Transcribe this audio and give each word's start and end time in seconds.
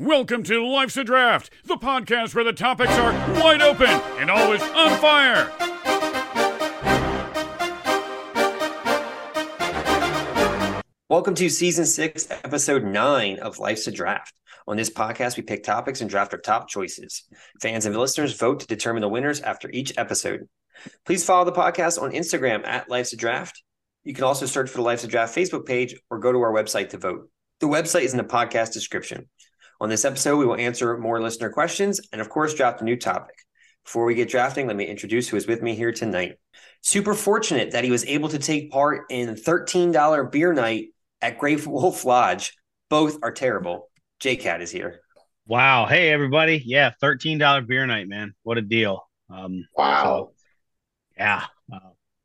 Welcome 0.00 0.44
to 0.44 0.66
Life's 0.66 0.96
a 0.96 1.04
Draft, 1.04 1.50
the 1.62 1.76
podcast 1.76 2.34
where 2.34 2.42
the 2.42 2.54
topics 2.54 2.92
are 2.92 3.12
wide 3.38 3.60
open 3.60 3.86
and 4.18 4.30
always 4.30 4.62
on 4.62 4.98
fire. 4.98 5.52
Welcome 11.10 11.34
to 11.34 11.50
season 11.50 11.84
six, 11.84 12.26
episode 12.30 12.82
nine 12.82 13.40
of 13.40 13.58
Life's 13.58 13.88
a 13.88 13.90
Draft. 13.90 14.32
On 14.66 14.78
this 14.78 14.88
podcast, 14.88 15.36
we 15.36 15.42
pick 15.42 15.62
topics 15.62 16.00
and 16.00 16.08
draft 16.08 16.32
our 16.32 16.40
top 16.40 16.66
choices. 16.66 17.24
Fans 17.60 17.84
and 17.84 17.94
listeners 17.94 18.38
vote 18.38 18.60
to 18.60 18.66
determine 18.66 19.02
the 19.02 19.08
winners 19.10 19.42
after 19.42 19.68
each 19.68 19.92
episode. 19.98 20.48
Please 21.04 21.26
follow 21.26 21.44
the 21.44 21.52
podcast 21.52 22.00
on 22.00 22.12
Instagram 22.12 22.66
at 22.66 22.88
Life's 22.88 23.12
a 23.12 23.18
Draft. 23.18 23.62
You 24.04 24.14
can 24.14 24.24
also 24.24 24.46
search 24.46 24.70
for 24.70 24.78
the 24.78 24.84
Life's 24.84 25.04
a 25.04 25.08
Draft 25.08 25.36
Facebook 25.36 25.66
page 25.66 25.94
or 26.08 26.20
go 26.20 26.32
to 26.32 26.40
our 26.40 26.54
website 26.54 26.88
to 26.88 26.98
vote. 26.98 27.28
The 27.58 27.68
website 27.68 28.04
is 28.04 28.14
in 28.14 28.16
the 28.16 28.24
podcast 28.24 28.72
description. 28.72 29.28
On 29.80 29.88
this 29.88 30.04
episode, 30.04 30.36
we 30.36 30.46
will 30.46 30.56
answer 30.56 30.96
more 30.98 31.20
listener 31.22 31.50
questions 31.50 32.00
and, 32.12 32.20
of 32.20 32.28
course, 32.28 32.54
draft 32.54 32.80
a 32.82 32.84
new 32.84 32.96
topic. 32.96 33.36
Before 33.84 34.04
we 34.04 34.14
get 34.14 34.28
drafting, 34.28 34.66
let 34.66 34.76
me 34.76 34.84
introduce 34.84 35.28
who 35.28 35.36
is 35.36 35.46
with 35.46 35.62
me 35.62 35.74
here 35.74 35.90
tonight. 35.92 36.36
Super 36.82 37.14
fortunate 37.14 37.70
that 37.72 37.84
he 37.84 37.90
was 37.90 38.04
able 38.04 38.28
to 38.28 38.38
take 38.38 38.70
part 38.70 39.06
in 39.10 39.34
$13 39.34 40.30
beer 40.30 40.52
night 40.52 40.88
at 41.22 41.38
Great 41.38 41.66
Wolf 41.66 42.04
Lodge. 42.04 42.56
Both 42.90 43.18
are 43.22 43.32
terrible. 43.32 43.88
JCat 44.22 44.60
is 44.60 44.70
here. 44.70 45.00
Wow. 45.46 45.86
Hey, 45.86 46.10
everybody. 46.10 46.62
Yeah, 46.64 46.90
$13 47.02 47.66
beer 47.66 47.86
night, 47.86 48.06
man. 48.06 48.34
What 48.42 48.58
a 48.58 48.62
deal. 48.62 49.08
Um, 49.30 49.66
Wow. 49.74 50.04
so, 50.04 50.32
yeah. 51.16 51.44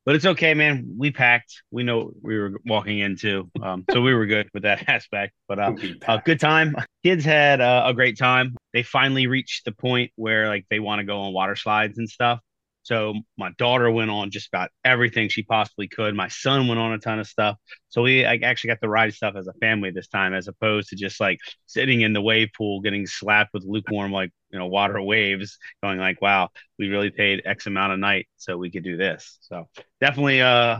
Uh, 0.05 0.11
but 0.11 0.15
it's 0.15 0.25
okay, 0.25 0.53
man. 0.53 0.95
We 0.97 1.11
packed. 1.11 1.63
We 1.71 1.83
know 1.83 2.11
we 2.21 2.37
were 2.37 2.59
walking 2.65 2.99
into. 2.99 3.49
Um, 3.61 3.85
so 3.91 4.01
we 4.01 4.13
were 4.13 4.25
good 4.25 4.49
with 4.53 4.63
that 4.63 4.87
aspect. 4.89 5.33
But 5.47 5.59
uh, 5.59 5.75
a 6.07 6.21
good 6.23 6.39
time. 6.39 6.75
Kids 7.03 7.25
had 7.25 7.61
uh, 7.61 7.83
a 7.85 7.93
great 7.93 8.17
time. 8.17 8.55
They 8.73 8.83
finally 8.83 9.27
reached 9.27 9.65
the 9.65 9.71
point 9.71 10.11
where 10.15 10.47
like 10.47 10.65
they 10.69 10.79
want 10.79 10.99
to 10.99 11.05
go 11.05 11.21
on 11.21 11.33
water 11.33 11.55
slides 11.55 11.97
and 11.97 12.09
stuff. 12.09 12.39
So 12.83 13.15
my 13.35 13.49
daughter 13.57 13.89
went 13.89 14.11
on 14.11 14.29
just 14.29 14.47
about 14.47 14.69
everything 14.83 15.27
she 15.27 15.41
possibly 15.41 15.87
could. 15.87 16.13
My 16.13 16.27
son 16.27 16.67
went 16.67 16.79
on 16.79 16.93
a 16.93 16.99
ton 16.99 17.17
of 17.17 17.25
stuff. 17.25 17.57
So 17.89 18.03
we 18.03 18.23
actually 18.23 18.67
got 18.67 18.81
to 18.81 18.89
ride 18.89 19.11
stuff 19.11 19.35
as 19.35 19.47
a 19.47 19.53
family 19.53 19.89
this 19.89 20.07
time, 20.07 20.35
as 20.35 20.47
opposed 20.47 20.89
to 20.89 20.95
just 20.95 21.19
like 21.19 21.39
sitting 21.65 22.01
in 22.01 22.13
the 22.13 22.21
wave 22.21 22.49
pool, 22.55 22.81
getting 22.81 23.07
slapped 23.07 23.55
with 23.55 23.65
lukewarm 23.65 24.11
like 24.11 24.29
you 24.55 24.59
know 24.59 24.67
water 24.67 25.01
waves, 25.01 25.59
going 25.83 25.99
like, 25.99 26.21
"Wow, 26.21 26.49
we 26.79 26.87
really 26.87 27.09
paid 27.09 27.41
X 27.43 27.67
amount 27.67 27.91
a 27.91 27.97
night 27.97 28.29
so 28.37 28.57
we 28.57 28.71
could 28.71 28.85
do 28.85 28.95
this." 28.95 29.37
So 29.41 29.67
definitely 29.99 30.41
uh, 30.41 30.79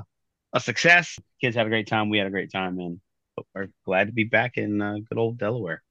a 0.54 0.60
success. 0.62 1.20
Kids 1.42 1.58
had 1.58 1.66
a 1.66 1.70
great 1.70 1.88
time. 1.88 2.10
We 2.10 2.18
had 2.18 2.28
a 2.28 2.32
great 2.32 2.54
time, 2.54 2.80
and 2.80 3.02
we're 3.54 3.68
glad 3.86 4.08
to 4.08 4.14
be 4.14 4.24
back 4.24 4.56
in 4.56 4.82
uh, 4.82 4.96
good 5.10 5.18
old 5.18 5.38
Delaware. 5.38 5.84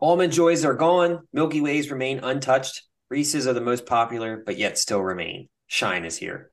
Almond 0.00 0.32
joys 0.32 0.64
are 0.64 0.74
gone. 0.74 1.20
Milky 1.32 1.60
Ways 1.60 1.92
remain 1.92 2.18
untouched. 2.18 2.82
Reese's 3.08 3.46
are 3.46 3.52
the 3.52 3.60
most 3.60 3.86
popular, 3.86 4.42
but 4.44 4.58
yet 4.58 4.76
still 4.76 5.00
remain. 5.00 5.48
Shine 5.68 6.04
is 6.04 6.16
here. 6.16 6.50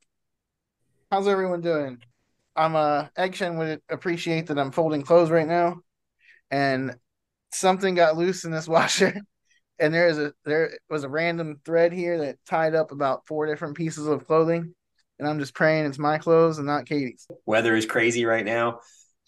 How's 1.11 1.27
everyone 1.27 1.61
doing? 1.61 1.97
I'm 2.55 2.75
uh 2.75 3.07
Action 3.17 3.57
would 3.57 3.81
appreciate 3.89 4.47
that 4.47 4.59
I'm 4.59 4.71
folding 4.71 5.01
clothes 5.01 5.31
right 5.31 5.47
now, 5.47 5.77
and 6.51 6.95
something 7.51 7.95
got 7.95 8.17
loose 8.17 8.45
in 8.45 8.51
this 8.51 8.67
washer, 8.75 9.19
and 9.79 9.93
there 9.93 10.07
is 10.07 10.17
a 10.17 10.33
there 10.45 10.77
was 10.89 11.03
a 11.03 11.09
random 11.09 11.59
thread 11.65 11.93
here 11.93 12.17
that 12.19 12.37
tied 12.45 12.75
up 12.75 12.91
about 12.91 13.25
four 13.27 13.45
different 13.45 13.75
pieces 13.75 14.07
of 14.07 14.25
clothing, 14.25 14.73
and 15.17 15.27
I'm 15.27 15.39
just 15.39 15.53
praying 15.53 15.85
it's 15.85 15.99
my 15.99 16.17
clothes 16.17 16.57
and 16.57 16.67
not 16.67 16.85
Katie's. 16.85 17.27
Weather 17.45 17.75
is 17.75 17.85
crazy 17.85 18.25
right 18.25 18.45
now. 18.45 18.79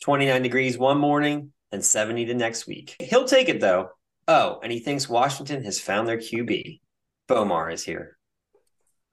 29 0.04 0.42
degrees 0.42 0.78
one 0.78 0.98
morning 0.98 1.54
and 1.72 1.84
70 1.84 2.26
the 2.26 2.34
next 2.34 2.68
week. 2.68 2.96
He'll 3.00 3.26
take 3.26 3.50
it 3.50 3.60
though. 3.62 3.90
Oh, 4.28 4.60
and 4.64 4.72
he 4.72 4.80
thinks 4.80 5.10
Washington 5.10 5.64
has 5.64 5.80
found 5.80 6.08
their 6.08 6.18
QB. 6.18 6.80
Bomar 7.28 7.72
is 7.72 7.84
here. 7.84 8.18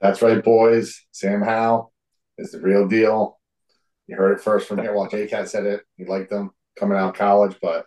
That's 0.00 0.22
right, 0.22 0.42
boys. 0.42 1.04
Sam 1.12 1.42
Howell 1.42 1.92
is 2.36 2.52
the 2.52 2.60
real 2.60 2.86
deal. 2.86 3.38
You 4.06 4.16
heard 4.16 4.38
it 4.38 4.42
first 4.42 4.68
from 4.68 4.78
here. 4.78 4.94
Well, 4.94 5.08
JCat 5.08 5.48
said 5.48 5.66
it. 5.66 5.82
He 5.96 6.04
liked 6.04 6.30
them 6.30 6.50
coming 6.78 6.96
out 6.96 7.10
of 7.10 7.14
college, 7.14 7.56
but 7.60 7.84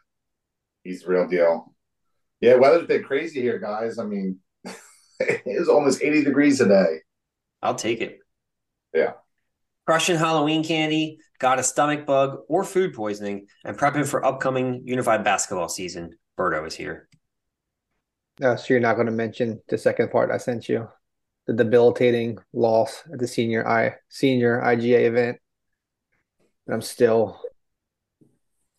he's 0.83 1.03
the 1.03 1.09
real 1.09 1.27
deal. 1.27 1.70
Yeah, 2.41 2.55
weather's 2.55 2.87
been 2.87 3.03
crazy 3.03 3.39
here, 3.39 3.59
guys. 3.59 3.99
I 3.99 4.03
mean, 4.03 4.39
it 5.19 5.59
was 5.59 5.69
almost 5.69 6.01
80 6.01 6.23
degrees 6.23 6.57
today. 6.57 6.97
I'll 7.61 7.75
take 7.75 8.01
it. 8.01 8.17
Yeah. 8.93 9.13
Crushing 9.85 10.17
Halloween 10.17 10.63
candy, 10.63 11.19
got 11.39 11.59
a 11.59 11.63
stomach 11.63 12.05
bug 12.07 12.39
or 12.47 12.63
food 12.63 12.93
poisoning, 12.93 13.47
and 13.63 13.77
prepping 13.77 14.07
for 14.07 14.25
upcoming 14.25 14.81
unified 14.85 15.23
basketball 15.23 15.69
season. 15.69 16.17
Berto 16.37 16.65
is 16.65 16.75
here. 16.75 17.07
Uh, 18.41 18.55
so 18.55 18.73
you're 18.73 18.79
not 18.79 18.95
going 18.95 19.05
to 19.05 19.11
mention 19.11 19.61
the 19.67 19.77
second 19.77 20.09
part 20.09 20.31
I 20.31 20.37
sent 20.37 20.67
you, 20.67 20.87
the 21.45 21.53
debilitating 21.53 22.39
loss 22.53 23.03
at 23.13 23.19
the 23.19 23.27
senior 23.27 23.67
I 23.67 23.95
senior 24.09 24.59
IGA 24.59 25.05
event. 25.05 25.37
And 26.65 26.73
I'm 26.73 26.81
still 26.81 27.39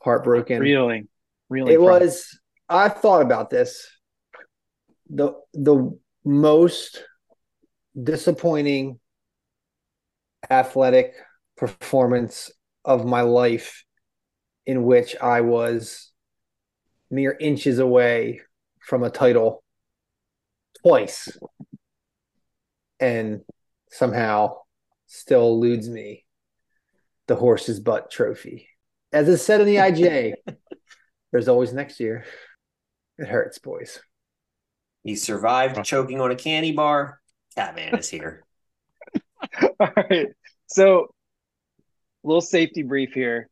heartbroken. 0.01 0.61
Reeling, 0.61 1.09
reeling. 1.49 1.73
It 1.73 1.77
from 1.77 1.85
was. 1.85 2.41
I 2.73 2.89
thought 2.89 3.23
about 3.23 3.51
this. 3.51 3.87
the 5.11 5.35
The 5.53 5.99
most 6.25 7.05
disappointing 8.01 8.99
athletic 10.51 11.15
performance 11.57 12.51
of 12.85 13.05
my 13.05 13.23
life, 13.23 13.85
in 14.67 14.85
which 14.85 15.17
I 15.21 15.43
was 15.43 16.11
mere 17.11 17.37
inches 17.39 17.79
away 17.79 18.41
from 18.81 19.03
a 19.03 19.11
title 19.11 19.63
twice, 20.83 21.37
and 22.99 23.43
somehow 23.91 24.57
still 25.07 25.49
eludes 25.49 25.89
me 25.89 26.25
the 27.27 27.37
horse's 27.37 27.81
butt 27.81 28.11
trophy. 28.11 28.69
As 29.13 29.29
is 29.29 29.45
said 29.45 29.61
in 29.61 29.67
the 29.67 29.77
IGA, 29.77 30.35
there's 31.33 31.49
always 31.49 31.73
next 31.73 32.01
year. 32.01 32.25
It 33.23 33.29
hurts, 33.29 33.61
boys. 33.61 34.01
He 35.05 35.15
survived 35.15 35.85
choking 35.85 36.21
on 36.21 36.33
a 36.33 36.35
candy 36.35 36.73
bar. 36.73 37.21
Catman 37.55 37.95
is 37.97 38.11
here. 38.11 38.43
All 39.81 39.91
right. 39.97 40.27
So, 40.67 41.15
little 42.25 42.41
safety 42.41 42.83
brief 42.83 43.13
here. 43.13 43.49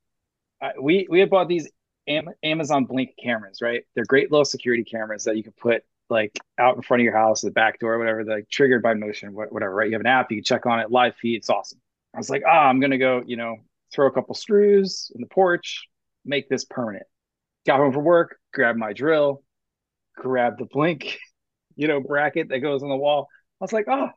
Uh, 0.61 0.71
we 0.83 1.07
we 1.09 1.21
had 1.21 1.31
bought 1.31 1.47
these 1.47 1.71
Am- 2.09 2.35
Amazon 2.43 2.85
Blink 2.85 3.11
cameras, 3.23 3.63
right? 3.63 3.85
They're 3.95 4.05
great 4.09 4.33
little 4.33 4.45
security 4.45 4.83
cameras 4.83 5.23
that 5.25 5.37
you 5.37 5.45
can 5.45 5.53
put 5.53 5.85
like 6.09 6.37
out 6.59 6.75
in 6.75 6.83
front 6.83 7.03
of 7.03 7.05
your 7.05 7.17
house, 7.17 7.43
the 7.43 7.53
back 7.53 7.79
door, 7.79 7.97
whatever. 7.97 8.25
They're 8.25 8.39
like 8.39 8.51
triggered 8.51 8.83
by 8.83 8.95
motion, 8.95 9.33
wha- 9.35 9.47
whatever. 9.51 9.73
Right? 9.73 9.87
You 9.87 9.95
have 9.95 10.01
an 10.01 10.09
app, 10.09 10.33
you 10.33 10.39
can 10.39 10.45
check 10.45 10.67
on 10.67 10.81
it, 10.81 10.91
live 10.91 11.15
feed. 11.15 11.37
It's 11.37 11.51
awesome. 11.51 11.81
I 12.13 12.19
was 12.19 12.29
like, 12.29 12.43
ah, 12.45 12.67
I'm 12.67 12.81
gonna 12.81 12.99
go, 12.99 13.23
you 13.25 13.37
know, 13.37 13.59
throw 13.93 14.09
a 14.09 14.13
couple 14.13 14.35
screws 14.35 15.13
in 15.15 15.21
the 15.21 15.29
porch, 15.29 15.87
make 16.25 16.49
this 16.49 16.65
permanent. 16.65 17.07
Got 17.67 17.79
home 17.79 17.93
from 17.93 18.03
work, 18.03 18.37
grabbed 18.53 18.79
my 18.79 18.93
drill, 18.93 19.45
grabbed 20.21 20.61
the 20.61 20.67
Blink, 20.67 21.19
you 21.77 21.89
know, 21.89 22.01
bracket 22.01 22.49
that 22.51 22.61
goes 22.61 22.83
on 22.83 22.89
the 22.89 22.97
wall. 22.97 23.29
I 23.61 23.65
was 23.65 23.73
like, 23.73 23.87
oh, 23.89 24.09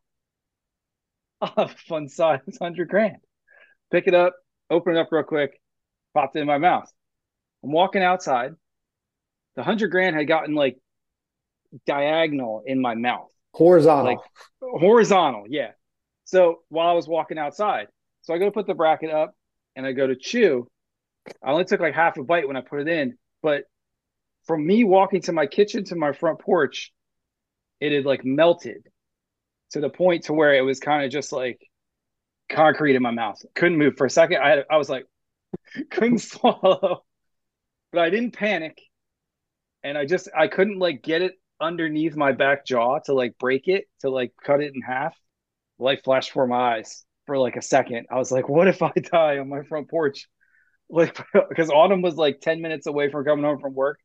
I'll 1.41 1.53
have 1.57 1.71
a 1.71 1.75
fun 1.87 2.07
size, 2.09 2.39
hundred 2.61 2.89
grand. 2.89 3.17
Pick 3.91 4.07
it 4.07 4.13
up, 4.13 4.33
open 4.69 4.95
it 4.95 4.99
up 4.99 5.09
real 5.11 5.23
quick, 5.23 5.59
popped 6.13 6.35
it 6.35 6.39
in 6.39 6.47
my 6.47 6.57
mouth. 6.57 6.89
I'm 7.63 7.71
walking 7.71 8.03
outside. 8.03 8.53
The 9.55 9.63
hundred 9.63 9.89
grand 9.91 10.15
had 10.15 10.27
gotten 10.27 10.55
like 10.55 10.77
diagonal 11.85 12.63
in 12.65 12.81
my 12.81 12.95
mouth, 12.95 13.29
Horizontal. 13.53 14.05
like 14.05 14.19
horizontal. 14.61 15.45
Yeah. 15.47 15.71
So 16.25 16.61
while 16.69 16.87
I 16.89 16.93
was 16.93 17.07
walking 17.07 17.37
outside, 17.37 17.87
so 18.21 18.33
I 18.33 18.37
go 18.37 18.45
to 18.45 18.51
put 18.51 18.67
the 18.67 18.73
bracket 18.73 19.11
up 19.11 19.35
and 19.75 19.85
I 19.85 19.91
go 19.91 20.07
to 20.07 20.15
chew. 20.15 20.67
I 21.43 21.51
only 21.51 21.65
took 21.65 21.79
like 21.79 21.93
half 21.93 22.17
a 22.17 22.23
bite 22.23 22.47
when 22.47 22.57
I 22.57 22.61
put 22.61 22.81
it 22.81 22.87
in, 22.87 23.17
but 23.41 23.63
from 24.45 24.65
me 24.65 24.83
walking 24.83 25.21
to 25.23 25.33
my 25.33 25.45
kitchen 25.45 25.83
to 25.85 25.95
my 25.95 26.11
front 26.11 26.39
porch, 26.39 26.91
it 27.79 27.91
had 27.91 28.05
like 28.05 28.25
melted 28.25 28.87
to 29.71 29.79
the 29.79 29.89
point 29.89 30.25
to 30.25 30.33
where 30.33 30.53
it 30.53 30.61
was 30.61 30.79
kind 30.79 31.03
of 31.03 31.11
just 31.11 31.31
like 31.31 31.59
concrete 32.49 32.95
in 32.95 33.01
my 33.01 33.11
mouth. 33.11 33.41
Couldn't 33.55 33.77
move 33.77 33.97
for 33.97 34.05
a 34.05 34.09
second. 34.09 34.37
I 34.41 34.49
had, 34.49 34.65
I 34.69 34.77
was 34.77 34.89
like, 34.89 35.05
couldn't 35.91 36.19
swallow, 36.19 37.03
but 37.91 38.01
I 38.01 38.09
didn't 38.09 38.31
panic, 38.31 38.81
and 39.83 39.97
I 39.97 40.05
just 40.05 40.29
I 40.37 40.47
couldn't 40.47 40.79
like 40.79 41.01
get 41.01 41.21
it 41.21 41.33
underneath 41.59 42.15
my 42.15 42.31
back 42.31 42.65
jaw 42.65 42.99
to 43.05 43.13
like 43.13 43.37
break 43.37 43.67
it 43.67 43.85
to 44.01 44.09
like 44.09 44.33
cut 44.43 44.61
it 44.61 44.73
in 44.75 44.81
half. 44.81 45.15
Light 45.79 46.03
flashed 46.03 46.29
before 46.29 46.47
my 46.47 46.75
eyes 46.77 47.03
for 47.25 47.37
like 47.37 47.55
a 47.55 47.61
second. 47.61 48.07
I 48.11 48.17
was 48.17 48.31
like, 48.31 48.49
what 48.49 48.67
if 48.67 48.81
I 48.81 48.91
die 49.11 49.39
on 49.39 49.49
my 49.49 49.63
front 49.63 49.89
porch? 49.89 50.27
Like 50.89 51.17
because 51.49 51.69
Autumn 51.69 52.01
was 52.01 52.15
like 52.15 52.41
ten 52.41 52.61
minutes 52.61 52.87
away 52.87 53.09
from 53.09 53.25
coming 53.25 53.45
home 53.45 53.59
from 53.59 53.73
work. 53.73 53.99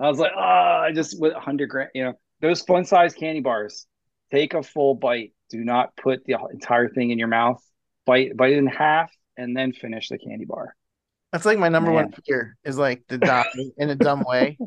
I 0.00 0.08
was 0.08 0.18
like, 0.18 0.32
ah, 0.34 0.80
I 0.80 0.92
just 0.92 1.20
with 1.20 1.34
hundred 1.34 1.68
grand, 1.68 1.90
you 1.94 2.04
know, 2.04 2.14
those 2.40 2.62
fun 2.62 2.84
size 2.84 3.14
candy 3.14 3.40
bars. 3.40 3.86
Take 4.32 4.54
a 4.54 4.62
full 4.62 4.94
bite. 4.94 5.32
Do 5.50 5.58
not 5.58 5.96
put 5.96 6.24
the 6.24 6.36
entire 6.52 6.88
thing 6.88 7.10
in 7.10 7.18
your 7.18 7.28
mouth. 7.28 7.62
Bite 8.06 8.36
bite 8.36 8.52
it 8.52 8.58
in 8.58 8.66
half 8.66 9.10
and 9.36 9.56
then 9.56 9.72
finish 9.72 10.08
the 10.08 10.18
candy 10.18 10.46
bar. 10.46 10.74
That's 11.32 11.44
like 11.44 11.58
my 11.58 11.68
number 11.68 11.92
one 11.92 12.12
fear 12.26 12.56
is 12.64 12.78
like 12.78 13.06
to 13.08 13.18
die 13.18 13.46
in 13.76 13.90
a 13.90 13.94
dumb 13.94 14.24
way. 14.26 14.58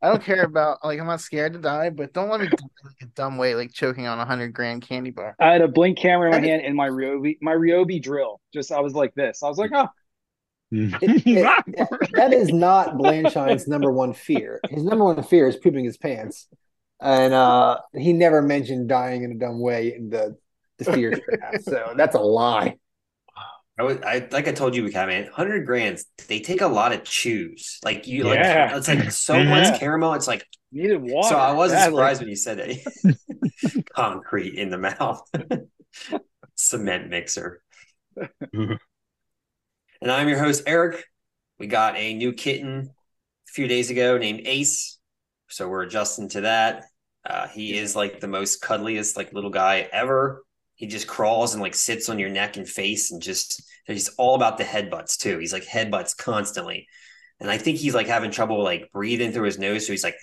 I 0.00 0.08
don't 0.08 0.22
care 0.22 0.42
about 0.42 0.78
like 0.84 0.98
I'm 0.98 1.06
not 1.06 1.20
scared 1.20 1.52
to 1.52 1.58
die, 1.58 1.90
but 1.90 2.12
don't 2.12 2.28
let 2.28 2.40
me 2.40 2.48
die 2.48 2.56
in 2.60 2.86
like 2.88 3.02
a 3.02 3.06
dumb 3.06 3.38
way, 3.38 3.54
like 3.54 3.72
choking 3.72 4.06
on 4.06 4.18
a 4.18 4.24
hundred 4.24 4.52
grand 4.52 4.82
candy 4.82 5.10
bar. 5.10 5.34
I 5.40 5.52
had 5.52 5.60
a 5.60 5.68
blink 5.68 5.98
camera 5.98 6.26
in 6.26 6.42
my 6.42 6.46
hand 6.46 6.62
and 6.64 6.74
my 6.74 6.88
Ryobi, 6.88 7.38
my 7.40 7.54
Ryobi 7.54 8.02
drill. 8.02 8.40
Just 8.52 8.72
I 8.72 8.80
was 8.80 8.94
like 8.94 9.14
this. 9.14 9.42
I 9.42 9.48
was 9.48 9.58
like, 9.58 9.70
oh, 9.74 9.88
It- 10.72 11.22
it- 11.26 12.10
that 12.14 12.32
is 12.32 12.48
not 12.52 12.96
Blanchine's 12.96 13.68
number 13.68 13.92
one 13.92 14.14
fear. 14.14 14.58
His 14.70 14.82
number 14.82 15.04
one 15.04 15.22
fear 15.22 15.46
is 15.46 15.56
pooping 15.56 15.84
his 15.84 15.98
pants, 15.98 16.48
and 17.00 17.32
uh, 17.34 17.78
he 17.94 18.12
never 18.12 18.40
mentioned 18.42 18.88
dying 18.88 19.22
in 19.22 19.32
a 19.32 19.34
dumb 19.36 19.60
way 19.60 19.94
in 19.94 20.08
the 20.10 20.36
the 20.78 20.84
fear 20.92 21.10
draft. 21.10 21.64
So 21.64 21.92
that's 21.96 22.14
a 22.16 22.20
lie. 22.20 22.76
I 23.78 23.84
was, 23.84 23.98
I 24.02 24.26
like 24.30 24.48
I 24.48 24.52
told 24.52 24.74
you, 24.76 24.88
Cat 24.90 25.08
man, 25.08 25.28
hundred 25.32 25.64
grands. 25.66 26.04
They 26.28 26.40
take 26.40 26.60
a 26.60 26.66
lot 26.68 26.92
of 26.92 27.04
chews. 27.04 27.78
Like 27.84 28.06
you, 28.06 28.24
like 28.24 28.38
it's 28.40 28.88
like 28.88 29.10
so 29.12 29.34
Mhm. 29.34 29.48
much 29.48 29.78
caramel. 29.80 30.14
It's 30.14 30.26
like 30.28 30.44
needed 30.72 31.00
water. 31.02 31.28
so. 31.28 31.36
I 31.36 31.52
wasn't 31.52 31.80
badly. 31.80 31.94
surprised 31.96 32.20
when 32.20 32.28
you 32.30 32.36
said 32.36 32.58
that. 32.58 33.84
Concrete 33.94 34.54
in 34.58 34.68
the 34.70 34.78
mouth, 34.78 35.22
cement 36.54 37.08
mixer. 37.08 37.62
And 40.02 40.10
I'm 40.10 40.28
your 40.28 40.38
host 40.38 40.64
Eric. 40.66 41.04
We 41.60 41.68
got 41.68 41.96
a 41.96 42.14
new 42.14 42.32
kitten 42.32 42.90
a 42.90 43.52
few 43.52 43.68
days 43.68 43.88
ago 43.88 44.18
named 44.18 44.42
Ace, 44.46 44.98
so 45.48 45.68
we're 45.68 45.84
adjusting 45.84 46.28
to 46.30 46.40
that. 46.40 46.86
Uh, 47.24 47.46
he 47.46 47.78
is 47.78 47.94
like 47.94 48.18
the 48.18 48.26
most 48.26 48.60
cuddliest 48.60 49.16
like 49.16 49.32
little 49.32 49.48
guy 49.50 49.88
ever. 49.92 50.42
He 50.74 50.88
just 50.88 51.06
crawls 51.06 51.54
and 51.54 51.62
like 51.62 51.76
sits 51.76 52.08
on 52.08 52.18
your 52.18 52.30
neck 52.30 52.56
and 52.56 52.68
face 52.68 53.12
and 53.12 53.22
just 53.22 53.62
he's 53.86 54.08
all 54.18 54.34
about 54.34 54.58
the 54.58 54.64
headbutts 54.64 55.16
too. 55.16 55.38
He's 55.38 55.52
like 55.52 55.64
headbutts 55.64 56.16
constantly. 56.16 56.88
And 57.38 57.48
I 57.48 57.56
think 57.56 57.78
he's 57.78 57.94
like 57.94 58.08
having 58.08 58.32
trouble 58.32 58.60
like 58.64 58.90
breathing 58.92 59.30
through 59.30 59.46
his 59.46 59.58
nose. 59.58 59.86
So 59.86 59.92
he's 59.92 60.02
like 60.02 60.16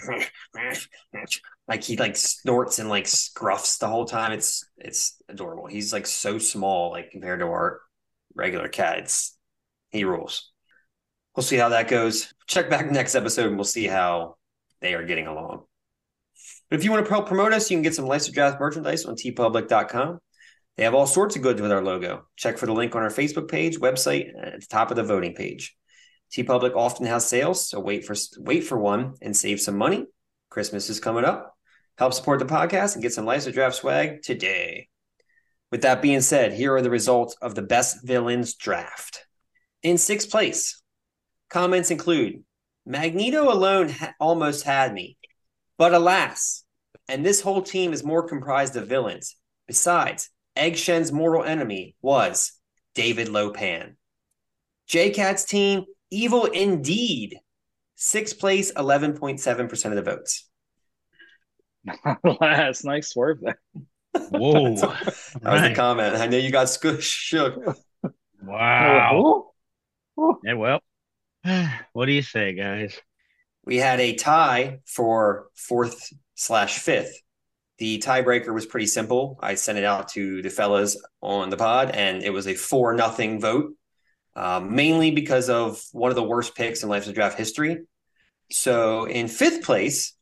like 1.70 1.84
he 1.86 1.96
like 1.96 2.18
snorts 2.18 2.80
and 2.80 2.90
like 2.90 3.06
scruffs 3.06 3.80
the 3.80 3.88
whole 3.88 4.06
time. 4.06 4.34
It's 4.34 4.62
it's 4.78 5.22
adorable. 5.30 5.68
He's 5.68 5.94
like 5.94 6.06
so 6.06 6.38
small, 6.38 6.92
like 6.92 7.12
compared 7.12 7.40
to 7.40 7.46
our 7.46 7.80
regular 8.36 8.68
cat. 8.68 9.00
It's 9.00 9.38
he 9.90 10.04
rules. 10.04 10.52
We'll 11.36 11.44
see 11.44 11.58
how 11.58 11.70
that 11.70 11.88
goes. 11.88 12.34
Check 12.48 12.70
back 12.70 12.92
next 12.92 13.16
episode 13.16 13.48
and 13.48 13.56
we'll 13.56 13.66
see 13.66 13.86
how 13.86 14.36
they 14.82 14.94
are 14.94 15.06
getting 15.06 15.28
along. 15.28 15.64
But 16.70 16.80
if 16.80 16.86
you 16.86 16.92
want 16.92 17.06
to 17.06 17.12
help 17.12 17.28
promote 17.28 17.54
us, 17.54 17.70
you 17.70 17.78
can 17.78 17.84
get 17.84 17.96
some 17.96 18.06
Life's 18.06 18.28
Draft 18.30 18.60
merchandise 18.60 19.06
on 19.06 19.16
teepublic.com. 19.16 20.20
They 20.78 20.84
have 20.84 20.96
all 20.96 21.08
sorts 21.08 21.36
of 21.36 21.42
goods 21.42 21.62
with 21.62 21.72
our 21.72 21.84
logo. 21.84 22.28
Check 22.36 22.58
for 22.58 22.66
the 22.66 22.74
link 22.74 22.96
on 22.96 23.02
our 23.02 23.10
Facebook 23.10 23.50
page, 23.50 23.80
website, 23.80 24.30
and 24.30 24.46
at 24.46 24.62
the 24.62 24.68
top 24.68 24.92
of 24.92 24.98
the 24.98 25.04
voting 25.04 25.34
page. 25.34 25.76
TeePublic 26.32 26.76
often 26.76 27.06
has 27.08 27.28
sales, 27.28 27.68
so 27.68 27.80
wait 27.80 28.06
for 28.06 28.16
wait 28.38 28.64
for 28.64 28.78
one 28.78 29.16
and 29.22 29.36
save 29.36 29.60
some 29.60 29.78
money. 29.78 30.06
Christmas 30.50 30.90
is 30.90 31.00
coming 31.00 31.26
up. 31.26 31.56
Help 31.98 32.14
support 32.14 32.40
the 32.40 32.46
podcast 32.46 32.94
and 32.94 33.02
get 33.02 33.14
some 33.14 33.26
Life's 33.26 33.52
Draft 33.52 33.76
swag 33.76 34.22
today. 34.22 34.88
With 35.72 35.82
that 35.82 36.02
being 36.02 36.22
said, 36.22 36.54
here 36.54 36.74
are 36.76 36.82
the 36.82 36.90
results 36.90 37.36
of 37.42 37.56
the 37.56 37.62
best 37.62 38.06
villains 38.06 38.56
draft. 38.56 39.26
In 39.84 39.98
sixth 39.98 40.30
place, 40.30 40.82
comments 41.50 41.92
include 41.92 42.44
Magneto 42.86 43.52
alone 43.52 43.90
ha- 43.90 44.14
almost 44.20 44.64
had 44.64 44.94
me, 44.94 45.18
but 45.78 45.94
alas, 45.94 46.64
and 47.08 47.26
this 47.26 47.42
whole 47.42 47.62
team 47.62 47.94
is 47.94 48.04
more 48.04 48.28
comprised 48.28 48.76
of 48.76 48.88
villains. 48.88 49.36
Besides, 49.68 50.30
Egg 50.56 50.76
Shen's 50.78 51.12
mortal 51.12 51.44
enemy 51.44 51.96
was 52.02 52.54
David 52.96 53.30
Lo 53.30 53.52
Pan. 53.52 53.96
J 54.88 55.12
Cat's 55.12 55.46
team, 55.46 55.86
evil 56.10 56.46
indeed. 56.46 57.38
Sixth 57.96 58.40
place, 58.40 58.72
11.7% 58.74 59.86
of 59.86 59.96
the 59.96 60.02
votes. 60.02 60.50
Last 62.42 62.84
nice 62.86 63.10
swerve 63.10 63.40
there. 63.42 63.60
Whoa. 64.30 64.76
That 64.76 65.06
was 65.06 65.34
the 65.44 65.50
Right. 65.68 65.76
comment. 65.76 66.16
I 66.16 66.28
know 66.28 66.38
you 66.38 66.50
got 66.52 66.70
squish 66.70 67.06
shook. 67.06 67.78
Wow. 68.42 69.49
Yeah, 70.44 70.54
well, 70.54 70.80
what 71.94 72.06
do 72.06 72.12
you 72.12 72.22
say, 72.22 72.54
guys? 72.54 73.00
We 73.66 73.78
had 73.78 74.00
a 74.00 74.16
tie 74.16 74.80
for 74.86 75.48
fourth 75.56 76.12
slash 76.36 76.80
fifth. 76.80 77.22
The 77.78 78.00
tiebreaker 78.00 78.54
was 78.54 78.66
pretty 78.66 78.88
simple. 78.88 79.40
I 79.42 79.56
sent 79.56 79.78
it 79.78 79.86
out 79.86 80.10
to 80.10 80.42
the 80.42 80.50
fellas 80.50 81.02
on 81.22 81.50
the 81.50 81.58
pod, 81.58 81.92
and 81.92 82.24
it 82.24 82.32
was 82.32 82.48
a 82.48 82.54
four 82.54 82.94
nothing 82.94 83.40
vote, 83.40 83.74
um, 84.36 84.76
mainly 84.76 85.12
because 85.12 85.50
of 85.50 85.82
one 85.92 86.10
of 86.10 86.16
the 86.16 86.24
worst 86.24 86.56
picks 86.56 86.84
in 86.84 86.90
Life's 86.90 87.08
of 87.08 87.14
Draft 87.14 87.38
history. 87.38 87.78
So 88.52 89.06
in 89.06 89.28
fifth 89.28 89.64
place, 89.64 90.14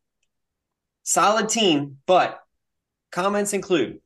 solid 1.02 1.48
team, 1.48 1.98
but 2.06 2.38
comments 3.10 3.54
include 3.54 4.00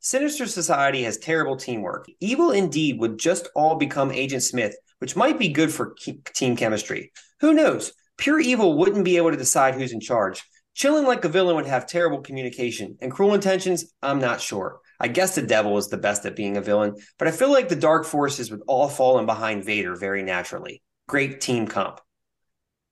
Sinister 0.00 0.46
Society 0.46 1.02
has 1.02 1.18
terrible 1.18 1.56
teamwork. 1.56 2.06
Evil 2.20 2.50
indeed 2.50 2.98
would 3.00 3.18
just 3.18 3.48
all 3.54 3.76
become 3.76 4.10
Agent 4.10 4.42
Smith, 4.42 4.74
which 4.98 5.16
might 5.16 5.38
be 5.38 5.48
good 5.48 5.72
for 5.72 5.94
ke- 5.94 6.32
team 6.34 6.56
chemistry. 6.56 7.12
Who 7.40 7.52
knows? 7.52 7.92
Pure 8.16 8.40
evil 8.40 8.76
wouldn't 8.76 9.04
be 9.04 9.16
able 9.16 9.30
to 9.30 9.36
decide 9.36 9.74
who's 9.74 9.92
in 9.92 10.00
charge. 10.00 10.42
Chilling 10.74 11.06
like 11.06 11.24
a 11.24 11.28
villain 11.28 11.56
would 11.56 11.66
have 11.66 11.86
terrible 11.86 12.20
communication 12.20 12.96
and 13.00 13.10
cruel 13.10 13.34
intentions. 13.34 13.92
I'm 14.02 14.20
not 14.20 14.40
sure. 14.40 14.80
I 15.00 15.08
guess 15.08 15.34
the 15.34 15.42
devil 15.42 15.76
is 15.78 15.88
the 15.88 15.96
best 15.96 16.26
at 16.26 16.36
being 16.36 16.56
a 16.56 16.60
villain, 16.60 16.94
but 17.18 17.28
I 17.28 17.30
feel 17.30 17.50
like 17.50 17.68
the 17.68 17.76
dark 17.76 18.04
forces 18.04 18.50
would 18.50 18.62
all 18.66 18.88
fall 18.88 19.18
in 19.18 19.26
behind 19.26 19.64
Vader 19.64 19.96
very 19.96 20.22
naturally. 20.22 20.82
Great 21.08 21.40
team 21.40 21.66
comp. 21.66 22.00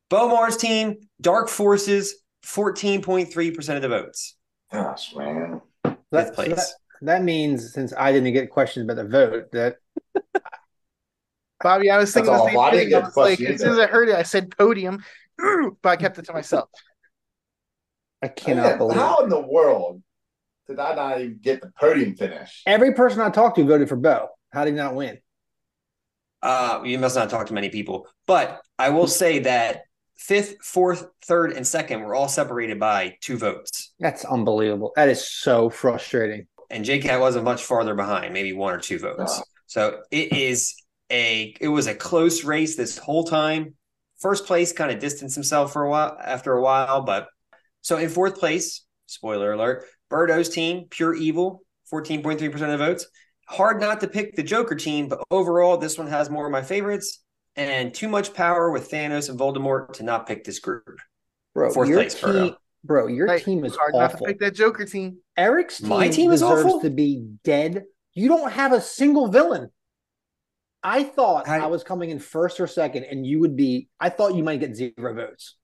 Bomar's 0.08 0.56
team, 0.56 0.96
dark 1.20 1.48
forces, 1.48 2.22
14.3% 2.44 3.76
of 3.76 3.82
the 3.82 3.88
votes. 3.88 4.36
Gosh, 4.72 5.14
man. 5.14 5.60
That, 6.12 6.36
Fifth 6.36 6.36
so 6.36 6.42
that, 6.42 6.66
that 7.02 7.22
means 7.24 7.72
since 7.72 7.92
I 7.96 8.12
didn't 8.12 8.32
get 8.32 8.50
questions 8.50 8.84
about 8.84 8.96
the 8.96 9.08
vote, 9.08 9.52
that 9.52 9.76
Bobby, 11.62 11.90
I 11.90 11.98
was 11.98 12.12
thinking 12.12 12.32
That's 12.32 12.42
the 12.44 12.48
same 12.50 12.56
awful. 12.58 12.68
I 12.68 12.70
didn't 12.70 12.82
thing. 12.84 12.90
get 12.90 13.02
I 13.02 13.06
was 13.06 13.16
like, 13.16 13.40
as 13.40 13.60
soon 13.60 13.72
as 13.72 13.78
I 13.78 13.86
heard 13.86 14.08
it, 14.08 14.14
I 14.14 14.22
said 14.22 14.56
podium, 14.56 15.02
but 15.82 15.88
I 15.88 15.96
kept 15.96 16.18
it 16.18 16.26
to 16.26 16.32
myself. 16.32 16.68
I 18.22 18.28
cannot 18.28 18.64
Yeah, 18.64 18.76
believe. 18.76 18.96
How 18.98 19.18
in 19.22 19.28
the 19.28 19.40
world 19.40 20.02
did 20.68 20.78
I 20.78 20.94
not 20.94 21.20
even 21.20 21.38
get 21.40 21.60
the 21.62 21.72
podium 21.78 22.14
finish? 22.16 22.62
Every 22.66 22.92
person 22.92 23.20
I 23.20 23.30
talked 23.30 23.56
to 23.56 23.64
voted 23.64 23.88
for 23.88 23.96
Bo. 23.96 24.28
How 24.52 24.64
did 24.64 24.72
he 24.72 24.76
not 24.76 24.94
win? 24.94 25.18
Uh, 26.42 26.82
you 26.84 26.98
must 26.98 27.16
not 27.16 27.30
talk 27.30 27.46
to 27.46 27.54
many 27.54 27.70
people, 27.70 28.06
but 28.26 28.60
I 28.78 28.90
will 28.90 29.06
say 29.06 29.40
that 29.40 29.82
fifth, 30.16 30.56
fourth, 30.62 31.06
third, 31.24 31.52
and 31.52 31.66
second 31.66 32.02
were 32.02 32.14
all 32.14 32.28
separated 32.28 32.78
by 32.78 33.16
two 33.20 33.36
votes. 33.38 33.92
That's 33.98 34.24
unbelievable. 34.24 34.92
That 34.96 35.08
is 35.08 35.26
so 35.26 35.70
frustrating. 35.70 36.46
and 36.70 36.84
JCat 36.84 37.18
wasn't 37.20 37.44
much 37.44 37.62
farther 37.62 37.94
behind, 37.94 38.32
maybe 38.34 38.52
one 38.52 38.74
or 38.74 38.78
two 38.78 38.98
votes. 38.98 39.38
No. 39.38 39.44
So 39.66 40.00
it 40.10 40.32
is 40.32 40.74
a 41.10 41.54
it 41.60 41.68
was 41.68 41.86
a 41.86 41.94
close 41.94 42.44
race 42.44 42.76
this 42.76 42.98
whole 42.98 43.24
time. 43.24 43.74
First 44.18 44.46
place 44.46 44.72
kind 44.72 44.90
of 44.90 44.98
distanced 44.98 45.34
himself 45.34 45.72
for 45.72 45.82
a 45.84 45.90
while 45.90 46.16
after 46.22 46.52
a 46.54 46.62
while, 46.62 47.02
but 47.02 47.28
so 47.82 47.96
in 47.98 48.08
fourth 48.08 48.38
place, 48.38 48.84
spoiler 49.06 49.52
alert, 49.52 49.84
Birdo's 50.10 50.48
team, 50.48 50.86
pure 50.90 51.14
evil, 51.14 51.62
14.3% 51.92 52.52
of 52.54 52.60
the 52.60 52.76
votes. 52.78 53.06
Hard 53.48 53.80
not 53.80 54.00
to 54.00 54.08
pick 54.08 54.34
the 54.34 54.42
Joker 54.42 54.74
team, 54.74 55.06
but 55.08 55.20
overall, 55.30 55.76
this 55.76 55.96
one 55.98 56.08
has 56.08 56.28
more 56.30 56.46
of 56.46 56.52
my 56.52 56.62
favorites 56.62 57.22
and 57.54 57.94
too 57.94 58.08
much 58.08 58.34
power 58.34 58.70
with 58.70 58.90
Thanos 58.90 59.28
and 59.28 59.38
Voldemort 59.38 59.92
to 59.94 60.02
not 60.02 60.26
pick 60.26 60.42
this 60.44 60.58
group. 60.58 60.98
Bro, 61.54 61.70
Fourth 61.72 61.88
your 61.88 61.98
place, 62.00 62.14
team, 62.14 62.28
Birdo. 62.30 62.56
bro, 62.84 63.06
your 63.06 63.26
Right. 63.28 63.42
team 63.44 63.64
is 63.64 63.76
Hard 63.76 63.94
not 63.94 64.10
to 64.12 64.24
pick 64.24 64.40
that 64.40 64.54
Joker 64.54 64.84
team. 64.84 65.18
Eric's 65.36 65.78
team, 65.78 65.88
My 65.88 66.08
team 66.08 66.32
is 66.32 66.40
deserves 66.40 66.64
awful? 66.64 66.80
to 66.80 66.90
be 66.90 67.24
dead. 67.44 67.84
You 68.14 68.28
don't 68.28 68.50
have 68.50 68.72
a 68.72 68.80
single 68.80 69.28
villain. 69.28 69.70
I 70.88 71.02
thought 71.02 71.48
I- 71.48 71.60
I 71.60 71.66
was 71.66 71.82
coming 71.82 72.10
in 72.10 72.18
first 72.20 72.60
or 72.60 72.66
second, 72.68 73.04
and 73.04 73.26
you 73.26 73.40
would 73.40 73.56
be. 73.56 73.88
I 73.98 74.08
thought 74.08 74.34
you 74.34 74.44
might 74.44 74.60
get 74.60 74.74
zero 74.76 75.14
votes. 75.14 75.56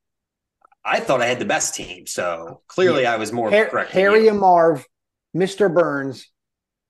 I 0.85 0.99
thought 0.99 1.23
I 1.23 1.27
had 1.27 1.39
the 1.39 1.45
best 1.45 1.75
team, 1.77 2.07
so 2.07 2.63
clearly 2.67 3.07
I 3.07 3.17
was 3.17 3.31
more 3.33 3.49
Har- 3.51 3.67
correct. 3.67 3.93
than 3.93 4.01
Harry 4.03 4.25
you. 4.25 4.31
and 4.31 4.41
Marv, 4.41 4.85
Mr. 5.37 5.73
Burns, 5.73 6.29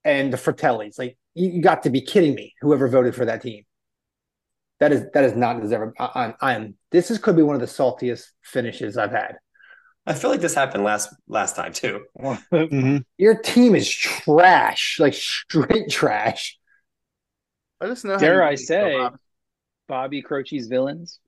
and 0.03 0.33
the 0.33 0.39
Fratellis. 0.39 0.99
Like 0.99 1.19
you, 1.35 1.51
you 1.51 1.63
got 1.63 1.83
to 1.83 1.91
be 1.91 2.01
kidding 2.01 2.35
me. 2.35 2.55
Whoever 2.63 2.89
voted 2.89 3.15
for 3.15 3.27
that 3.27 3.43
team. 3.43 3.65
That 4.81 4.93
is 4.93 5.05
that 5.13 5.25
is 5.25 5.35
not 5.37 5.61
deserving. 5.61 5.93
I, 6.01 6.11
I'm 6.15 6.35
I'm. 6.41 6.75
This 6.91 7.11
is 7.11 7.19
could 7.19 7.37
be 7.37 7.43
one 7.43 7.55
of 7.55 7.61
the 7.61 7.67
saltiest 7.69 8.29
finishes 8.43 8.97
I've 8.97 9.13
had. 9.13 9.37
I 10.07 10.15
feel 10.15 10.31
like 10.31 10.41
this 10.41 10.55
happened 10.55 10.83
last 10.85 11.15
last 11.29 11.55
time 11.55 11.73
too. 11.75 12.05
Mm-hmm. 12.19 12.97
Your 13.19 13.37
team 13.37 13.75
is 13.75 13.89
trash, 13.89 14.97
like 14.99 15.13
straight 15.15 15.91
trash. 15.91 16.59
Let 17.83 17.91
us 17.91 18.05
know. 18.05 18.17
Dare 18.17 18.43
I 18.45 18.55
say, 18.55 18.97
Bob. 18.97 19.19
Bobby 19.89 20.23
Croce's 20.23 20.69
villains 20.69 21.19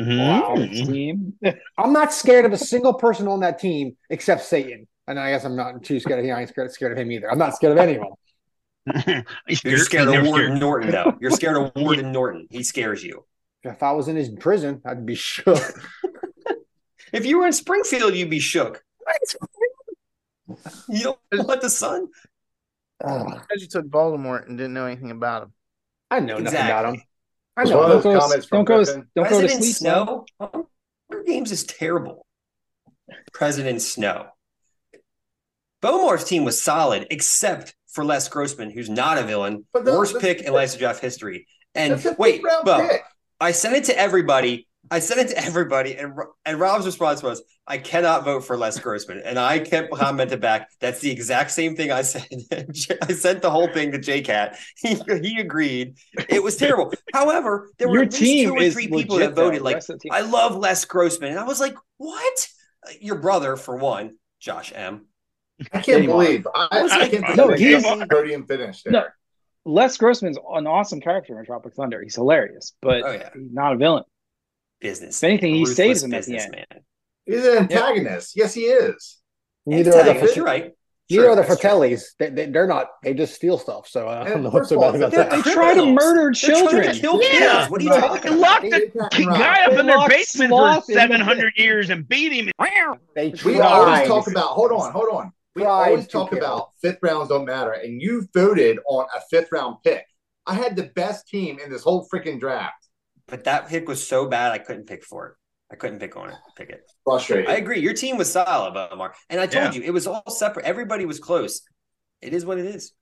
Mm-hmm. 0.00 0.90
team. 0.92 1.34
I'm 1.78 1.92
not 1.92 2.12
scared 2.12 2.46
of 2.46 2.52
a 2.52 2.58
single 2.58 2.94
person 2.94 3.28
on 3.28 3.40
that 3.40 3.58
team 3.58 3.96
except 4.08 4.42
Satan. 4.44 4.88
And 5.06 5.20
I 5.20 5.30
guess 5.30 5.44
I'm 5.44 5.56
not 5.56 5.82
too 5.82 6.00
scared 6.00 6.20
of 6.20 6.24
him. 6.24 6.34
I 6.36 6.40
ain't 6.40 6.48
scared, 6.48 6.72
scared 6.72 6.92
of 6.92 6.98
him 6.98 7.12
either. 7.12 7.30
I'm 7.30 7.36
not 7.38 7.54
scared 7.54 7.72
of 7.72 7.78
anyone. 7.78 8.12
You're 9.62 9.76
scared 9.78 10.08
of 10.08 10.14
Never 10.14 10.26
Warden 10.28 10.46
scared. 10.46 10.60
Norton, 10.60 10.90
though. 10.90 11.16
You're 11.20 11.30
scared 11.32 11.56
of 11.58 11.72
Warden 11.76 12.12
Norton. 12.12 12.46
He 12.50 12.62
scares 12.62 13.04
you. 13.04 13.24
If 13.62 13.82
I 13.82 13.92
was 13.92 14.08
in 14.08 14.16
his 14.16 14.30
prison, 14.30 14.80
I'd 14.86 15.04
be 15.04 15.14
shook. 15.14 15.60
If 17.12 17.26
you 17.26 17.38
were 17.38 17.46
in 17.46 17.52
Springfield, 17.52 18.14
you'd 18.14 18.30
be 18.30 18.40
shook. 18.40 18.82
You 20.88 21.02
don't 21.30 21.46
want 21.46 21.60
the 21.60 21.68
sun? 21.70 22.08
Ugh, 23.04 23.26
Because 23.26 23.60
you 23.62 23.68
took 23.68 23.90
Baltimore 23.90 24.38
and 24.38 24.56
didn't 24.56 24.72
know 24.74 24.86
anything 24.86 25.10
about 25.10 25.42
him. 25.44 25.52
I 26.10 26.20
know 26.20 26.38
nothing 26.38 26.58
about 26.60 26.94
him. 26.94 27.02
I 27.56 27.62
Was 27.62 27.70
know. 27.70 27.78
one 27.78 27.90
of 27.90 28.02
Don't 28.02 28.02
those 28.02 28.14
go, 28.14 28.20
comments 28.20 28.46
from 28.46 28.58
don't 28.58 28.64
go, 28.64 28.84
don't 28.84 28.96
go 29.16 29.22
to 29.22 29.28
President 29.28 29.62
sleep. 29.64 29.76
son. 29.76 30.06
Snow. 30.06 30.26
Hunger 31.10 31.24
Games 31.26 31.52
is 31.52 31.64
terrible. 31.64 32.26
President 33.32 33.82
Snow. 33.82 34.26
Bomar's 35.82 36.24
team 36.24 36.44
was 36.44 36.62
solid, 36.62 37.06
except 37.10 37.74
for 37.92 38.04
Les 38.04 38.28
Grossman, 38.28 38.70
who's 38.70 38.90
not 38.90 39.18
a 39.18 39.22
villain. 39.22 39.64
But 39.72 39.84
no, 39.84 39.98
worst 39.98 40.14
this- 40.14 40.22
pick 40.22 40.40
in 40.42 40.52
Life's 40.52 40.76
Draft 40.76 41.00
history. 41.00 41.46
And 41.74 42.04
wait, 42.18 42.42
Bo, 42.64 42.88
pick. 42.88 43.02
I 43.40 43.52
sent 43.52 43.76
it 43.76 43.84
to 43.84 43.98
everybody. 43.98 44.66
I 44.90 44.98
sent 44.98 45.20
it 45.20 45.28
to 45.28 45.38
everybody, 45.44 45.96
and 45.96 46.12
and 46.44 46.58
Rob's 46.58 46.84
response 46.84 47.22
was, 47.22 47.42
"I 47.66 47.78
cannot 47.78 48.24
vote 48.24 48.40
for 48.44 48.56
Les 48.56 48.78
Grossman." 48.78 49.22
And 49.24 49.38
I 49.38 49.60
kept 49.60 49.92
commented 49.92 50.40
back, 50.40 50.68
"That's 50.80 51.00
the 51.00 51.10
exact 51.10 51.52
same 51.52 51.76
thing 51.76 51.92
I 51.92 52.02
said." 52.02 52.26
I 53.02 53.12
sent 53.12 53.40
the 53.42 53.50
whole 53.50 53.72
thing 53.72 53.92
to 53.92 53.98
JCat. 53.98 54.56
He 54.76 54.98
he 55.22 55.40
agreed. 55.40 55.96
It 56.28 56.42
was 56.42 56.56
terrible. 56.56 56.92
However, 57.12 57.70
there 57.78 57.88
were 57.88 58.00
at 58.00 58.12
least 58.20 58.44
two 58.48 58.54
or 58.56 58.70
three 58.70 58.88
people 58.88 59.18
that 59.18 59.34
voted 59.34 59.62
like, 59.62 59.74
rest 59.76 59.90
of 59.90 59.98
the 59.98 60.00
team- 60.00 60.12
"I 60.12 60.22
love 60.22 60.56
Les 60.56 60.84
Grossman," 60.84 61.30
and 61.30 61.38
I 61.38 61.44
was 61.44 61.60
like, 61.60 61.76
"What?" 61.98 62.48
Your 63.00 63.16
brother, 63.16 63.56
for 63.56 63.76
one, 63.76 64.16
Josh 64.40 64.72
M. 64.74 65.06
I 65.72 65.80
can't 65.82 65.98
Anymore. 65.98 66.22
believe 66.24 66.46
I, 66.54 66.68
I, 66.70 66.80
I 67.02 67.08
can't 67.10 67.26
believe 67.26 67.36
No, 67.36 67.54
he's- 67.54 67.82
got 67.82 68.08
podium 68.10 68.46
finish 68.46 68.82
there. 68.82 68.92
No. 68.92 69.04
Les 69.66 69.94
Grossman's 69.98 70.38
an 70.54 70.66
awesome 70.66 71.00
character 71.02 71.38
in 71.38 71.44
Tropic 71.44 71.74
Thunder. 71.74 72.02
He's 72.02 72.14
hilarious, 72.14 72.72
but 72.80 73.02
Oh 73.04 73.12
yeah, 73.12 73.28
he's 73.34 73.52
not 73.52 73.74
a 73.74 73.76
villain. 73.76 74.04
Business. 74.80 75.22
If 75.22 75.28
anything, 75.28 75.54
he 75.54 75.60
Ruthless 75.60 75.76
saves 75.76 76.02
him 76.02 76.14
at 76.14 76.24
the 76.24 76.38
end. 76.38 76.52
businessman. 76.52 76.82
He's 77.26 77.44
an 77.46 77.56
antagonist. 77.58 78.36
Yes, 78.36 78.54
he 78.54 78.62
is. 78.62 79.18
Neither 79.66 79.90
are 79.90 79.94
the 79.94 80.00
Antagonist, 80.10 80.36
you're 80.36 80.44
right. 80.44 80.72
neither 81.10 81.22
Sure, 81.22 81.30
are 81.30 81.36
the 81.36 81.42
that's 81.42 81.60
true. 81.60 81.70
Fratellis. 81.70 82.02
They, 82.18 82.30
they, 82.30 82.46
they're 82.46 82.66
not. 82.66 82.88
They 83.02 83.14
just 83.14 83.34
steal 83.34 83.58
stuff. 83.58 83.86
So 83.88 84.08
uh, 84.08 84.12
I 84.12 84.24
don't 84.24 84.32
And 84.32 84.42
know 84.44 84.50
what's 84.50 84.70
first 84.70 84.72
of 84.72 84.76
so 84.76 84.80
bad 84.80 84.94
about 84.96 85.10
they're- 85.12 85.24
that. 85.24 85.44
they're 85.44 85.54
try 85.54 85.74
to 85.74 85.80
criminals. 85.80 86.02
murder 86.04 86.20
They're 86.22 86.30
to 86.32 86.40
children. 86.40 86.94
kill 86.96 87.22
Yeah. 87.22 87.28
kids. 87.60 87.70
What 87.70 87.80
are 87.80 87.84
you 87.84 87.90
Right. 87.90 88.00
talking 88.00 88.30
They 88.32 88.36
locked 88.38 88.64
about? 88.64 89.10
the 89.12 89.16
They 89.18 89.24
guy 89.24 89.64
up 89.64 89.72
They 89.72 89.78
in 89.80 89.86
their 89.86 90.08
basement 90.08 90.50
for 90.50 90.58
Sloth 90.58 90.88
in 90.88 90.94
the- 90.94 91.00
700 91.00 91.52
years 91.56 91.90
and 91.90 92.08
beat 92.08 92.32
him. 92.32 92.50
They 93.14 93.34
We 93.44 93.60
always 93.60 94.08
talk 94.08 94.26
about. 94.28 94.48
Hold 94.48 94.72
on, 94.72 94.92
hold 94.92 95.08
on. 95.12 95.32
We 95.56 95.64
always 95.64 96.06
talk 96.08 96.30
kill. 96.30 96.38
about 96.38 96.68
fifth 96.80 96.98
rounds 97.02 97.28
don't 97.28 97.44
matter, 97.44 97.72
and 97.72 98.00
you 98.00 98.26
voted 98.32 98.78
on 98.88 99.04
a 99.14 99.20
fifth 99.30 99.50
round 99.52 99.76
pick. 99.84 100.06
I 100.46 100.54
had 100.54 100.74
the 100.74 100.84
best 100.94 101.28
team 101.28 101.58
in 101.62 101.70
this 101.70 101.82
whole 101.82 102.08
freaking 102.12 102.40
draft. 102.40 102.79
But 103.30 103.44
that 103.44 103.68
pick 103.68 103.88
was 103.88 104.06
so 104.06 104.26
bad, 104.26 104.52
I 104.52 104.58
couldn't 104.58 104.86
pick 104.86 105.04
for 105.04 105.26
it. 105.28 105.34
I 105.72 105.76
couldn't 105.76 106.00
pick 106.00 106.16
on 106.16 106.30
it. 106.30 106.34
Pick 106.56 106.70
it. 106.70 106.82
Frustrated. 107.04 107.48
I 107.48 107.54
agree. 107.54 107.78
Your 107.80 107.94
team 107.94 108.16
was 108.16 108.30
solid, 108.32 108.76
Omar. 108.92 109.14
And 109.28 109.40
I 109.40 109.46
told 109.46 109.72
Yeah. 109.74 109.80
you 109.80 109.86
it 109.86 109.92
was 109.92 110.06
all 110.06 110.28
separate. 110.30 110.66
Everybody 110.66 111.04
was 111.06 111.20
close. 111.20 111.62
It 112.20 112.34
is 112.34 112.44
what 112.44 112.58
it 112.58 112.66
is. 112.66 112.92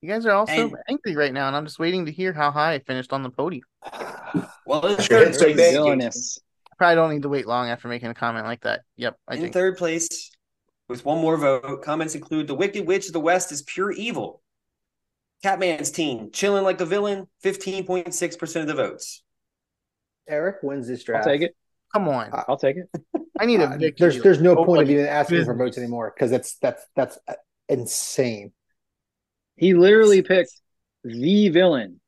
You 0.00 0.08
guys 0.08 0.24
are 0.26 0.30
all 0.32 0.46
so 0.46 0.72
angry 0.88 1.14
right 1.16 1.32
now, 1.32 1.48
and 1.48 1.56
I'm 1.56 1.64
just 1.66 1.78
waiting 1.78 2.06
to 2.06 2.12
hear 2.12 2.32
how 2.32 2.50
high 2.50 2.74
I 2.74 2.78
finished 2.78 3.12
on 3.12 3.22
the 3.22 3.30
podium. 3.30 3.64
Well, 4.66 4.84
it's 4.84 5.04
Sure, 5.04 5.24
third 5.24 5.34
so 5.34 5.44
place. 5.44 5.56
Villainous. 5.72 6.38
I 6.70 6.74
probably 6.76 6.94
don't 6.96 7.10
need 7.14 7.22
to 7.22 7.30
wait 7.30 7.46
long 7.46 7.70
after 7.70 7.88
making 7.88 8.10
a 8.10 8.14
comment 8.14 8.44
like 8.44 8.60
that. 8.64 8.82
Yep, 8.96 9.16
I 9.26 9.34
in 9.36 9.40
think. 9.40 9.54
third 9.54 9.78
place 9.78 10.30
with 10.90 11.06
one 11.06 11.22
more 11.22 11.38
vote. 11.38 11.82
Comments 11.82 12.14
include 12.14 12.46
the 12.46 12.54
Wicked 12.54 12.86
Witch 12.86 13.06
of 13.06 13.14
the 13.14 13.20
West 13.20 13.50
is 13.50 13.62
pure 13.62 13.90
evil. 13.92 14.42
Catman's 15.42 15.90
team 15.90 16.30
chilling 16.32 16.64
like 16.64 16.80
a 16.80 16.86
villain. 16.86 17.28
Fifteen 17.40 17.84
point 17.86 18.14
six 18.14 18.36
percent 18.36 18.68
of 18.68 18.76
the 18.76 18.82
votes. 18.82 19.22
Eric 20.28 20.56
wins 20.62 20.88
this 20.88 21.04
draft. 21.04 21.26
I'll 21.26 21.32
take 21.32 21.42
it. 21.42 21.56
Come 21.94 22.08
on, 22.08 22.30
I'll 22.48 22.58
take 22.58 22.76
it. 22.76 22.88
I 23.40 23.46
need 23.46 23.60
a 23.60 23.64
Uh, 23.70 23.76
victory. 23.78 23.92
there's 24.10 24.22
there's 24.22 24.40
no 24.42 24.56
point 24.64 24.82
of 24.82 24.90
even 24.90 25.06
asking 25.06 25.44
for 25.44 25.54
votes 25.54 25.78
anymore 25.78 26.12
because 26.14 26.30
that's 26.30 26.56
that's 26.56 26.84
that's 26.96 27.18
uh, 27.28 27.34
insane. 27.68 28.52
He 29.56 29.74
literally 29.74 30.22
picked 30.22 30.52
the 31.04 31.48
villain, 31.48 32.00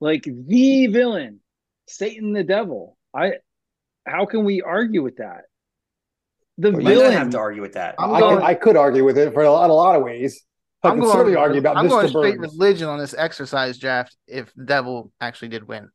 like 0.00 0.24
the 0.24 0.86
villain, 0.88 1.40
Satan 1.86 2.32
the 2.32 2.44
devil. 2.44 2.96
I. 3.14 3.34
How 4.06 4.26
can 4.26 4.44
we 4.44 4.60
argue 4.60 5.02
with 5.02 5.16
that? 5.16 5.44
The 6.58 6.72
Well, 6.72 6.82
You 6.82 7.00
have 7.10 7.30
to 7.30 7.38
argue 7.38 7.62
with 7.62 7.72
that. 7.72 7.94
I'm 7.98 8.12
I 8.12 8.20
going- 8.20 8.36
could 8.36 8.44
I 8.44 8.54
could 8.54 8.76
argue 8.76 9.02
with 9.04 9.16
it 9.16 9.32
for 9.32 9.42
a 9.44 9.50
lot, 9.50 9.70
a 9.70 9.72
lot 9.72 9.96
of 9.96 10.02
ways. 10.02 10.42
I 10.84 10.90
I'm 10.90 11.00
going 11.00 11.32
to 11.32 11.38
argue 11.38 11.60
about 11.60 11.76
I'm 11.76 11.88
going 11.88 12.06
Mr. 12.06 12.10
straight 12.10 12.38
religion 12.38 12.88
on 12.88 12.98
this 12.98 13.14
exercise 13.16 13.78
draft 13.78 14.16
if 14.26 14.52
the 14.54 14.64
devil 14.64 15.10
actually 15.20 15.48
did 15.48 15.66
win. 15.66 15.88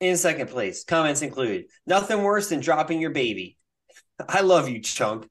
In 0.00 0.16
second 0.16 0.48
place, 0.48 0.84
comments 0.84 1.22
include 1.22 1.64
nothing 1.86 2.22
worse 2.22 2.48
than 2.48 2.60
dropping 2.60 3.00
your 3.00 3.10
baby. 3.10 3.56
I 4.28 4.40
love 4.40 4.68
you, 4.68 4.80
chunk. 4.80 5.28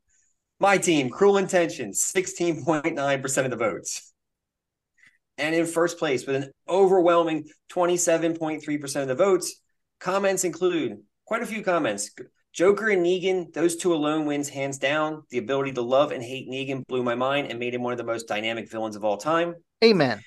My 0.59 0.77
team, 0.77 1.09
Cruel 1.09 1.37
Intentions, 1.37 2.11
16.9% 2.13 3.45
of 3.45 3.49
the 3.49 3.55
votes. 3.55 4.11
And 5.37 5.55
in 5.55 5.65
first 5.65 5.97
place, 5.97 6.27
with 6.27 6.35
an 6.35 6.51
overwhelming 6.67 7.45
27.3% 7.71 9.01
of 9.01 9.07
the 9.07 9.15
votes, 9.15 9.55
comments 9.99 10.43
include 10.43 10.97
quite 11.25 11.41
a 11.41 11.45
few 11.45 11.63
comments. 11.63 12.11
Joker 12.53 12.89
and 12.89 13.05
Negan, 13.05 13.53
those 13.53 13.75
two 13.75 13.93
alone 13.93 14.25
wins 14.25 14.49
hands 14.49 14.77
down. 14.77 15.23
The 15.29 15.37
ability 15.37 15.73
to 15.73 15.81
love 15.81 16.11
and 16.11 16.23
hate 16.23 16.49
Negan 16.49 16.85
blew 16.87 17.03
my 17.03 17.15
mind 17.15 17.47
and 17.49 17.59
made 17.59 17.73
him 17.73 17.83
one 17.83 17.93
of 17.93 17.97
the 17.97 18.03
most 18.03 18.27
dynamic 18.27 18.69
villains 18.69 18.95
of 18.95 19.03
all 19.05 19.17
time. 19.17 19.55
Amen. 19.83 20.21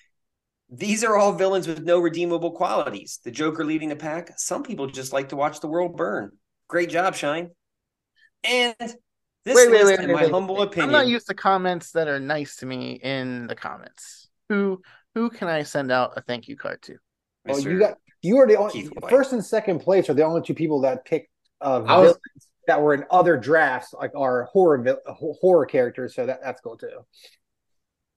These 0.70 1.04
are 1.04 1.16
all 1.16 1.32
villains 1.32 1.68
with 1.68 1.84
no 1.84 1.98
redeemable 1.98 2.52
qualities. 2.52 3.20
The 3.24 3.30
Joker 3.30 3.64
leading 3.64 3.88
the 3.88 3.96
pack. 3.96 4.38
Some 4.38 4.62
people 4.62 4.86
just 4.86 5.12
like 5.12 5.28
to 5.30 5.36
watch 5.36 5.60
the 5.60 5.66
world 5.66 5.96
burn. 5.96 6.32
Great 6.68 6.88
job, 6.88 7.14
Shine. 7.14 7.50
And 8.44 8.74
this 9.44 9.56
Wait, 9.56 9.70
wait, 9.70 9.84
wait, 9.84 10.00
in 10.00 10.06
wait, 10.06 10.14
my 10.14 10.22
wait. 10.22 10.30
humble 10.30 10.70
I'm 10.76 10.90
not 10.90 11.08
used 11.08 11.26
to 11.26 11.34
comments 11.34 11.90
that 11.92 12.08
are 12.08 12.20
nice 12.20 12.56
to 12.56 12.66
me 12.66 12.92
in 13.02 13.48
the 13.48 13.56
comments. 13.56 14.28
Who 14.48 14.80
who 15.14 15.30
can 15.30 15.48
I 15.48 15.64
send 15.64 15.90
out 15.90 16.12
a 16.16 16.22
thank 16.22 16.48
you 16.48 16.56
card 16.56 16.80
to? 16.82 16.96
Well, 17.44 17.56
Mr. 17.56 17.66
Oh, 17.66 17.70
you 17.70 17.78
got 17.78 17.98
you 18.22 18.36
are 18.38 18.46
the 18.46 18.56
only 18.56 18.72
Keith 18.72 18.90
White. 18.98 19.10
first 19.10 19.32
and 19.32 19.44
second 19.44 19.80
place 19.80 20.08
are 20.08 20.14
the 20.14 20.24
only 20.24 20.42
two 20.42 20.54
people 20.54 20.80
that 20.82 21.04
picked 21.04 21.28
I 21.62 21.78
was- 21.78 21.86
villains 22.12 22.48
that 22.66 22.80
were 22.80 22.94
in 22.94 23.04
other 23.10 23.36
drafts, 23.36 23.92
like 23.92 24.12
our 24.16 24.44
horror 24.44 24.98
horror 25.06 25.66
characters. 25.66 26.14
So 26.14 26.26
that 26.26 26.40
that's 26.42 26.60
cool 26.60 26.76
too. 26.76 27.04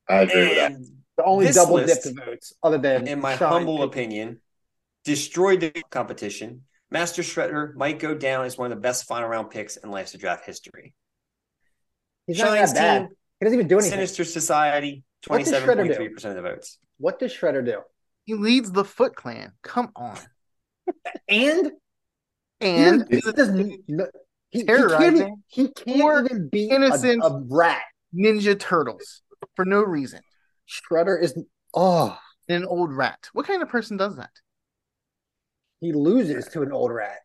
I 0.07 0.21
agree 0.21 0.49
with 0.49 0.57
that. 0.57 0.71
The 1.17 1.23
only 1.23 1.51
double 1.51 1.75
list, 1.75 2.03
dipped 2.03 2.19
votes, 2.19 2.53
other 2.61 2.77
than 2.77 3.07
in 3.07 3.21
my 3.21 3.37
Sean 3.37 3.49
humble 3.51 3.77
picked- 3.79 3.93
opinion, 3.95 4.41
destroyed 5.03 5.61
the 5.61 5.71
competition. 5.89 6.63
Master 6.91 7.21
Shredder 7.23 7.73
might 7.75 7.99
go 7.99 8.13
down 8.13 8.45
as 8.45 8.57
one 8.57 8.71
of 8.71 8.77
the 8.77 8.81
best 8.81 9.05
final 9.05 9.27
round 9.29 9.49
picks 9.49 9.77
in 9.77 9.89
Life's 9.89 10.13
a 10.13 10.17
Draft 10.17 10.45
history. 10.45 10.93
he's 12.27 12.37
not 12.37 12.47
Shine's 12.49 12.73
that 12.73 12.79
bad. 12.79 12.99
team, 13.07 13.15
He 13.39 13.45
doesn't 13.45 13.59
even 13.59 13.67
do 13.67 13.75
anything. 13.79 13.91
Sinister 13.93 14.23
Society, 14.23 15.03
What 15.27 15.39
does 15.43 15.51
Shredder 15.53 15.87
do? 15.87 15.93
27.3% 16.09 16.25
of 16.25 16.35
the 16.35 16.41
votes. 16.43 16.77
What 16.97 17.17
does 17.19 17.33
Shredder 17.33 17.65
do? 17.65 17.81
He 18.25 18.33
leads 18.35 18.71
the 18.71 18.85
Foot 18.85 19.15
Clan. 19.15 19.53
Come 19.63 19.91
on. 19.95 20.17
And 21.27 21.71
And 22.61 23.05
he 23.09 23.19
doesn't. 23.21 23.83
no- 23.87 24.07
He, 24.49 24.59
he 24.59 24.65
can't, 24.65 24.79
Terrorizing 24.79 25.15
even- 25.17 25.43
he 25.47 25.67
can't 25.71 26.31
even 26.31 26.49
beat 26.49 26.71
a, 26.71 26.75
innocent- 26.75 27.23
a 27.23 27.41
rat. 27.49 27.81
Ninja 28.15 28.57
Turtles 28.57 29.21
for 29.55 29.65
no 29.65 29.81
reason. 29.81 30.21
Shredder 30.69 31.21
is 31.21 31.37
oh 31.73 32.17
an 32.47 32.63
old 32.65 32.93
rat. 32.93 33.29
What 33.33 33.45
kind 33.45 33.61
of 33.61 33.67
person 33.69 33.97
does 33.97 34.15
that? 34.15 34.29
he 35.81 35.91
loses 35.91 36.47
to 36.47 36.61
an 36.63 36.71
old 36.71 36.91
rat. 36.91 37.17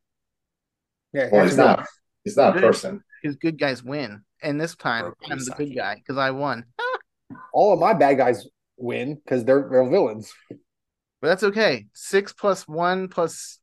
Yeah, 1.12 1.28
Well, 1.32 1.44
he's 1.44 1.56
not. 1.56 1.86
He's 2.24 2.36
not 2.36 2.56
a 2.56 2.60
person. 2.60 3.02
Because 3.22 3.36
good 3.36 3.58
guys 3.58 3.82
win. 3.82 4.22
And 4.42 4.60
this 4.60 4.74
time 4.74 5.04
Or 5.06 5.16
I'm 5.30 5.38
the 5.38 5.54
good 5.56 5.74
guy 5.74 5.94
because 5.94 6.18
I 6.18 6.32
won. 6.32 6.64
All 7.52 7.72
of 7.72 7.78
my 7.80 7.94
bad 7.94 8.16
guys 8.16 8.46
win 8.76 9.14
because 9.14 9.44
they're 9.44 9.68
they're 9.70 9.88
villains. 9.88 10.32
But 10.48 11.28
that's 11.28 11.44
okay. 11.44 11.86
Six 11.94 12.32
plus 12.32 12.66
one 12.66 13.08
plus 13.08 13.60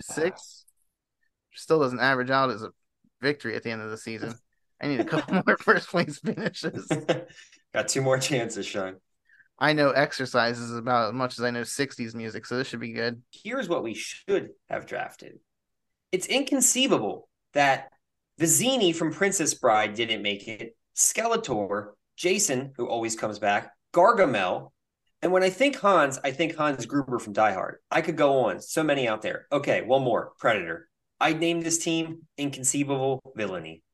six 0.00 0.61
still 1.54 1.80
doesn't 1.80 2.00
average 2.00 2.30
out 2.30 2.50
as 2.50 2.62
a 2.62 2.70
victory 3.20 3.56
at 3.56 3.62
the 3.62 3.70
end 3.70 3.82
of 3.82 3.90
the 3.90 3.96
season. 3.96 4.34
I 4.80 4.88
need 4.88 5.00
a 5.00 5.04
couple 5.04 5.34
more 5.46 5.56
first 5.58 5.88
place 5.88 6.18
finishes. 6.18 6.88
Got 7.74 7.88
two 7.88 8.02
more 8.02 8.18
chances, 8.18 8.66
Sean. 8.66 8.96
I 9.58 9.72
know 9.72 9.90
exercises 9.90 10.74
about 10.74 11.08
as 11.08 11.14
much 11.14 11.38
as 11.38 11.44
I 11.44 11.50
know 11.50 11.60
60s 11.60 12.14
music, 12.14 12.46
so 12.46 12.56
this 12.56 12.66
should 12.66 12.80
be 12.80 12.92
good. 12.92 13.22
Here's 13.30 13.68
what 13.68 13.84
we 13.84 13.94
should 13.94 14.50
have 14.68 14.86
drafted. 14.86 15.38
It's 16.10 16.26
inconceivable 16.26 17.28
that 17.54 17.90
Vizzini 18.40 18.94
from 18.94 19.12
Princess 19.12 19.54
Bride 19.54 19.94
didn't 19.94 20.22
make 20.22 20.48
it, 20.48 20.76
Skeletor, 20.96 21.92
Jason, 22.16 22.72
who 22.76 22.86
always 22.88 23.14
comes 23.14 23.38
back, 23.38 23.72
Gargamel, 23.94 24.72
and 25.22 25.30
when 25.30 25.44
I 25.44 25.50
think 25.50 25.76
Hans, 25.76 26.18
I 26.24 26.32
think 26.32 26.56
Hans 26.56 26.84
Gruber 26.84 27.20
from 27.20 27.32
Die 27.32 27.52
Hard. 27.52 27.76
I 27.90 28.00
could 28.00 28.16
go 28.16 28.40
on. 28.46 28.60
So 28.60 28.82
many 28.82 29.06
out 29.06 29.22
there. 29.22 29.46
Okay, 29.52 29.82
one 29.82 30.02
more. 30.02 30.32
Predator. 30.38 30.88
I'd 31.22 31.38
name 31.38 31.60
this 31.60 31.78
team 31.78 32.26
Inconceivable 32.36 33.22
Villainy. 33.36 33.84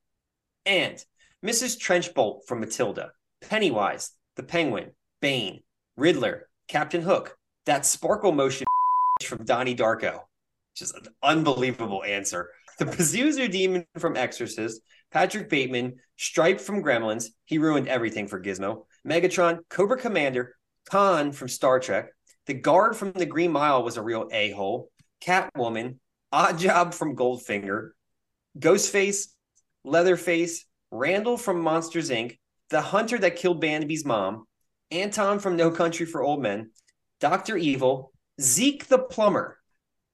And 0.64 0.96
Mrs. 1.44 1.78
Trenchbolt 1.78 2.46
from 2.48 2.60
Matilda, 2.60 3.10
Pennywise, 3.42 4.12
the 4.36 4.42
Penguin, 4.42 4.92
Bane, 5.20 5.60
Riddler, 5.98 6.48
Captain 6.68 7.02
Hook, 7.02 7.36
that 7.66 7.84
sparkle 7.84 8.32
motion 8.32 8.66
from 9.22 9.44
Donnie 9.44 9.76
Darko. 9.76 10.20
Just 10.74 10.94
an 10.96 11.02
unbelievable 11.22 12.02
answer. 12.02 12.48
the 12.78 12.86
Pazuzu 12.86 13.50
demon 13.50 13.84
from 13.98 14.16
Exorcist, 14.16 14.80
Patrick 15.12 15.50
Bateman, 15.50 15.96
Stripe 16.16 16.62
from 16.62 16.82
Gremlins. 16.82 17.26
He 17.44 17.58
ruined 17.58 17.88
everything 17.88 18.26
for 18.26 18.40
Gizmo. 18.40 18.86
Megatron, 19.06 19.58
Cobra 19.68 19.98
Commander, 19.98 20.54
Khan 20.88 21.32
from 21.32 21.48
Star 21.48 21.78
Trek. 21.78 22.08
The 22.46 22.54
guard 22.54 22.96
from 22.96 23.12
the 23.12 23.26
Green 23.26 23.52
Mile 23.52 23.82
was 23.82 23.98
a 23.98 24.02
real 24.02 24.30
a 24.32 24.50
hole. 24.52 24.88
Catwoman, 25.22 25.96
Odd 26.32 26.58
Job 26.58 26.94
from 26.94 27.16
Goldfinger, 27.16 27.90
Ghostface, 28.58 29.28
Leatherface, 29.84 30.64
Randall 30.90 31.36
from 31.36 31.60
Monsters 31.60 32.10
Inc., 32.10 32.38
the 32.70 32.80
hunter 32.80 33.18
that 33.18 33.36
killed 33.36 33.60
Bambi's 33.60 34.04
mom, 34.04 34.46
Anton 34.90 35.38
from 35.38 35.56
No 35.56 35.70
Country 35.70 36.06
for 36.06 36.22
Old 36.22 36.42
Men, 36.42 36.70
Dr. 37.20 37.56
Evil, 37.56 38.12
Zeke 38.40 38.86
the 38.86 38.98
Plumber, 38.98 39.58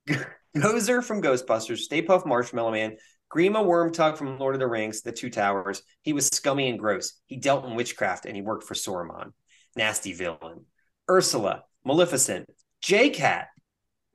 Gozer 0.57 1.03
from 1.03 1.21
Ghostbusters, 1.21 1.79
Stay 1.79 2.03
Puft 2.03 2.27
Marshmallow 2.27 2.73
Man, 2.73 2.97
Grima 3.35 3.65
Wormtongue 3.65 4.17
from 4.17 4.39
Lord 4.39 4.55
of 4.55 4.61
the 4.61 4.69
Rings, 4.69 5.03
The 5.03 5.11
Two 5.11 5.31
Towers. 5.31 5.83
He 6.03 6.13
was 6.13 6.29
scummy 6.29 6.69
and 6.69 6.79
gross. 6.79 7.21
He 7.27 7.37
dealt 7.37 7.65
in 7.65 7.75
witchcraft 7.75 8.27
and 8.27 8.37
he 8.37 8.43
worked 8.43 8.65
for 8.65 8.75
Saruman. 8.75 9.33
Nasty 9.77 10.13
villain. 10.13 10.67
Ursula, 11.11 11.65
Maleficent, 11.85 12.49
J-Cat, 12.81 13.49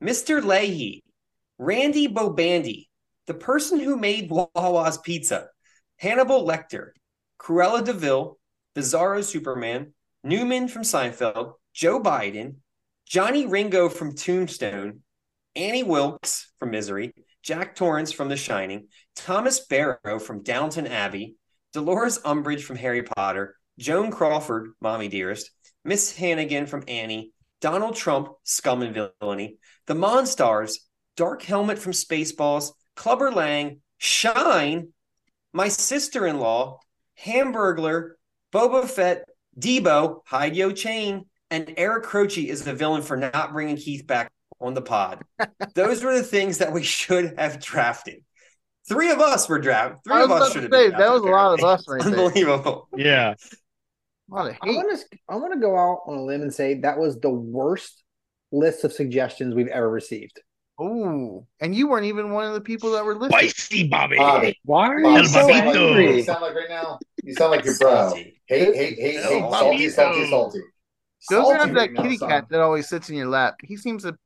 Mr. 0.02 0.42
Lahey, 0.42 1.02
Randy 1.62 2.08
Bobandy, 2.08 2.88
the 3.26 3.34
person 3.34 3.80
who 3.80 3.94
made 3.94 4.30
Wawa's 4.30 4.96
Pizza, 4.96 5.48
Hannibal 5.98 6.46
Lecter, 6.46 6.92
Cruella 7.38 7.84
DeVille, 7.84 7.98
Vil, 7.98 8.38
Bizarro 8.74 9.22
Superman, 9.22 9.92
Newman 10.24 10.68
from 10.68 10.84
Seinfeld, 10.84 11.52
Joe 11.74 12.00
Biden, 12.00 12.54
Johnny 13.04 13.44
Ringo 13.44 13.90
from 13.90 14.14
Tombstone, 14.14 15.00
Annie 15.54 15.82
Wilkes 15.82 16.50
from 16.58 16.70
Misery, 16.70 17.12
Jack 17.42 17.76
Torrance 17.76 18.10
from 18.10 18.30
The 18.30 18.38
Shining, 18.38 18.88
Thomas 19.14 19.60
Barrow 19.66 20.18
from 20.18 20.42
Downton 20.42 20.86
Abbey, 20.86 21.36
Dolores 21.74 22.20
Umbridge 22.20 22.62
from 22.62 22.76
Harry 22.76 23.02
Potter, 23.02 23.54
Joan 23.78 24.10
Crawford, 24.10 24.70
Mommy 24.80 25.08
Dearest, 25.08 25.50
Miss 25.84 26.16
Hannigan 26.16 26.66
from 26.66 26.84
Annie, 26.88 27.32
Donald 27.60 27.96
Trump, 27.96 28.30
Scum 28.44 28.80
and 28.80 29.10
Villainy, 29.20 29.58
The 29.86 29.94
Monstars, 29.94 30.78
Dark 31.20 31.42
Helmet 31.42 31.78
from 31.78 31.92
Spaceballs, 31.92 32.72
Clubber 32.96 33.30
Lang, 33.30 33.82
Shine, 33.98 34.88
My 35.52 35.68
Sister 35.68 36.26
in 36.26 36.40
Law, 36.40 36.80
Hamburglar, 37.22 38.12
Boba 38.54 38.88
Fett, 38.88 39.28
Debo, 39.58 40.20
Hide 40.24 40.56
Yo 40.56 40.72
Chain, 40.72 41.26
and 41.50 41.74
Eric 41.76 42.04
Croce 42.04 42.48
is 42.48 42.64
the 42.64 42.72
villain 42.72 43.02
for 43.02 43.18
not 43.18 43.52
bringing 43.52 43.76
Keith 43.76 44.06
back 44.06 44.32
on 44.62 44.72
the 44.72 44.80
pod. 44.80 45.22
Those 45.74 46.02
were 46.02 46.16
the 46.16 46.22
things 46.22 46.56
that 46.56 46.72
we 46.72 46.82
should 46.82 47.34
have 47.36 47.60
drafted. 47.60 48.24
Three 48.88 49.10
of 49.10 49.20
us 49.20 49.46
were 49.46 49.58
drafted. 49.58 49.98
Three 50.02 50.22
of 50.22 50.30
us 50.30 50.54
should 50.54 50.62
have 50.62 50.72
say, 50.72 50.88
been 50.88 50.98
that 50.98 51.12
was 51.12 51.20
a 51.20 51.26
lot 51.26 51.58
of 51.58 51.62
us 51.62 51.84
right. 51.86 52.00
Unbelievable. 52.00 52.88
Yeah. 52.96 53.34
A 54.32 54.34
lot 54.34 54.48
of 54.48 54.56
I 54.62 54.68
hate. 54.68 54.74
want 54.74 54.98
to 54.98 55.18
I 55.28 55.36
want 55.36 55.52
to 55.52 55.60
go 55.60 55.76
out 55.76 56.00
on 56.06 56.16
a 56.16 56.24
limb 56.24 56.40
and 56.40 56.54
say 56.54 56.80
that 56.80 56.98
was 56.98 57.20
the 57.20 57.28
worst 57.28 58.04
list 58.52 58.84
of 58.84 58.92
suggestions 58.94 59.54
we've 59.54 59.68
ever 59.68 59.90
received. 59.90 60.40
Ooh, 60.80 61.46
and 61.60 61.74
you 61.74 61.88
weren't 61.88 62.06
even 62.06 62.30
one 62.32 62.46
of 62.46 62.54
the 62.54 62.60
people 62.60 62.92
that 62.92 63.04
were 63.04 63.14
listening. 63.14 63.48
Spicy 63.50 63.88
Bobby. 63.88 64.16
Bobby. 64.16 64.58
Why 64.64 64.88
are 64.88 65.02
Bobby, 65.02 65.20
you 65.22 65.26
so 65.26 65.40
Bobby, 65.40 65.52
you 65.52 65.58
sound 65.60 65.66
like- 65.66 65.76
angry? 65.76 66.16
You 66.16 66.22
sound 66.22 66.42
like 66.42 66.54
right 66.54 66.68
now. 66.70 66.98
You 67.22 67.34
sound 67.34 67.50
like 67.50 67.64
your 67.64 67.76
bro. 67.78 67.90
Oh, 67.90 68.08
salty. 68.08 68.40
Hate, 68.46 68.74
hate, 68.74 68.98
hate, 68.98 69.20
Oh, 69.24 69.28
hate. 69.28 69.40
Salty, 69.50 69.76
Bobito. 69.76 69.90
salty, 69.92 70.30
salty. 70.30 70.60
Go 71.28 71.42
Salty 71.42 71.54
grab 71.56 71.68
that 71.68 71.74
right 71.80 71.92
now, 71.92 72.02
kitty 72.02 72.16
son. 72.16 72.28
cat 72.30 72.46
that 72.50 72.60
always 72.60 72.88
sits 72.88 73.10
in 73.10 73.16
your 73.16 73.28
lap. 73.28 73.56
He 73.62 73.76
seems 73.76 74.04
to. 74.04 74.16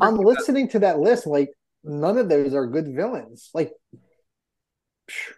I'm 0.00 0.16
listening 0.18 0.68
to 0.68 0.78
that 0.80 1.00
list 1.00 1.26
like 1.26 1.50
none 1.82 2.16
of 2.16 2.28
those 2.28 2.54
are 2.54 2.66
good 2.68 2.94
villains. 2.94 3.50
Like 3.52 3.72
phew. 5.08 5.34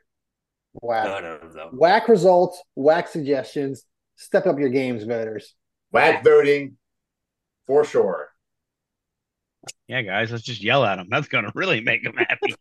whack. 0.75 1.05
None 1.07 1.25
of 1.25 1.55
them. 1.55 1.69
Whack 1.73 2.09
results, 2.09 2.61
whack 2.75 3.09
suggestions. 3.09 3.85
Step 4.17 4.47
up 4.47 4.59
your 4.59 4.69
games, 4.69 5.05
voters. 5.05 5.55
Whack 5.91 6.23
voting 6.23 6.77
for 7.67 7.85
sure. 7.85 8.29
Yeah, 9.93 10.01
guys, 10.01 10.33
let's 10.33 10.43
just 10.43 10.63
yell 10.63 10.87
at 10.87 10.97
them. 10.97 11.09
That's 11.11 11.29
gonna 11.29 11.53
really 11.55 11.83
make 11.83 12.03
them 12.03 12.15
happy. 12.17 12.55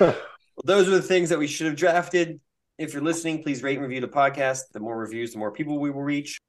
Well, 0.00 0.76
those 0.76 0.88
are 0.88 0.92
the 0.92 1.02
things 1.02 1.28
that 1.28 1.38
we 1.38 1.46
should 1.46 1.66
have 1.68 1.76
drafted. 1.76 2.40
If 2.78 2.92
you're 2.92 3.02
listening, 3.02 3.44
please 3.44 3.62
rate 3.62 3.78
and 3.78 3.82
review 3.82 4.00
the 4.00 4.08
podcast. 4.08 4.62
The 4.72 4.80
more 4.80 4.98
reviews, 4.98 5.32
the 5.32 5.38
more 5.38 5.52
people 5.52 5.78
we 5.78 5.90
will 5.90 6.02
reach. 6.02 6.40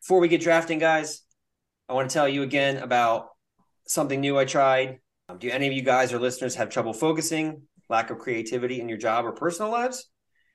Before 0.00 0.18
we 0.18 0.26
get 0.26 0.40
drafting, 0.40 0.80
guys, 0.80 1.22
I 1.88 1.92
want 1.92 2.10
to 2.10 2.14
tell 2.14 2.28
you 2.28 2.42
again 2.42 2.78
about 2.78 3.28
something 3.86 4.20
new 4.20 4.36
I 4.36 4.44
tried. 4.44 4.98
Um, 5.28 5.38
do 5.38 5.50
any 5.50 5.68
of 5.68 5.72
you 5.72 5.82
guys 5.82 6.12
or 6.12 6.18
listeners 6.18 6.56
have 6.56 6.68
trouble 6.68 6.92
focusing, 6.92 7.62
lack 7.88 8.10
of 8.10 8.18
creativity 8.18 8.80
in 8.80 8.88
your 8.88 8.98
job 8.98 9.24
or 9.24 9.32
personal 9.32 9.70
lives? 9.70 10.08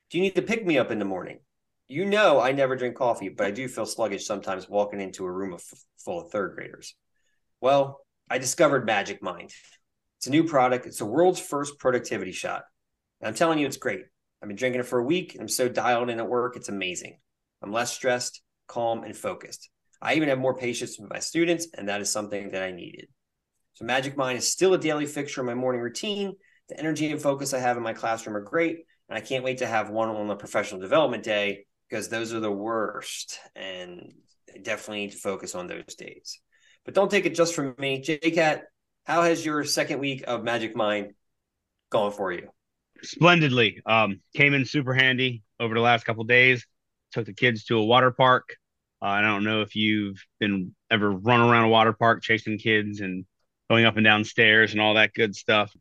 Do 0.09 0.17
you 0.17 0.23
need 0.23 0.36
to 0.36 0.41
pick 0.41 0.65
me 0.65 0.77
up 0.77 0.91
in 0.91 0.99
the 0.99 1.05
morning? 1.05 1.39
You 1.87 2.05
know, 2.05 2.39
I 2.39 2.53
never 2.53 2.75
drink 2.75 2.95
coffee, 2.95 3.29
but 3.29 3.45
I 3.45 3.51
do 3.51 3.67
feel 3.67 3.85
sluggish 3.85 4.25
sometimes 4.25 4.69
walking 4.69 5.01
into 5.01 5.25
a 5.25 5.31
room 5.31 5.53
of, 5.53 5.63
full 6.03 6.21
of 6.21 6.31
third 6.31 6.55
graders. 6.55 6.95
Well, 7.61 7.99
I 8.29 8.37
discovered 8.37 8.85
Magic 8.85 9.21
Mind. 9.21 9.51
It's 10.17 10.27
a 10.27 10.31
new 10.31 10.45
product. 10.45 10.85
It's 10.85 10.99
the 10.99 11.05
world's 11.05 11.39
first 11.39 11.77
productivity 11.79 12.31
shot. 12.31 12.63
And 13.19 13.27
I'm 13.27 13.35
telling 13.35 13.59
you, 13.59 13.67
it's 13.67 13.77
great. 13.77 14.01
I've 14.41 14.47
been 14.47 14.55
drinking 14.55 14.81
it 14.81 14.87
for 14.87 14.99
a 14.99 15.03
week 15.03 15.37
I'm 15.39 15.47
so 15.47 15.69
dialed 15.69 16.09
in 16.09 16.19
at 16.19 16.27
work. 16.27 16.55
It's 16.55 16.69
amazing. 16.69 17.19
I'm 17.61 17.71
less 17.71 17.93
stressed, 17.93 18.41
calm, 18.67 19.03
and 19.03 19.15
focused. 19.15 19.69
I 20.01 20.15
even 20.15 20.29
have 20.29 20.39
more 20.39 20.55
patience 20.55 20.97
with 20.99 21.09
my 21.09 21.19
students, 21.19 21.67
and 21.77 21.87
that 21.87 22.01
is 22.01 22.11
something 22.11 22.51
that 22.51 22.63
I 22.63 22.71
needed. 22.71 23.07
So, 23.73 23.85
Magic 23.85 24.17
Mind 24.17 24.37
is 24.37 24.51
still 24.51 24.73
a 24.73 24.77
daily 24.77 25.05
fixture 25.05 25.41
in 25.41 25.47
my 25.47 25.53
morning 25.53 25.81
routine. 25.81 26.33
The 26.69 26.79
energy 26.79 27.11
and 27.11 27.21
focus 27.21 27.53
I 27.53 27.59
have 27.59 27.77
in 27.77 27.83
my 27.83 27.93
classroom 27.93 28.35
are 28.35 28.41
great. 28.41 28.79
And 29.09 29.17
I 29.17 29.21
can't 29.21 29.43
wait 29.43 29.59
to 29.59 29.67
have 29.67 29.89
one 29.89 30.09
on 30.09 30.27
the 30.27 30.35
professional 30.35 30.81
development 30.81 31.23
day 31.23 31.65
because 31.93 32.10
those 32.10 32.34
are 32.34 32.39
the 32.39 32.51
worst. 32.51 33.39
And 33.56 34.13
definitely 34.63 35.01
need 35.01 35.12
to 35.12 35.17
focus 35.17 35.53
on 35.53 35.67
those 35.67 35.93
days. 35.95 36.39
But 36.86 36.95
don't 36.95 37.12
take 37.12 37.27
it 37.27 37.36
just 37.36 37.53
from 37.53 37.75
me. 37.77 38.03
JCat, 38.03 38.62
how 39.06 39.21
has 39.21 39.45
your 39.45 39.63
second 39.63 39.99
week 39.99 40.23
of 40.25 40.43
Magic 40.43 40.75
Mind 40.75 41.13
gone 41.91 42.12
for 42.12 42.32
you? 42.32 42.49
Splendidly. 43.03 43.79
Um, 43.86 44.21
came 44.36 44.56
in 44.56 44.65
super 44.65 44.95
handy 44.95 45.43
over 45.60 45.75
the 45.75 45.82
last 45.82 46.03
couple 46.03 46.23
days. 46.23 46.65
Took 47.12 47.27
the 47.27 47.34
kids 47.34 47.65
to 47.65 47.77
a 47.77 47.86
water 47.86 48.10
park. 48.10 48.56
Uh, 48.99 49.06
I 49.06 49.21
don't 49.21 49.43
know 49.43 49.62
if 49.62 49.75
you've 49.75 50.17
been 50.39 50.73
ever 50.89 51.12
run 51.12 51.41
around 51.41 51.65
a 51.65 51.69
water 51.69 51.93
park 51.93 52.23
chasing 52.23 52.58
kids 52.58 53.01
and 53.01 53.23
going 53.69 53.86
up 53.86 53.97
and 53.97 54.03
down 54.03 54.23
stairs 54.23 54.71
and 54.71 54.82
all 54.82 54.95
that 54.95 55.13
good 55.13 55.36
stuff. 55.36 55.71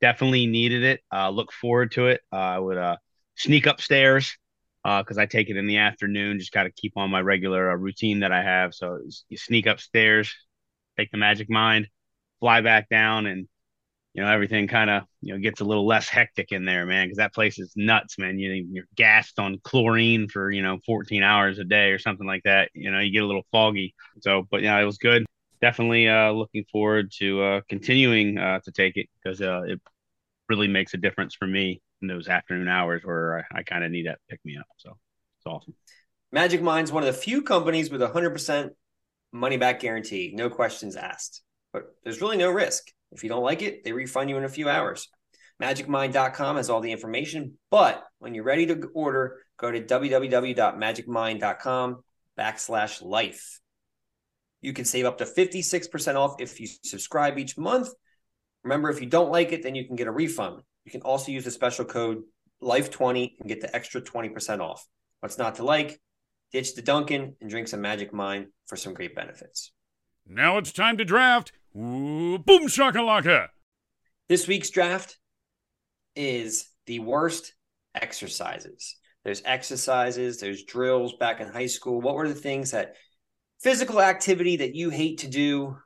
Definitely 0.00 0.46
needed 0.46 0.82
it. 0.82 1.00
Uh, 1.14 1.30
look 1.30 1.52
forward 1.52 1.92
to 1.92 2.08
it. 2.08 2.22
Uh, 2.32 2.36
I 2.36 2.58
would 2.58 2.78
uh, 2.78 2.96
sneak 3.36 3.66
upstairs 3.66 4.36
because 4.82 5.18
I 5.18 5.26
take 5.26 5.50
it 5.50 5.56
in 5.56 5.66
the 5.66 5.78
afternoon. 5.78 6.38
Just 6.38 6.52
got 6.52 6.64
to 6.64 6.70
keep 6.70 6.96
on 6.96 7.10
my 7.10 7.20
regular 7.20 7.70
uh, 7.70 7.76
routine 7.76 8.20
that 8.20 8.32
I 8.32 8.42
have. 8.42 8.74
So 8.74 9.00
you 9.28 9.36
sneak 9.36 9.66
upstairs, 9.66 10.34
take 10.98 11.10
the 11.10 11.18
magic 11.18 11.50
mind, 11.50 11.88
fly 12.40 12.60
back 12.60 12.88
down, 12.88 13.26
and 13.26 13.46
you 14.14 14.22
know 14.22 14.28
everything 14.28 14.66
kind 14.66 14.90
of 14.90 15.04
you 15.20 15.34
know 15.34 15.40
gets 15.40 15.60
a 15.60 15.64
little 15.64 15.86
less 15.86 16.08
hectic 16.08 16.52
in 16.52 16.64
there, 16.64 16.86
man. 16.86 17.06
Because 17.06 17.18
that 17.18 17.34
place 17.34 17.58
is 17.58 17.72
nuts, 17.76 18.18
man. 18.18 18.38
You 18.38 18.66
you're 18.70 18.88
gassed 18.96 19.38
on 19.38 19.58
chlorine 19.62 20.28
for 20.28 20.50
you 20.50 20.62
know 20.62 20.78
14 20.86 21.22
hours 21.22 21.58
a 21.58 21.64
day 21.64 21.90
or 21.90 21.98
something 21.98 22.26
like 22.26 22.42
that. 22.44 22.70
You 22.74 22.90
know 22.90 23.00
you 23.00 23.12
get 23.12 23.22
a 23.22 23.26
little 23.26 23.46
foggy. 23.52 23.94
So, 24.20 24.46
but 24.50 24.62
yeah, 24.62 24.78
it 24.78 24.84
was 24.84 24.98
good. 24.98 25.26
Definitely 25.60 26.08
uh, 26.08 26.32
looking 26.32 26.64
forward 26.72 27.12
to 27.18 27.42
uh, 27.42 27.60
continuing 27.68 28.38
uh, 28.38 28.60
to 28.60 28.72
take 28.72 28.96
it 28.96 29.08
because 29.22 29.42
uh, 29.42 29.62
it 29.62 29.80
really 30.48 30.68
makes 30.68 30.94
a 30.94 30.96
difference 30.96 31.34
for 31.34 31.46
me 31.46 31.80
in 32.02 32.08
those 32.08 32.28
afternoon 32.28 32.68
hours 32.68 33.02
where 33.04 33.46
I, 33.52 33.60
I 33.60 33.62
kind 33.62 33.84
of 33.84 33.90
need 33.90 34.06
that 34.06 34.18
pick 34.28 34.40
me 34.44 34.58
up. 34.58 34.66
So 34.76 34.98
it's 35.38 35.46
awesome. 35.46 35.74
Magic 36.32 36.62
Mind's 36.62 36.92
one 36.92 37.02
of 37.02 37.06
the 37.06 37.20
few 37.20 37.42
companies 37.42 37.90
with 37.90 38.02
a 38.02 38.08
100% 38.08 38.70
money 39.32 39.56
back 39.56 39.80
guarantee, 39.80 40.32
no 40.34 40.50
questions 40.50 40.96
asked. 40.96 41.42
But 41.72 41.94
there's 42.04 42.20
really 42.20 42.36
no 42.36 42.50
risk. 42.50 42.90
If 43.12 43.24
you 43.24 43.28
don't 43.28 43.42
like 43.42 43.62
it, 43.62 43.82
they 43.84 43.92
refund 43.92 44.30
you 44.30 44.36
in 44.36 44.44
a 44.44 44.48
few 44.48 44.68
hours. 44.68 45.08
MagicMind.com 45.60 46.56
has 46.56 46.70
all 46.70 46.80
the 46.80 46.92
information, 46.92 47.58
but 47.70 48.02
when 48.18 48.34
you're 48.34 48.44
ready 48.44 48.66
to 48.66 48.88
order, 48.94 49.38
go 49.58 49.70
to 49.70 49.80
www.magicmind.com 49.80 52.04
backslash 52.38 53.02
life. 53.02 53.60
You 54.62 54.72
can 54.72 54.86
save 54.86 55.04
up 55.04 55.18
to 55.18 55.24
56% 55.24 56.14
off 56.14 56.40
if 56.40 56.60
you 56.60 56.68
subscribe 56.84 57.38
each 57.38 57.58
month. 57.58 57.90
Remember, 58.62 58.90
if 58.90 59.00
you 59.00 59.06
don't 59.06 59.30
like 59.30 59.52
it, 59.52 59.62
then 59.62 59.74
you 59.74 59.86
can 59.86 59.96
get 59.96 60.06
a 60.06 60.12
refund. 60.12 60.62
You 60.84 60.90
can 60.90 61.02
also 61.02 61.32
use 61.32 61.44
the 61.44 61.50
special 61.50 61.84
code 61.84 62.22
LIFE20 62.62 63.32
and 63.40 63.48
get 63.48 63.60
the 63.60 63.74
extra 63.74 64.00
20% 64.00 64.60
off. 64.60 64.86
What's 65.20 65.38
not 65.38 65.56
to 65.56 65.64
like? 65.64 66.00
Ditch 66.52 66.74
the 66.74 66.82
Dunkin 66.82 67.36
and 67.40 67.50
drink 67.50 67.68
some 67.68 67.80
Magic 67.80 68.12
Mind 68.12 68.46
for 68.66 68.76
some 68.76 68.94
great 68.94 69.14
benefits. 69.14 69.72
Now 70.26 70.58
it's 70.58 70.72
time 70.72 70.96
to 70.98 71.04
draft. 71.04 71.52
Ooh, 71.76 72.38
boom 72.38 72.66
shakalaka. 72.66 73.48
This 74.28 74.48
week's 74.48 74.70
draft 74.70 75.18
is 76.16 76.68
the 76.86 76.98
worst 76.98 77.54
exercises. 77.94 78.96
There's 79.24 79.42
exercises, 79.44 80.40
there's 80.40 80.64
drills 80.64 81.14
back 81.14 81.40
in 81.40 81.48
high 81.48 81.66
school. 81.66 82.00
What 82.00 82.14
were 82.14 82.28
the 82.28 82.34
things 82.34 82.70
that 82.70 82.94
physical 83.60 84.00
activity 84.00 84.56
that 84.56 84.74
you 84.74 84.90
hate 84.90 85.18
to 85.18 85.28
do 85.28 85.76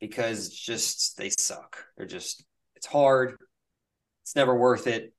because 0.00 0.48
just 0.48 1.16
they 1.16 1.30
suck. 1.30 1.84
They're 1.96 2.06
just 2.06 2.44
it's 2.76 2.86
hard. 2.86 3.36
It's 4.30 4.36
never 4.36 4.54
worth 4.54 4.86
it. 4.86 5.12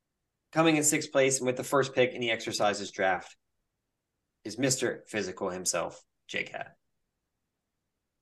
Coming 0.53 0.77
in 0.77 0.85
sixth 0.85 1.11
place 1.11 1.39
and 1.39 1.45
with 1.45 1.57
the 1.57 1.65
first 1.65 1.93
pick 1.93 2.13
in 2.13 2.21
the 2.21 2.31
exercises 2.31 2.91
draft 2.91 3.35
is 4.45 4.55
Mr. 4.55 5.01
Physical 5.05 5.49
himself, 5.49 6.01
JCat. 6.31 6.67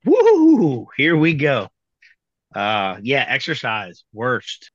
Woo! 0.04 0.88
Here 0.96 1.16
we 1.16 1.34
go. 1.34 1.68
Uh, 2.52 2.96
yeah, 3.04 3.24
exercise 3.28 4.02
worst. 4.12 4.72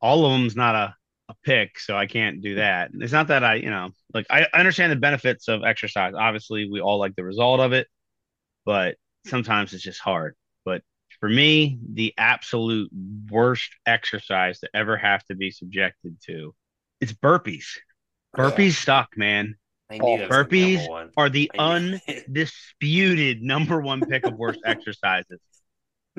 All 0.00 0.24
of 0.24 0.40
them's 0.40 0.56
not 0.56 0.74
a, 0.74 0.94
a 1.28 1.34
pick, 1.44 1.78
so 1.78 1.94
I 1.94 2.06
can't 2.06 2.40
do 2.40 2.54
that. 2.54 2.92
It's 2.94 3.12
not 3.12 3.28
that 3.28 3.44
I, 3.44 3.56
you 3.56 3.68
know, 3.68 3.90
like 4.14 4.24
I 4.30 4.46
understand 4.54 4.90
the 4.90 4.96
benefits 4.96 5.48
of 5.48 5.64
exercise. 5.64 6.14
Obviously, 6.16 6.70
we 6.70 6.80
all 6.80 6.98
like 6.98 7.14
the 7.14 7.24
result 7.24 7.60
of 7.60 7.74
it, 7.74 7.88
but 8.64 8.96
sometimes 9.26 9.74
it's 9.74 9.84
just 9.84 10.00
hard. 10.00 10.34
But 10.64 10.80
for 11.20 11.28
me, 11.28 11.78
the 11.92 12.14
absolute 12.16 12.90
worst 13.30 13.70
exercise 13.86 14.60
to 14.60 14.68
ever 14.74 14.96
have 14.96 15.24
to 15.24 15.34
be 15.34 15.50
subjected 15.50 16.16
to, 16.26 16.54
it's 17.00 17.12
burpees. 17.12 17.64
Oh, 18.36 18.42
burpees 18.42 18.72
suck, 18.82 19.10
man. 19.16 19.56
I 19.90 19.98
knew 19.98 20.18
that 20.18 20.28
was 20.28 20.48
the 20.48 20.76
Burpees 20.76 21.10
are 21.16 21.28
the 21.30 21.50
I 21.54 21.56
knew 21.56 21.98
it. 22.06 22.24
undisputed 22.28 23.42
number 23.42 23.80
one 23.80 24.04
pick 24.06 24.26
of 24.26 24.34
worst 24.34 24.60
exercises. 24.66 25.40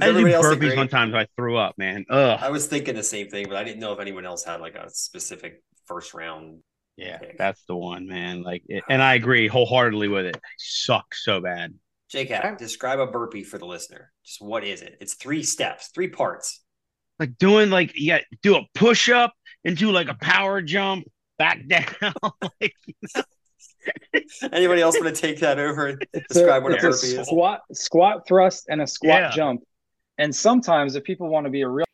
I 0.02 0.12
did 0.12 0.26
burpees 0.26 0.54
agree? 0.54 0.78
one 0.78 0.88
time, 0.88 1.12
so 1.12 1.18
I 1.18 1.28
threw 1.36 1.58
up, 1.58 1.78
man. 1.78 2.06
Ugh. 2.10 2.40
I 2.42 2.50
was 2.50 2.68
thinking 2.68 2.96
the 2.96 3.04
same 3.04 3.30
thing, 3.30 3.48
but 3.48 3.58
I 3.58 3.64
didn't 3.64 3.80
know 3.80 3.94
if 3.94 4.00
anyone 4.00 4.26
else 4.26 4.44
had 4.44 4.62
like 4.62 4.76
a 4.76 4.90
specific 4.90 5.62
first 5.86 6.14
round. 6.14 6.60
Yeah, 6.98 7.18
pick. 7.18 7.38
that's 7.38 7.64
the 7.66 7.76
one, 7.76 8.08
man. 8.08 8.42
Like, 8.44 8.64
it, 8.68 8.84
and 8.90 9.02
I 9.02 9.16
agree 9.16 9.48
wholeheartedly 9.48 10.08
with 10.08 10.26
it. 10.26 10.36
It 10.36 10.42
sucks 10.58 11.24
so 11.24 11.42
bad. 11.42 11.74
JCat, 12.14 12.58
describe 12.58 13.00
a 13.00 13.08
burpee 13.08 13.44
for 13.44 13.58
the 13.58 13.66
listener. 13.66 14.12
Just 14.26 14.42
what 14.42 14.64
is 14.64 14.82
it? 14.82 14.98
It's 15.00 15.14
three 15.14 15.44
steps, 15.44 15.90
three 15.94 16.08
parts. 16.10 16.62
Like 17.20 17.38
doing 17.38 17.70
like 17.70 17.92
yeah, 17.96 18.20
do 18.42 18.56
a 18.56 18.62
push 18.74 19.10
up 19.10 19.34
and 19.66 19.76
do 19.78 19.92
like 19.92 20.08
a 20.08 20.16
power 20.16 20.62
jump 20.62 21.06
back 21.38 21.68
down. 21.68 21.94
like, 22.62 22.74
Anybody 24.52 24.82
else 24.82 24.96
want 25.00 25.14
to 25.14 25.22
take 25.22 25.40
that 25.40 25.60
over 25.60 25.88
and 25.88 26.06
describe 26.30 26.62
a, 26.62 26.64
what 26.64 26.72
a 26.72 26.76
it's 26.76 26.84
burpee 27.02 27.16
is? 27.20 27.28
squat, 27.28 27.62
squat 27.74 28.28
thrust, 28.28 28.66
and 28.70 28.82
a 28.82 28.88
squat 28.88 29.22
Yeah. 29.22 29.30
jump. 29.32 29.62
And 30.18 30.36
sometimes, 30.36 30.96
if 30.96 31.04
people 31.04 31.30
want 31.30 31.46
to 31.46 31.50
be 31.50 31.62
a 31.62 31.68
real 31.68 31.86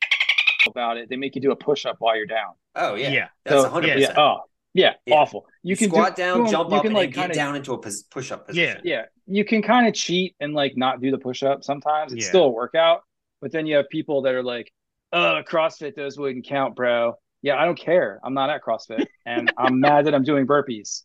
about 0.68 0.98
it, 0.98 1.10
they 1.10 1.16
make 1.16 1.36
you 1.36 1.42
do 1.42 1.52
a 1.52 1.56
push 1.56 1.86
up 1.86 1.98
while 2.00 2.16
you're 2.18 2.26
down. 2.26 2.54
Oh 2.76 2.96
yeah, 2.96 3.10
Yeah. 3.12 3.28
that's 3.46 3.62
So, 3.64 3.70
hundred 3.70 4.00
Yeah. 4.00 4.14
Oh, 4.18 4.42
yeah. 4.76 4.94
Yeah. 5.08 5.16
Awful. 5.16 5.46
You 5.64 5.76
can 5.76 5.90
squat 5.90 6.16
do, 6.16 6.22
down, 6.22 6.38
do 6.38 6.46
'em- 6.46 6.52
jump 6.52 6.70
you 6.70 6.76
up, 6.76 6.82
can 6.84 6.90
and 6.90 6.96
like 6.96 7.10
get 7.10 7.16
kind 7.16 7.32
of 7.32 7.36
down 7.36 7.56
into 7.56 7.74
a 7.74 7.78
pos- 7.80 8.04
push-up 8.04 8.46
position. 8.48 8.82
yeah. 8.84 8.98
yeah. 9.00 9.06
You 9.26 9.44
can 9.44 9.64
kind 9.64 9.88
of 9.88 9.96
cheat 9.96 10.36
and 10.40 10.54
like 10.54 10.78
not 10.78 11.02
do 11.02 11.10
the 11.10 11.18
push 11.18 11.42
up. 11.42 11.64
Sometimes 11.64 12.14
it's 12.14 12.26
Yeah. 12.26 12.30
still 12.30 12.44
a 12.44 12.50
workout, 12.50 13.02
but 13.42 13.52
then 13.52 13.66
you 13.66 13.78
have 13.78 13.90
people 13.90 14.22
that 14.24 14.36
are 14.36 14.44
like, 14.44 14.72
"Uh, 15.12 15.42
CrossFit 15.42 15.96
those 15.96 16.20
wouldn't 16.20 16.46
count, 16.46 16.76
bro." 16.76 17.16
Yeah, 17.42 17.58
I 17.60 17.66
don't 17.66 17.78
care. 17.80 18.20
I'm 18.24 18.34
not 18.36 18.50
at 18.52 18.62
CrossFit, 18.62 19.08
and 19.26 19.52
I'm 19.58 19.80
mad 19.88 20.06
that 20.06 20.14
I'm 20.14 20.24
doing 20.24 20.46
burpees. 20.46 21.02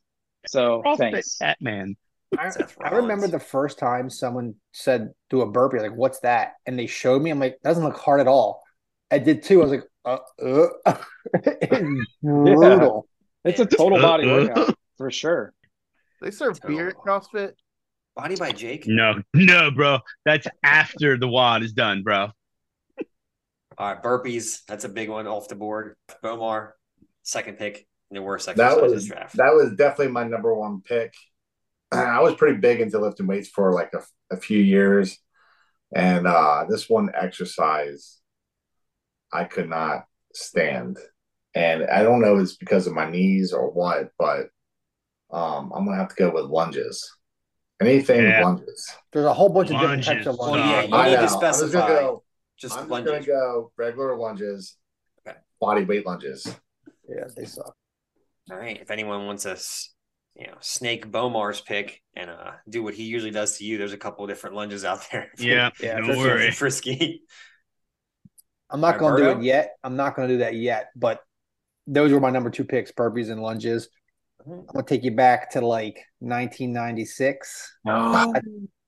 So 0.47 0.83
CrossFit 0.85 0.99
thanks. 0.99 1.39
Hat 1.41 1.57
man. 1.61 1.97
I, 2.39 2.51
I 2.85 2.91
remember 2.91 3.27
the 3.27 3.41
first 3.41 3.79
time 3.79 4.09
someone 4.09 4.55
said 4.73 5.11
do 5.31 5.41
a 5.43 5.51
burpee, 5.51 5.81
like, 5.81 5.97
what's 5.97 6.21
that? 6.21 6.53
And 6.65 6.79
they 6.79 6.87
showed 6.87 7.21
me, 7.23 7.31
I'm 7.31 7.41
like, 7.41 7.59
that 7.63 7.71
doesn't 7.71 7.83
look 7.83 7.97
hard 7.99 8.21
at 8.21 8.29
all. 8.29 8.63
I 9.11 9.19
did 9.19 9.43
too. 9.43 9.61
I 9.61 9.65
was 9.65 9.71
like, 9.73 9.85
uh, 10.05 10.19
uh. 10.87 10.95
it's 11.35 12.07
brutal. 12.23 13.07
It's 13.45 13.61
a 13.61 13.67
total 13.67 14.01
body 14.01 14.29
Uh, 14.29 14.35
uh. 14.35 14.39
workout 14.49 14.75
for 14.99 15.11
sure. 15.11 15.53
They 16.21 16.31
serve 16.31 16.61
beer 16.67 16.89
at 16.89 16.97
CrossFit. 16.97 17.53
Body 18.17 18.37
by 18.37 18.53
Jake. 18.53 18.87
No, 18.87 19.23
no, 19.35 19.71
bro. 19.71 20.01
That's 20.27 20.47
after 20.63 21.17
the 21.17 21.29
WOD 21.29 21.63
is 21.63 21.73
done, 21.73 22.03
bro. 22.03 22.29
All 23.79 23.95
right, 23.95 24.03
burpees. 24.03 24.61
That's 24.67 24.85
a 24.85 24.89
big 24.91 25.09
one 25.09 25.27
off 25.27 25.49
the 25.49 25.55
board. 25.55 25.97
Bomar, 26.23 26.73
second 27.23 27.57
pick 27.57 27.87
in 28.11 28.17
the 28.17 28.23
worst 28.23 28.47
That 28.47 28.59
exercises 28.59 28.93
was 28.93 29.07
draft. 29.07 29.37
that 29.37 29.55
was 29.55 29.75
definitely 29.77 30.13
my 30.13 30.25
number 30.25 30.53
one 30.53 30.83
pick. 30.83 31.15
I 31.93 32.21
was 32.21 32.35
pretty 32.35 32.59
big 32.59 32.81
into 32.81 32.99
lifting 32.99 33.27
weights 33.27 33.49
for 33.49 33.73
like 33.73 33.95
a, 33.95 34.03
a 34.35 34.37
few 34.37 34.59
years, 34.61 35.17
and 35.95 36.27
uh, 36.27 36.67
this 36.69 36.91
one 36.91 37.11
exercise 37.15 38.19
I 39.33 39.45
could 39.45 39.69
not 39.71 40.05
stand, 40.35 40.99
and 41.55 41.85
I 41.85 42.03
don't 42.03 42.21
know 42.21 42.37
if 42.37 42.43
it's 42.43 42.57
because 42.57 42.87
of 42.87 42.93
my 42.95 43.09
knees 43.11 43.53
or 43.53 43.71
what, 43.71 44.11
but 44.19 44.49
um, 45.31 45.73
I'm 45.75 45.85
gonna 45.85 45.97
have 45.97 46.09
to 46.09 46.15
go 46.17 46.31
with 46.31 46.45
lunges. 46.47 47.11
Anything 47.81 48.23
Yeah. 48.25 48.39
with 48.41 48.45
lunges. 48.59 48.93
There's 49.13 49.25
a 49.27 49.33
whole 49.33 49.49
bunch 49.49 49.71
of 49.71 49.81
different 49.81 50.05
types 50.05 50.27
of 50.27 50.37
Well, 50.39 50.51
lunges. 50.51 50.71
yeah, 50.71 50.83
you 50.83 50.95
I 50.95 51.05
need 51.07 51.11
know. 51.13 51.17
to 51.17 51.23
I'm 51.23 51.25
just 51.25 51.37
specify. 51.39 51.73
gonna 51.89 51.95
go. 52.01 52.25
Just 52.59 52.77
I'm 52.79 52.89
just 52.89 53.05
gonna 53.07 53.21
go 53.25 53.73
regular 53.77 54.17
lunges, 54.17 54.77
Okay. 55.27 55.39
body 55.61 55.85
weight 55.85 56.05
lunges. 56.07 56.47
Yeah, 57.09 57.25
they 57.37 57.45
suck. 57.47 57.75
All 58.51 58.57
right. 58.59 58.79
If 58.81 58.91
anyone 58.91 59.27
wants 59.27 59.45
to, 59.45 59.53
s- 59.53 59.95
you 60.37 60.47
know, 60.47 60.55
snake 60.61 61.11
Bomar's 61.11 61.61
pick 61.61 62.03
and 62.15 62.29
uh, 62.31 62.53
do 62.69 62.83
what 62.83 62.95
he 62.95 63.05
usually 63.05 63.31
does 63.31 63.59
to 63.59 63.65
you, 63.65 63.79
there's 63.79 63.93
a 63.93 63.99
couple 63.99 64.25
of 64.25 64.29
different 64.31 64.57
lunges 64.57 64.85
out 64.85 65.07
there. 65.11 65.31
Yeah, 65.39 65.71
Yeah, 65.81 65.99
don't 66.01 66.19
worry. 66.19 66.51
Frisky. 66.51 67.23
I'm 68.69 68.81
not 68.81 68.99
going 68.99 69.17
to 69.17 69.23
do 69.23 69.39
it 69.39 69.43
yet. 69.43 69.77
I'm 69.83 69.97
not 69.97 70.15
going 70.15 70.29
to 70.29 70.35
do 70.35 70.39
that 70.41 70.55
yet. 70.55 70.91
But 70.95 71.21
those 71.87 72.13
were 72.13 72.21
my 72.21 72.31
number 72.31 72.51
two 72.51 72.65
picks: 72.65 72.93
burpees 72.93 73.31
and 73.31 73.43
lunges. 73.43 73.89
Mhm. 74.47 74.61
I'm 74.61 74.67
going 74.67 74.85
to 74.85 74.95
take 74.95 75.05
you 75.05 75.11
back 75.11 75.51
to 75.51 75.61
like 75.61 76.05
1996. 76.21 77.77
No. 77.85 78.33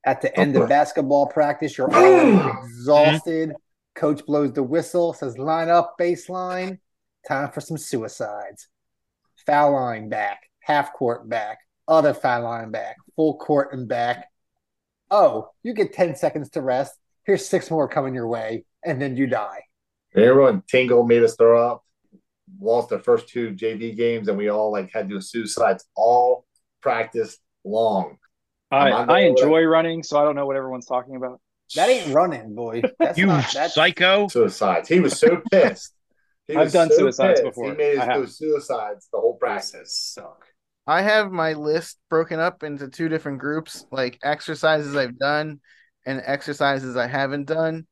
At 0.04 0.20
the 0.20 0.36
end 0.38 0.56
of 0.56 0.68
basketball 0.68 1.26
practice, 1.26 1.78
you're 1.78 1.92
all 1.94 2.64
exhausted. 2.64 3.52
Coach 3.94 4.24
blows 4.26 4.52
the 4.52 4.62
whistle, 4.62 5.12
says 5.12 5.38
line 5.38 5.68
up, 5.68 5.96
baseline. 6.00 6.78
Time 7.28 7.50
for 7.52 7.60
some 7.60 7.76
suicides. 7.78 8.68
Foul 9.46 9.72
line 9.74 10.08
back, 10.08 10.48
half 10.60 10.92
court 10.92 11.28
back, 11.28 11.58
other 11.86 12.14
foul 12.14 12.42
line 12.44 12.70
back, 12.70 12.96
full 13.14 13.36
court 13.36 13.72
and 13.72 13.86
back. 13.86 14.28
Oh, 15.10 15.50
you 15.62 15.74
get 15.74 15.92
10 15.92 16.16
seconds 16.16 16.50
to 16.50 16.62
rest. 16.62 16.94
Here's 17.24 17.46
six 17.46 17.70
more 17.70 17.86
coming 17.86 18.14
your 18.14 18.26
way, 18.26 18.64
and 18.84 19.00
then 19.00 19.16
you 19.16 19.26
die. 19.26 19.60
Everyone, 20.16 20.62
Tingle 20.66 21.04
made 21.04 21.22
us 21.22 21.36
throw 21.36 21.70
up? 21.70 21.84
Lost 22.60 22.88
the 22.90 22.98
first 22.98 23.28
two 23.28 23.50
JV 23.52 23.96
games, 23.96 24.28
and 24.28 24.36
we 24.38 24.48
all 24.48 24.72
like 24.72 24.90
had 24.92 25.08
to 25.08 25.14
do 25.16 25.20
suicides 25.20 25.84
all 25.96 26.44
practice 26.80 27.38
long. 27.64 28.18
I, 28.70 28.90
I'm 28.90 28.90
not 28.90 29.08
I 29.08 29.20
going 29.20 29.32
with 29.34 29.40
enjoy 29.40 29.62
running, 29.64 30.02
so 30.02 30.18
I 30.18 30.24
don't 30.24 30.34
know 30.34 30.46
what 30.46 30.56
everyone's 30.56 30.86
talking 30.86 31.16
about. 31.16 31.40
That 31.74 31.88
ain't 31.88 32.14
running, 32.14 32.54
boy. 32.54 32.82
That's 32.98 33.18
You 33.18 33.26
not 33.26 33.50
that's 33.52 33.74
psycho. 33.74 34.28
suicides. 34.28 34.88
He 34.88 35.00
was 35.00 35.18
so 35.18 35.40
pissed. 35.50 35.92
He 36.48 36.56
I've 36.56 36.64
was 36.64 36.72
done 36.72 36.90
so 36.90 36.96
suicides 36.98 37.40
pissed. 37.40 37.44
before. 37.44 37.70
He 37.70 37.76
made 37.76 37.98
I 37.98 38.06
us 38.18 38.38
do 38.38 38.46
suicides 38.50 39.08
the 39.12 39.18
whole 39.20 39.36
practice. 39.36 39.72
Practice 39.72 39.96
suck. 40.14 40.46
I 40.86 41.02
have 41.02 41.30
my 41.30 41.52
list 41.54 41.98
broken 42.10 42.40
up 42.40 42.62
into 42.62 42.88
two 42.88 43.08
different 43.08 43.38
groups, 43.38 43.86
like 43.90 44.18
exercises 44.22 44.96
I've 44.96 45.18
done 45.18 45.60
and 46.04 46.20
exercises 46.24 46.96
I 46.96 47.06
haven't 47.06 47.44
done. 47.46 47.86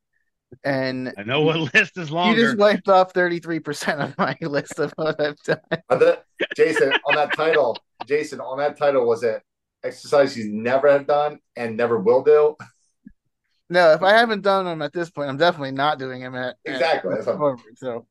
And 0.65 1.13
I 1.17 1.23
know 1.23 1.43
what 1.43 1.75
list 1.75 1.97
is 1.97 2.11
long. 2.11 2.35
you 2.35 2.43
just 2.45 2.59
wiped 2.59 2.89
off 2.89 3.13
33% 3.13 4.01
of 4.05 4.19
my 4.19 4.37
list 4.47 4.79
of 4.79 4.93
what 4.97 5.21
I've 5.21 5.41
done. 5.45 5.61
I 5.89 5.97
bet 5.97 6.25
Jason 6.57 6.93
on 7.07 7.15
that 7.15 7.35
title. 7.35 7.77
Jason 8.07 8.41
on 8.41 8.59
that 8.59 8.77
title 8.77 9.07
was 9.07 9.23
it 9.23 9.43
exercise 9.83 10.37
you 10.37 10.51
never 10.53 10.91
have 10.91 11.07
done 11.07 11.39
and 11.57 11.77
never 11.77 11.99
will 11.99 12.23
do. 12.23 12.57
No, 13.71 13.93
if 13.93 14.03
I 14.03 14.13
haven't 14.15 14.43
done 14.43 14.65
them 14.65 14.83
at 14.83 14.93
this 14.93 15.11
point, 15.11 15.29
I'm 15.31 15.37
definitely 15.37 15.71
not 15.73 15.99
doing 15.99 16.21
them 16.23 16.35
at 16.35 16.57
at- 16.67 16.75
Exactly. 16.75 17.15
That's 17.15 17.27
what- 17.27 17.37
forward. 17.39 17.61
So 17.77 18.07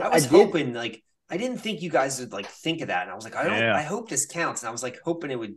I 0.00 0.08
was 0.08 0.22
did- 0.24 0.30
hoping, 0.30 0.72
like, 0.74 1.02
I 1.30 1.36
didn't 1.36 1.58
think 1.58 1.82
you 1.82 1.90
guys 1.90 2.20
would 2.20 2.32
like 2.32 2.46
think 2.46 2.80
of 2.80 2.88
that, 2.88 3.02
and 3.02 3.10
I 3.10 3.14
was 3.14 3.24
like, 3.24 3.36
I 3.36 3.44
don't. 3.44 3.58
Yeah. 3.58 3.74
I 3.76 3.82
hope 3.82 4.08
this 4.08 4.24
counts, 4.24 4.62
and 4.62 4.68
I 4.68 4.72
was 4.72 4.82
like 4.82 4.98
hoping 5.04 5.30
it 5.30 5.38
would. 5.38 5.56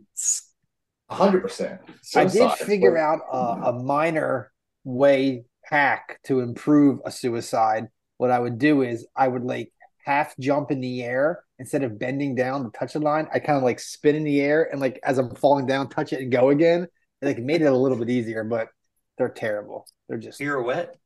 hundred 1.08 1.40
percent. 1.40 1.80
I 2.14 2.24
did 2.26 2.50
figure 2.52 2.98
out 2.98 3.20
a, 3.32 3.68
a 3.70 3.72
minor 3.72 4.52
way 4.84 5.44
hack 5.64 6.20
to 6.24 6.40
improve 6.40 7.00
a 7.04 7.10
suicide. 7.10 7.88
What 8.18 8.30
I 8.30 8.38
would 8.38 8.58
do 8.58 8.82
is 8.82 9.06
I 9.16 9.28
would 9.28 9.44
like 9.44 9.72
half 10.04 10.36
jump 10.38 10.70
in 10.70 10.80
the 10.80 11.02
air 11.02 11.44
instead 11.58 11.84
of 11.84 11.98
bending 11.98 12.34
down 12.34 12.64
to 12.64 12.78
touch 12.78 12.94
the 12.94 12.98
line. 13.00 13.28
I 13.32 13.38
kind 13.38 13.56
of 13.56 13.62
like 13.62 13.80
spin 13.80 14.16
in 14.16 14.24
the 14.24 14.40
air 14.40 14.68
and 14.70 14.80
like 14.80 14.98
as 15.02 15.18
I'm 15.18 15.34
falling 15.34 15.66
down, 15.66 15.88
touch 15.88 16.12
it 16.12 16.20
and 16.20 16.32
go 16.32 16.50
again. 16.50 16.86
And 17.20 17.28
like 17.28 17.38
made 17.38 17.62
it 17.62 17.66
a 17.66 17.76
little 17.76 17.98
bit 17.98 18.10
easier, 18.10 18.42
but 18.44 18.68
they're 19.16 19.28
terrible. 19.28 19.86
They're 20.08 20.18
just 20.18 20.40
Pirouette. 20.40 20.96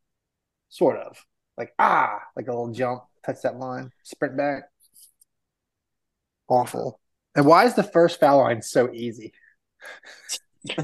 sort 0.69 0.99
of 0.99 1.19
like 1.59 1.73
ah, 1.79 2.21
like 2.37 2.49
a 2.49 2.51
little 2.51 2.73
jump, 2.73 3.03
touch 3.25 3.43
that 3.43 3.59
line, 3.59 3.91
sprint 4.03 4.37
back. 4.37 4.65
Awful. 6.49 7.01
And 7.35 7.45
why 7.45 7.67
is 7.67 7.75
the 7.75 7.83
first 7.83 8.19
foul 8.19 8.39
line 8.39 8.63
so 8.63 8.91
easy? 8.93 9.33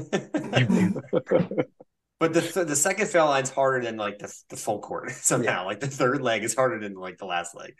But 2.23 2.31
the 2.33 2.39
th- 2.41 2.67
the 2.67 2.75
second 2.77 3.07
foul 3.09 3.27
line's 3.27 3.49
harder 3.49 3.83
than 3.83 3.97
like 3.97 4.17
the, 4.19 4.33
the 4.49 4.55
full 4.55 4.79
court 4.79 5.11
somehow. 5.31 5.65
Like 5.65 5.81
the 5.81 5.87
third 5.87 6.21
leg 6.21 6.45
is 6.45 6.55
harder 6.55 6.79
than 6.79 6.93
like 6.95 7.17
the 7.17 7.25
last 7.25 7.53
leg. 7.53 7.73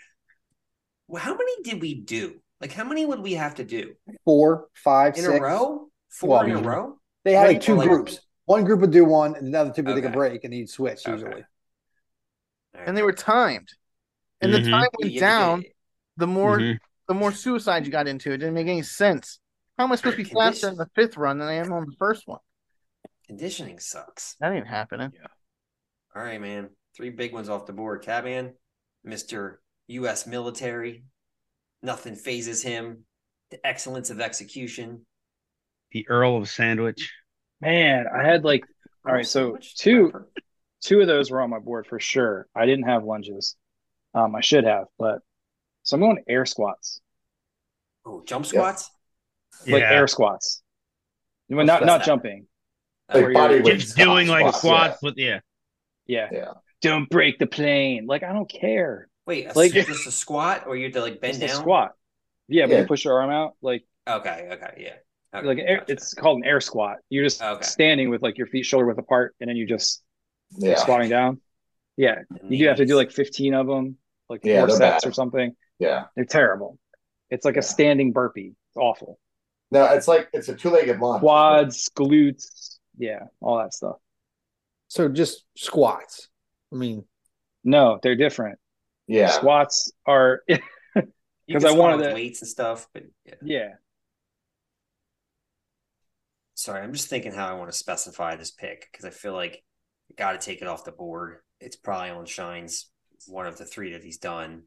Well, 1.07 1.23
how 1.23 1.31
many 1.33 1.61
did 1.63 1.81
we 1.81 1.95
do? 2.01 2.41
Like 2.59 2.73
how 2.73 2.83
many 2.83 3.05
would 3.05 3.21
we 3.21 3.35
have 3.35 3.55
to 3.55 3.63
do 3.63 3.93
Four, 4.25 4.67
five, 4.73 5.15
in 5.15 5.23
six. 5.23 5.33
a 5.37 5.41
row? 5.41 5.87
Four 6.09 6.29
Well, 6.29 6.41
in 6.43 6.51
a 6.57 6.61
row? 6.61 6.97
They 7.23 7.31
had 7.31 7.47
like 7.47 7.61
two 7.61 7.75
like- 7.75 7.87
groups. 7.87 8.19
one 8.43 8.65
group 8.65 8.81
would 8.81 8.91
do 8.91 9.05
one, 9.05 9.35
and 9.37 9.53
the 9.53 9.59
other 9.61 9.71
two 9.71 9.81
would 9.83 9.95
take 9.95 10.03
a 10.03 10.09
break, 10.09 10.43
and 10.43 10.53
you'd 10.53 10.69
switch 10.69 11.07
Okay. 11.07 11.11
usually. 11.13 11.45
and 12.73 12.97
they 12.97 13.01
were 13.03 13.13
timed. 13.13 13.69
And 14.41 14.53
the 14.53 14.57
Mhm. 14.57 14.71
time 14.71 14.87
went 14.99 15.03
had 15.05 15.13
to 15.13 15.19
down, 15.21 15.61
get- 15.61 15.71
the 16.17 16.27
more 16.27 16.57
Mhm. 16.59 16.79
the 17.07 17.13
more 17.13 17.31
suicide 17.31 17.85
you 17.85 17.93
got 17.93 18.09
into. 18.09 18.31
It 18.33 18.37
didn't 18.39 18.55
make 18.55 18.67
any 18.67 18.81
sense. 18.81 19.39
How 19.77 19.85
am 19.85 19.93
I 19.93 19.95
supposed 19.95 20.17
to 20.17 20.23
be 20.25 20.29
faster 20.29 20.67
in 20.67 20.75
the 20.75 20.89
fifth 20.95 21.15
run 21.15 21.37
than 21.37 21.47
I 21.47 21.53
am 21.53 21.71
on 21.71 21.85
the 21.85 21.95
first 21.97 22.27
one? 22.27 22.39
Conditioning 23.27 23.79
sucks. 23.79 24.35
That 24.39 24.51
ain't 24.53 24.67
happening. 24.67 25.11
Yeah. 25.13 25.27
All 26.15 26.23
right, 26.23 26.41
man. 26.41 26.69
Three 26.95 27.09
big 27.09 27.33
ones 27.33 27.49
off 27.49 27.65
the 27.65 27.73
board. 27.73 28.03
Catman, 28.03 28.53
Mr. 29.07 29.55
U.S. 29.87 30.27
military. 30.27 31.05
Nothing 31.81 32.15
fazes 32.15 32.61
him. 32.61 33.05
The 33.51 33.65
excellence 33.65 34.09
of 34.09 34.19
execution. 34.21 35.05
The 35.91 36.07
Earl 36.09 36.37
of 36.37 36.49
Sandwich. 36.49 37.11
Man, 37.61 38.05
I 38.13 38.23
had 38.23 38.43
like 38.43 38.63
all 39.05 39.13
right, 39.13 39.25
so 39.27 39.57
two 39.77 40.11
two 40.81 41.01
of 41.01 41.07
those 41.07 41.29
were 41.29 41.41
on 41.41 41.49
my 41.49 41.59
board 41.59 41.87
for 41.87 41.99
sure. 41.99 42.47
I 42.55 42.65
didn't 42.65 42.85
have 42.87 43.03
lunges. 43.03 43.55
Um, 44.13 44.35
I 44.35 44.41
should 44.41 44.63
have, 44.65 44.85
but 44.97 45.19
so 45.83 45.95
I'm 45.95 46.01
going 46.01 46.23
air 46.27 46.45
squats, 46.45 47.01
Oh, 48.05 48.23
jump 48.25 48.45
squats? 48.45 48.89
Yeah. 49.65 49.73
like 49.73 49.81
Yeah. 49.81 49.91
air 49.91 50.07
squats. 50.07 50.61
You 51.47 51.55
mean 51.57 51.67
What's 51.67 51.79
not 51.79 51.79
that? 51.81 51.85
not 51.99 52.05
jumping? 52.05 52.47
Like 53.13 53.33
body 53.33 53.61
weight 53.61 53.79
Just 53.79 53.97
doing 53.97 54.27
like 54.27 54.41
squats, 54.55 54.57
squats 54.59 55.01
with 55.03 55.15
yeah. 55.17 55.39
Yeah. 56.05 56.29
Yeah. 56.31 56.51
Don't 56.81 57.09
break 57.09 57.39
the 57.39 57.47
plane. 57.47 58.05
Like 58.07 58.23
I 58.23 58.33
don't 58.33 58.49
care. 58.49 59.07
Wait, 59.25 59.47
a, 59.49 59.57
Like- 59.57 59.71
just 59.73 60.07
a 60.07 60.11
squat 60.11 60.65
or 60.67 60.75
you 60.75 60.85
have 60.85 60.93
to 60.93 61.01
like 61.01 61.21
bend 61.21 61.35
It's 61.35 61.43
a 61.43 61.47
down? 61.47 61.55
squat. 61.61 61.91
Yeah, 62.47 62.67
but 62.67 62.77
you 62.77 62.85
push 62.85 63.05
your 63.05 63.19
arm 63.21 63.29
out. 63.29 63.53
Like 63.61 63.85
Okay, 64.07 64.49
okay, 64.51 64.73
yeah. 64.77 65.37
Okay, 65.39 65.47
like 65.47 65.57
air, 65.59 65.77
gotcha. 65.79 65.91
it's 65.93 66.13
called 66.13 66.39
an 66.39 66.45
air 66.45 66.59
squat. 66.61 66.97
You're 67.09 67.23
just 67.23 67.41
Okay. 67.41 67.63
standing 67.63 68.09
with 68.09 68.21
like 68.21 68.37
your 68.37 68.47
feet 68.47 68.65
shoulder 68.65 68.85
width 68.85 68.99
apart, 68.99 69.35
and 69.39 69.49
then 69.49 69.55
you 69.55 69.65
just 69.65 70.03
Yeah. 70.57 70.75
squatting 70.75 71.09
down. 71.09 71.39
Yeah, 71.97 72.15
And 72.41 72.51
you 72.51 72.57
do 72.59 72.67
have 72.67 72.77
to 72.77 72.85
do 72.85 72.95
like 72.95 73.11
15 73.11 73.53
of 73.53 73.67
them, 73.67 73.97
like 74.29 74.41
Yeah, 74.43 74.61
four 74.61 74.69
sets 74.71 75.03
bad. 75.03 75.09
or 75.09 75.13
something. 75.13 75.55
Yeah. 75.79 76.05
They're 76.15 76.25
terrible. 76.25 76.77
It's 77.29 77.45
like 77.45 77.55
Yeah. 77.55 77.59
a 77.59 77.63
standing 77.63 78.11
burpee. 78.11 78.55
It's 78.69 78.77
awful. 78.77 79.19
No, 79.71 79.85
it's 79.85 80.07
like 80.07 80.27
it's 80.33 80.49
a 80.49 80.55
two-legged 80.55 80.99
lunge. 80.99 81.21
Quads, 81.21 81.89
glutes, 81.95 82.72
yeah, 82.97 83.25
all 83.41 83.57
that 83.57 83.73
stuff. 83.73 83.97
So 84.87 85.09
just 85.09 85.43
squats. 85.57 86.29
I 86.71 86.75
mean, 86.75 87.05
No, 87.63 87.99
they're 88.01 88.15
different. 88.15 88.59
Yeah. 89.07 89.29
Squats 89.29 89.91
are 90.05 90.41
because 90.47 91.65
I 91.65 91.69
squat 91.71 91.77
wanted 91.77 92.07
to- 92.09 92.13
weights 92.13 92.41
and 92.41 92.49
stuff, 92.49 92.87
but 92.93 93.03
yeah. 93.25 93.33
yeah. 93.43 93.69
Sorry, 96.55 96.81
I'm 96.81 96.93
just 96.93 97.09
thinking 97.09 97.33
how 97.33 97.47
I 97.47 97.53
want 97.53 97.71
to 97.71 97.77
specify 97.77 98.35
this 98.35 98.51
pick 98.51 98.87
because 98.91 99.05
I 99.05 99.09
feel 99.09 99.33
like 99.33 99.63
I 100.11 100.13
got 100.15 100.39
to 100.39 100.45
take 100.45 100.61
it 100.61 100.67
off 100.67 100.85
the 100.85 100.91
board. 100.91 101.37
It's 101.59 101.75
probably 101.75 102.11
on 102.11 102.25
Shine's 102.25 102.89
one 103.27 103.47
of 103.47 103.57
the 103.57 103.65
three 103.65 103.93
that 103.93 104.03
he's 104.03 104.17
done. 104.19 104.63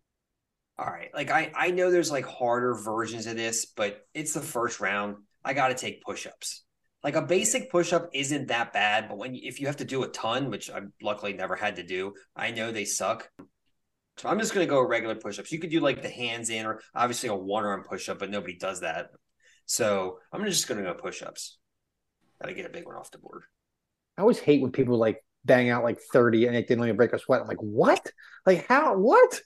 All 0.79 0.87
right, 0.87 1.09
like 1.15 1.31
I 1.31 1.53
I 1.55 1.71
know 1.71 1.91
there's 1.91 2.11
like 2.11 2.27
harder 2.27 2.75
versions 2.75 3.27
of 3.27 3.37
this, 3.37 3.65
but 3.65 4.05
it's 4.13 4.35
the 4.35 4.41
first 4.43 4.79
round. 4.81 5.17
I 5.43 5.55
got 5.55 5.69
to 5.69 5.75
take 5.75 6.03
push-ups. 6.03 6.65
Like 7.03 7.17
a 7.17 7.23
basic 7.23 7.71
push-up 7.71 8.11
isn't 8.13 8.49
that 8.49 8.73
bad, 8.73 9.09
but 9.09 9.19
when 9.19 9.35
if 9.35 9.61
you 9.61 9.67
have 9.69 9.77
to 9.77 9.85
do 9.85 10.03
a 10.03 10.09
ton, 10.09 10.51
which 10.51 10.71
I 10.71 10.81
luckily 11.01 11.35
never 11.35 11.55
had 11.55 11.77
to 11.77 11.83
do, 11.83 12.15
I 12.35 12.51
know 12.51 12.73
they 12.73 12.85
suck. 12.85 13.31
So 14.17 14.29
I'm 14.29 14.41
just 14.41 14.55
gonna 14.55 14.67
go 14.67 14.81
regular 14.81 15.15
push-ups. 15.15 15.53
You 15.53 15.59
could 15.59 15.71
do 15.71 15.81
like 15.81 16.03
the 16.03 16.09
hands 16.09 16.51
in, 16.51 16.67
or 16.67 16.81
obviously 16.95 17.29
a 17.29 17.35
one-arm 17.35 17.85
push-up, 17.89 18.19
but 18.19 18.31
nobody 18.31 18.57
does 18.57 18.81
that. 18.81 19.11
So 19.67 20.19
I'm 20.33 20.45
just 20.45 20.67
gonna 20.69 20.83
go 20.83 20.95
push-ups. 20.95 21.59
Got 22.41 22.49
to 22.49 22.55
get 22.55 22.67
a 22.67 22.71
big 22.71 22.87
one 22.87 22.97
off 22.97 23.11
the 23.11 23.19
board. 23.19 23.45
I 24.17 24.23
always 24.23 24.39
hate 24.39 24.63
when 24.63 24.73
people 24.73 24.99
like 24.99 25.25
bang 25.45 25.71
out 25.71 25.85
like 25.85 25.99
30 26.13 26.47
and 26.47 26.55
they 26.55 26.63
didn't 26.63 26.85
even 26.85 26.97
break 26.97 27.13
a 27.13 27.19
sweat. 27.19 27.41
I'm 27.41 27.47
like, 27.47 27.63
what? 27.63 28.11
Like 28.45 28.67
how? 28.67 28.97
What? 28.97 29.41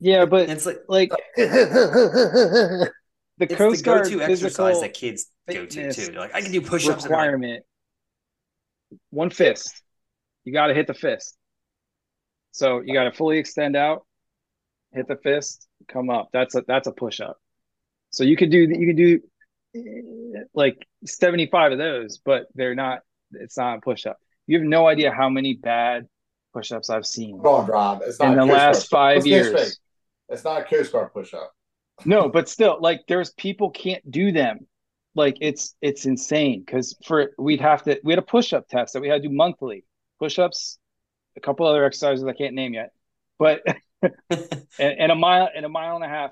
Yeah, 0.00 0.24
but 0.24 0.48
it's 0.48 0.66
like 0.66 0.78
like 0.88 1.12
yeah, 1.36 2.84
the 3.38 3.44
it's 3.44 3.54
Coast 3.54 3.84
the 3.84 3.90
Guard 3.90 4.04
go-to 4.04 4.22
exercise 4.22 4.80
that 4.80 4.94
kids 4.94 5.26
go 5.48 5.66
to 5.66 5.92
too. 5.92 6.06
They're 6.06 6.20
like, 6.20 6.34
I 6.34 6.42
can 6.42 6.52
do 6.52 6.60
push-ups. 6.60 7.04
and 7.04 7.14
I'm 7.14 7.18
like, 7.18 7.26
requirement. 7.30 7.64
One 9.10 9.30
fist. 9.30 9.82
You 10.44 10.52
got 10.52 10.66
to 10.68 10.74
hit 10.74 10.86
the 10.86 10.94
fist. 10.94 11.36
So 12.52 12.80
you 12.80 12.92
got 12.92 13.04
to 13.04 13.12
fully 13.12 13.38
extend 13.38 13.76
out, 13.76 14.04
hit 14.92 15.08
the 15.08 15.16
fist, 15.16 15.66
come 15.88 16.10
up. 16.10 16.28
That's 16.32 16.54
a 16.54 16.62
that's 16.66 16.86
a 16.86 16.92
push 16.92 17.20
up. 17.20 17.38
So 18.10 18.24
you 18.24 18.36
could 18.36 18.50
do 18.50 18.58
you 18.58 18.86
could 18.86 18.96
do 18.96 19.20
eh, 19.74 20.42
like 20.54 20.76
75 21.06 21.72
of 21.72 21.78
those, 21.78 22.18
but 22.18 22.46
they're 22.54 22.74
not 22.74 23.00
it's 23.32 23.56
not 23.56 23.78
a 23.78 23.80
push 23.80 24.04
up. 24.04 24.18
You 24.46 24.58
have 24.58 24.66
no 24.66 24.86
idea 24.86 25.10
how 25.12 25.30
many 25.30 25.54
bad 25.54 26.08
push 26.52 26.72
ups 26.72 26.90
I've 26.90 27.06
seen 27.06 27.40
Go 27.40 27.54
on, 27.54 27.66
Rob. 27.66 28.02
It's 28.04 28.18
not 28.18 28.32
in 28.32 28.34
the 28.34 28.40
Coast 28.42 28.52
last 28.52 28.90
Guard- 28.90 29.00
five 29.00 29.16
Let's 29.16 29.26
years. 29.26 29.80
It's 30.28 30.44
not 30.44 30.60
a 30.60 30.64
Coast 30.64 30.92
Guard 30.92 31.12
push-up. 31.12 31.52
No, 32.04 32.28
but 32.28 32.48
still, 32.48 32.78
like 32.80 33.02
there's 33.08 33.30
people 33.30 33.70
can't 33.70 34.08
do 34.10 34.32
them. 34.32 34.66
Like 35.14 35.36
it's 35.40 35.74
it's 35.82 36.06
insane 36.06 36.62
because 36.64 36.96
for 37.04 37.32
we'd 37.38 37.60
have 37.60 37.82
to 37.84 38.00
we 38.02 38.12
had 38.12 38.18
a 38.18 38.22
push 38.22 38.52
up 38.52 38.68
test 38.68 38.94
that 38.94 39.02
we 39.02 39.08
had 39.08 39.22
to 39.22 39.28
do 39.28 39.34
monthly 39.34 39.84
push 40.18 40.38
ups, 40.38 40.78
a 41.36 41.40
couple 41.40 41.66
other 41.66 41.84
exercises 41.84 42.24
I 42.24 42.32
can't 42.32 42.54
name 42.54 42.74
yet, 42.74 42.92
but 43.38 43.62
and, 44.02 44.50
and 44.78 45.12
a 45.12 45.14
mile 45.14 45.48
and 45.54 45.66
a 45.66 45.68
mile 45.68 45.96
and 45.96 46.04
a 46.04 46.08
half 46.08 46.30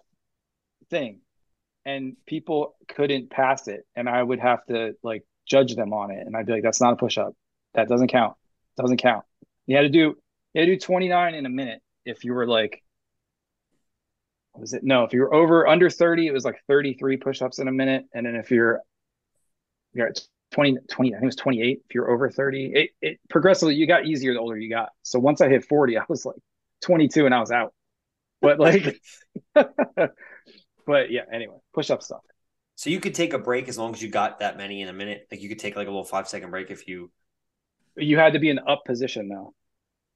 thing, 0.91 1.21
and 1.85 2.17
people 2.27 2.77
couldn't 2.89 3.31
pass 3.31 3.69
it, 3.69 3.87
and 3.97 4.09
I 4.09 4.23
would 4.23 4.41
have 4.41 4.65
to 4.67 4.95
like 5.03 5.25
judge 5.47 5.75
them 5.77 5.93
on 5.93 6.11
it, 6.11 6.27
and 6.27 6.37
I'd 6.37 6.47
be 6.47 6.53
like, 6.53 6.63
that's 6.63 6.81
not 6.81 6.95
a 6.95 6.97
push 6.97 7.19
up, 7.19 7.35
that 7.75 7.89
doesn't 7.89 8.09
count, 8.09 8.37
doesn't 8.77 8.99
count. 8.99 9.25
You 9.67 9.77
had 9.77 9.83
to 9.83 9.89
do 9.91 10.17
you 10.55 10.61
had 10.61 10.67
to 10.67 10.75
do 10.75 10.79
29 10.81 11.35
in 11.35 11.47
a 11.47 11.51
minute 11.51 11.81
if 12.05 12.25
you 12.25 12.35
were 12.35 12.47
like 12.47 12.83
was 14.55 14.73
it? 14.73 14.83
No, 14.83 15.05
if 15.05 15.13
you 15.13 15.21
were 15.21 15.33
over 15.35 15.67
under 15.67 15.89
30, 15.89 16.27
it 16.27 16.33
was 16.33 16.45
like 16.45 16.57
33 16.67 17.17
push-ups 17.19 17.59
in 17.59 17.69
a 17.69 17.73
minute. 17.73 18.05
And 18.15 18.27
then 18.27 18.35
if 18.37 18.51
you're 18.51 18.81
you're 19.93 20.09
at 20.09 20.21
20, 20.53 20.79
20, 20.89 21.11
I 21.11 21.13
think 21.15 21.23
it 21.23 21.27
was 21.27 21.37
28. 21.37 21.81
If 21.89 21.95
you're 21.95 22.11
over 22.11 22.31
30, 22.31 22.73
it, 22.75 22.91
it 23.01 23.21
progressively 23.29 23.75
you 23.75 23.87
got 23.87 24.07
easier 24.07 24.33
the 24.33 24.41
older 24.41 24.57
you 24.57 24.69
got. 24.71 24.91
So 25.03 25.19
once 25.19 25.41
I 25.41 25.49
hit 25.49 25.65
40, 25.65 25.99
I 25.99 26.05
was 26.09 26.25
like 26.25 26.37
22 26.83 27.27
and 27.27 27.35
I 27.35 27.41
was 27.41 27.51
out. 27.51 27.75
But 28.41 28.59
like 28.59 29.01
but 29.55 31.11
yeah, 31.11 31.23
anyway, 31.33 31.57
push-up 31.75 32.03
stuff. 32.03 32.23
so 32.75 32.89
you 32.89 32.99
could 32.99 33.15
take 33.15 33.35
a 33.35 33.39
break 33.39 33.69
as 33.69 33.77
long 33.77 33.93
as 33.93 34.03
you 34.03 34.09
got 34.09 34.41
that 34.41 34.57
many 34.57 34.81
in 34.81 34.89
a 34.89 34.93
minute. 34.95 35.27
Like 35.31 35.43
you 35.43 35.49
could 35.49 35.59
take 35.59 35.77
like 35.77 35.87
a 35.87 35.91
little 35.91 36.05
five-second 36.05 36.51
break 36.51 36.71
if 36.71 36.89
you. 36.89 37.11
You 37.97 38.19
had 38.19 38.33
to 38.33 38.39
be 38.39 38.49
in 38.49 38.59
up 38.59 38.85
position 38.87 39.29
now. 39.29 39.53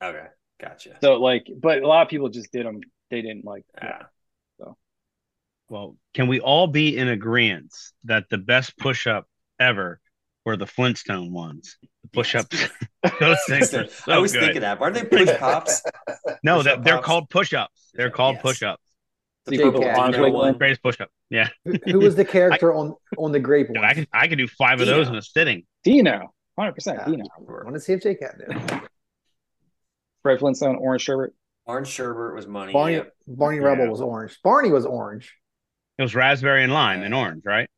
Okay, 0.02 0.26
gotcha. 0.60 0.96
So 1.02 1.16
like, 1.16 1.46
but 1.60 1.82
a 1.82 1.86
lot 1.86 2.02
of 2.02 2.08
people 2.08 2.30
just 2.30 2.50
did 2.50 2.64
them. 2.64 2.80
They 3.10 3.20
didn't 3.20 3.44
like. 3.44 3.64
Yeah. 3.82 4.04
Well, 5.68 5.96
can 6.12 6.28
we 6.28 6.40
all 6.40 6.66
be 6.66 6.96
in 6.96 7.08
agreement 7.08 7.72
that 8.04 8.24
the 8.30 8.38
best 8.38 8.76
push 8.78 9.06
up 9.06 9.26
ever 9.58 10.00
were 10.44 10.56
the 10.56 10.66
Flintstone 10.66 11.32
ones? 11.32 11.76
The 12.02 12.08
push 12.08 12.34
ups. 12.34 12.68
Those 13.20 13.38
things 13.48 13.72
are 13.74 13.86
so 13.88 14.12
I 14.12 14.18
was 14.18 14.32
good. 14.32 14.42
thinking 14.42 14.60
that. 14.62 14.80
Aren't 14.80 14.94
they 14.94 15.04
push 15.04 15.28
pops? 15.38 15.82
No, 16.42 16.58
Push-up 16.58 16.64
that 16.64 16.84
they're 16.84 16.96
pops? 16.96 17.06
called 17.06 17.30
push 17.30 17.52
ups. 17.54 17.90
They're 17.94 18.10
called 18.10 18.34
Yes. 18.36 18.42
push 18.42 18.62
ups. 18.62 18.82
The 19.46 19.50
See 19.56 19.62
purple 19.62 19.80
people 19.80 19.94
Dino 19.94 20.00
arms 20.22 20.32
one. 20.34 20.56
Greatest 20.58 20.82
push 20.82 21.00
up. 21.00 21.10
Yeah. 21.28 21.48
Who, 21.64 21.74
who 21.84 21.98
was 21.98 22.14
the 22.14 22.24
character 22.24 22.72
on 22.74 22.94
on 23.18 23.32
the 23.32 23.40
grape 23.40 23.68
one? 23.70 23.84
I 23.84 23.92
could 23.94 24.08
I 24.12 24.26
could 24.28 24.38
do 24.38 24.48
five 24.48 24.80
of 24.80 24.86
those 24.86 25.08
in 25.08 25.14
a 25.16 25.22
sitting. 25.22 25.64
Dino, 25.82 26.32
100 26.54 26.72
percent 26.72 26.98
Yeah. 27.00 27.10
Dino. 27.10 27.24
I 27.36 27.40
want 27.64 27.74
to 27.74 27.80
see 27.80 27.92
if 27.92 28.02
Jake 28.02 28.18
had 28.22 28.36
it. 28.40 28.82
Fred 30.22 30.38
Flintstone, 30.38 30.76
orange 30.76 31.02
sherbet. 31.02 31.34
Orange 31.66 31.88
sherbet 31.88 32.34
was 32.34 32.46
money. 32.46 32.72
Barney 32.72 32.94
Yep. 32.96 33.12
Barney 33.26 33.60
Rubble 33.60 33.88
was 33.88 34.00
orange. 34.00 34.38
Barney 34.42 34.70
was 34.70 34.86
orange. 34.86 35.34
It 35.98 36.02
was 36.02 36.14
raspberry 36.14 36.64
and 36.64 36.72
lime 36.72 37.02
and 37.02 37.14
orange, 37.14 37.42
right? 37.44 37.68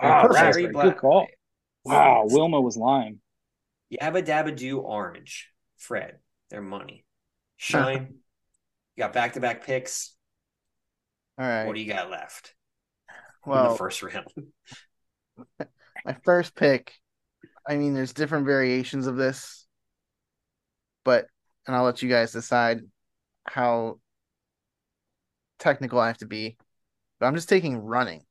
Wow, 0.00 0.22
Perfect. 0.22 0.42
raspberry. 0.42 0.72
Black. 0.72 0.84
Good 0.86 0.96
call. 0.98 1.26
Wow, 1.84 2.26
Wilma 2.26 2.60
was 2.60 2.76
lime. 2.76 3.20
Yabba 3.92 4.24
Dabba 4.24 4.54
Do 4.54 4.78
Orange. 4.78 5.48
Fred, 5.76 6.18
their 6.50 6.62
money. 6.62 7.04
Shine. 7.56 8.08
you 8.96 9.02
got 9.02 9.12
back 9.12 9.34
to 9.34 9.40
back 9.40 9.64
picks. 9.64 10.14
All 11.38 11.46
right. 11.46 11.66
What 11.66 11.74
do 11.74 11.80
you 11.80 11.92
got 11.92 12.10
left 12.10 12.54
in 13.46 13.52
well, 13.52 13.72
the 13.72 13.78
first 13.78 14.02
round? 14.02 14.26
my 16.04 16.16
first 16.24 16.54
pick. 16.54 16.92
I 17.66 17.76
mean, 17.76 17.94
there's 17.94 18.12
different 18.12 18.46
variations 18.46 19.06
of 19.06 19.16
this, 19.16 19.66
but 21.04 21.26
and 21.66 21.76
I'll 21.76 21.84
let 21.84 22.02
you 22.02 22.08
guys 22.08 22.32
decide 22.32 22.80
how 23.44 23.98
technical 25.58 26.00
I 26.00 26.08
have 26.08 26.18
to 26.18 26.26
be. 26.26 26.56
But 27.22 27.28
I'm 27.28 27.36
just 27.36 27.48
taking 27.48 27.78
running. 27.78 28.24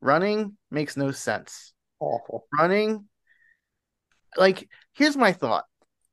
Running 0.00 0.56
makes 0.70 0.96
no 0.96 1.10
sense. 1.10 1.74
Awful. 2.00 2.46
Running, 2.58 3.04
like, 4.38 4.70
here's 4.94 5.18
my 5.18 5.34
thought. 5.34 5.66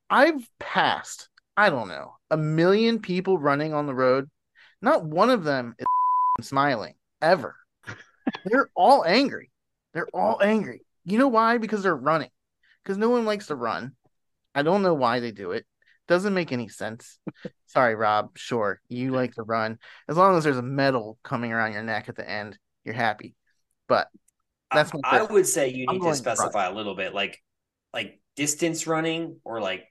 I've 0.09 0.45
passed, 0.59 1.29
I 1.55 1.69
don't 1.69 1.87
know, 1.87 2.17
a 2.29 2.35
million 2.35 2.99
people 2.99 3.37
running 3.37 3.73
on 3.73 3.85
the 3.85 3.95
road. 3.95 4.29
Not 4.81 5.05
one 5.05 5.29
of 5.29 5.45
them 5.45 5.75
is 5.79 5.85
smiling 6.45 6.95
ever. 7.21 7.55
They're 8.43 8.69
all 8.75 9.05
angry. 9.05 9.49
They're 9.93 10.09
all 10.13 10.41
angry. 10.43 10.81
You 11.05 11.19
know 11.19 11.29
why? 11.29 11.57
Because 11.57 11.83
they're 11.83 11.95
running. 11.95 12.31
because 12.83 12.97
no 12.97 13.09
one 13.09 13.23
likes 13.23 13.47
to 13.47 13.55
run. 13.55 13.93
I 14.53 14.63
don't 14.63 14.83
know 14.83 14.93
why 14.93 15.21
they 15.21 15.31
do 15.31 15.51
it. 15.51 15.65
Doesn't 16.09 16.33
make 16.33 16.51
any 16.51 16.67
sense. 16.67 17.19
Sorry, 17.67 17.95
Rob. 17.95 18.31
Sure, 18.35 18.81
you 18.89 19.11
like 19.11 19.35
to 19.35 19.43
run. 19.43 19.77
As 20.09 20.17
long 20.17 20.35
as 20.35 20.43
there's 20.43 20.57
a 20.57 20.61
medal 20.63 21.19
coming 21.23 21.53
around 21.53 21.73
your 21.73 21.83
neck 21.83 22.09
at 22.09 22.15
the 22.15 22.29
end, 22.29 22.57
you're 22.83 22.95
happy. 22.95 23.35
But 23.87 24.07
that's 24.73 24.91
my 24.93 24.99
I 25.03 25.21
would 25.23 25.47
say 25.47 25.69
you 25.69 25.85
I'm 25.87 25.93
need 25.95 25.99
to 25.99 26.03
going 26.05 26.15
specify 26.15 26.65
a 26.65 26.73
little 26.73 26.95
bit, 26.95 27.13
like 27.13 27.41
like 27.93 28.19
distance 28.35 28.87
running 28.87 29.37
or 29.43 29.61
like 29.61 29.85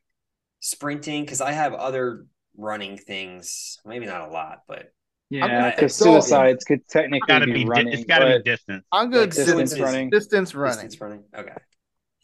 sprinting, 0.61 1.25
because 1.25 1.41
I 1.41 1.53
have 1.53 1.73
other 1.73 2.27
running 2.57 2.99
things. 2.99 3.79
Maybe 3.87 4.05
not 4.07 4.29
a 4.29 4.33
lot, 4.33 4.63
but 4.67 4.93
Yeah, 5.31 5.47
gonna 5.47 5.71
because 5.71 5.97
pick 5.97 6.05
suicides 6.05 6.65
could 6.65 6.87
technically 6.89 7.27
gotta 7.29 7.47
be, 7.47 7.53
be. 7.53 7.59
di- 7.61 7.71
running. 7.71 7.93
it's 7.93 8.05
gotta 8.05 8.39
be 8.39 8.43
distance. 8.43 8.85
I'm 8.91 9.11
good. 9.11 9.21
like 9.21 9.37
distance 9.37 9.71
distance 9.71 9.81
running. 9.81 10.11
Distance 10.11 10.55
running. 10.55 10.89
distance 10.89 11.01
running. 11.01 11.25
Okay, 11.35 11.53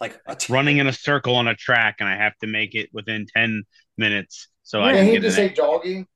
like 0.00 0.20
a 0.26 0.34
t- 0.36 0.52
Running 0.52 0.78
in 0.78 0.86
a 0.86 0.92
circle 0.92 1.36
on 1.36 1.48
a 1.48 1.54
track, 1.54 1.96
and 2.00 2.08
I 2.08 2.16
have 2.16 2.36
to 2.38 2.46
make 2.46 2.74
it 2.74 2.90
within 2.92 3.26
ten 3.34 3.64
minutes, 3.96 4.48
so 4.62 4.80
I 4.80 4.90
I 4.90 5.04
hate 5.04 5.12
get 5.14 5.22
to 5.22 5.32
say 5.32 5.46
it. 5.46 5.56
jogging. 5.56 6.06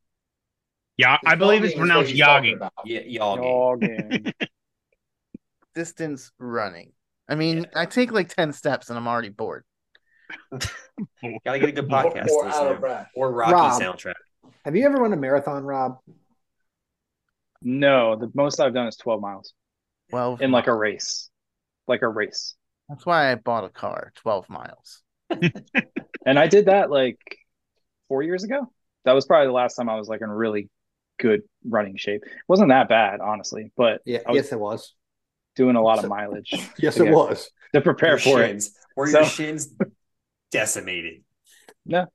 Yeah, 0.96 1.16
I 1.24 1.36
believe 1.36 1.62
it's 1.64 1.74
Jogging 1.74 1.86
is 1.86 1.90
what 1.90 2.04
pronounced 2.04 2.10
he's 2.10 2.20
talking 2.20 2.58
yogging. 2.58 2.70
Yeah, 2.84 3.00
y'all. 3.06 3.36
jogging. 3.78 4.32
Distance 5.74 6.32
running. 6.38 6.92
I 7.28 7.34
mean, 7.36 7.66
I 7.74 7.86
take 7.86 8.10
like 8.10 8.34
ten 8.34 8.52
steps 8.52 8.88
and 8.88 8.98
I'm 8.98 9.06
already 9.06 9.28
bored. 9.28 9.64
Gotta 10.50 11.58
get 11.60 11.68
a 11.68 11.72
good 11.72 11.88
podcast 11.88 12.28
or 12.28 12.46
out 12.46 12.52
of 12.54 12.62
listener. 12.62 12.80
breath. 12.80 13.08
or 13.14 13.32
Rocky 13.32 13.52
Rob. 13.52 13.80
soundtrack. 13.80 14.14
Have 14.64 14.74
you 14.76 14.84
ever 14.86 14.96
run 14.96 15.12
a 15.12 15.16
marathon, 15.16 15.64
Rob? 15.64 15.98
no, 17.62 18.16
the 18.16 18.30
most 18.34 18.60
I've 18.60 18.72
done 18.74 18.86
is 18.86 18.96
12 18.96 19.20
miles 19.20 19.52
Twelve 20.10 20.40
in 20.42 20.50
like 20.52 20.66
a 20.68 20.74
race, 20.74 21.28
like 21.86 22.02
a 22.02 22.08
race. 22.08 22.54
That's 22.88 23.04
why 23.06 23.30
I 23.30 23.34
bought 23.34 23.64
a 23.64 23.68
car. 23.68 24.12
Twelve 24.16 24.48
miles. 24.48 25.02
And 26.26 26.38
I 26.38 26.46
did 26.46 26.66
that 26.66 26.90
like 26.90 27.18
four 28.08 28.22
years 28.22 28.44
ago. 28.44 28.70
That 29.06 29.12
was 29.12 29.24
probably 29.24 29.46
the 29.46 29.52
last 29.52 29.76
time 29.76 29.88
I 29.88 29.96
was 29.96 30.08
like 30.08 30.20
in 30.20 30.28
really 30.28 30.68
good 31.18 31.40
running 31.66 31.96
shape. 31.96 32.22
It 32.22 32.32
wasn't 32.46 32.68
that 32.68 32.90
bad, 32.90 33.20
honestly, 33.20 33.72
but 33.78 34.02
Yeah, 34.04 34.18
I 34.26 34.32
was 34.32 34.36
yes, 34.36 34.52
it 34.52 34.60
was. 34.60 34.94
doing 35.56 35.76
a 35.76 35.80
lot 35.82 36.02
of 36.04 36.10
mileage 36.10 36.52
Yes, 36.78 36.98
it 36.98 37.10
was. 37.10 37.50
to 37.74 37.80
prepare 37.80 38.10
Your 38.10 38.18
for 38.18 38.42
it. 38.42 38.48
shins. 38.48 38.72
Were 38.94 39.08
your 39.08 39.24
So- 39.24 39.28
shins 39.30 39.68
decimated? 40.50 41.22
No, 41.86 42.06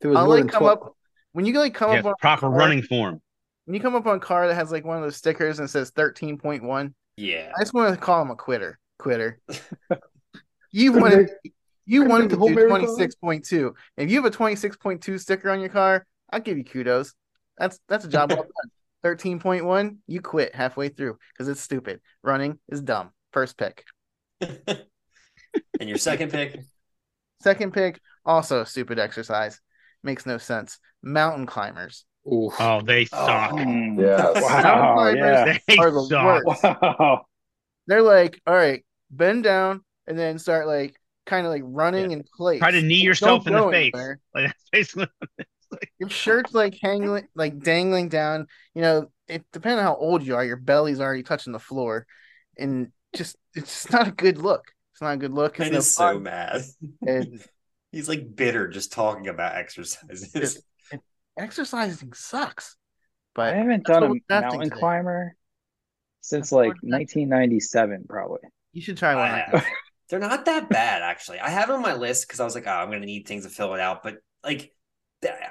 it 0.00 0.06
was 0.08 0.16
I'll 0.16 0.28
like 0.28 0.48
come 0.48 0.62
12 0.62 0.78
up 0.82 0.96
when 1.32 1.44
you 1.44 1.56
like 1.58 1.74
come 1.74 1.92
Yeah, 1.92 2.00
up 2.00 2.06
on 2.06 2.14
proper 2.20 2.48
car- 2.48 2.50
running 2.58 2.82
form. 2.82 3.20
When 3.66 3.74
you 3.74 3.80
come 3.80 3.94
up 3.94 4.06
on 4.06 4.16
a 4.16 4.20
car 4.20 4.48
that 4.48 4.54
has 4.54 4.72
like 4.72 4.84
one 4.84 4.96
of 4.96 5.02
those 5.04 5.16
stickers 5.16 5.60
and 5.60 5.70
says 5.70 5.90
thirteen 5.90 6.36
point 6.38 6.64
one, 6.64 6.94
Yeah. 7.16 7.52
I 7.56 7.60
just 7.62 7.74
want 7.74 7.94
to 7.94 8.00
call 8.00 8.20
him 8.22 8.30
a 8.30 8.36
quitter. 8.36 8.78
Quitter. 9.04 9.38
you 10.72 10.92
wanted 10.94 11.28
you 11.84 12.06
wanted 12.06 12.30
to 12.30 12.36
the 12.36 12.46
do 12.46 12.68
twenty 12.68 12.86
six 12.86 13.14
point 13.14 13.44
two. 13.44 13.74
If 13.98 14.10
you 14.10 14.16
have 14.16 14.24
a 14.24 14.30
twenty 14.30 14.56
six 14.56 14.78
point 14.78 15.02
two 15.02 15.18
sticker 15.18 15.50
on 15.50 15.60
your 15.60 15.68
car, 15.68 16.06
I'll 16.32 16.40
give 16.40 16.56
you 16.56 16.64
kudos. 16.64 17.12
That's 17.58 17.78
that's 17.86 18.06
a 18.06 18.08
job 18.08 18.30
well 18.30 18.44
done. 18.44 18.70
Thirteen 19.02 19.40
point 19.40 19.66
one, 19.66 19.98
you 20.06 20.22
quit 20.22 20.54
halfway 20.54 20.88
through 20.88 21.18
because 21.34 21.48
it's 21.48 21.60
stupid. 21.60 22.00
Running 22.22 22.58
is 22.70 22.80
dumb. 22.80 23.10
First 23.34 23.58
pick. 23.58 23.84
and 24.40 24.78
your 25.80 25.98
second 25.98 26.30
pick? 26.30 26.58
Second 27.42 27.74
pick, 27.74 28.00
also 28.24 28.62
a 28.62 28.66
stupid 28.66 28.98
exercise. 28.98 29.60
Makes 30.02 30.24
no 30.24 30.38
sense. 30.38 30.78
Mountain 31.02 31.44
climbers. 31.44 32.06
Oof. 32.26 32.54
Oh, 32.58 32.80
they 32.80 33.02
Oh. 33.12 33.26
suck. 33.26 33.52
Mm. 33.52 34.00
Yes. 34.00 34.42
Wow, 34.42 34.62
Mountain 34.62 35.16
yeah. 35.18 35.44
climbers 35.44 35.60
They 35.68 35.76
are 35.76 35.90
the 35.90 36.02
suck. 36.04 36.44
worst. 36.46 36.62
Wow. 36.64 37.26
They're 37.86 38.00
like, 38.00 38.40
all 38.46 38.54
right, 38.54 38.82
bend 39.16 39.44
down 39.44 39.82
and 40.06 40.18
then 40.18 40.38
start 40.38 40.66
like 40.66 40.94
kind 41.26 41.46
of 41.46 41.52
like 41.52 41.62
running 41.64 42.10
in 42.12 42.24
place. 42.36 42.58
Try 42.58 42.70
to 42.70 42.82
knee 42.82 43.02
yourself 43.02 43.46
in 43.46 43.54
the 43.54 43.70
face. 43.70 43.92
Like 44.34 44.46
that's 44.46 44.70
basically. 44.72 45.08
Your 45.98 46.08
shirt's 46.08 46.54
like 46.54 46.78
hanging, 46.80 47.26
like 47.34 47.58
dangling 47.58 48.08
down. 48.08 48.46
You 48.74 48.82
know, 48.82 49.08
it 49.26 49.44
depends 49.52 49.78
on 49.78 49.84
how 49.84 49.96
old 49.96 50.24
you 50.24 50.36
are, 50.36 50.44
your 50.44 50.56
belly's 50.56 51.00
already 51.00 51.22
touching 51.22 51.52
the 51.52 51.58
floor, 51.58 52.06
and 52.56 52.92
just 53.14 53.36
it's 53.54 53.72
just 53.72 53.92
not 53.92 54.06
a 54.06 54.12
good 54.12 54.38
look. 54.38 54.64
It's 54.92 55.02
not 55.02 55.14
a 55.14 55.16
good 55.16 55.32
look. 55.32 55.58
It's 55.58 55.64
Ben 55.64 55.72
no 55.72 55.78
is 55.78 55.92
so 55.92 56.20
mad. 56.20 56.62
And 57.06 57.40
He's 57.92 58.08
like 58.08 58.34
bitter 58.34 58.66
just 58.68 58.92
talking 58.92 59.28
about 59.28 59.54
exercises. 59.54 60.32
Just- 60.32 60.62
exercising 61.38 62.12
sucks. 62.12 62.76
But 63.34 63.54
I 63.54 63.56
haven't 63.56 63.84
done 63.84 64.04
a 64.04 64.32
mountain 64.32 64.62
today. 64.62 64.76
climber 64.76 65.36
since 66.20 66.46
That's 66.46 66.52
like 66.52 66.74
1997, 66.82 68.06
probably. 68.08 68.40
You 68.74 68.82
should 68.82 68.96
try 68.98 69.14
one. 69.14 69.24
I 69.24 69.38
have. 69.38 69.64
They're 70.10 70.18
not 70.20 70.44
that 70.44 70.68
bad, 70.68 71.00
actually. 71.00 71.40
I 71.40 71.48
have 71.48 71.70
it 71.70 71.72
on 71.72 71.80
my 71.80 71.94
list 71.94 72.28
because 72.28 72.38
I 72.40 72.44
was 72.44 72.54
like, 72.54 72.66
oh, 72.66 72.70
I'm 72.70 72.88
going 72.88 73.00
to 73.00 73.06
need 73.06 73.26
things 73.26 73.44
to 73.44 73.50
fill 73.50 73.72
it 73.74 73.80
out. 73.80 74.02
But 74.02 74.18
like, 74.44 74.70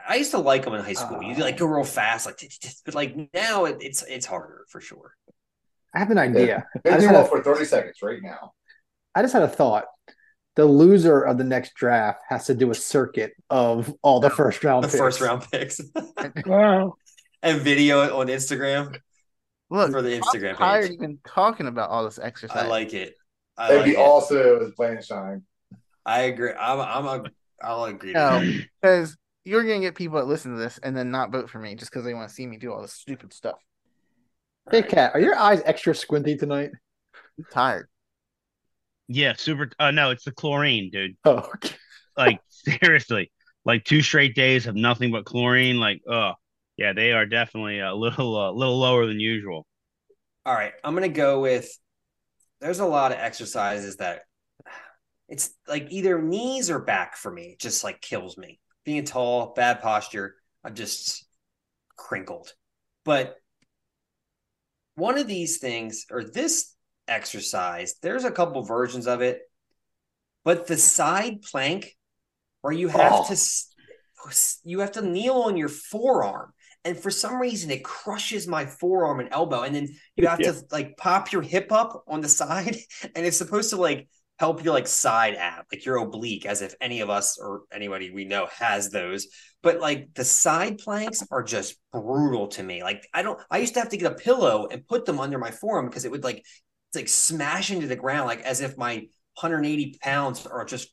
I 0.07 0.17
used 0.17 0.31
to 0.31 0.37
like 0.37 0.63
them 0.65 0.75
in 0.75 0.83
high 0.83 0.93
school. 0.93 1.23
You 1.23 1.35
like 1.35 1.57
go 1.57 1.65
real 1.65 1.83
fast, 1.83 2.27
like, 2.27 2.39
but 2.85 2.93
like 2.93 3.15
now 3.33 3.65
it's 3.65 4.03
it's 4.03 4.25
harder 4.27 4.65
for 4.69 4.79
sure. 4.79 5.15
I 5.95 5.99
have 5.99 6.11
an 6.11 6.17
idea. 6.19 6.65
I 6.85 6.89
Hit 6.89 6.93
just, 7.01 7.07
had 7.07 7.15
a, 7.15 7.25
for 7.25 7.41
30 7.43 7.65
seconds 7.65 7.97
right 8.03 8.19
now. 8.21 8.53
I 9.15 9.21
just 9.21 9.33
had 9.33 9.43
a 9.43 9.47
thought. 9.47 9.85
The 10.55 10.65
loser 10.65 11.21
of 11.21 11.39
the 11.39 11.43
next 11.43 11.73
draft 11.73 12.21
has 12.29 12.45
to 12.45 12.53
do 12.53 12.69
a 12.69 12.75
circuit 12.75 13.33
of 13.49 13.91
all 14.03 14.19
the 14.19 14.29
first 14.41 14.63
round 14.63 14.83
The 14.83 14.87
picks. 14.89 14.97
first 14.99 15.21
round 15.21 15.45
picks 15.51 15.81
Wow. 16.45 16.93
and 17.43 17.61
video 17.61 18.03
it 18.03 18.11
on 18.11 18.27
Instagram 18.27 18.95
Look, 19.69 19.91
for 19.91 20.01
the 20.01 20.09
Instagram. 20.19 20.49
I'm 20.49 20.55
Instagram 20.55 20.57
tired 20.57 20.83
page. 20.89 20.93
even 20.93 21.19
talking 21.27 21.67
about 21.67 21.89
all 21.89 22.03
this 22.03 22.19
exercise. 22.19 22.63
I 22.63 22.67
like 22.67 22.93
it. 22.93 23.15
I 23.57 23.67
It'd 23.69 23.77
like 23.77 23.85
be 23.85 23.91
it. 23.91 23.97
awesome 23.97 24.37
if 24.37 24.45
it 24.45 24.59
was 24.59 24.71
playing 24.75 25.01
shine. 25.01 25.43
I 26.05 26.21
agree. 26.23 26.51
I'm 26.51 26.79
I'm 26.79 27.05
a 27.05 27.29
I'll 27.61 27.85
agree. 27.85 28.13
to 28.13 28.19
No. 28.19 28.53
because 28.81 29.17
you're 29.45 29.63
gonna 29.63 29.79
get 29.79 29.95
people 29.95 30.19
that 30.19 30.25
listen 30.27 30.51
to 30.51 30.57
this 30.57 30.77
and 30.79 30.95
then 30.95 31.11
not 31.11 31.31
vote 31.31 31.49
for 31.49 31.59
me 31.59 31.75
just 31.75 31.91
because 31.91 32.05
they 32.05 32.13
want 32.13 32.29
to 32.29 32.33
see 32.35 32.45
me 32.45 32.57
do 32.57 32.71
all 32.73 32.81
this 32.81 32.93
stupid 32.93 33.33
stuff. 33.33 33.59
Hey, 34.71 34.77
All 34.77 34.81
right. 34.83 34.89
Kat, 34.89 35.11
are 35.13 35.19
your 35.19 35.35
eyes 35.35 35.61
extra 35.65 35.93
squinty 35.95 36.35
tonight? 36.37 36.71
I'm 37.37 37.45
tired. 37.51 37.87
Yeah, 39.07 39.33
super. 39.35 39.69
Uh, 39.79 39.91
no, 39.91 40.11
it's 40.11 40.23
the 40.23 40.31
chlorine, 40.31 40.89
dude. 40.91 41.17
Oh, 41.25 41.49
okay. 41.55 41.75
Like 42.17 42.39
seriously, 42.49 43.31
like 43.65 43.83
two 43.83 44.01
straight 44.01 44.35
days 44.35 44.67
of 44.67 44.75
nothing 44.75 45.11
but 45.11 45.25
chlorine. 45.25 45.79
Like, 45.79 46.01
oh, 46.07 46.33
yeah, 46.77 46.93
they 46.93 47.11
are 47.11 47.25
definitely 47.25 47.79
a 47.79 47.93
little, 47.95 48.49
a 48.49 48.51
little 48.51 48.79
lower 48.79 49.05
than 49.05 49.19
usual. 49.19 49.65
All 50.45 50.53
right, 50.53 50.73
I'm 50.83 50.93
gonna 50.93 51.09
go 51.09 51.39
with. 51.41 51.69
There's 52.59 52.79
a 52.79 52.85
lot 52.85 53.11
of 53.11 53.17
exercises 53.17 53.97
that 53.97 54.21
it's 55.29 55.51
like 55.67 55.87
either 55.91 56.21
knees 56.21 56.69
or 56.69 56.79
back 56.79 57.15
for 57.15 57.31
me. 57.31 57.51
It 57.53 57.59
just 57.59 57.83
like 57.83 58.01
kills 58.01 58.37
me. 58.37 58.59
Being 58.85 59.05
tall, 59.05 59.53
bad 59.55 59.81
posture. 59.81 60.35
I'm 60.63 60.75
just 60.75 61.25
crinkled. 61.97 62.53
But 63.05 63.37
one 64.95 65.17
of 65.17 65.27
these 65.27 65.57
things, 65.57 66.05
or 66.11 66.23
this 66.23 66.75
exercise, 67.07 67.95
there's 68.01 68.23
a 68.25 68.31
couple 68.31 68.61
versions 68.63 69.07
of 69.07 69.21
it, 69.21 69.41
but 70.43 70.67
the 70.67 70.77
side 70.77 71.41
plank 71.41 71.95
where 72.61 72.73
you 72.73 72.87
have 72.87 73.13
Oh. 73.13 73.23
to 73.25 73.35
you 74.63 74.79
have 74.79 74.93
to 74.93 75.01
kneel 75.01 75.35
on 75.35 75.57
your 75.57 75.69
forearm 75.69 76.52
and 76.85 76.97
for 76.97 77.11
some 77.11 77.39
reason 77.39 77.71
it 77.71 77.83
crushes 77.83 78.47
my 78.47 78.65
forearm 78.65 79.19
and 79.19 79.29
elbow 79.31 79.61
and 79.63 79.75
then 79.75 79.87
you 80.15 80.27
have 80.27 80.41
Yeah. 80.41 80.49
to 80.53 80.55
like 80.71 80.97
pop 80.97 81.31
your 81.31 81.41
hip 81.41 81.71
up 81.71 82.03
on 82.07 82.21
the 82.21 82.29
side 82.41 82.77
and 83.15 83.25
it's 83.25 83.37
supposed 83.37 83.69
to 83.69 83.77
like 83.77 84.07
help 84.39 84.63
your 84.63 84.73
like 84.73 84.87
side 84.87 85.35
ab 85.35 85.63
like 85.71 85.85
your 85.85 85.97
oblique 85.97 86.45
as 86.45 86.61
if 86.61 86.73
any 86.81 87.01
of 87.01 87.09
us 87.09 87.37
or 87.39 87.61
anybody 87.71 88.11
we 88.11 88.25
know 88.25 88.47
has 88.57 88.89
those. 88.89 89.27
But 89.61 89.79
like 89.79 90.13
the 90.15 90.25
side 90.25 90.79
planks 90.79 91.23
are 91.31 91.43
just 91.43 91.77
brutal 91.91 92.47
to 92.49 92.63
me. 92.63 92.83
Like 92.83 93.07
i 93.13 93.21
don't 93.21 93.39
i 93.51 93.59
used 93.59 93.75
to 93.75 93.79
have 93.79 93.89
to 93.89 93.97
get 93.97 94.11
a 94.11 94.15
pillow 94.15 94.67
and 94.69 94.87
put 94.87 95.05
them 95.05 95.19
under 95.19 95.37
my 95.37 95.51
forearm 95.51 95.85
because 95.87 96.05
it 96.05 96.11
would 96.11 96.23
like 96.23 96.37
it's 96.37 96.95
like 96.95 97.07
smash 97.07 97.71
into 97.71 97.87
the 97.87 97.95
ground 97.95 98.27
like 98.27 98.41
as 98.41 98.61
if 98.61 98.77
my 98.77 98.95
180 98.95 99.97
pounds 100.01 100.45
are 100.45 100.65
just 100.65 100.89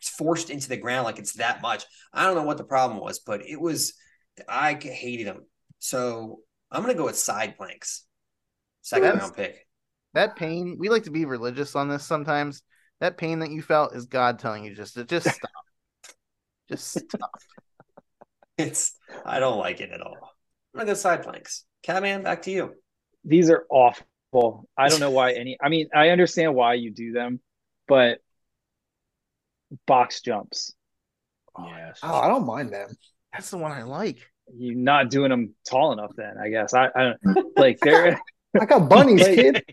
forced 0.00 0.50
into 0.50 0.68
the 0.68 0.76
ground 0.76 1.04
like 1.04 1.18
it's 1.18 1.34
that 1.34 1.60
much. 1.60 1.84
I 2.12 2.24
don't 2.24 2.36
know 2.36 2.44
what 2.44 2.58
the 2.58 2.64
problem 2.64 3.00
was 3.00 3.18
but 3.20 3.44
it 3.46 3.60
was 3.60 3.94
i 4.48 4.74
hated 4.74 5.26
them 5.26 5.44
so 5.78 6.40
i'm 6.70 6.82
gonna 6.82 6.94
go 6.94 7.04
with 7.06 7.16
side 7.18 7.56
planks 7.56 8.04
second 8.82 9.04
That's- 9.04 9.22
round 9.22 9.36
pick 9.36 9.66
That 10.14 10.36
pain, 10.36 10.76
we 10.78 10.88
like 10.88 11.04
to 11.04 11.10
be 11.10 11.26
religious 11.26 11.76
on 11.76 11.88
this 11.88 12.04
sometimes. 12.04 12.62
That 13.00 13.18
pain 13.18 13.40
that 13.40 13.50
you 13.50 13.60
felt 13.62 13.94
is 13.94 14.06
God 14.06 14.38
telling 14.38 14.64
you 14.64 14.74
just 14.74 14.94
to 14.94 15.04
just 15.04 15.28
stop. 15.36 15.50
just 16.68 16.98
stop. 16.98 17.30
it's 18.56 18.96
i 19.24 19.38
don't 19.38 19.58
like 19.58 19.80
it 19.80 19.92
at 19.92 20.00
all 20.00 20.16
i'm 20.74 20.80
gonna 20.80 20.86
go 20.86 20.94
side 20.94 21.22
planks 21.22 21.64
catman 21.82 22.22
back 22.24 22.42
to 22.42 22.50
you 22.50 22.74
These 23.24 23.50
are 23.50 23.64
awful. 23.70 24.06
I 24.76 24.88
don't 24.88 25.00
know 25.00 25.10
why 25.10 25.32
any. 25.32 25.56
I 25.60 25.68
mean, 25.68 25.88
I 25.94 26.08
understand 26.10 26.54
why 26.54 26.74
you 26.74 26.90
do 26.90 27.12
them, 27.12 27.40
but 27.86 28.18
box 29.86 30.20
jumps. 30.22 30.74
Oh, 31.56 31.66
yes. 31.66 32.00
oh, 32.02 32.14
I 32.14 32.28
don't 32.28 32.46
mind 32.46 32.72
them. 32.72 32.88
That's 33.32 33.50
the 33.50 33.58
one 33.58 33.72
I 33.72 33.82
like. 33.82 34.18
You're 34.56 34.74
not 34.76 35.10
doing 35.10 35.30
them 35.30 35.54
tall 35.68 35.92
enough. 35.92 36.12
Then 36.16 36.34
I 36.42 36.48
guess 36.48 36.72
I, 36.74 36.88
I 36.94 37.14
like 37.56 37.78
they're 37.80 38.18
I 38.60 38.64
got 38.64 38.88
bunnies, 38.88 39.20
Like- 39.22 39.34
kid. 39.36 39.64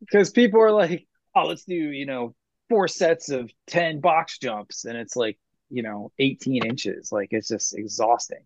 because 0.00 0.30
people 0.30 0.60
are 0.60 0.72
like, 0.72 1.06
oh, 1.34 1.46
let's 1.46 1.64
do 1.64 1.74
you 1.74 2.06
know 2.06 2.34
four 2.68 2.88
sets 2.88 3.30
of 3.30 3.50
10 3.68 4.00
box 4.00 4.38
jumps 4.38 4.84
and 4.84 4.96
it's 4.98 5.14
like, 5.14 5.38
you 5.70 5.82
know, 5.84 6.10
18 6.18 6.64
inches. 6.66 7.12
Like 7.12 7.28
it's 7.30 7.48
just 7.48 7.76
exhausting. 7.78 8.42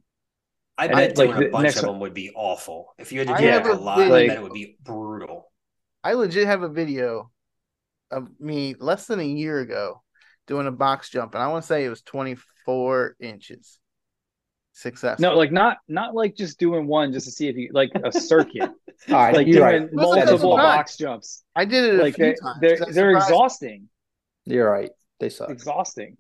I 0.76 0.86
And 0.86 0.94
bet 0.94 1.10
it, 1.12 1.18
like, 1.18 1.30
doing 1.34 1.48
a 1.48 1.50
bunch 1.50 1.62
next 1.64 1.76
of 1.78 1.84
one- 1.84 1.94
them 1.94 2.00
would 2.00 2.14
be 2.14 2.30
awful. 2.34 2.94
If 2.98 3.12
you 3.12 3.20
had 3.20 3.28
to 3.28 3.36
do 3.38 3.44
have 3.48 3.64
like 3.64 3.74
a 3.74 3.76
a 3.76 3.80
lot, 3.80 3.98
I 4.00 4.26
bet 4.28 4.36
it 4.36 4.42
would 4.42 4.52
be 4.52 4.76
brutal. 4.82 5.50
I 6.04 6.12
legit 6.14 6.46
have 6.46 6.62
a 6.62 6.68
video 6.68 7.30
of 8.10 8.28
me 8.40 8.74
less 8.78 9.06
than 9.06 9.20
a 9.20 9.24
year 9.24 9.60
ago 9.60 10.02
doing 10.46 10.66
a 10.66 10.72
box 10.72 11.10
jump, 11.10 11.34
and 11.34 11.42
I 11.42 11.48
want 11.48 11.62
to 11.62 11.66
say 11.68 11.84
it 11.84 11.90
was 11.90 12.00
24 12.02 13.16
inches. 13.20 13.78
Successful. 14.80 15.30
No, 15.30 15.36
like 15.36 15.52
not 15.52 15.76
not 15.88 16.14
like 16.14 16.36
just 16.36 16.58
doing 16.58 16.86
one 16.86 17.12
just 17.12 17.26
to 17.26 17.32
see 17.32 17.48
if 17.48 17.56
you 17.56 17.68
like 17.74 17.90
a 18.02 18.10
circuit, 18.10 18.70
All 19.10 19.14
right, 19.14 19.34
like 19.34 19.46
you're 19.46 19.68
doing 19.70 19.82
right. 19.82 19.92
Multiple 19.92 20.56
box 20.56 20.96
jumps. 20.96 21.42
I 21.54 21.66
did 21.66 21.84
it 21.94 22.00
a 22.00 22.02
Like 22.02 22.14
few 22.14 22.24
they, 22.24 22.34
times. 22.34 22.58
they're 22.60 22.78
they're 22.90 23.10
exhausting. 23.10 23.90
You're 24.46 24.70
right. 24.70 24.90
They 25.18 25.28
suck. 25.28 25.50
exhausting. 25.50 26.16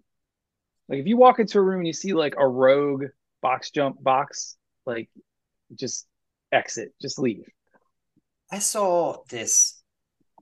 Like 0.90 0.98
if 0.98 1.06
you 1.06 1.16
walk 1.16 1.38
into 1.38 1.58
a 1.58 1.62
room 1.62 1.78
and 1.80 1.86
you 1.86 1.94
see 1.94 2.12
like 2.12 2.34
a 2.36 2.46
rogue 2.46 3.04
box 3.40 3.70
jump 3.70 4.02
box, 4.02 4.56
like 4.84 5.08
just 5.74 6.06
exit, 6.52 6.92
just 7.00 7.18
leave. 7.18 7.44
I 8.52 8.58
saw 8.58 9.22
this 9.30 9.80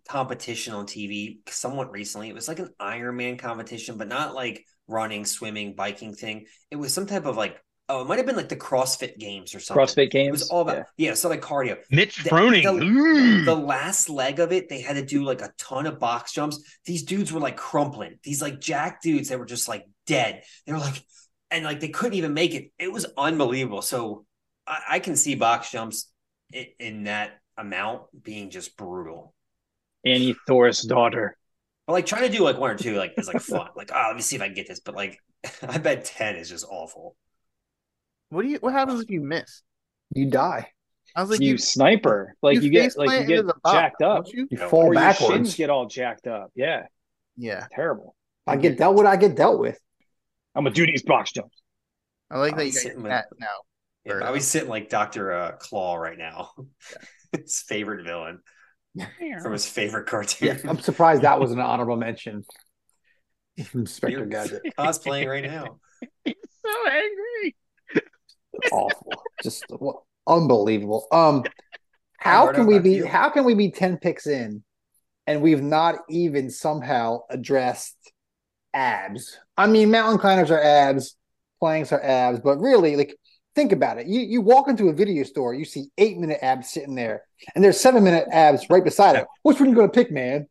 competition 0.08 0.74
on 0.74 0.86
TV 0.86 1.38
somewhat 1.48 1.92
recently. 1.92 2.28
It 2.30 2.34
was 2.34 2.48
like 2.48 2.58
an 2.58 2.74
Ironman 2.80 3.38
competition, 3.38 3.96
but 3.98 4.08
not 4.08 4.34
like 4.34 4.64
running, 4.88 5.24
swimming, 5.24 5.74
biking 5.74 6.14
thing. 6.14 6.46
It 6.70 6.76
was 6.76 6.92
some 6.92 7.06
type 7.06 7.26
of 7.26 7.36
like 7.36 7.62
oh, 7.88 8.02
it 8.02 8.06
might 8.06 8.18
have 8.18 8.26
been 8.26 8.36
like 8.36 8.48
the 8.48 8.56
CrossFit 8.56 9.18
Games 9.18 9.54
or 9.54 9.60
something. 9.60 9.84
CrossFit 9.84 10.10
games. 10.10 10.28
It 10.28 10.32
was 10.32 10.50
all 10.50 10.62
about 10.62 10.76
yeah. 10.96 11.08
yeah, 11.08 11.14
so 11.14 11.28
like 11.28 11.40
cardio. 11.40 11.78
Rich 11.90 12.22
The- 12.24 12.30
Froning. 12.30 12.62
the- 12.62 12.84
mm. 12.84 13.44
The 13.44 13.54
last 13.54 14.10
leg 14.10 14.40
of 14.40 14.52
it, 14.52 14.68
they 14.68 14.80
had 14.80 14.96
to 14.96 15.04
do 15.04 15.24
like 15.24 15.40
a 15.40 15.52
ton 15.58 15.86
of 15.86 15.98
box 15.98 16.32
jumps. 16.32 16.62
These 16.84 17.04
dudes 17.04 17.32
were 17.32 17.40
like 17.40 17.56
crumpling. 17.56 18.18
These 18.22 18.42
like 18.42 18.60
jack 18.60 19.00
dudes, 19.02 19.28
that 19.28 19.38
were 19.38 19.46
just 19.46 19.68
like 19.68 19.84
dead. 20.06 20.42
They 20.66 20.72
were 20.72 20.78
like, 20.78 21.02
and 21.50 21.64
like 21.64 21.80
they 21.80 21.88
couldn't 21.88 22.14
even 22.14 22.34
make 22.34 22.54
it. 22.54 22.70
It 22.78 22.92
was 22.92 23.06
unbelievable. 23.16 23.82
So 23.82 24.26
I, 24.66 24.80
I 24.90 24.98
can 24.98 25.16
see 25.16 25.34
box 25.34 25.70
jumps 25.70 26.10
in, 26.52 26.66
in 26.78 27.04
that 27.04 27.40
amount 27.56 28.02
being 28.22 28.50
just 28.50 28.76
brutal. 28.76 29.34
Annie 30.04 30.36
Thorisdottir. 30.48 31.30
But 31.86 31.92
like 31.94 32.06
trying 32.06 32.30
to 32.30 32.36
do 32.36 32.44
like 32.44 32.58
one 32.58 32.70
or 32.70 32.76
two 32.76 32.96
like 32.96 33.14
is 33.16 33.26
like 33.28 33.40
fun. 33.40 33.68
like, 33.76 33.90
oh, 33.94 34.04
let 34.08 34.16
me 34.16 34.22
see 34.22 34.36
if 34.36 34.42
I 34.42 34.46
can 34.46 34.54
get 34.54 34.68
this. 34.68 34.80
But 34.80 34.94
like 34.94 35.18
I 35.66 35.78
bet 35.78 36.04
10 36.04 36.36
is 36.36 36.50
just 36.50 36.66
awful. 36.68 37.16
What 38.30 38.42
do 38.42 38.48
you? 38.48 38.58
What 38.58 38.72
happens 38.72 39.00
if 39.00 39.10
you 39.10 39.20
miss? 39.20 39.62
You 40.14 40.30
die. 40.30 40.68
I 41.16 41.22
was 41.22 41.30
like, 41.30 41.40
you, 41.40 41.52
you, 41.52 41.58
sniper. 41.58 42.34
Like 42.42 42.62
you, 42.62 42.70
get 42.70 42.96
like 42.96 43.10
you 43.10 43.26
get 43.26 43.38
into 43.38 43.42
the 43.44 43.54
box, 43.62 43.74
jacked 43.74 44.02
up. 44.02 44.24
don't 44.24 44.34
you? 44.34 44.48
You 44.50 44.58
fall 44.58 44.86
Or 44.86 44.94
your 44.94 45.14
shins 45.14 45.54
get 45.54 45.70
all 45.70 45.86
jacked 45.86 46.26
up. 46.26 46.50
Yeah. 46.54 46.84
Yeah, 47.36 47.66
Terrible. 47.72 48.14
I 48.46 48.56
get 48.56 48.78
dealt 48.78 48.96
with. 48.96 49.06
I 49.06 49.16
get 49.16 49.36
dealt 49.36 49.60
with. 49.60 49.78
I'm 50.54 50.64
gonna 50.64 50.74
do 50.74 50.86
these 50.86 51.02
box 51.02 51.32
jumps. 51.32 51.56
I 52.30 52.38
like 52.38 52.54
I 52.54 52.58
that 52.58 52.66
you 52.66 52.72
got 52.72 52.80
sitting 52.80 53.00
your 53.00 53.10
with- 53.10 53.40
now. 53.40 53.46
Yeah, 54.04 54.26
I 54.26 54.30
was 54.30 54.46
sitting 54.46 54.68
like 54.68 54.88
Dr. 54.88 55.32
Uh, 55.32 55.52
Claw 55.52 55.96
right 55.96 56.16
now. 56.18 56.50
his 57.32 57.60
favorite 57.60 58.04
villain 58.04 58.40
from 59.42 59.52
his 59.52 59.66
favorite 59.66 60.06
cartoon. 60.06 60.48
Yeah, 60.48 60.70
I'm 60.70 60.80
surprised 60.80 61.22
that 61.22 61.38
was 61.38 61.52
an 61.52 61.60
honorable 61.60 61.96
mention. 61.96 62.44
Inspector 63.74 64.16
You're 64.16 64.26
Gadget, 64.26 64.62
cosplaying 64.78 65.28
right 65.28 65.44
now. 65.44 65.78
He's 66.24 66.34
so 66.64 66.88
angry. 66.90 67.56
Awful, 68.72 69.12
just 69.42 69.64
unbelievable. 70.26 71.06
Um, 71.12 71.44
how 72.18 72.52
can 72.52 72.66
we 72.66 72.78
be? 72.78 73.00
How 73.00 73.30
can 73.30 73.44
we 73.44 73.54
be 73.54 73.70
ten 73.70 73.96
picks 73.96 74.26
in, 74.26 74.62
and 75.26 75.42
we've 75.42 75.62
not 75.62 75.96
even 76.08 76.50
somehow 76.50 77.20
addressed 77.30 77.96
abs? 78.74 79.38
I 79.56 79.66
mean, 79.66 79.90
mountain 79.90 80.18
climbers 80.18 80.50
are 80.50 80.62
abs, 80.62 81.16
planks 81.60 81.92
are 81.92 82.02
abs, 82.02 82.40
but 82.40 82.58
really, 82.58 82.96
like, 82.96 83.14
think 83.54 83.72
about 83.72 83.98
it. 83.98 84.06
You 84.06 84.20
you 84.20 84.40
walk 84.40 84.68
into 84.68 84.88
a 84.88 84.92
video 84.92 85.22
store, 85.24 85.54
you 85.54 85.64
see 85.64 85.90
eight 85.96 86.18
minute 86.18 86.38
abs 86.42 86.70
sitting 86.70 86.94
there, 86.94 87.22
and 87.54 87.62
there's 87.62 87.80
seven 87.80 88.02
minute 88.02 88.26
abs 88.32 88.68
right 88.68 88.84
beside 88.84 89.16
it. 89.16 89.26
Which 89.42 89.60
one 89.60 89.68
you 89.70 89.76
gonna 89.76 89.88
pick, 89.88 90.10
man? 90.10 90.48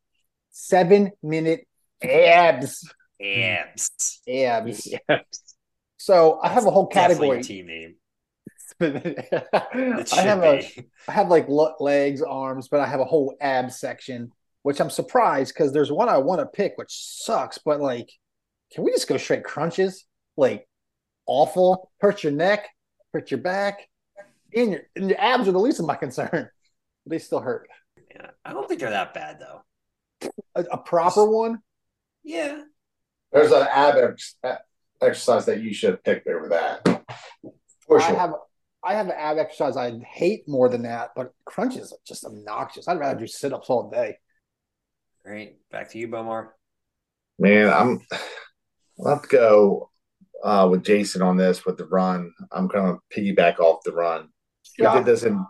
Seven 0.52 1.12
minute 1.22 1.68
abs, 2.02 2.84
Abs. 3.22 4.22
abs. 4.28 4.88
Yes. 4.88 5.47
So 6.08 6.40
I 6.42 6.48
have 6.48 6.66
a 6.66 6.72
whole 6.72 6.88
category. 6.88 7.40
a 7.40 7.44
team 7.44 7.68
name. 7.68 7.96
I 8.82 10.22
have 10.22 10.42
a 10.42 10.60
be. 10.60 10.90
I 11.06 11.12
have 11.12 11.28
like 11.28 11.48
legs, 11.82 12.22
arms, 12.22 12.70
but 12.70 12.80
I 12.80 12.86
have 12.86 13.02
a 13.02 13.04
whole 13.04 13.36
ab 13.42 13.74
section, 13.74 14.32
which 14.62 14.80
I'm 14.80 14.90
surprised 14.90 15.54
because 15.54 15.74
there's 15.74 15.92
one 15.92 16.08
I 16.08 16.20
want 16.20 16.40
to 16.40 16.46
pick, 16.46 16.78
which 16.78 16.92
sucks. 16.92 17.58
But 17.58 17.82
like, 17.82 18.10
can 18.74 18.86
we 18.86 18.92
just 18.92 19.10
go 19.10 19.18
straight 19.18 19.44
crunches? 19.44 20.06
Like, 20.38 20.66
awful. 21.26 21.92
Hurt 22.00 22.24
your 22.24 22.32
neck, 22.32 22.70
hurt 23.12 23.30
your 23.30 23.42
back, 23.42 23.90
and 24.56 24.72
your 24.72 24.82
and 24.96 25.10
your 25.10 25.20
abs 25.20 25.50
are 25.50 25.52
the 25.52 25.60
least 25.60 25.82
of 25.82 25.88
my 25.88 25.96
concern. 25.96 26.50
They 27.06 27.20
still 27.20 27.42
hurt. 27.42 27.68
Yeah, 28.16 28.28
I 28.46 28.54
don't 28.54 28.66
think 28.66 28.80
they're 28.80 28.92
that 28.92 29.14
bad 29.14 29.42
though. 29.42 30.30
A, 30.56 30.62
a 30.72 30.78
proper 30.78 31.30
one. 31.30 31.60
Yeah. 32.24 32.62
There's 33.34 33.52
an 33.52 33.68
ab 33.70 33.96
ex- 33.98 34.36
exercise 35.02 35.46
that 35.46 35.62
you 35.62 35.74
should 35.74 35.92
have 35.92 36.04
picked 36.04 36.28
over 36.28 36.50
that. 36.50 37.04
For 37.86 38.02
I 38.02 38.12
have 38.14 38.34
I 38.84 38.94
have 38.94 39.08
an 39.08 39.14
ab 39.18 39.38
exercise 39.38 39.76
I 39.76 39.98
hate 40.00 40.48
more 40.48 40.70
than 40.70 40.84
that, 40.84 41.12
but 41.16 41.34
crunches 41.46 41.92
are 41.92 42.00
just 42.06 42.26
obnoxious. 42.26 42.88
I'd 42.88 43.00
rather 43.00 43.20
do 43.20 43.28
sit 43.28 43.54
ups 43.54 43.70
all 43.70 43.90
day. 43.90 44.18
Great. 45.26 45.58
Back 45.72 45.92
to 45.92 45.98
you, 45.98 46.08
Bomar. 46.08 46.50
Man, 47.40 47.70
I'm. 47.70 48.02
I'll 49.00 49.14
have 49.14 49.22
to 49.24 49.28
go 49.28 49.92
uh, 50.44 50.68
with 50.70 50.84
Jason 50.84 51.22
on 51.22 51.38
this 51.38 51.66
with 51.66 51.78
the 51.78 51.86
run. 51.86 52.34
I'm 52.52 52.68
going 52.68 52.98
to 52.98 53.02
piggyback 53.16 53.60
off 53.60 53.84
the 53.84 53.92
run. 53.92 54.30
We 54.80 54.86
did 54.86 55.06
this 55.06 55.24
in 55.24 55.46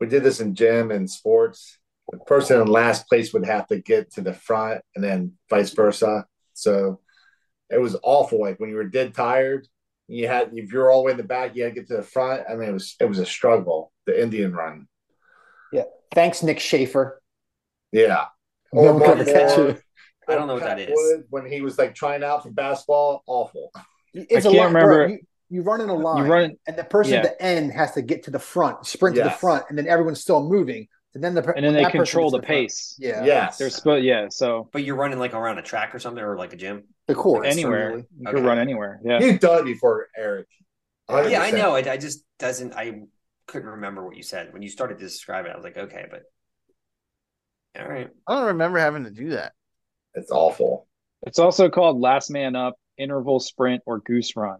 we 0.00 0.06
did 0.06 0.22
this 0.22 0.40
in 0.40 0.54
gym 0.54 0.90
and 0.90 1.10
sports. 1.10 1.78
The 2.10 2.18
person 2.18 2.60
in 2.60 2.66
last 2.66 3.08
place 3.08 3.32
would 3.32 3.46
have 3.46 3.66
to 3.68 3.80
get 3.80 4.12
to 4.14 4.20
the 4.20 4.34
front, 4.34 4.82
and 4.94 5.02
then 5.02 5.32
vice 5.48 5.70
versa. 5.70 6.26
So 6.52 7.00
it 7.74 7.80
was 7.80 7.96
awful. 8.02 8.40
Like 8.40 8.58
when 8.60 8.70
you 8.70 8.76
were 8.76 8.84
dead 8.84 9.14
tired, 9.14 9.66
you 10.08 10.26
had 10.28 10.50
if 10.54 10.72
you're 10.72 10.90
all 10.90 11.00
the 11.02 11.06
way 11.06 11.10
in 11.12 11.16
the 11.18 11.22
back, 11.24 11.54
you 11.56 11.64
had 11.64 11.74
to 11.74 11.80
get 11.80 11.88
to 11.88 11.96
the 11.96 12.02
front. 12.02 12.42
I 12.48 12.54
mean, 12.54 12.68
it 12.68 12.72
was 12.72 12.96
it 13.00 13.08
was 13.08 13.18
a 13.18 13.26
struggle. 13.26 13.92
The 14.06 14.22
Indian 14.22 14.52
run, 14.54 14.86
Yeah. 15.72 15.84
Thanks, 16.14 16.42
Nick 16.42 16.60
Schaefer. 16.60 17.20
yeah. 17.92 18.26
No 18.72 18.82
one 18.92 18.98
Mark 18.98 19.18
catch 19.26 19.56
Moore, 19.56 19.68
you. 19.68 19.78
I 20.28 20.34
don't 20.34 20.46
know 20.48 20.54
what 20.54 20.62
that 20.64 20.80
is. 20.80 21.22
When 21.30 21.46
he 21.46 21.60
was 21.60 21.78
like 21.78 21.94
trying 21.94 22.22
out 22.24 22.42
for 22.42 22.50
basketball, 22.50 23.22
awful. 23.26 23.70
It's 24.12 24.46
I 24.46 24.50
a 24.50 24.52
can't 24.52 24.72
line, 24.72 24.72
bro. 24.72 24.82
remember- 24.96 25.08
You, 25.14 25.18
you 25.50 25.62
run 25.62 25.80
in 25.80 25.88
a 25.88 25.94
line, 25.94 26.24
You 26.24 26.32
run 26.32 26.56
and 26.66 26.76
the 26.76 26.84
person 26.84 27.14
Yeah. 27.14 27.20
at 27.20 27.38
the 27.38 27.42
end 27.42 27.72
has 27.72 27.92
to 27.92 28.02
get 28.02 28.24
to 28.24 28.30
the 28.30 28.38
front, 28.38 28.84
sprint 28.86 29.16
to 29.16 29.22
the 29.22 29.30
front, 29.30 29.64
and 29.68 29.78
then 29.78 29.86
everyone's 29.88 30.20
still 30.20 30.42
moving. 30.42 30.88
And 31.14 31.22
then 31.22 31.34
the 31.34 31.42
and 31.54 31.64
then 31.64 31.74
they 31.74 31.84
control 31.90 32.30
gets 32.30 32.32
the 32.32 32.40
to 32.40 32.46
front- 32.46 32.60
pace. 32.62 32.96
Yeah, 32.98 33.24
Yes. 33.24 33.56
They're 33.58 33.70
supposed 33.70 34.04
yeah, 34.04 34.26
so 34.30 34.68
But 34.72 34.82
you're 34.82 34.96
running 34.96 35.18
like 35.20 35.32
around 35.34 35.58
a 35.58 35.62
track 35.62 35.94
or 35.94 35.98
something, 36.00 36.22
or 36.22 36.36
like 36.36 36.52
a 36.52 36.56
gym. 36.56 36.84
The 37.06 37.14
course 37.14 37.46
anywhere. 37.46 37.88
really. 37.90 38.04
You 38.18 38.28
Okay. 38.28 38.36
can 38.38 38.46
run 38.46 38.58
anywhere. 38.58 39.00
Yeah. 39.04 39.20
You've 39.20 39.40
done 39.40 39.60
it 39.60 39.64
before, 39.64 40.08
Eric. 40.16 40.46
Yeah, 41.08 41.42
I 41.42 41.50
know. 41.50 41.74
It 41.74 41.86
I 41.86 41.96
just 41.96 42.24
doesn't. 42.38 42.74
I 42.74 43.02
couldn't 43.46 43.68
remember 43.68 44.04
what 44.06 44.16
you 44.16 44.22
said 44.22 44.52
when 44.52 44.62
you 44.62 44.68
started 44.68 44.98
to 44.98 45.04
describe 45.04 45.44
it. 45.46 45.50
I 45.52 45.56
was 45.56 45.64
like, 45.64 45.76
okay, 45.76 46.06
but 46.10 46.22
all 47.78 47.88
right. 47.88 48.08
I 48.26 48.34
don't 48.34 48.46
remember 48.46 48.78
having 48.78 49.04
to 49.04 49.10
do 49.10 49.30
that. 49.30 49.52
It's 50.14 50.30
awful. 50.30 50.86
It's 51.26 51.38
also 51.38 51.68
called 51.68 52.00
last 52.00 52.30
man 52.30 52.56
up, 52.56 52.76
interval 52.96 53.40
sprint, 53.40 53.82
or 53.86 53.98
goose 54.00 54.36
run. 54.36 54.58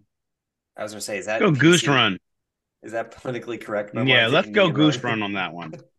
I 0.76 0.82
was 0.82 0.92
gonna 0.92 1.00
say, 1.00 1.18
is 1.18 1.26
that 1.26 1.40
Go 1.40 1.50
goose 1.52 1.86
run. 1.86 2.18
Is 2.82 2.92
that 2.92 3.12
politically 3.12 3.56
correct? 3.56 3.94
Bomar? 3.94 4.08
Yeah, 4.08 4.26
let's 4.26 4.48
go 4.48 4.64
Indian 4.66 4.74
goose 4.74 5.02
run 5.02 5.22
on 5.22 5.34
that 5.34 5.52
one. 5.52 5.72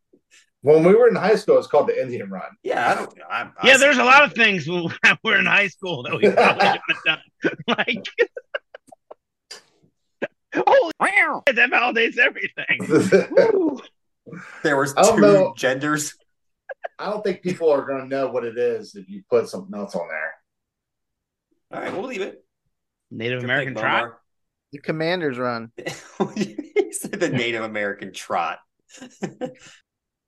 When 0.66 0.84
we 0.84 0.96
were 0.96 1.08
in 1.08 1.16
high 1.16 1.36
school, 1.36 1.60
it's 1.60 1.68
called 1.68 1.88
the 1.88 2.02
Indian 2.02 2.28
Run. 2.28 2.50
Yeah, 2.64 2.90
I 2.92 2.96
don't. 2.96 3.14
I, 3.30 3.52
I 3.62 3.68
Yeah, 3.68 3.78
there's 3.78 4.00
a 4.00 4.04
lot 4.04 4.24
of 4.24 4.34
things 4.34 4.68
when 4.68 4.90
we're 5.24 5.38
in 5.38 5.46
high 5.46 5.68
school 5.68 6.02
that 6.02 6.18
we 6.18 6.28
probably 6.32 6.66
shouldn't 6.66 6.82
have 6.88 7.04
done. 7.06 7.20
Like, 7.78 8.08
holy 10.56 10.92
shit, 11.04 11.56
that 11.56 11.70
validates 11.70 12.18
everything. 12.18 13.80
There 14.64 14.76
was 14.76 14.96
two 14.96 15.18
know. 15.18 15.54
genders. 15.56 16.16
I 16.98 17.12
don't 17.12 17.24
think 17.24 17.44
people 17.44 17.70
are 17.70 17.86
going 17.86 18.02
to 18.02 18.08
know 18.08 18.30
what 18.30 18.44
it 18.44 18.58
is 18.58 18.96
if 18.96 19.08
you 19.08 19.22
put 19.30 19.48
something 19.48 19.78
else 19.78 19.94
on 19.94 20.08
there. 20.08 20.34
All 21.74 21.80
right, 21.80 21.94
we'll 21.94 22.08
leave 22.08 22.22
it. 22.22 22.44
Native 23.12 23.42
Good 23.42 23.46
American 23.46 23.76
pick, 23.76 23.84
trot. 23.84 24.14
The 24.72 24.80
Commanders 24.80 25.38
run. 25.38 25.72
Bomar. 25.78 26.36
he 26.36 26.92
said 26.92 27.20
the 27.20 27.30
Native 27.30 27.64
American 27.64 28.12
trot. 28.14 28.58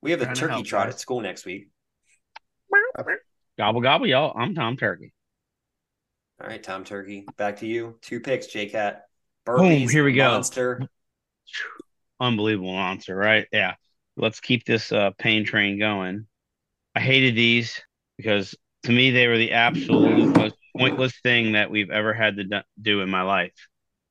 We 0.02 0.10
have 0.12 0.20
to 0.20 0.26
turkey 0.26 0.52
help, 0.52 0.66
trot 0.66 0.86
guys. 0.86 0.94
at 0.94 1.00
school 1.00 1.20
next 1.20 1.44
week. 1.44 1.68
Gobble 3.58 3.80
gobble, 3.80 4.06
y'all. 4.06 4.32
I'm 4.36 4.54
Tom 4.54 4.76
Turkey. 4.76 5.12
All 6.40 6.48
right, 6.48 6.62
Tom 6.62 6.84
Turkey, 6.84 7.26
back 7.36 7.58
to 7.58 7.66
you. 7.66 7.98
Two 8.00 8.20
picks, 8.20 8.46
J 8.46 8.66
Cat. 8.66 9.06
Boom, 9.44 9.88
here 9.88 10.04
we 10.04 10.12
go. 10.12 10.30
Monster. 10.30 10.88
Unbelievable 12.20 12.72
monster, 12.72 13.16
right? 13.16 13.46
Yeah. 13.52 13.74
Let's 14.16 14.40
keep 14.40 14.64
this 14.64 14.92
uh, 14.92 15.10
pain 15.18 15.44
train 15.44 15.78
going. 15.78 16.26
I 16.94 17.00
hated 17.00 17.34
these 17.34 17.80
because 18.16 18.54
to 18.84 18.92
me, 18.92 19.10
they 19.10 19.26
were 19.26 19.38
the 19.38 19.52
absolute 19.52 20.36
most 20.36 20.56
pointless 20.76 21.18
thing 21.22 21.52
that 21.52 21.70
we've 21.70 21.90
ever 21.90 22.12
had 22.12 22.36
to 22.36 22.64
do 22.80 23.00
in 23.00 23.08
my 23.08 23.22
life. 23.22 23.54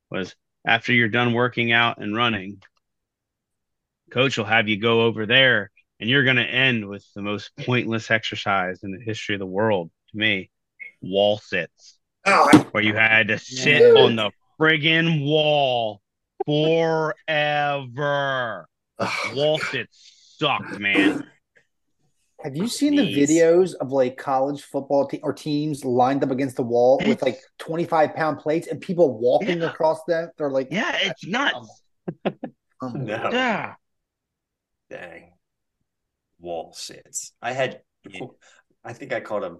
Was 0.09 0.35
after 0.65 0.93
you're 0.93 1.09
done 1.09 1.33
working 1.33 1.71
out 1.71 2.01
and 2.01 2.15
running, 2.15 2.61
coach 4.11 4.37
will 4.37 4.45
have 4.45 4.67
you 4.67 4.77
go 4.77 5.01
over 5.01 5.25
there 5.25 5.71
and 5.99 6.09
you're 6.09 6.23
going 6.23 6.35
to 6.37 6.43
end 6.43 6.87
with 6.87 7.05
the 7.15 7.21
most 7.21 7.51
pointless 7.57 8.09
exercise 8.11 8.83
in 8.83 8.91
the 8.91 8.99
history 9.03 9.35
of 9.35 9.39
the 9.39 9.45
world 9.45 9.89
to 10.11 10.17
me 10.17 10.49
wall 11.01 11.37
sits. 11.37 11.97
Oh, 12.25 12.49
where 12.71 12.83
you 12.83 12.93
had 12.93 13.29
to 13.29 13.37
sit 13.39 13.95
on 13.95 14.15
the 14.15 14.31
friggin' 14.59 15.25
wall 15.25 16.01
forever. 17.27 18.67
Wall 19.33 19.59
sits 19.59 20.35
sucked 20.39 20.79
man. 20.79 21.25
Have 22.43 22.55
you 22.55 22.67
seen 22.67 22.95
the 22.95 23.03
videos 23.15 23.73
of 23.75 23.91
like 23.91 24.17
college 24.17 24.61
football 24.61 25.07
te- 25.07 25.19
or 25.23 25.33
teams 25.33 25.83
lined 25.83 26.23
up 26.23 26.29
against 26.31 26.55
the 26.55 26.63
wall 26.63 27.01
with 27.05 27.21
like 27.23 27.39
25 27.57 28.13
pound 28.15 28.39
plates 28.39 28.67
and 28.67 28.79
people 28.79 29.17
walking 29.19 29.61
Yeah. 29.61 29.69
across 29.71 30.03
that? 30.07 30.31
They're 30.37 30.51
like, 30.51 30.67
yeah 30.71 30.97
it's 31.01 31.25
nuts. 31.25 31.81
um, 32.25 32.35
No. 33.05 33.29
yeah. 33.31 33.73
Dang. 34.89 35.31
Wall 36.39 36.73
sits. 36.73 37.33
I 37.41 37.53
had, 37.53 37.81
I 38.83 38.93
think 38.93 39.13
I 39.13 39.19
called 39.19 39.43
them, 39.43 39.59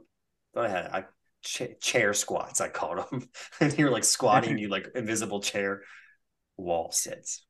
thought 0.54 0.66
I 0.66 0.70
had 0.70 0.86
I, 0.92 1.06
cha- 1.42 1.74
chair 1.82 2.14
squats, 2.14 2.62
I 2.62 2.70
called 2.70 3.00
them. 3.00 3.30
and 3.60 3.78
you're 3.78 3.92
like 3.92 4.04
squatting, 4.04 4.58
you 4.60 4.70
like 4.70 4.90
invisible 4.96 5.42
chair. 5.42 5.84
Wall 6.58 6.92
sits. 6.92 7.46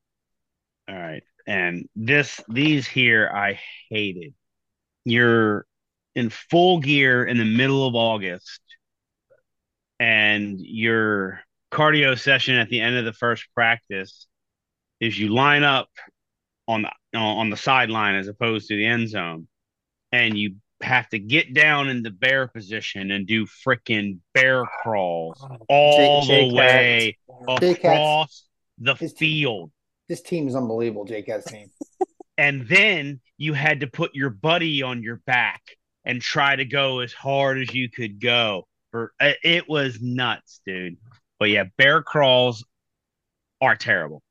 All 0.89 0.95
right. 0.95 1.23
And 1.45 1.87
this 1.95 2.41
these 2.49 2.85
here 2.87 3.29
I 3.33 3.59
hated. 3.89 4.33
You're 5.05 5.65
in 6.15 6.29
full 6.29 6.79
gear 6.79 7.23
in 7.23 7.37
the 7.37 7.45
middle 7.45 7.87
of 7.87 7.95
August 7.95 8.61
and 9.99 10.59
your 10.59 11.41
cardio 11.71 12.17
session 12.17 12.55
at 12.55 12.69
the 12.69 12.81
end 12.81 12.95
of 12.95 13.05
the 13.05 13.13
first 13.13 13.47
practice 13.53 14.27
is 14.99 15.17
you 15.17 15.29
line 15.29 15.63
up 15.63 15.89
on 16.67 16.83
the 16.83 17.17
on 17.17 17.49
the 17.49 17.57
sideline 17.57 18.15
as 18.15 18.27
opposed 18.27 18.67
to 18.67 18.75
the 18.75 18.85
end 18.85 19.09
zone. 19.09 19.47
And 20.11 20.37
you 20.37 20.55
have 20.81 21.09
to 21.09 21.19
get 21.19 21.53
down 21.53 21.89
in 21.89 22.03
the 22.03 22.11
bear 22.11 22.47
position 22.47 23.11
and 23.11 23.25
do 23.25 23.45
freaking 23.45 24.19
bear 24.33 24.63
crawls 24.83 25.43
all 25.67 26.21
Shake- 26.21 26.27
the 26.27 26.49
shake 26.49 26.53
way 26.53 27.17
Shake 27.59 27.77
across 27.83 28.43
the 28.77 28.95
His- 28.95 29.13
field. 29.13 29.71
This 30.07 30.21
team 30.21 30.47
is 30.47 30.55
unbelievable, 30.55 31.05
JCat's 31.05 31.45
team. 31.45 31.69
and 32.37 32.67
then 32.67 33.19
you 33.37 33.53
had 33.53 33.81
to 33.81 33.87
put 33.87 34.15
your 34.15 34.29
buddy 34.29 34.81
on 34.81 35.03
your 35.03 35.17
back 35.25 35.61
and 36.05 36.21
try 36.21 36.55
to 36.55 36.63
go 36.63 36.99
as 36.99 37.11
hard 37.11 37.59
as 37.59 37.73
you 37.73 37.89
could 37.89 38.21
go. 38.21 38.67
For 38.91 39.11
uh, 39.19 39.33
it 39.43 39.67
was 39.67 39.99
nuts 40.01 40.61
dude. 40.65 40.97
But 41.39 41.49
yeah 41.49 41.65
bear 41.77 42.01
crawls 42.01 42.63
are 43.59 43.75
terrible. 43.75 44.21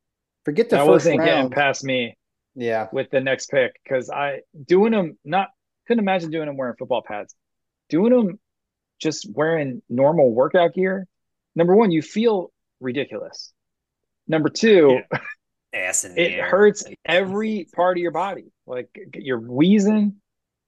Forget 0.45 0.71
the 0.71 0.77
that 0.77 0.83
first 0.83 0.89
wasn't 0.91 1.25
getting 1.25 1.51
past 1.51 1.85
me 1.85 2.16
Yeah. 2.57 2.89
with 2.91 3.11
the 3.11 3.21
next 3.21 3.51
pick 3.51 3.79
because 3.85 4.11
I 4.11 4.41
doing 4.67 4.93
them 4.93 5.19
not 5.25 5.49
couldn't 5.87 6.03
imagine 6.03 6.31
doing 6.31 6.47
them 6.47 6.57
wearing 6.57 6.75
football 6.79 7.03
pads. 7.07 7.35
Doing 7.89 8.13
them 8.13 8.41
just 8.99 9.29
wearing 9.33 9.83
normal 9.89 10.33
workout 10.33 10.75
gear. 10.75 11.07
Number 11.55 11.77
one, 11.77 11.91
you 11.91 12.03
feel 12.03 12.51
ridiculous. 12.81 13.53
Number 14.27 14.49
two, 14.49 15.01
Ass 15.73 16.05
in 16.05 16.15
the 16.15 16.23
it 16.23 16.33
air. 16.39 16.49
hurts 16.49 16.85
every 17.05 17.69
part 17.75 17.97
of 17.99 18.03
your 18.03 18.11
body. 18.11 18.47
Like 18.67 18.89
you're 19.15 19.39
wheezing, 19.39 20.17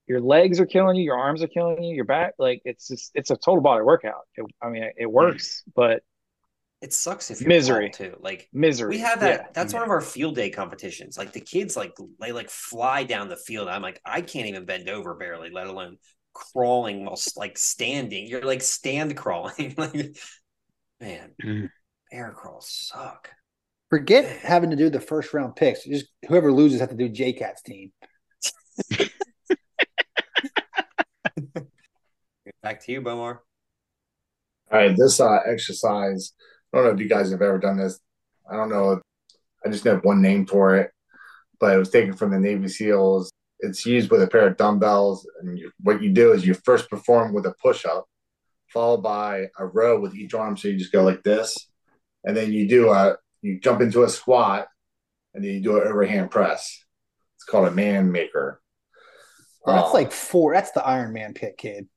your 0.07 0.21
legs 0.21 0.61
are 0.61 0.67
killing 0.67 0.97
you, 0.97 1.05
your 1.05 1.19
arms 1.19 1.43
are 1.43 1.49
killing 1.49 1.83
you, 1.83 1.95
your 1.97 2.05
back. 2.05 2.35
Like 2.39 2.63
it's 2.65 2.89
just 2.89 3.11
it's 3.15 3.31
a 3.31 3.37
total 3.37 3.63
body 3.63 3.83
workout. 3.83 4.27
It, 4.37 4.45
I 4.63 4.69
mean, 4.69 4.91
it 4.97 5.11
works, 5.11 5.65
but 5.75 6.03
It 6.81 6.93
sucks 6.93 7.31
if 7.33 7.41
you're 7.41 7.49
Misery. 7.49 7.91
too. 7.91 8.17
Like 8.21 8.49
misery. 8.53 8.91
we 8.91 8.99
have 9.01 9.19
that. 9.21 9.41
Yeah. 9.41 9.47
That's 9.53 9.75
one 9.75 9.83
of 9.83 9.89
our 9.91 10.01
field 10.01 10.37
day 10.37 10.49
competitions. 10.51 11.19
Like 11.19 11.33
the 11.33 11.41
kids, 11.41 11.77
like 11.77 11.93
they 12.21 12.31
like 12.31 12.51
fly 12.51 13.03
down 13.03 13.29
the 13.29 13.37
field. 13.37 13.67
I'm 13.69 13.83
like, 13.83 14.01
I 14.05 14.21
can't 14.21 14.47
even 14.47 14.65
bend 14.65 14.89
over 14.89 15.15
barely, 15.15 15.51
let 15.51 15.67
alone 15.67 15.97
crawling 16.35 17.05
while 17.05 17.19
like 17.37 17.59
standing. 17.59 18.29
You're 18.29 18.43
like 18.45 18.63
stand 18.63 19.17
crawling. 19.17 19.75
like, 19.79 20.17
man, 21.01 21.33
Mhm. 21.43 21.69
air 22.13 22.33
crawls 22.37 22.69
suck. 22.71 23.31
Forget 23.91 24.25
having 24.43 24.71
to 24.71 24.77
do 24.77 24.89
the 24.89 25.01
first 25.01 25.35
round 25.35 25.57
picks. 25.57 25.83
Just 25.85 26.07
whoever 26.29 26.53
loses 26.53 26.79
have 26.81 26.91
to 26.91 26.97
do 26.97 27.09
JCat's 27.09 27.63
team. 27.63 27.91
Back 32.63 32.85
to 32.85 32.93
you, 32.93 33.01
Bomar. 33.03 33.39
All 34.71 34.79
right, 34.79 34.95
this 34.97 35.21
uh, 35.21 35.39
exercise. 35.47 36.33
I 36.73 36.77
don't 36.77 36.87
know 36.87 36.93
if 36.93 37.01
you 37.01 37.09
guys 37.09 37.31
have 37.31 37.43
ever 37.43 37.59
done 37.59 37.79
this. 37.79 37.99
I 38.51 38.57
don't 38.57 38.69
know. 38.71 39.01
I 39.65 39.69
just 39.71 39.85
have 39.85 40.05
one 40.05 40.23
name 40.23 40.47
for 40.47 40.77
it, 40.77 40.91
but 41.61 41.75
it 41.75 41.79
was 41.79 41.91
taken 41.91 42.13
from 42.15 42.31
the 42.31 42.39
Navy 42.39 42.69
SEALs. 42.69 43.31
It's 43.61 43.85
used 43.85 44.11
with 44.11 44.23
a 44.23 44.29
pair 44.29 44.47
of 44.47 44.57
dumbbells, 44.57 45.27
and 45.41 45.59
you, 45.59 45.73
what 45.83 46.01
you 46.03 46.11
do 46.11 46.33
is 46.33 46.47
you 46.47 46.55
first 46.55 46.89
perform 46.89 47.35
with 47.35 47.45
a 47.47 47.55
push 47.61 47.85
up, 47.85 48.07
followed 48.73 49.03
by 49.03 49.49
a 49.59 49.67
row 49.67 49.99
with 49.99 50.15
each 50.15 50.33
arm. 50.35 50.57
So 50.57 50.69
you 50.69 50.77
just 50.79 50.93
go 50.93 51.03
like 51.03 51.25
this, 51.25 51.57
and 52.25 52.37
then 52.37 52.53
you 52.53 52.69
do 52.69 52.91
a 52.91 53.17
you 53.43 53.59
jump 53.59 53.81
into 53.81 54.05
a 54.05 54.09
squat, 54.09 54.69
and 55.35 55.43
then 55.43 55.51
you 55.51 55.61
do 55.61 55.81
an 55.81 55.89
overhand 55.89 56.31
press. 56.31 56.85
It's 57.37 57.45
called 57.45 57.67
a 57.67 57.73
man 57.73 58.13
maker. 58.13 58.61
Well, 59.65 59.75
that's 59.77 59.89
Um, 59.89 59.95
like 59.95 60.13
four. 60.13 60.55
That's 60.55 60.71
the 60.71 60.87
Iron 60.87 61.13
Man 61.13 61.35
pit, 61.35 61.57
kid. 61.59 61.89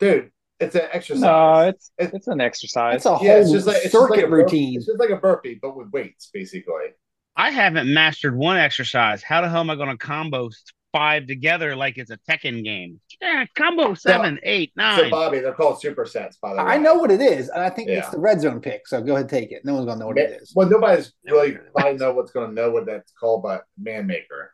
dude, 0.00 0.31
it's 0.62 0.74
an 0.74 0.88
exercise. 0.92 1.20
No, 1.22 1.60
it's 1.68 1.90
It's- 1.98 2.14
it's 2.14 2.26
an 2.28 2.40
exercise. 2.40 3.02
That's 3.02 3.06
a 3.22 3.24
yeah, 3.24 3.32
whole 3.34 3.42
it's 3.42 3.50
just 3.52 3.66
like 3.66 3.76
it's 3.76 3.84
just 3.86 3.92
circuit 3.94 4.16
like 4.16 4.24
a 4.24 4.28
bur- 4.28 4.36
routine. 4.38 4.76
It's 4.76 4.86
just 4.86 4.98
like 4.98 5.10
a 5.10 5.16
burpee, 5.16 5.58
but 5.60 5.76
with 5.76 5.90
weights, 5.92 6.30
basically. 6.32 6.94
i 7.36 7.50
haven't 7.50 7.92
mastered 7.92 8.36
one 8.36 8.58
exercise 8.58 9.22
how 9.22 9.40
the 9.40 9.48
hell 9.48 9.60
am 9.60 9.70
i 9.70 9.74
going 9.74 9.88
to 9.88 9.96
combo 9.96 10.50
five 10.92 11.26
together 11.26 11.74
like 11.74 11.96
it's 11.96 12.10
a 12.10 12.18
tekken 12.28 12.62
game 12.62 13.00
yeah 13.22 13.46
combo 13.56 13.94
seven 13.94 14.38
eight 14.42 14.70
So, 14.78 15.08
Bobby, 15.08 15.40
they're 15.40 15.54
called 15.54 15.80
supersets, 15.82 16.38
by 16.42 16.50
the 16.54 16.62
way. 16.62 16.72
I 16.72 16.76
know 16.76 16.96
what 16.96 17.10
it 17.10 17.22
is, 17.22 17.48
and 17.48 17.62
I 17.62 17.70
think 17.70 17.88
Yeah. 17.88 18.00
it's 18.00 18.10
the 18.10 18.18
red 18.20 18.40
zone 18.42 18.60
pick. 18.60 18.86
So 18.86 19.00
go 19.00 19.14
ahead, 19.14 19.30
take 19.30 19.50
it. 19.52 19.64
No 19.64 19.72
one's 19.74 19.86
gonna 19.86 20.00
know 20.00 20.08
what 20.08 20.18
it 20.18 20.42
is. 20.42 20.52
Well, 20.54 20.68
nobody's 20.68 21.14
really 21.24 21.52
no, 21.52 21.56
no. 21.58 21.70
probably 21.74 21.98
know 21.98 22.12
what's 22.12 22.32
going 22.32 22.48
to 22.48 22.54
know 22.54 22.70
what 22.70 22.84
that's 22.84 23.10
called, 23.12 23.42
but 23.42 23.62
man 23.78 24.06
maker. 24.06 24.52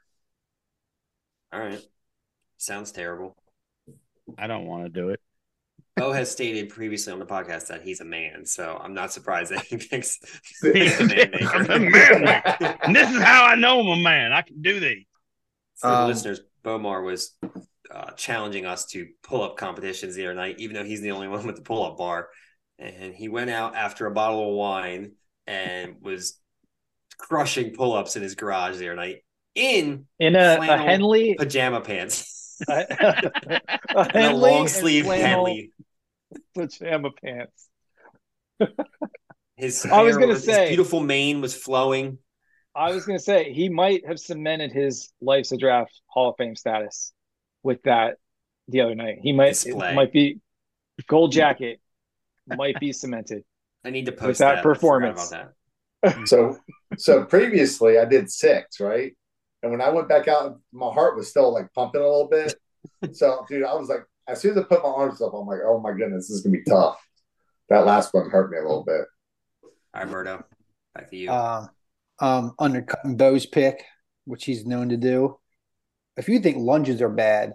All 1.52 1.61
right. 1.61 1.82
Sounds 2.59 2.92
terrible. 2.92 3.36
i 4.36 4.46
don't 4.46 4.66
want 4.66 4.84
to 4.84 4.90
do 4.90 5.09
it 5.09 5.20
Bo 5.99 6.12
has 6.12 6.30
stated 6.30 6.68
previously 6.70 7.12
on 7.12 7.18
the 7.18 7.26
podcast 7.26 7.68
that 7.68 7.82
he's 7.82 8.01
a 8.01 8.05
man, 8.05 8.46
so 8.46 8.78
I'm 8.82 8.94
not 8.94 9.12
surprised 9.12 9.53
that 9.53 9.64
he 9.64 9.76
thinks 9.78 10.18
I'm 10.62 10.74
he's 10.74 11.01
a 11.01 11.05
man 11.05 11.30
maker. 11.32 11.66
a 11.70 11.78
man 11.80 12.22
maker. 12.22 12.78
and 12.82 12.94
this 12.96 13.11
is 13.11 13.20
how 13.22 13.44
i 13.46 13.55
know 13.57 13.80
i'm 13.80 13.99
a 13.99 14.03
man 14.03 14.32
i 14.32 14.42
can 14.42 14.62
do 14.62 14.80
these 14.80 15.05
For 15.76 15.90
the 15.90 16.03
Um, 16.03 16.07
listeners, 16.07 16.40
Bomar 16.64 17.05
was 17.05 17.36
uh, 17.94 18.12
challenging 18.12 18.66
us 18.66 18.86
to 18.86 19.09
pull 19.22 19.42
up 19.42 19.57
competitions 19.57 20.14
the 20.14 20.26
other 20.26 20.34
night, 20.34 20.57
even 20.59 20.74
though 20.74 20.84
he's 20.84 21.01
the 21.01 21.12
only 21.12 21.28
one 21.28 21.46
with 21.46 21.57
the 21.57 21.62
pull 21.62 21.84
up 21.84 21.96
bar. 21.99 22.28
And 22.78 23.14
he 23.14 23.28
went 23.28 23.51
out 23.51 23.74
after 23.74 24.07
a 24.07 24.11
bottle 24.12 24.51
of 24.51 24.55
wine 24.57 25.12
and 25.46 25.96
was 26.03 26.38
crushing 27.18 27.72
pull 27.74 27.94
ups 27.94 28.16
in 28.16 28.22
his 28.22 28.34
garage 28.34 28.76
the 28.78 28.86
other 28.88 28.96
night 28.96 29.24
in 29.55 30.07
in 30.20 30.36
a, 30.36 30.59
a 30.61 30.76
Henley, 30.78 31.34
pajama 31.38 31.80
pants 31.80 32.62
a, 32.68 32.72
a 33.96 34.01
and 34.14 34.26
a 34.26 34.34
Henley 34.34 34.51
long 34.51 34.68
and 34.68 34.70
sleeve 34.70 35.05
flannel 35.07 35.46
Henley. 35.46 35.72
pajama 36.54 37.10
pants. 37.22 37.68
His 39.56 39.84
I 39.86 40.02
was 40.02 40.16
gonna 40.16 40.34
his 40.34 40.44
say- 40.44 40.68
beautiful 40.68 41.00
mane 41.00 41.40
was 41.40 41.54
flowing. 41.54 42.18
I 42.74 42.92
was 42.92 43.04
gonna 43.06 43.18
say 43.18 43.52
he 43.52 43.68
might 43.68 44.06
have 44.06 44.20
cemented 44.20 44.72
his 44.72 45.12
life's 45.20 45.52
a 45.52 45.56
draft 45.56 46.00
Hall 46.06 46.30
of 46.30 46.36
Fame 46.38 46.54
status 46.54 47.12
with 47.62 47.82
that 47.82 48.18
the 48.68 48.82
other 48.82 48.94
night. 48.94 49.18
He 49.22 49.32
might 49.32 49.50
Display. 49.50 49.90
it 49.92 49.94
might 49.94 50.12
be 50.12 50.40
gold 51.08 51.32
jacket 51.32 51.80
might 52.56 52.78
be 52.80 52.92
cemented. 52.92 53.44
I 53.84 53.90
need 53.90 54.06
to 54.06 54.12
post 54.12 54.38
that 54.40 54.56
that, 54.56 54.62
performance. 54.62 55.30
about 55.30 55.52
that. 56.02 56.28
So, 56.28 56.58
so 56.96 57.24
previously 57.24 57.98
I 57.98 58.04
did 58.04 58.30
six, 58.30 58.80
right? 58.80 59.12
And 59.62 59.72
when 59.72 59.80
I 59.80 59.88
went 59.90 60.08
back 60.08 60.28
out, 60.28 60.60
my 60.72 60.92
heart 60.92 61.16
was 61.16 61.28
still 61.28 61.52
like 61.52 61.72
pumping 61.74 62.00
a 62.00 62.04
little 62.04 62.28
bit. 62.28 62.54
So, 63.12 63.44
dude, 63.48 63.64
I 63.64 63.74
was 63.74 63.88
like, 63.88 64.04
as 64.28 64.40
soon 64.40 64.52
as 64.52 64.58
I 64.58 64.62
put 64.62 64.82
my 64.82 64.90
arms 64.90 65.20
up, 65.22 65.32
I'm 65.32 65.46
like, 65.46 65.60
oh 65.64 65.80
my 65.80 65.92
goodness, 65.92 66.28
this 66.28 66.36
is 66.36 66.42
gonna 66.42 66.58
be 66.58 66.64
tough. 66.64 67.00
That 67.70 67.86
last 67.86 68.12
one 68.12 68.30
hurt 68.30 68.50
me 68.50 68.58
a 68.58 68.62
little 68.62 68.84
bit. 68.84 69.04
All 69.62 69.70
right, 70.02 70.08
Murdo, 70.08 70.44
back 70.94 71.10
to 71.10 71.16
you. 71.16 71.30
Uh, 71.30 71.66
um, 72.20 72.54
undercutting 72.58 73.16
Bo's 73.16 73.46
pick, 73.46 73.84
which 74.26 74.44
he's 74.44 74.66
known 74.66 74.90
to 74.90 74.96
do. 74.96 75.38
If 76.16 76.28
you 76.28 76.40
think 76.40 76.58
lunges 76.58 77.00
are 77.00 77.08
bad, 77.08 77.54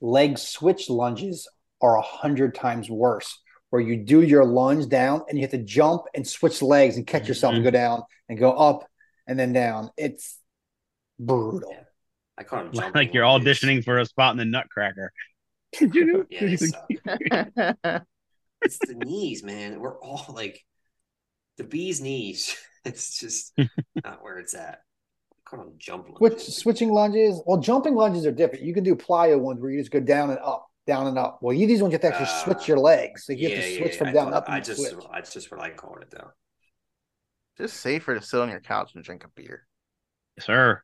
leg 0.00 0.38
switch 0.38 0.88
lunges 0.88 1.48
are 1.80 1.96
a 1.96 2.02
hundred 2.02 2.54
times 2.54 2.88
worse. 2.88 3.38
Where 3.70 3.82
you 3.82 3.98
do 3.98 4.20
your 4.20 4.44
lunge 4.44 4.88
down 4.88 5.22
and 5.28 5.38
you 5.38 5.42
have 5.42 5.52
to 5.52 5.58
jump 5.62 6.02
and 6.12 6.26
switch 6.26 6.60
legs 6.60 6.96
and 6.96 7.06
catch 7.06 7.28
yourself 7.28 7.54
and 7.54 7.62
go 7.62 7.70
down 7.70 8.02
and 8.28 8.36
go 8.36 8.50
up 8.50 8.84
and 9.28 9.38
then 9.38 9.52
down. 9.52 9.90
It's 9.96 10.40
brutal. 11.20 11.72
I 12.36 12.42
caught 12.42 12.66
him 12.66 12.72
jumping 12.74 12.92
like 12.94 13.14
you're 13.14 13.22
auditioning 13.22 13.84
for 13.84 13.98
a 13.98 14.06
spot 14.06 14.32
in 14.32 14.38
the 14.38 14.44
nutcracker 14.44 15.12
Yeah, 15.80 16.56
suck. 16.56 16.88
it's 18.62 18.78
the 18.78 18.94
knees, 18.94 19.42
man. 19.42 19.80
We're 19.80 19.98
all 20.00 20.26
like 20.34 20.64
the 21.56 21.64
bee's 21.64 22.00
knees. 22.00 22.56
It's 22.82 23.18
just 23.20 23.52
not 24.02 24.22
where 24.24 24.38
it's 24.38 24.54
at. 24.54 24.80
Call 25.44 25.58
them 25.58 25.74
jump 25.76 26.06
Which 26.18 26.32
lunges. 26.32 26.56
switching 26.56 26.90
lunges? 26.90 27.42
Well, 27.44 27.58
jumping 27.58 27.94
lunges 27.94 28.24
are 28.24 28.32
different. 28.32 28.64
You 28.64 28.72
can 28.72 28.84
do 28.84 28.96
plyo 28.96 29.38
ones 29.38 29.60
where 29.60 29.70
you 29.70 29.78
just 29.78 29.90
go 29.90 30.00
down 30.00 30.30
and 30.30 30.38
up, 30.38 30.66
down 30.86 31.06
and 31.06 31.18
up. 31.18 31.40
Well, 31.42 31.54
you 31.54 31.66
these 31.66 31.82
ones 31.82 31.92
you 31.92 31.96
have 31.96 32.00
to 32.00 32.06
actually 32.08 32.24
Uh, 32.34 32.44
switch 32.44 32.66
your 32.66 32.78
legs. 32.78 33.26
Like 33.28 33.36
you 33.38 33.50
yeah, 33.50 33.56
have 33.56 33.64
to 33.66 33.76
switch 33.76 33.92
yeah. 33.92 33.98
from 33.98 34.06
I 34.08 34.12
down 34.12 34.24
thought- 34.30 34.44
up. 34.44 34.48
I 34.48 34.56
And 34.56 34.64
just, 34.64 34.80
switch. 34.90 35.04
I 35.12 35.20
just 35.20 35.50
what 35.50 35.60
I 35.60 35.68
call 35.68 35.98
it 36.00 36.10
though. 36.10 36.30
Just 37.58 37.76
safer 37.80 38.14
to 38.14 38.22
sit 38.22 38.40
on 38.40 38.48
your 38.48 38.60
couch 38.60 38.92
and 38.94 39.04
drink 39.04 39.24
a 39.24 39.28
beer. 39.28 39.66
Yes, 40.38 40.46
sir. 40.46 40.82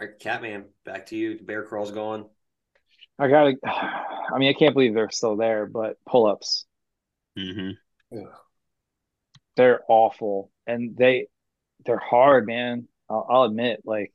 All 0.00 0.08
right, 0.08 0.18
Catman, 0.18 0.64
back 0.84 1.06
to 1.06 1.16
you. 1.16 1.38
The 1.38 1.44
bear 1.44 1.62
crawl's 1.62 1.92
going. 1.92 2.24
I 3.16 3.28
gotta. 3.28 3.54
I 4.32 4.38
mean, 4.38 4.48
I 4.50 4.58
can't 4.58 4.74
believe 4.74 4.94
they're 4.94 5.10
still 5.10 5.36
there, 5.36 5.66
but 5.66 5.96
pull 6.06 6.26
ups, 6.26 6.66
hmm 7.36 7.70
they're 9.56 9.80
awful, 9.88 10.50
and 10.66 10.96
they 10.96 11.26
they're 11.86 11.98
hard, 11.98 12.46
man. 12.46 12.88
I'll, 13.10 13.26
I'll 13.30 13.42
admit, 13.44 13.82
like 13.84 14.12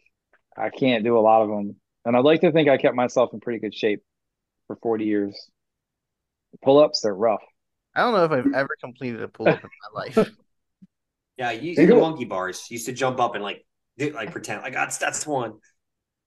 I 0.57 0.71
can't 0.71 1.03
do 1.03 1.17
a 1.17 1.21
lot 1.21 1.43
of 1.43 1.49
them, 1.49 1.77
and 2.05 2.15
I'd 2.17 2.25
like 2.25 2.41
to 2.41 2.51
think 2.51 2.69
I 2.69 2.77
kept 2.77 2.95
myself 2.95 3.33
in 3.33 3.39
pretty 3.41 3.59
good 3.59 3.75
shape 3.75 4.03
for 4.67 4.77
forty 4.77 5.05
years. 5.05 5.35
Pull 6.63 6.79
ups, 6.79 7.01
they're 7.01 7.13
rough. 7.13 7.43
I 7.95 8.01
don't 8.01 8.13
know 8.13 8.25
if 8.25 8.31
I've 8.31 8.49
ever 8.53 8.75
completed 8.81 9.21
a 9.21 9.27
pull 9.27 9.51
up 9.51 9.63
in 9.63 9.69
my 9.93 10.01
life. 10.01 10.31
Yeah, 11.37 11.51
you 11.51 11.71
used 11.71 11.87
the 11.87 11.95
monkey 11.95 12.25
bars. 12.25 12.69
Used 12.69 12.85
to 12.85 12.91
jump 12.93 13.19
up 13.19 13.33
and 13.35 13.43
like, 13.43 13.65
do, 13.97 14.11
like 14.11 14.31
pretend 14.31 14.61
like 14.61 14.73
that's 14.73 14.97
that's 14.97 15.25
one. 15.25 15.53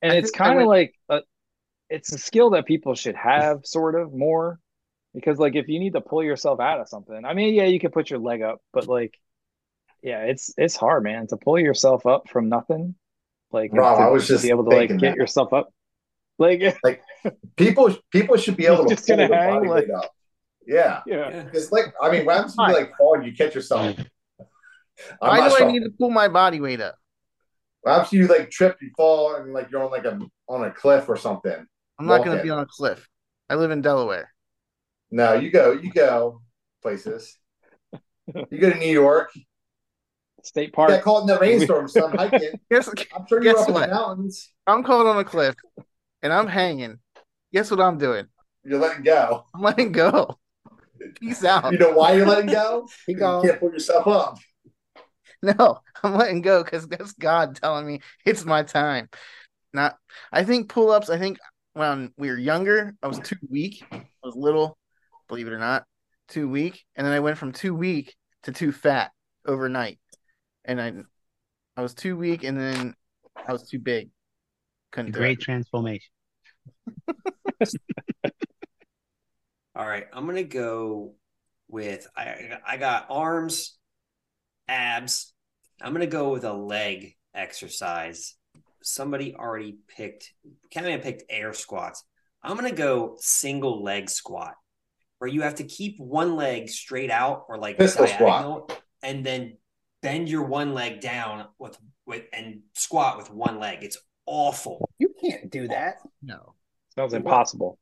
and 0.02 0.12
I 0.12 0.16
it's 0.16 0.30
kind 0.30 0.58
of 0.58 0.64
like 0.66 0.94
a, 1.08 1.20
it's 1.88 2.12
a 2.12 2.18
skill 2.18 2.50
that 2.50 2.66
people 2.66 2.94
should 2.94 3.16
have 3.16 3.60
sort 3.64 3.94
of 3.94 4.12
more 4.12 4.58
because 5.14 5.38
like 5.38 5.54
if 5.54 5.68
you 5.68 5.78
need 5.78 5.92
to 5.94 6.00
pull 6.00 6.22
yourself 6.22 6.60
out 6.60 6.80
of 6.80 6.88
something 6.88 7.24
i 7.24 7.32
mean 7.34 7.54
yeah 7.54 7.64
you 7.64 7.78
can 7.80 7.90
put 7.90 8.10
your 8.10 8.18
leg 8.18 8.42
up 8.42 8.58
but 8.72 8.86
like 8.88 9.14
yeah 10.02 10.22
it's 10.22 10.52
it's 10.58 10.76
hard 10.76 11.02
man 11.04 11.26
to 11.26 11.36
pull 11.36 11.58
yourself 11.58 12.04
up 12.06 12.28
from 12.28 12.48
nothing 12.48 12.94
like 13.52 13.70
and 13.70 13.78
Rob, 13.78 13.98
to, 13.98 14.04
I 14.04 14.08
was 14.10 14.26
just 14.26 14.42
be 14.42 14.50
able 14.50 14.64
to 14.68 14.76
like 14.76 14.88
get 14.90 15.00
that. 15.00 15.16
yourself 15.16 15.52
up 15.52 15.72
like 16.38 16.76
like 16.84 17.02
People 17.56 17.96
people 18.12 18.36
should 18.36 18.56
be 18.56 18.66
able 18.66 18.84
to 18.84 18.94
Just 18.94 19.06
pull 19.08 19.16
their 19.16 19.28
hang, 19.28 19.54
body 19.54 19.68
like- 19.68 19.86
weight 19.86 19.90
up. 19.90 20.10
Yeah. 20.66 21.00
yeah 21.06 21.30
Yeah. 21.30 21.48
It's 21.52 21.72
like 21.72 21.86
I 22.00 22.10
mean, 22.10 22.24
what 22.26 22.36
happens 22.36 22.54
if 22.58 22.68
you 22.68 22.74
like 22.74 22.96
fall 22.96 23.14
and 23.14 23.24
you 23.26 23.32
catch 23.32 23.54
yourself? 23.54 23.96
I'm 23.98 24.46
Why 25.18 25.38
not 25.38 25.58
do 25.58 25.64
I 25.64 25.72
need 25.72 25.84
to 25.84 25.90
pull 25.98 26.10
my 26.10 26.28
body 26.28 26.60
weight 26.60 26.80
up? 26.80 26.96
What 27.80 27.92
happens 27.92 28.08
if 28.12 28.18
you 28.18 28.26
like 28.26 28.50
trip, 28.50 28.76
you 28.80 28.90
fall, 28.96 29.36
and 29.36 29.52
like 29.52 29.70
you're 29.70 29.82
on 29.84 29.90
like 29.90 30.04
a 30.04 30.18
on 30.48 30.64
a 30.64 30.70
cliff 30.70 31.08
or 31.08 31.16
something? 31.16 31.66
I'm 31.98 32.06
not 32.06 32.24
going 32.24 32.36
to 32.36 32.40
it. 32.40 32.42
be 32.42 32.50
on 32.50 32.58
a 32.58 32.66
cliff. 32.66 33.08
I 33.48 33.54
live 33.54 33.70
in 33.70 33.80
Delaware. 33.80 34.32
No, 35.10 35.34
you 35.34 35.50
go, 35.50 35.72
you 35.72 35.90
go 35.90 36.42
places. 36.82 37.38
You 38.50 38.58
go 38.58 38.70
to 38.70 38.78
New 38.78 38.92
York. 38.92 39.30
state 40.42 40.68
You 40.68 40.72
park 40.72 40.90
got 40.90 41.02
caught 41.02 41.20
in 41.22 41.26
the 41.28 41.38
rainstorm, 41.40 41.88
son, 41.88 42.16
hiking. 42.16 42.60
Guess, 42.70 42.88
I'm 42.88 43.26
sure 43.28 43.42
you're 43.42 43.54
Guess 43.54 43.62
up 43.62 43.68
in 43.68 43.74
the 43.74 43.86
mountains. 43.88 44.50
I'm 44.66 44.82
caught 44.82 45.06
on 45.06 45.18
a 45.18 45.24
cliff 45.24 45.54
and 46.22 46.32
I'm 46.32 46.48
hanging. 46.48 46.98
Guess 47.52 47.70
what 47.70 47.80
I'm 47.80 47.98
doing? 47.98 48.26
You're 48.64 48.80
letting 48.80 49.04
go. 49.04 49.44
I'm 49.54 49.62
letting 49.62 49.92
go. 49.92 50.38
Peace 51.20 51.44
out. 51.44 51.72
You 51.72 51.78
know 51.78 51.92
why 51.92 52.14
you're 52.14 52.26
letting 52.26 52.50
go? 52.50 52.88
You 53.06 53.16
can't 53.16 53.60
pull 53.60 53.70
yourself 53.70 54.06
up. 54.06 54.38
No, 55.42 55.80
I'm 56.02 56.14
letting 56.14 56.40
go 56.40 56.64
because 56.64 56.88
that's 56.88 57.12
God 57.12 57.56
telling 57.56 57.86
me 57.86 58.00
it's 58.24 58.44
my 58.44 58.62
time. 58.62 59.08
Not, 59.72 59.96
I 60.32 60.44
think 60.44 60.68
pull 60.68 60.90
ups. 60.90 61.10
I 61.10 61.18
think 61.18 61.38
when 61.76 62.10
we 62.16 62.30
were 62.30 62.38
younger, 62.38 62.94
I 63.02 63.06
was 63.06 63.18
too 63.18 63.36
weak. 63.50 63.84
I 63.92 64.02
was 64.22 64.34
little, 64.34 64.78
believe 65.28 65.46
it 65.46 65.52
or 65.52 65.58
not, 65.58 65.84
too 66.28 66.48
weak, 66.48 66.82
and 66.96 67.06
then 67.06 67.12
I 67.12 67.20
went 67.20 67.36
from 67.36 67.52
too 67.52 67.74
weak 67.74 68.14
to 68.44 68.52
too 68.52 68.72
fat 68.72 69.12
overnight. 69.44 69.98
And 70.64 70.80
I, 70.80 70.94
I 71.76 71.82
was 71.82 71.92
too 71.92 72.16
weak, 72.16 72.44
and 72.44 72.58
then 72.58 72.94
I 73.46 73.52
was 73.52 73.68
too 73.68 73.78
big. 73.78 74.08
Couldn't 74.90 75.12
do 75.12 75.18
Great 75.18 75.38
it. 75.38 75.44
transformation. 75.44 76.10
All 79.76 79.86
right, 79.86 80.06
I'm 80.14 80.24
gonna 80.24 80.44
go 80.44 81.14
with 81.68 82.06
I 82.16 82.58
I 82.66 82.78
got 82.78 83.06
arms, 83.10 83.76
abs. 84.66 85.34
I'm 85.82 85.92
gonna 85.92 86.06
go 86.06 86.30
with 86.32 86.44
a 86.44 86.54
leg 86.54 87.14
exercise. 87.34 88.34
Somebody 88.86 89.34
already 89.34 89.78
picked 89.88 90.32
Catman 90.70 91.00
picked 91.00 91.24
air 91.28 91.52
squats. 91.52 92.04
I'm 92.42 92.54
gonna 92.56 92.70
go 92.70 93.16
single 93.18 93.82
leg 93.82 94.08
squat, 94.08 94.54
where 95.18 95.28
you 95.28 95.42
have 95.42 95.56
to 95.56 95.64
keep 95.64 95.98
one 95.98 96.36
leg 96.36 96.68
straight 96.68 97.10
out 97.10 97.46
or 97.48 97.58
like 97.58 97.78
Pistol 97.78 98.06
squat. 98.06 98.80
and 99.02 99.26
then 99.26 99.56
bend 100.02 100.28
your 100.28 100.44
one 100.44 100.72
leg 100.72 101.00
down 101.00 101.48
with 101.58 101.76
with 102.06 102.22
and 102.32 102.60
squat 102.74 103.18
with 103.18 103.30
one 103.30 103.58
leg. 103.58 103.82
It's 103.82 103.98
awful. 104.26 104.88
You 104.98 105.12
can't 105.20 105.50
do 105.50 105.66
that. 105.68 105.96
No, 106.22 106.54
sounds 106.94 107.12
impossible 107.12 107.78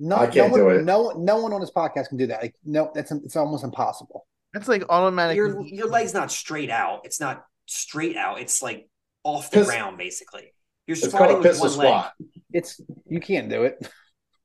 No, 0.00 0.16
I 0.16 0.26
can't 0.26 0.50
no 0.50 0.56
do 0.56 0.64
one, 0.64 0.76
it. 0.76 0.84
No, 0.84 1.10
no 1.16 1.40
one 1.40 1.52
on 1.52 1.60
this 1.60 1.70
podcast 1.70 2.08
can 2.08 2.18
do 2.18 2.26
that. 2.26 2.42
Like, 2.42 2.56
no, 2.64 2.90
that's 2.94 3.12
it's 3.12 3.36
almost 3.36 3.62
impossible. 3.62 4.26
that's 4.52 4.66
like 4.66 4.82
automatic. 4.88 5.36
Your 5.36 5.64
your 5.64 5.88
leg's 5.88 6.14
not 6.14 6.32
straight 6.32 6.70
out. 6.70 7.02
It's 7.04 7.20
not 7.20 7.44
straight 7.66 8.16
out. 8.16 8.40
It's 8.40 8.62
like 8.62 8.88
off 9.24 9.50
the 9.50 9.58
Pist- 9.58 9.70
ground, 9.70 9.98
basically. 9.98 10.52
You're 10.86 10.96
It's 10.96 11.06
squatting 11.08 11.36
called 11.36 11.46
a 11.46 11.48
with 11.48 11.60
pistol 11.60 11.68
one 11.68 11.78
leg. 11.78 11.86
squat. 11.88 12.12
It's 12.52 12.80
you 13.06 13.20
can't 13.20 13.48
do 13.48 13.64
it. 13.64 13.78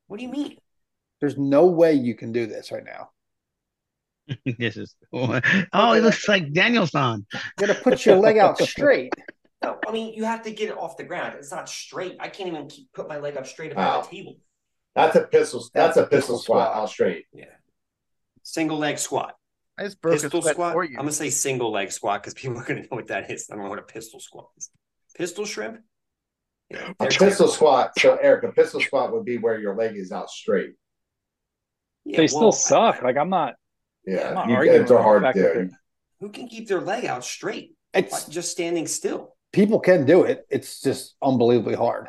What 0.07 0.17
do 0.19 0.23
you 0.23 0.29
mean? 0.31 0.57
There's 1.19 1.35
no 1.35 1.65
way 1.65 1.93
you 1.93 2.13
can 2.13 2.31
do 2.31 2.45
this 2.45 2.71
right 2.71 2.83
now. 2.85 3.09
this 4.59 4.77
is 4.77 4.95
oh, 5.11 5.33
it 5.93 6.03
looks 6.03 6.27
like 6.27 6.53
Daniel-san. 6.53 7.25
You 7.33 7.39
got 7.67 7.75
to 7.75 7.81
put 7.81 8.05
your 8.05 8.17
leg 8.17 8.37
out 8.37 8.59
straight. 8.59 9.11
No, 9.63 9.79
I 9.87 9.91
mean 9.91 10.13
you 10.13 10.25
have 10.25 10.43
to 10.43 10.51
get 10.51 10.69
it 10.69 10.77
off 10.77 10.95
the 10.95 11.03
ground. 11.05 11.33
It's 11.39 11.49
not 11.51 11.67
straight. 11.67 12.17
I 12.19 12.27
can't 12.27 12.49
even 12.49 12.67
keep, 12.67 12.91
put 12.93 13.07
my 13.07 13.17
leg 13.17 13.35
up 13.35 13.47
straight 13.47 13.71
if 13.71 13.77
I 13.79 13.85
Wow. 13.87 14.01
have 14.01 14.07
a 14.07 14.11
table. 14.11 14.37
That's 14.93 15.15
a 15.15 15.21
pistol. 15.21 15.61
That's, 15.73 15.95
That's 15.95 15.97
a 15.97 16.01
a 16.01 16.03
pistol 16.03 16.17
pistol 16.35 16.39
squat. 16.39 16.67
squat. 16.67 16.83
Out 16.83 16.89
straight. 16.89 17.25
Yeah. 17.33 17.45
Single 18.43 18.77
leg 18.77 18.99
squat. 18.99 19.33
I 19.77 19.83
just 19.83 20.01
broke 20.01 20.13
pistol 20.21 20.39
a 20.39 20.43
sweat 20.43 20.53
squat. 20.55 20.73
for 20.73 20.83
I'm 20.83 20.93
gonna 20.95 21.11
say 21.11 21.29
single 21.29 21.71
leg 21.71 21.91
squat 21.91 22.21
because 22.21 22.33
people 22.33 22.57
are 22.57 22.63
gonna 22.63 22.81
know 22.81 22.87
what 22.91 23.07
that 23.07 23.29
is. 23.29 23.49
I 23.51 23.55
don't 23.55 23.63
know 23.65 23.69
what 23.69 23.79
a 23.79 23.83
pistol 23.83 24.19
squat 24.19 24.47
is. 24.57 24.69
Pistol 25.15 25.45
shrimp. 25.45 25.81
Yeah, 26.69 26.93
A 26.99 27.05
pistol 27.07 27.47
squat. 27.47 27.91
So 27.99 28.15
Eric, 28.21 28.43
a 28.43 28.51
pistol 28.51 28.81
squat 28.81 29.11
would 29.13 29.25
be 29.25 29.37
where 29.37 29.59
your 29.59 29.75
leg 29.75 29.95
is 29.95 30.11
out 30.11 30.29
straight. 30.29 30.71
Yeah, 32.05 32.17
they 32.17 32.27
still 32.27 32.51
suck 32.51 33.01
I- 33.01 33.05
like 33.05 33.17
i'm 33.17 33.29
not 33.29 33.55
Yeah, 34.05 34.29
I'm 34.29 34.33
not 34.35 34.49
you, 34.49 34.55
arguing 34.55 34.81
it's 34.81 34.91
a 34.91 35.01
hard 35.01 35.23
fact 35.23 35.37
that 35.37 35.53
to 35.53 35.69
who 36.19 36.29
can 36.29 36.47
keep 36.47 36.67
their 36.67 36.81
leg 36.81 37.05
out 37.05 37.23
straight? 37.25 37.75
It's 37.93 38.25
Just 38.25 38.51
standing 38.51 38.87
still. 38.87 39.35
people 39.53 39.79
can 39.79 40.05
do 40.05 40.23
it. 40.23 40.45
It's 40.49 40.81
just 40.81 41.15
unbelievably 41.21 41.75
hard. 41.75 42.07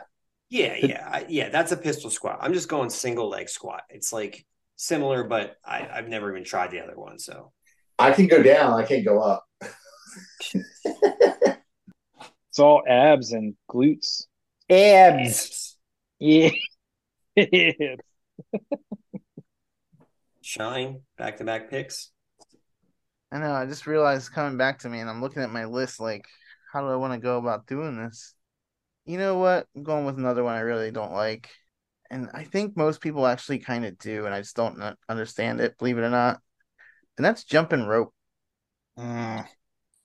Yeah, 0.48 0.74
yeah, 0.80 1.24
yeah. 1.28 1.48
That's 1.48 1.72
a 1.72 1.76
pistol 1.76 2.10
squat. 2.10 2.38
I'm 2.40 2.52
just 2.54 2.68
going 2.68 2.88
single 2.90 3.28
leg 3.28 3.48
squat. 3.48 3.82
It's 3.90 4.12
like 4.12 4.46
similar, 4.76 5.24
but 5.24 5.56
I, 5.64 5.88
I've 5.92 6.08
never 6.08 6.30
even 6.30 6.44
tried 6.44 6.70
the 6.70 6.80
other 6.80 6.96
one. 6.96 7.18
So 7.18 7.52
I 7.98 8.12
can 8.12 8.26
go 8.26 8.42
down. 8.42 8.74
I 8.74 8.84
can't 8.84 9.04
go 9.04 9.20
up. 9.20 9.44
it's 10.54 12.58
all 12.58 12.82
abs 12.88 13.32
and 13.32 13.54
glutes 13.70 14.24
Abs. 14.70 15.76
yeah 16.18 16.50
shine 20.46 21.00
back 21.18 21.38
to 21.38 21.44
back 21.44 21.68
picks. 21.68 22.12
I 23.32 23.38
know. 23.38 23.52
I 23.52 23.66
just 23.66 23.86
realized 23.86 24.32
coming 24.32 24.56
back 24.56 24.78
to 24.80 24.88
me, 24.88 25.00
and 25.00 25.10
I'm 25.10 25.20
looking 25.20 25.42
at 25.42 25.50
my 25.50 25.64
list. 25.64 26.00
Like, 26.00 26.24
how 26.72 26.80
do 26.80 26.88
I 26.88 26.96
want 26.96 27.12
to 27.12 27.18
go 27.18 27.38
about 27.38 27.66
doing 27.66 27.96
this? 27.96 28.34
You 29.04 29.18
know 29.18 29.38
what? 29.38 29.66
I'm 29.74 29.82
going 29.82 30.06
with 30.06 30.16
another 30.16 30.44
one 30.44 30.54
I 30.54 30.60
really 30.60 30.90
don't 30.90 31.12
like, 31.12 31.50
and 32.10 32.30
I 32.34 32.44
think 32.44 32.76
most 32.76 33.00
people 33.00 33.26
actually 33.26 33.58
kind 33.58 33.84
of 33.84 33.98
do, 33.98 34.26
and 34.26 34.34
I 34.34 34.40
just 34.40 34.56
don't 34.56 34.96
understand 35.08 35.60
it. 35.60 35.78
Believe 35.78 35.98
it 35.98 36.02
or 36.02 36.10
not, 36.10 36.40
and 37.16 37.24
that's 37.24 37.44
jumping 37.44 37.86
rope. 37.86 38.14
Mm, 38.98 39.46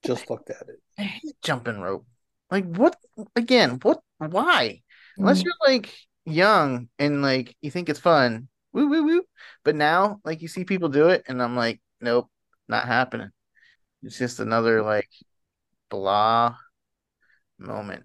just 0.06 0.30
looked 0.30 0.49
at 0.49 0.68
it. 0.68 0.82
I 0.97 1.04
hate 1.04 1.36
jumping 1.41 1.80
rope. 1.80 2.06
Like, 2.49 2.66
what? 2.66 2.95
Again, 3.36 3.80
what? 3.82 4.02
Why? 4.18 4.82
Unless 5.18 5.43
you're 5.43 5.54
like 5.66 5.93
young 6.26 6.89
and 6.99 7.22
like 7.22 7.56
you 7.62 7.72
think 7.72 7.89
it's 7.89 7.99
fun, 7.99 8.47
woo 8.74 8.88
woo 8.88 9.04
woo. 9.04 9.24
But 9.64 9.76
now, 9.76 10.20
like 10.24 10.41
you 10.41 10.47
see 10.47 10.64
people 10.64 10.89
do 10.89 11.10
it, 11.10 11.24
and 11.28 11.41
I'm 11.41 11.56
like, 11.56 11.82
nope, 11.99 12.30
not 12.68 12.88
happening. 12.88 13.30
It's 14.04 14.18
just 14.18 14.39
another 14.39 14.82
like 14.82 15.10
blah 15.89 16.56
moment. 17.58 18.04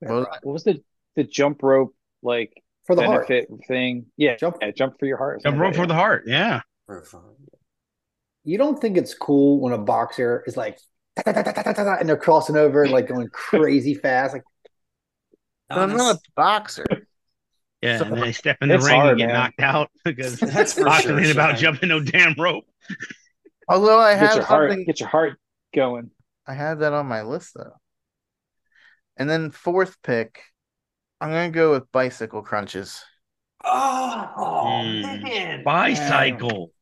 Well, 0.00 0.26
what 0.42 0.52
was 0.52 0.64
the 0.64 0.82
the 1.14 1.24
jump 1.24 1.62
rope 1.62 1.94
like 2.22 2.62
For 2.86 2.94
the 2.94 3.04
heart. 3.04 3.30
thing 3.66 4.06
yeah 4.16 4.36
Jump- 4.36 4.58
yeah, 4.62 4.70
jump 4.70 4.98
for 4.98 5.06
your 5.06 5.16
heart 5.18 5.42
Jump 5.42 5.58
rope 5.58 5.74
for 5.74 5.86
the 5.86 5.94
heart. 5.94 6.24
Yeah. 6.26 6.60
For 6.86 7.02
fun. 7.02 7.22
You 8.44 8.58
don't 8.58 8.80
think 8.80 8.96
it's 8.96 9.12
cool 9.14 9.60
when 9.60 9.72
a 9.72 9.78
boxer 9.78 10.44
is 10.46 10.56
like, 10.56 10.78
and 11.26 12.08
they're 12.08 12.16
crossing 12.16 12.56
over 12.56 12.84
and 12.84 12.92
like 12.92 13.08
going 13.12 13.28
crazy 13.32 13.94
fast. 13.94 14.34
Like, 14.34 14.44
But 15.68 15.78
I'm 15.78 15.96
not 15.96 16.16
a 16.16 16.20
boxer. 16.36 16.84
Yeah, 16.90 16.98
Yeah, 17.82 17.98
So- 17.98 18.04
and 18.04 18.12
then 18.14 18.20
they 18.20 18.32
step 18.42 18.58
in 18.60 18.68
the 18.68 18.78
ring 18.78 18.94
hard, 19.00 19.08
and 19.10 19.18
get 19.18 19.26
man. 19.26 19.34
knocked 19.34 19.60
out 19.60 19.90
because 20.04 20.38
That's 20.38 20.74
for 20.74 20.84
boxing 20.84 21.10
sure. 21.10 21.20
ain't 21.20 21.32
about 21.32 21.56
jumping 21.56 21.88
no 21.88 21.98
damn 22.00 22.34
rope. 22.38 22.64
Although 23.68 23.98
I 23.98 24.12
Get 24.14 24.20
have 24.20 24.34
your 24.36 24.44
heart, 24.44 24.70
something, 24.70 24.86
get 24.86 25.00
your 25.00 25.08
heart 25.08 25.38
going. 25.74 26.10
I 26.46 26.54
have 26.54 26.78
that 26.78 26.92
on 26.92 27.06
my 27.06 27.22
list 27.22 27.52
though. 27.56 27.72
And 29.16 29.28
then 29.28 29.50
fourth 29.50 29.96
pick, 30.04 30.40
I'm 31.20 31.30
gonna 31.30 31.50
go 31.50 31.72
with 31.72 31.90
bicycle 31.92 32.42
crunches. 32.42 33.02
Oh, 33.64 34.82
Mm. 34.84 35.22
man. 35.22 35.64
Bicycle. 35.64 36.72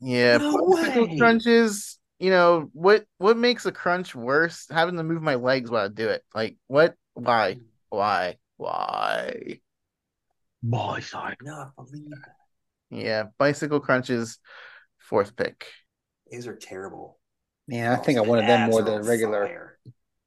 Yeah, 0.00 0.38
No 0.38 0.66
bicycle 0.66 1.08
way. 1.08 1.18
crunches. 1.18 1.98
You 2.18 2.30
know 2.30 2.70
what? 2.72 3.06
What 3.18 3.36
makes 3.36 3.66
a 3.66 3.72
crunch 3.72 4.14
worse? 4.14 4.66
Having 4.70 4.96
to 4.96 5.02
move 5.02 5.22
my 5.22 5.34
legs 5.34 5.70
while 5.70 5.84
I 5.84 5.88
do 5.88 6.08
it. 6.08 6.24
Like 6.34 6.56
what? 6.68 6.94
Why? 7.14 7.58
Why? 7.90 8.36
Why? 8.56 9.60
Bicycle. 10.62 11.36
not 11.42 11.76
believe 11.76 12.10
that. 12.10 12.36
Yeah, 12.90 13.24
bicycle 13.38 13.80
crunches. 13.80 14.38
Fourth 14.98 15.34
pick. 15.34 15.66
These 16.30 16.46
are 16.46 16.54
terrible. 16.54 17.18
Man, 17.66 17.92
I 17.92 17.96
think 17.96 18.18
I 18.18 18.22
wanted 18.22 18.46
them 18.48 18.70
more 18.70 18.82
than 18.82 19.02
regular. 19.02 19.46
fire. 19.46 19.78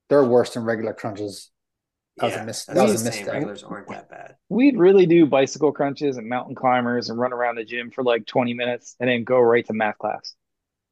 They're 0.10 0.24
worse 0.24 0.53
than 0.53 0.64
regular 0.64 0.93
crunches. 0.93 1.51
That 2.18 2.26
was 2.26 2.36
a 2.38 2.39
Yeah, 2.39 2.43
mis- 2.43 2.66
that's 2.66 2.80
that 2.80 2.82
what 2.82 2.88
was 2.88 2.93
a 2.93 2.97
I'm 2.97 2.99
saying. 2.99 3.26
misstep. 3.26 3.34
Regulars 3.34 3.63
aren't 3.63 3.88
that 3.89 4.09
bad. 4.09 4.36
We'd 4.49 4.78
really 4.78 5.05
do 5.05 5.26
bicycle 5.26 5.72
crunches 5.72 6.18
and 6.18 6.28
mountain 6.30 6.55
climbers 6.55 7.09
and 7.09 7.20
run 7.20 7.34
around 7.34 7.55
the 7.55 7.66
gym 7.66 7.91
for 7.91 8.03
like 8.03 8.26
20 8.26 8.53
minutes 8.53 8.95
and 8.99 9.09
then 9.09 9.24
go 9.24 9.39
right 9.39 9.66
to 9.68 9.74
math 9.74 9.97
class. 9.97 10.36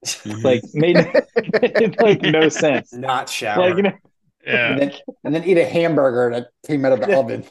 Like 0.25 0.63
made, 0.73 0.97
made 1.61 1.95
like 2.01 2.21
no 2.21 2.49
sense. 2.49 2.91
Not 2.93 3.29
shower. 3.29 3.69
Like 3.69 3.77
you 3.77 3.83
know, 3.83 3.93
yeah. 4.45 4.71
And 4.73 4.79
then 4.81 4.93
and 5.23 5.35
then 5.35 5.43
eat 5.45 5.57
a 5.57 5.65
hamburger 5.65 6.35
that 6.35 6.47
came 6.67 6.83
out 6.85 6.91
of 6.93 6.99
the 7.01 7.17
oven. 7.17 7.45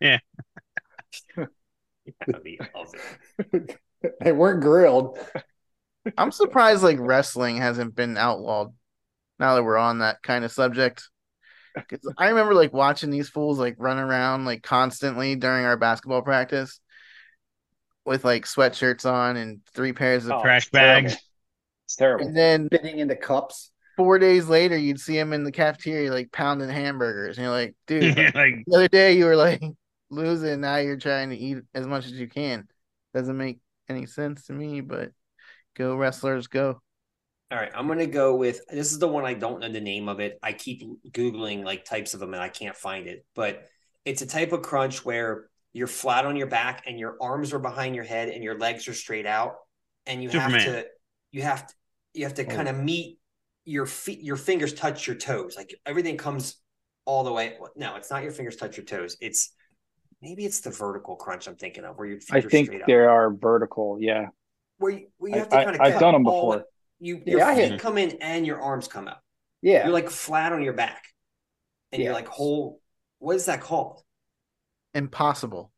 Yeah. 0.00 0.18
oven. 1.36 1.48
Gotta 2.26 2.68
oven. 2.74 3.68
They 4.20 4.32
weren't 4.32 4.60
grilled. 4.62 5.18
I'm 6.16 6.32
surprised 6.32 6.82
like 6.82 6.98
wrestling 7.00 7.58
hasn't 7.58 7.94
been 7.94 8.16
outlawed. 8.16 8.72
Now 9.38 9.54
that 9.54 9.64
we're 9.64 9.76
on 9.76 9.98
that 9.98 10.22
kind 10.22 10.44
of 10.44 10.52
subject, 10.52 11.08
'Cause 11.88 12.12
I 12.18 12.28
remember 12.28 12.54
like 12.54 12.72
watching 12.72 13.10
these 13.10 13.28
fools 13.28 13.58
like 13.58 13.76
run 13.78 13.98
around 13.98 14.44
like 14.44 14.62
constantly 14.62 15.36
during 15.36 15.64
our 15.64 15.76
basketball 15.76 16.22
practice 16.22 16.80
with 18.04 18.24
like 18.24 18.44
sweatshirts 18.44 19.10
on 19.10 19.36
and 19.36 19.60
three 19.74 19.92
pairs 19.92 20.26
of 20.26 20.36
Oh, 20.36 20.42
Trash 20.42 20.64
it's 20.64 20.70
terrible. 20.70 21.08
bags. 21.08 21.16
It's 21.86 21.96
terrible. 21.96 22.26
and 22.26 22.36
then 22.36 22.68
Spitting 22.72 22.98
into 22.98 23.16
cups. 23.16 23.70
four 23.96 24.18
days 24.18 24.46
later 24.48 24.76
you'd 24.76 25.00
see 25.00 25.18
him 25.18 25.32
in 25.32 25.44
the 25.44 25.52
cafeteria 25.52 26.10
like 26.12 26.30
pounding 26.32 26.68
hamburgers 26.68 27.36
and 27.36 27.44
you're 27.44 27.52
like 27.52 27.74
dude 27.86 28.16
like 28.34 28.54
the 28.66 28.76
other 28.76 28.88
day 28.88 29.16
you 29.16 29.24
were 29.24 29.36
like 29.36 29.62
losing 30.10 30.60
now 30.60 30.76
you're 30.76 30.96
trying 30.96 31.30
to 31.30 31.36
eat 31.36 31.58
as 31.74 31.86
much 31.86 32.06
as 32.06 32.12
you 32.12 32.28
can 32.28 32.66
doesn't 33.14 33.36
make 33.36 33.58
any 33.88 34.06
sense 34.06 34.46
to 34.46 34.52
me 34.52 34.80
but 34.80 35.10
go 35.74 35.96
wrestlers 35.96 36.46
go 36.46 36.80
All 37.50 37.58
right, 37.58 37.72
I'm 37.74 37.88
gonna 37.88 38.06
go 38.06 38.34
with 38.34 38.60
this 38.68 38.92
is 38.92 38.98
the 38.98 39.08
one 39.08 39.24
I 39.24 39.32
don't 39.32 39.60
know 39.60 39.72
the 39.72 39.80
name 39.80 40.08
of 40.08 40.20
it. 40.20 40.38
I 40.42 40.52
keep 40.52 40.82
googling 41.12 41.64
like 41.64 41.84
types 41.84 42.12
of 42.12 42.20
them 42.20 42.34
and 42.34 42.42
I 42.42 42.50
can't 42.50 42.76
find 42.76 43.06
it, 43.06 43.24
but 43.34 43.64
it's 44.04 44.20
a 44.20 44.26
type 44.26 44.52
of 44.52 44.62
crunch 44.62 45.04
where 45.04 45.48
you're 45.72 45.86
flat 45.86 46.26
on 46.26 46.36
your 46.36 46.46
back 46.46 46.84
and 46.86 46.98
your 46.98 47.16
arms 47.20 47.52
are 47.54 47.58
behind 47.58 47.94
your 47.94 48.04
head 48.04 48.28
and 48.28 48.44
your 48.44 48.58
legs 48.58 48.86
are 48.86 48.94
straight 48.94 49.26
out, 49.26 49.54
and 50.06 50.22
you 50.22 50.28
have 50.28 50.52
to 50.52 50.86
you 51.30 51.42
have 51.42 51.66
to 51.66 51.74
you 52.12 52.24
have 52.24 52.34
to 52.34 52.44
oh. 52.44 52.54
kind 52.54 52.68
of 52.68 52.76
meet 52.76 53.18
your 53.64 53.86
feet 53.86 54.22
your 54.22 54.36
fingers 54.36 54.72
touch 54.72 55.06
your 55.06 55.16
toes 55.16 55.54
like 55.56 55.74
everything 55.86 56.16
comes 56.18 56.60
all 57.06 57.24
the 57.24 57.32
way. 57.32 57.56
No, 57.76 57.96
it's 57.96 58.10
not 58.10 58.22
your 58.22 58.32
fingers 58.32 58.56
touch 58.56 58.76
your 58.76 58.84
toes. 58.84 59.16
It's 59.22 59.52
maybe 60.20 60.44
it's 60.44 60.60
the 60.60 60.70
vertical 60.70 61.16
crunch 61.16 61.48
I'm 61.48 61.56
thinking 61.56 61.84
of 61.84 61.96
where 61.96 62.06
your 62.06 62.20
feet 62.20 62.34
I 62.34 62.38
are 62.38 62.50
think 62.50 62.66
straight 62.66 62.82
up. 62.82 62.86
there 62.86 63.08
are 63.08 63.32
vertical. 63.32 63.96
Yeah. 63.98 64.26
Where 64.76 64.92
you, 64.92 65.06
where 65.16 65.30
you 65.30 65.36
I- 65.36 65.38
have 65.38 65.48
to 65.48 65.56
I- 65.56 65.64
kind 65.64 65.76
of 65.76 65.80
I've 65.80 66.00
done 66.00 66.14
'em 66.14 66.24
before. 66.24 66.64
You 67.00 67.22
your 67.26 67.38
Yeah, 67.40 67.54
feet 67.54 67.80
come 67.80 67.98
in 67.98 68.18
and 68.20 68.46
your 68.46 68.60
arms 68.60 68.88
come 68.88 69.08
out. 69.08 69.18
Yeah. 69.62 69.84
You're 69.84 69.92
like 69.92 70.10
flat 70.10 70.52
on 70.52 70.62
your 70.62 70.72
back, 70.72 71.04
and 71.92 72.02
you're 72.02 72.12
like 72.12 72.28
whole. 72.28 72.80
What 73.18 73.36
is 73.36 73.46
that 73.46 73.60
called? 73.60 74.02
impossible 74.94 75.70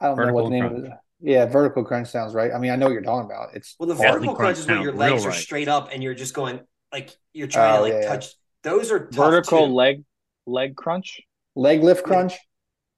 I 0.00 0.06
don't 0.06 0.16
know 0.16 0.32
what 0.32 0.44
the 0.44 0.50
name 0.50 0.68
crunch. 0.68 0.78
of 0.78 0.84
it. 0.84 0.92
Yeah, 1.20 1.46
vertical 1.46 1.84
crunch 1.84 2.08
sounds 2.08 2.34
right. 2.34 2.50
I 2.52 2.58
mean, 2.58 2.70
I 2.72 2.76
know 2.76 2.86
what 2.86 2.92
you're 2.92 3.02
talking 3.02 3.30
about. 3.30 3.54
It's 3.54 3.76
Well, 3.78 3.88
the 3.88 3.94
vertical 3.94 4.34
crunch 4.34 4.36
crunch 4.36 4.58
is 4.58 4.66
where 4.66 4.80
your 4.80 4.92
real 4.92 5.00
legs 5.00 5.24
are 5.24 5.28
right. 5.28 5.38
straight 5.38 5.68
up, 5.68 5.90
and 5.92 6.02
you're 6.02 6.14
just 6.14 6.34
going 6.34 6.60
like 6.92 7.10
you're 7.32 7.46
oh, 7.46 7.50
trying 7.50 7.74
Oh, 7.74 7.76
to 7.76 7.82
like 7.82 7.92
yeah, 7.92 8.00
yeah. 8.00 8.08
touch. 8.08 8.34
Those 8.62 8.90
are 8.90 9.06
tough 9.06 9.14
Vertical 9.14 9.66
too. 9.68 9.72
leg 9.74 10.04
leg 10.46 10.76
crunch. 10.76 11.20
leg 11.54 11.82
lift 11.82 12.04
crunch. 12.04 12.34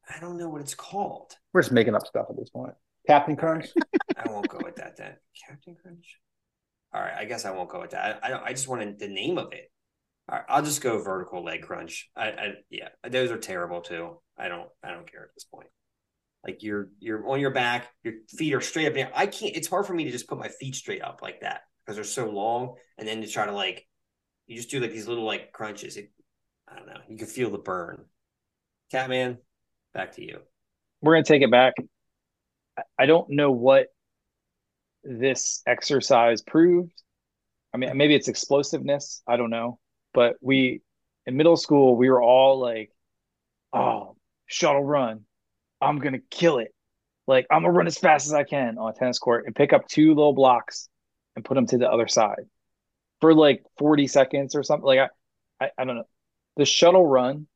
I 0.08 0.20
don't 0.20 0.36
know 0.38 0.48
what 0.48 0.60
it's 0.60 0.74
called. 0.74 1.32
We're 1.52 1.62
just 1.62 1.72
making 1.72 1.94
up 1.94 2.06
stuff 2.06 2.26
at 2.30 2.36
this 2.36 2.50
point. 2.50 2.74
Captain 3.06 3.36
crunch. 3.36 3.66
I 4.16 4.30
won't 4.30 4.48
go 4.48 4.58
with 4.62 4.76
that 4.76 4.96
then. 4.96 5.14
Captain 5.46 5.76
Crunch. 5.80 6.18
All 6.94 7.00
right, 7.00 7.14
I 7.18 7.24
guess 7.24 7.44
I 7.44 7.50
won't 7.50 7.68
go 7.68 7.80
with 7.80 7.90
that. 7.90 8.20
I, 8.22 8.26
I 8.26 8.30
don't. 8.30 8.44
I 8.44 8.52
just 8.52 8.68
wanted 8.68 9.00
the 9.00 9.08
name 9.08 9.36
of 9.36 9.52
it. 9.52 9.70
All 10.28 10.38
right, 10.38 10.44
I'll 10.48 10.62
just 10.62 10.80
go 10.80 11.02
vertical 11.02 11.42
leg 11.42 11.62
crunch. 11.62 12.08
I, 12.16 12.26
I 12.28 12.52
yeah, 12.70 12.90
those 13.08 13.32
are 13.32 13.38
terrible 13.38 13.80
too. 13.80 14.20
I 14.38 14.46
don't. 14.46 14.68
I 14.82 14.92
don't 14.92 15.10
care 15.10 15.22
at 15.22 15.34
this 15.34 15.44
point. 15.44 15.66
Like 16.44 16.62
you're 16.62 16.90
you're 17.00 17.28
on 17.28 17.40
your 17.40 17.50
back, 17.50 17.88
your 18.04 18.14
feet 18.28 18.54
are 18.54 18.60
straight 18.60 18.86
up. 18.86 18.94
Now 18.94 19.10
I 19.12 19.26
can't. 19.26 19.56
It's 19.56 19.66
hard 19.66 19.86
for 19.86 19.94
me 19.94 20.04
to 20.04 20.12
just 20.12 20.28
put 20.28 20.38
my 20.38 20.48
feet 20.48 20.76
straight 20.76 21.02
up 21.02 21.20
like 21.20 21.40
that 21.40 21.62
because 21.84 21.96
they're 21.96 22.04
so 22.04 22.30
long, 22.30 22.76
and 22.96 23.08
then 23.08 23.22
to 23.22 23.26
try 23.26 23.44
to 23.44 23.52
like, 23.52 23.88
you 24.46 24.56
just 24.56 24.70
do 24.70 24.78
like 24.78 24.92
these 24.92 25.08
little 25.08 25.24
like 25.24 25.50
crunches. 25.52 25.96
It, 25.96 26.12
I 26.68 26.76
don't 26.76 26.86
know. 26.86 27.00
You 27.08 27.16
can 27.16 27.26
feel 27.26 27.50
the 27.50 27.58
burn. 27.58 28.04
Catman, 28.92 29.38
back 29.94 30.12
to 30.12 30.24
you. 30.24 30.38
We're 31.02 31.14
gonna 31.14 31.24
take 31.24 31.42
it 31.42 31.50
back. 31.50 31.74
I 32.96 33.06
don't 33.06 33.30
know 33.30 33.50
what 33.50 33.88
this 35.04 35.62
exercise 35.66 36.42
proved. 36.42 36.92
I 37.72 37.76
mean, 37.76 37.96
maybe 37.96 38.14
it's 38.14 38.28
explosiveness. 38.28 39.22
I 39.26 39.36
don't 39.36 39.50
know. 39.50 39.78
But 40.12 40.36
we 40.40 40.82
in 41.26 41.36
middle 41.36 41.56
school, 41.56 41.96
we 41.96 42.10
were 42.10 42.22
all 42.22 42.58
like, 42.60 42.90
"Oh, 43.72 44.16
shuttle 44.46 44.84
run! 44.84 45.26
I'm 45.80 45.98
gonna 45.98 46.20
kill 46.30 46.58
it! 46.58 46.74
Like 47.26 47.46
I'm 47.50 47.62
gonna 47.62 47.72
run 47.72 47.86
as 47.86 47.98
fast 47.98 48.26
as 48.26 48.34
I 48.34 48.44
can 48.44 48.78
on 48.78 48.90
a 48.90 48.94
tennis 48.94 49.18
court 49.18 49.46
and 49.46 49.54
pick 49.56 49.72
up 49.72 49.88
two 49.88 50.14
little 50.14 50.34
blocks 50.34 50.88
and 51.36 51.44
put 51.44 51.54
them 51.54 51.66
to 51.66 51.78
the 51.78 51.90
other 51.90 52.08
side 52.08 52.44
for 53.20 53.34
like 53.34 53.64
40 53.78 54.06
seconds 54.06 54.54
or 54.54 54.62
something." 54.62 54.86
Like 54.86 55.00
I, 55.60 55.64
I, 55.66 55.70
I 55.78 55.84
don't 55.84 55.96
know. 55.96 56.08
The 56.56 56.64
shuttle 56.64 57.06
run, 57.06 57.48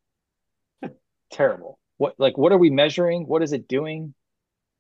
terrible. 1.32 1.78
What 1.98 2.14
like 2.18 2.36
what 2.38 2.52
are 2.52 2.58
we 2.58 2.70
measuring? 2.70 3.26
What 3.26 3.42
is 3.42 3.52
it 3.52 3.68
doing? 3.68 4.14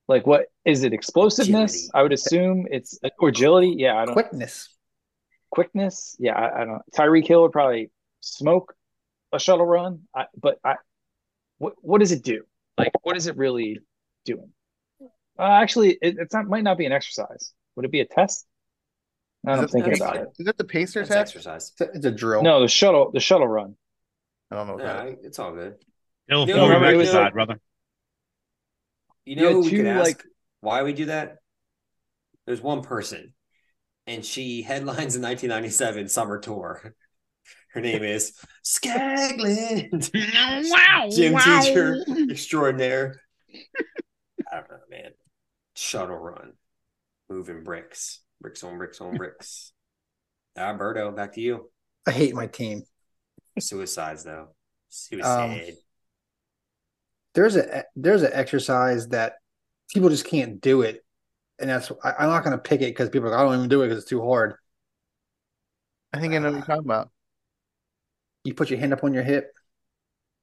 Like 0.08 0.26
what 0.26 0.46
is 0.64 0.84
it 0.84 0.92
explosiveness? 0.92 1.74
Agility. 1.74 1.90
I 1.94 2.02
would 2.02 2.12
assume 2.12 2.66
it's 2.70 2.98
or 3.20 3.28
agility. 3.28 3.74
Yeah, 3.76 3.96
I 3.96 4.04
don't 4.06 4.14
Quickness. 4.14 4.70
quickness. 5.50 6.16
Yeah, 6.18 6.32
I, 6.32 6.62
I 6.62 6.64
don't. 6.64 6.82
Tyreek 6.96 7.26
Hill 7.26 7.42
would 7.42 7.52
probably 7.52 7.90
smoke 8.20 8.74
a 9.32 9.38
shuttle 9.38 9.66
run. 9.66 10.00
I, 10.14 10.24
but 10.40 10.58
I, 10.64 10.76
what 11.58 11.74
what 11.82 11.98
does 12.00 12.12
it 12.12 12.22
do? 12.24 12.42
Like, 12.78 12.92
what 13.02 13.16
is 13.16 13.26
it 13.26 13.36
really 13.36 13.80
doing? 14.24 14.50
Uh, 15.38 15.42
actually, 15.42 15.98
it, 16.00 16.16
it's 16.18 16.32
not 16.32 16.46
might 16.48 16.64
not 16.64 16.78
be 16.78 16.86
an 16.86 16.92
exercise. 16.92 17.52
Would 17.76 17.84
it 17.84 17.92
be 17.92 18.00
a 18.00 18.06
test? 18.06 18.46
Now 19.44 19.56
that 19.56 19.58
I'm 19.58 19.64
Is 19.66 19.70
it- 19.70 19.72
thinking 19.84 20.02
about 20.02 20.16
it- 20.16 20.22
it. 20.22 20.28
Is 20.40 20.46
that 20.46 20.56
the 20.58 20.64
pacer 20.64 21.02
test? 21.02 21.12
exercise. 21.12 21.70
It's 21.72 21.80
a, 21.82 21.96
it's 21.96 22.06
a 22.06 22.10
drill. 22.10 22.42
No, 22.42 22.60
the 22.60 22.68
shuttle, 22.68 23.10
the 23.12 23.20
shuttle 23.20 23.46
run. 23.46 23.76
I 24.50 24.56
don't 24.56 24.66
know. 24.68 24.74
What 24.74 24.82
that 24.84 25.08
it's 25.22 25.38
all 25.38 25.52
good. 25.52 25.74
It'll 26.30 26.46
No, 26.46 26.54
throw 26.54 26.66
you 26.66 26.72
back 26.80 26.88
it 26.88 26.92
to 26.92 26.96
was 26.98 27.10
side, 27.10 27.32
brother. 27.34 27.60
You 29.28 29.36
You 29.36 29.42
know 29.42 29.46
had 29.48 29.52
who 29.52 29.60
we 29.60 29.70
two, 29.70 29.76
could 29.78 29.86
ask 29.86 30.04
like- 30.04 30.24
why 30.60 30.82
we 30.82 30.92
do 30.94 31.04
that? 31.06 31.36
There's 32.46 32.62
one 32.62 32.80
person, 32.82 33.34
and 34.06 34.24
she 34.24 34.62
headlines 34.62 35.14
the 35.14 35.20
1997 35.20 36.08
summer 36.08 36.38
tour. 36.38 36.94
Her 37.74 37.82
name 37.82 38.02
is 38.02 38.32
Skagland, 38.64 40.10
wow. 40.70 41.08
gym 41.12 41.34
wow. 41.34 41.60
teacher 41.62 42.02
extraordinaire. 42.30 43.20
I 44.50 44.56
don't 44.56 44.70
know, 44.70 44.76
man. 44.90 45.10
Shuttle 45.76 46.16
run, 46.16 46.54
moving 47.28 47.62
bricks, 47.64 48.20
bricks 48.40 48.64
on 48.64 48.78
bricks 48.78 49.00
on 49.02 49.14
bricks. 49.16 49.72
Alberto, 50.56 51.10
back 51.12 51.34
to 51.34 51.42
you. 51.42 51.70
I 52.06 52.12
hate 52.12 52.34
my 52.34 52.46
team. 52.46 52.82
Suicides 53.60 54.24
though. 54.24 54.40
Um, 54.40 54.48
Suicide. 54.88 55.74
There's 57.34 57.56
a 57.56 57.84
there's 57.96 58.22
an 58.22 58.32
exercise 58.32 59.08
that 59.08 59.34
people 59.92 60.08
just 60.08 60.26
can't 60.26 60.60
do 60.60 60.82
it, 60.82 61.04
and 61.58 61.70
that's 61.70 61.90
I, 62.02 62.14
I'm 62.20 62.30
not 62.30 62.44
going 62.44 62.56
to 62.56 62.62
pick 62.62 62.80
it 62.80 62.86
because 62.90 63.10
people 63.10 63.28
are 63.28 63.32
like, 63.32 63.40
I 63.40 63.44
don't 63.44 63.56
even 63.56 63.68
do 63.68 63.82
it 63.82 63.88
because 63.88 64.02
it's 64.02 64.10
too 64.10 64.22
hard. 64.24 64.54
I 66.12 66.20
think 66.20 66.34
I 66.34 66.38
know 66.38 66.48
what 66.50 66.56
you're 66.56 66.66
talking 66.66 66.84
about. 66.84 67.10
You 68.44 68.54
put 68.54 68.70
your 68.70 68.78
hand 68.78 68.92
up 68.92 69.04
on 69.04 69.12
your 69.14 69.22
hip. 69.22 69.52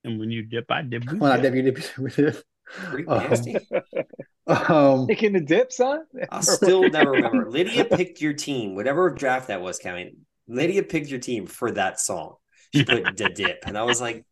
And 0.04 0.20
when 0.20 0.30
you 0.32 0.44
dip, 0.44 0.70
I 0.70 0.82
dip. 0.84 1.04
you 1.12 1.18
Well, 1.20 1.32
not 1.32 1.42
dip. 1.42 1.54
dip, 1.54 1.56
you 1.56 1.64
dip, 1.64 1.98
you 1.98 2.10
dip. 2.10 2.44
Pretty 2.90 3.08
Um, 3.08 3.18
nasty. 3.18 3.58
Um, 4.48 5.08
Taking 5.08 5.34
the 5.34 5.40
dip, 5.42 5.72
son. 5.72 6.06
I 6.30 6.42
still 6.42 6.88
never 6.90 7.12
remember. 7.12 7.50
Lydia 7.50 7.86
picked 7.86 8.22
your 8.22 8.34
team, 8.34 8.76
whatever 8.76 9.10
draft 9.10 9.48
that 9.48 9.62
was, 9.62 9.80
Kevin. 9.80 10.18
Lydia 10.48 10.84
picked 10.84 11.10
your 11.10 11.20
team 11.20 11.48
for 11.48 11.72
that 11.72 12.00
song. 12.00 12.36
She 12.72 12.84
put 12.84 13.18
the 13.18 13.30
dip, 13.30 13.64
and 13.66 13.76
I 13.78 13.84
was 13.84 14.00
like, 14.02 14.24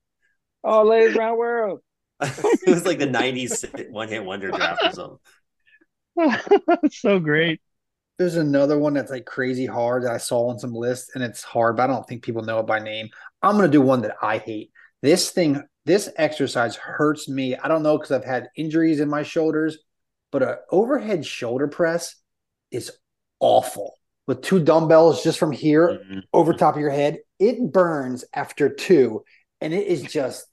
Oh, 0.64 0.84
ladies 0.84 1.16
round 1.16 1.38
world. 1.38 1.82
it 2.22 2.70
was 2.70 2.86
like 2.86 3.00
the 3.00 3.08
'90s 3.08 3.66
one 3.90 4.08
hit 4.08 4.24
wonder 4.24 4.52
draft 4.52 4.84
or 4.86 4.92
something. 4.92 5.20
so 6.92 7.20
great. 7.20 7.62
There's 8.20 8.36
another 8.36 8.78
one 8.78 8.94
that's 8.94 9.12
like 9.12 9.26
crazy 9.26 9.66
hard 9.66 10.04
that 10.04 10.12
I 10.12 10.18
saw 10.18 10.50
on 10.50 10.60
some 10.60 10.74
lists, 10.74 11.12
and 11.16 11.24
it's 11.24 11.44
hard, 11.44 11.78
but 11.78 11.84
I 11.84 11.88
don't 11.88 12.08
think 12.08 12.24
people 12.24 12.44
know 12.44 12.60
it 12.60 12.68
by 12.68 12.80
name. 12.80 13.10
I'm 13.42 13.56
gonna 13.56 13.68
do 13.68 13.82
one 13.82 14.02
that 14.02 14.16
I 14.22 14.38
hate. 14.38 14.72
This 15.02 15.32
thing, 15.32 15.62
this 15.86 16.10
exercise 16.16 16.76
hurts 16.76 17.28
me. 17.28 17.56
I 17.56 17.68
don't 17.68 17.84
know 17.84 17.98
because 17.98 18.12
I've 18.12 18.24
had 18.24 18.50
injuries 18.56 19.00
in 19.00 19.10
my 19.10 19.24
shoulders, 19.24 19.80
but 20.32 20.44
an 20.44 20.56
overhead 20.72 21.26
shoulder 21.26 21.68
press 21.68 22.16
is 22.72 22.92
awful. 23.40 23.96
With 24.26 24.42
two 24.42 24.64
dumbbells 24.64 25.22
just 25.22 25.38
from 25.38 25.52
here 25.52 26.00
Mhm. 26.10 26.24
over 26.32 26.54
top 26.54 26.76
of 26.76 26.82
your 26.82 26.92
head, 26.92 27.20
it 27.40 27.74
burns 27.74 28.24
after 28.34 28.70
two, 28.70 29.26
and 29.60 29.74
it 29.74 29.86
is 29.88 30.02
just 30.04 30.46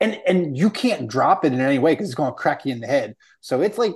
and 0.00 0.20
and 0.26 0.56
you 0.56 0.70
can't 0.70 1.08
drop 1.08 1.44
it 1.44 1.52
in 1.52 1.60
any 1.60 1.78
way 1.78 1.92
because 1.92 2.06
it's 2.08 2.14
going 2.14 2.30
to 2.30 2.36
crack 2.36 2.64
you 2.64 2.72
in 2.72 2.80
the 2.80 2.86
head. 2.86 3.14
So 3.40 3.62
it's 3.62 3.78
like 3.78 3.94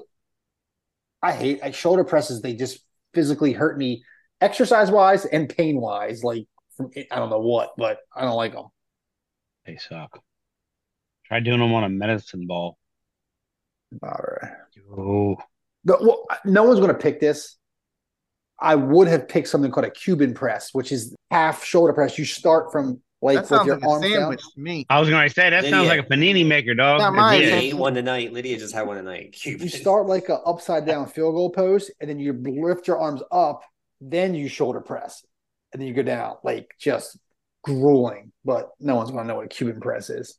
I 1.22 1.32
hate 1.32 1.60
like 1.62 1.74
shoulder 1.74 2.04
presses. 2.04 2.40
They 2.40 2.54
just 2.54 2.80
physically 3.14 3.52
hurt 3.52 3.76
me, 3.76 4.04
exercise 4.40 4.90
wise 4.90 5.24
and 5.26 5.48
pain 5.48 5.80
wise. 5.80 6.24
Like 6.24 6.46
from 6.76 6.90
I 7.10 7.16
don't 7.16 7.30
know 7.30 7.40
what, 7.40 7.72
but 7.76 7.98
I 8.14 8.22
don't 8.22 8.36
like 8.36 8.52
them. 8.52 8.66
They 9.66 9.76
suck. 9.76 10.20
Try 11.26 11.40
doing 11.40 11.60
them 11.60 11.72
on 11.74 11.84
a 11.84 11.88
medicine 11.88 12.46
ball. 12.46 12.76
All 14.02 14.24
right. 14.42 14.52
Oh, 14.96 15.36
No, 15.84 15.98
well, 16.00 16.26
no 16.44 16.64
one's 16.64 16.80
going 16.80 16.92
to 16.92 16.98
pick 16.98 17.20
this. 17.20 17.56
I 18.58 18.74
would 18.74 19.08
have 19.08 19.28
picked 19.28 19.48
something 19.48 19.70
called 19.70 19.86
a 19.86 19.90
Cuban 19.90 20.34
press, 20.34 20.70
which 20.72 20.92
is 20.92 21.14
half 21.30 21.64
shoulder 21.64 21.92
press. 21.92 22.18
You 22.18 22.24
start 22.24 22.72
from 22.72 23.00
like 23.22 23.34
that 23.36 23.40
with 23.42 23.48
sounds 23.48 23.66
your 23.66 23.76
like 23.76 23.84
a 23.84 23.88
arms 23.88 24.02
down. 24.02 24.12
sandwich 24.12 24.40
to 24.54 24.60
me. 24.60 24.86
I 24.88 25.00
was 25.00 25.10
gonna 25.10 25.28
say 25.28 25.50
that 25.50 25.64
sounds 25.66 25.88
like 25.88 26.00
a 26.00 26.02
panini 26.04 26.46
maker, 26.46 26.74
dog. 26.74 27.00
Not 27.00 27.14
mine. 27.14 27.38
Lydia 27.40 27.54
Yeah. 27.54 27.60
ate 27.60 27.74
one 27.74 27.94
tonight. 27.94 28.32
Lydia 28.32 28.58
just 28.58 28.74
had 28.74 28.86
one 28.86 28.96
tonight. 28.96 29.32
Cute. 29.32 29.60
You 29.62 29.68
start 29.68 30.06
like 30.06 30.28
an 30.28 30.38
upside 30.46 30.86
down 30.86 31.06
field 31.06 31.34
goal 31.34 31.50
pose, 31.50 31.90
and 32.00 32.08
then 32.08 32.18
you 32.18 32.32
lift 32.32 32.86
your 32.88 32.98
arms 32.98 33.22
up, 33.30 33.62
then 34.00 34.34
you 34.34 34.48
shoulder 34.48 34.80
press, 34.80 35.24
and 35.72 35.80
then 35.80 35.88
you 35.88 35.94
go 35.94 36.02
down. 36.02 36.36
Like 36.42 36.70
just 36.80 37.18
grueling. 37.62 38.32
But 38.44 38.70
no 38.80 38.96
one's 38.96 39.10
going 39.10 39.24
to 39.24 39.28
know 39.28 39.36
what 39.36 39.44
a 39.46 39.48
Cuban 39.48 39.80
press 39.80 40.08
is. 40.08 40.38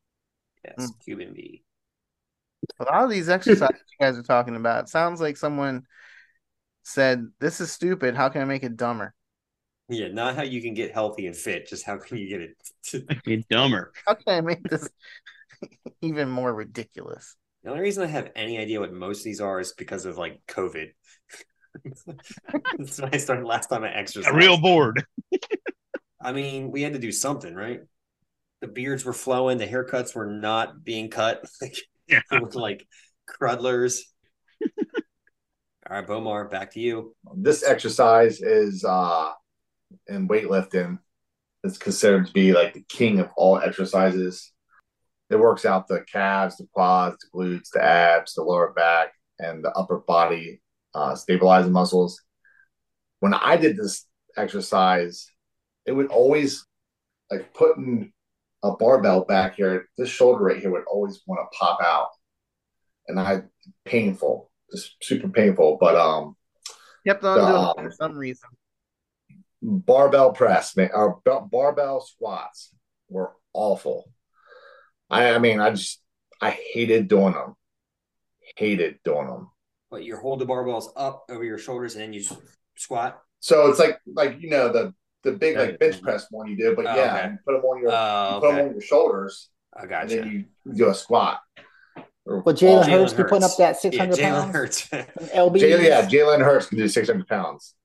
Yes, 0.65 0.75
hmm. 0.77 0.85
Cuban 1.03 1.33
V. 1.35 1.63
A 2.79 2.83
lot 2.83 3.03
of 3.03 3.09
these 3.09 3.29
exercises 3.29 3.79
you 3.91 4.05
guys 4.05 4.17
are 4.17 4.23
talking 4.23 4.55
about, 4.55 4.85
it 4.85 4.89
sounds 4.89 5.19
like 5.21 5.37
someone 5.37 5.83
said, 6.83 7.27
This 7.39 7.61
is 7.61 7.71
stupid. 7.71 8.15
How 8.15 8.29
can 8.29 8.41
I 8.41 8.45
make 8.45 8.63
it 8.63 8.75
dumber? 8.77 9.13
Yeah, 9.91 10.07
not 10.07 10.35
how 10.37 10.43
you 10.43 10.61
can 10.61 10.73
get 10.73 10.93
healthy 10.93 11.27
and 11.27 11.35
fit. 11.35 11.67
Just 11.67 11.85
how 11.85 11.97
can 11.97 12.17
you 12.17 12.29
get 12.29 12.41
it? 12.41 13.21
You're 13.25 13.41
dumber. 13.49 13.91
How 14.07 14.13
can 14.15 14.37
I 14.37 14.39
make 14.41 14.63
this 14.63 14.87
even 16.01 16.29
more 16.29 16.53
ridiculous? 16.53 17.35
The 17.63 17.71
only 17.71 17.81
reason 17.81 18.01
I 18.03 18.07
have 18.07 18.31
any 18.33 18.57
idea 18.57 18.79
what 18.79 18.93
most 18.93 19.19
of 19.19 19.23
these 19.25 19.41
are 19.41 19.59
is 19.59 19.73
because 19.73 20.05
of 20.05 20.17
like 20.17 20.39
COVID. 20.47 20.91
That's 22.77 23.01
when 23.01 23.13
I 23.13 23.17
started 23.17 23.45
last 23.45 23.67
time 23.67 23.83
I 23.83 23.91
exercised. 23.93 24.33
A 24.33 24.37
real 24.37 24.57
board. 24.57 25.03
I 26.21 26.31
mean, 26.31 26.71
we 26.71 26.81
had 26.83 26.93
to 26.93 26.99
do 26.99 27.11
something, 27.11 27.53
right? 27.53 27.81
The 28.61 28.67
beards 28.67 29.03
were 29.03 29.13
flowing, 29.13 29.57
the 29.57 29.67
haircuts 29.67 30.15
were 30.15 30.27
not 30.31 30.83
being 30.85 31.09
cut. 31.09 31.43
Like 31.61 31.75
Yeah. 32.07 32.21
it 32.31 32.41
was 32.41 32.55
like 32.55 32.87
crudlers. 33.29 33.99
All 35.89 35.97
right, 35.97 36.07
Bomar, 36.07 36.49
back 36.49 36.71
to 36.71 36.79
you. 36.79 37.13
This 37.35 37.63
exercise 37.63 38.41
is 38.41 38.85
uh 38.85 39.31
in 40.07 40.27
weightlifting. 40.27 40.99
It's 41.63 41.77
considered 41.77 42.27
to 42.27 42.33
be 42.33 42.53
like 42.53 42.73
the 42.73 42.85
king 42.89 43.19
of 43.19 43.29
all 43.35 43.59
exercises. 43.59 44.51
It 45.29 45.39
works 45.39 45.65
out 45.65 45.87
the 45.87 46.03
calves, 46.11 46.57
the 46.57 46.67
quads, 46.73 47.17
the 47.19 47.37
glutes, 47.37 47.69
the 47.73 47.83
abs, 47.83 48.33
the 48.33 48.43
lower 48.43 48.73
back, 48.73 49.13
and 49.39 49.63
the 49.63 49.71
upper 49.71 49.99
body 49.99 50.61
uh, 50.93 51.15
stabilizing 51.15 51.71
muscles. 51.71 52.21
When 53.19 53.33
I 53.33 53.55
did 53.57 53.77
this 53.77 54.05
exercise, 54.35 55.27
it 55.85 55.91
would 55.91 56.07
always 56.07 56.65
like 57.29 57.53
putting 57.53 58.11
a 58.63 58.75
barbell 58.75 59.23
back 59.23 59.55
here. 59.55 59.87
This 59.97 60.09
shoulder 60.09 60.43
right 60.43 60.59
here 60.59 60.71
would 60.71 60.85
always 60.91 61.21
want 61.25 61.41
to 61.41 61.57
pop 61.57 61.79
out, 61.83 62.09
and 63.07 63.19
I 63.19 63.43
painful, 63.85 64.51
just 64.71 64.95
super 65.01 65.29
painful. 65.29 65.77
But 65.79 65.95
um, 65.95 66.35
Kept 67.05 67.23
on 67.23 67.37
doing 67.37 67.51
Um, 67.51 67.73
for 67.77 67.91
some 67.91 68.17
reason. 68.17 68.49
Barbell 69.61 70.31
press, 70.33 70.75
man, 70.75 70.89
uh, 70.93 70.97
or 70.97 71.21
barbell 71.51 72.01
squats 72.01 72.73
were 73.09 73.31
awful. 73.53 74.11
I, 75.09 75.33
I 75.33 75.39
mean, 75.39 75.59
I 75.59 75.71
just 75.71 76.01
I 76.41 76.51
hated 76.51 77.07
doing 77.07 77.33
them. 77.33 77.55
Hated 78.57 78.99
doing 79.03 79.27
them. 79.27 79.49
But 79.89 80.03
you 80.03 80.15
hold 80.17 80.39
the 80.39 80.45
barbells 80.45 80.85
up 80.95 81.25
over 81.29 81.43
your 81.43 81.57
shoulders 81.57 81.95
and 81.95 82.03
then 82.03 82.13
you 82.13 82.23
squat. 82.75 83.21
So 83.39 83.69
it's 83.69 83.79
like 83.79 83.99
like 84.13 84.41
you 84.41 84.49
know 84.49 84.71
the 84.71 84.93
the 85.23 85.33
big 85.33 85.57
like 85.57 85.79
bench 85.79 86.01
press 86.01 86.27
one 86.31 86.47
you 86.47 86.57
do, 86.57 86.75
but 86.75 86.85
Oh, 86.87 86.95
yeah, 86.95 87.15
okay. 87.17 87.31
you 87.31 87.37
put 87.45 87.51
them 87.53 87.61
on 87.63 87.81
your 87.81 87.91
Oh, 87.91 88.35
you 88.35 88.41
put 88.41 88.47
them 88.47 88.59
oh, 88.59 88.65
on 88.67 88.71
your 88.73 88.81
shoulders, 88.81 89.49
I 89.75 89.81
got 89.81 90.03
gotcha. 90.07 90.15
then 90.21 90.47
you 90.65 90.73
do 90.73 90.89
a 90.89 90.93
squat. 90.95 91.41
Or- 92.25 92.41
But 92.41 92.55
Jalen 92.55 92.83
Jalen 92.83 92.89
Hurts 92.89 93.13
be 93.13 93.23
putting 93.23 93.43
up 93.43 93.57
that 93.57 93.77
600 93.77 94.17
yeah, 94.17 94.29
Jalen 94.29 94.41
pounds. 94.41 94.53
Hurts. 94.55 94.87
LB. 94.89 95.55
Jalen, 95.57 95.83
yeah, 95.83 96.07
Jalen 96.07 96.43
Hurts 96.43 96.67
can 96.67 96.77
do 96.77 96.87
600 96.87 97.27
pounds. 97.27 97.75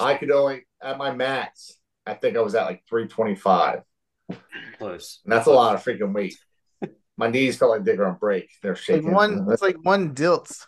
I 0.00 0.14
could 0.14 0.30
only 0.30 0.66
at 0.82 0.98
my 0.98 1.12
max. 1.14 1.72
I 2.06 2.14
think 2.14 2.36
I 2.36 2.40
was 2.40 2.54
at 2.54 2.66
like 2.66 2.82
325, 2.88 3.82
and 4.28 4.38
Close. 4.78 5.20
that's 5.24 5.46
a 5.46 5.50
lot 5.52 5.74
of 5.74 5.82
freaking 5.84 6.12
weight. 6.12 6.36
My 7.16 7.28
knees 7.30 7.56
felt 7.56 7.70
like 7.70 7.84
they 7.84 7.94
were 7.96 8.06
on 8.06 8.16
break. 8.16 8.50
They're 8.62 8.72
Like 8.72 8.80
shaking. 8.82 9.12
one, 9.12 9.46
it's 9.50 9.62
like 9.62 9.76
one 9.82 10.14
dilts. 10.14 10.66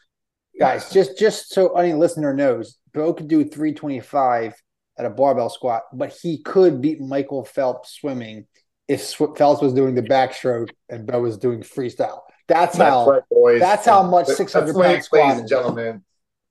Guys, 0.59 0.91
just 0.91 1.19
just 1.19 1.51
so 1.53 1.75
any 1.77 1.93
listener 1.93 2.33
knows, 2.33 2.79
Bo 2.95 3.13
could 3.13 3.29
do 3.29 3.45
325 3.45 4.55
at 4.99 5.05
a 5.05 5.11
barbell 5.11 5.51
squat, 5.51 5.83
but 5.93 6.17
he 6.23 6.39
could 6.43 6.81
beat 6.81 7.01
Michael 7.01 7.45
Phelps 7.45 7.91
swimming 8.01 8.47
if 8.89 9.03
Sw- 9.03 9.37
Phelps 9.37 9.61
was 9.61 9.75
doing 9.75 9.95
the 9.95 10.03
backstroke 10.03 10.71
and 10.89 11.07
Bo 11.07 11.21
was 11.21 11.37
doing 11.37 11.61
freestyle. 11.61 12.21
That's, 12.49 12.79
That's 12.79 12.79
how. 12.79 13.11
right, 13.11 13.23
boys. 13.31 13.61
that's 13.61 13.85
how 13.85 14.03
much 14.05 14.27
That's 14.29 14.39
600 14.39 14.75
right, 14.77 14.93
pound 14.93 15.05
squat 15.05 15.23
ladies 15.27 15.41
and 15.41 15.49
gentlemen. 15.49 16.05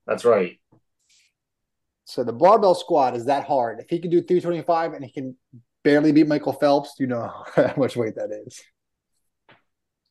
That's 0.06 0.26
right. 0.26 0.60
So 2.06 2.24
the 2.24 2.34
barbell 2.34 2.76
squat 2.76 3.16
is 3.16 3.26
that 3.26 3.46
hard. 3.46 3.80
If 3.80 3.90
he 3.90 4.00
can 4.00 4.12
do 4.12 4.22
325 4.22 4.94
and 4.94 5.04
he 5.04 5.12
can 5.12 5.36
barely 5.84 6.12
beat 6.12 6.28
Michael 6.28 6.54
Phelps, 6.54 6.94
you 7.00 7.08
know 7.08 7.32
how 7.56 7.74
much 7.78 7.96
weight 7.96 8.16
that 8.16 8.30
is. 8.46 8.62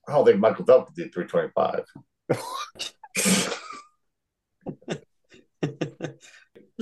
I 0.07 0.13
don't 0.13 0.27
think 0.27 0.39
Michael 0.41 0.65
Phelps 0.67 0.93
did 0.93 1.15
325. 1.15 1.85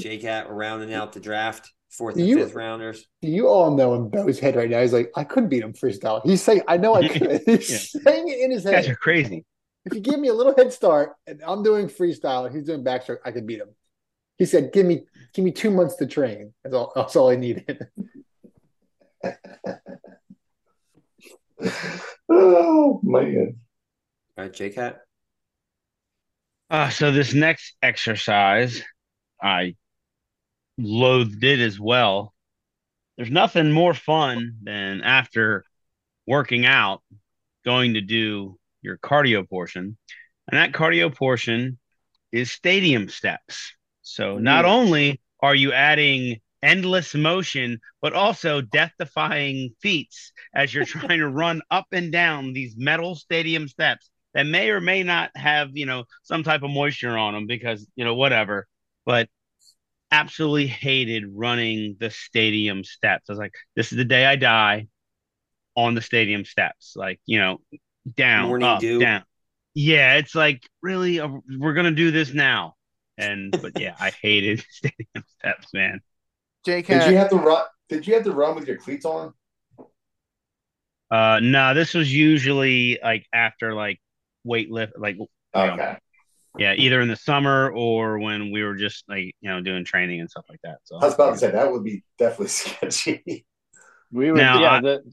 JCat 0.00 0.46
rounding 0.48 0.94
out 0.94 1.12
the 1.12 1.20
draft, 1.20 1.70
fourth 1.90 2.16
and 2.16 2.26
you- 2.26 2.38
fifth 2.38 2.54
rounders. 2.54 3.06
You 3.20 3.48
all 3.48 3.76
know 3.76 3.94
in 3.94 4.08
Bo's 4.08 4.38
head 4.38 4.56
right 4.56 4.68
now. 4.70 4.80
He's 4.80 4.92
like, 4.92 5.10
I 5.16 5.24
couldn't 5.24 5.48
beat 5.50 5.62
him 5.62 5.72
freestyle. 5.72 6.20
He's 6.24 6.42
saying, 6.42 6.62
I 6.66 6.76
know 6.76 6.94
I 6.94 7.06
could. 7.18 7.42
He's 7.46 7.90
saying 7.92 8.28
it 8.28 8.40
in 8.40 8.50
his 8.50 8.64
head. 8.64 8.70
You 8.72 8.76
guys 8.76 8.88
are 8.88 8.96
crazy. 8.96 9.44
If 9.84 9.94
you 9.94 10.00
give 10.00 10.18
me 10.18 10.28
a 10.28 10.34
little 10.34 10.54
head 10.56 10.72
start 10.72 11.12
and 11.26 11.42
I'm 11.44 11.62
doing 11.62 11.88
freestyle 11.88 12.46
and 12.46 12.54
he's 12.54 12.64
doing 12.64 12.84
backstroke, 12.84 13.18
I 13.24 13.32
could 13.32 13.46
beat 13.46 13.60
him. 13.60 13.68
He 14.38 14.46
said, 14.46 14.72
"Give 14.72 14.86
me, 14.86 15.04
give 15.34 15.44
me 15.44 15.52
two 15.52 15.70
months 15.70 15.96
to 15.96 16.06
train. 16.06 16.54
That's 16.62 16.74
all. 16.74 16.92
That's 16.94 17.16
all 17.16 17.30
I 17.30 17.36
needed." 17.36 17.86
oh, 22.28 23.00
man. 23.02 23.56
All 24.36 24.44
right, 24.44 24.52
JCat. 24.52 24.96
Uh, 26.70 26.88
so 26.88 27.10
this 27.12 27.34
next 27.34 27.76
exercise, 27.82 28.82
I 29.42 29.76
loathed 30.78 31.44
it 31.44 31.60
as 31.60 31.78
well. 31.78 32.32
There's 33.16 33.30
nothing 33.30 33.70
more 33.72 33.94
fun 33.94 34.56
than 34.62 35.02
after 35.02 35.64
working 36.26 36.64
out, 36.64 37.02
going 37.64 37.94
to 37.94 38.00
do 38.00 38.58
your 38.80 38.96
cardio 38.96 39.48
portion. 39.48 39.98
And 40.48 40.58
that 40.58 40.72
cardio 40.72 41.14
portion 41.14 41.78
is 42.32 42.50
stadium 42.50 43.08
steps. 43.08 43.74
So 44.02 44.38
not 44.38 44.64
only 44.64 45.20
are 45.40 45.54
you 45.54 45.72
adding 45.72 46.40
endless 46.62 47.14
motion, 47.14 47.80
but 48.00 48.12
also 48.12 48.60
death 48.60 48.92
defying 48.98 49.74
feats 49.80 50.32
as 50.54 50.72
you're 50.72 50.84
trying 50.86 51.18
to 51.18 51.28
run 51.28 51.62
up 51.70 51.86
and 51.92 52.12
down 52.12 52.52
these 52.52 52.74
metal 52.76 53.14
stadium 53.14 53.68
steps 53.68 54.10
that 54.34 54.46
may 54.46 54.70
or 54.70 54.80
may 54.80 55.02
not 55.02 55.30
have, 55.36 55.70
you 55.74 55.86
know, 55.86 56.04
some 56.22 56.42
type 56.42 56.62
of 56.62 56.70
moisture 56.70 57.16
on 57.16 57.34
them 57.34 57.46
because, 57.46 57.86
you 57.96 58.04
know, 58.04 58.14
whatever. 58.14 58.66
But 59.04 59.28
absolutely 60.10 60.66
hated 60.66 61.24
running 61.32 61.96
the 61.98 62.10
stadium 62.10 62.84
steps. 62.84 63.28
I 63.28 63.32
was 63.32 63.38
like, 63.38 63.54
this 63.74 63.92
is 63.92 63.98
the 63.98 64.04
day 64.04 64.26
I 64.26 64.36
die 64.36 64.88
on 65.76 65.94
the 65.94 66.02
stadium 66.02 66.44
steps. 66.44 66.94
Like, 66.96 67.20
you 67.26 67.38
know, 67.38 67.58
down, 68.16 68.48
Morning 68.48 68.68
up, 68.68 68.80
dew. 68.80 68.98
down. 69.00 69.24
Yeah, 69.74 70.14
it's 70.16 70.34
like, 70.34 70.68
really, 70.82 71.20
Uh, 71.20 71.28
we're 71.58 71.72
going 71.74 71.86
to 71.86 71.92
do 71.92 72.10
this 72.10 72.32
now. 72.34 72.74
And, 73.22 73.52
but 73.62 73.78
yeah, 73.78 73.94
I 74.00 74.10
hated 74.10 74.64
stadium 74.70 75.24
steps, 75.38 75.72
man. 75.72 76.00
Jake, 76.64 76.86
Did 76.86 77.04
you 77.06 77.16
have 77.16 77.30
to 77.30 77.36
run? 77.36 77.64
Did 77.88 78.06
you 78.06 78.14
have 78.14 78.24
to 78.24 78.32
run 78.32 78.54
with 78.54 78.66
your 78.66 78.76
cleats 78.76 79.04
on? 79.04 79.34
Uh, 81.10 81.40
no, 81.42 81.74
this 81.74 81.92
was 81.94 82.12
usually 82.12 82.98
like 83.02 83.26
after 83.32 83.74
like 83.74 84.00
weight 84.44 84.70
lift, 84.70 84.94
like 84.98 85.16
you 85.16 85.26
know, 85.54 85.72
Okay. 85.74 85.98
yeah, 86.58 86.74
either 86.74 87.00
in 87.00 87.08
the 87.08 87.16
summer 87.16 87.70
or 87.70 88.18
when 88.18 88.50
we 88.50 88.62
were 88.62 88.76
just 88.76 89.04
like 89.08 89.34
you 89.40 89.50
know 89.50 89.60
doing 89.60 89.84
training 89.84 90.20
and 90.20 90.30
stuff 90.30 90.46
like 90.48 90.60
that. 90.64 90.78
So 90.84 90.96
I 90.96 91.04
was 91.04 91.14
about 91.14 91.32
to 91.32 91.38
say 91.38 91.50
that 91.50 91.70
would 91.70 91.84
be 91.84 92.02
definitely 92.18 92.46
sketchy. 92.48 93.44
We 94.10 94.30
would, 94.32 94.40
Now, 94.40 94.62
yeah. 94.62 94.72
I- 94.72 94.80
the 94.80 95.12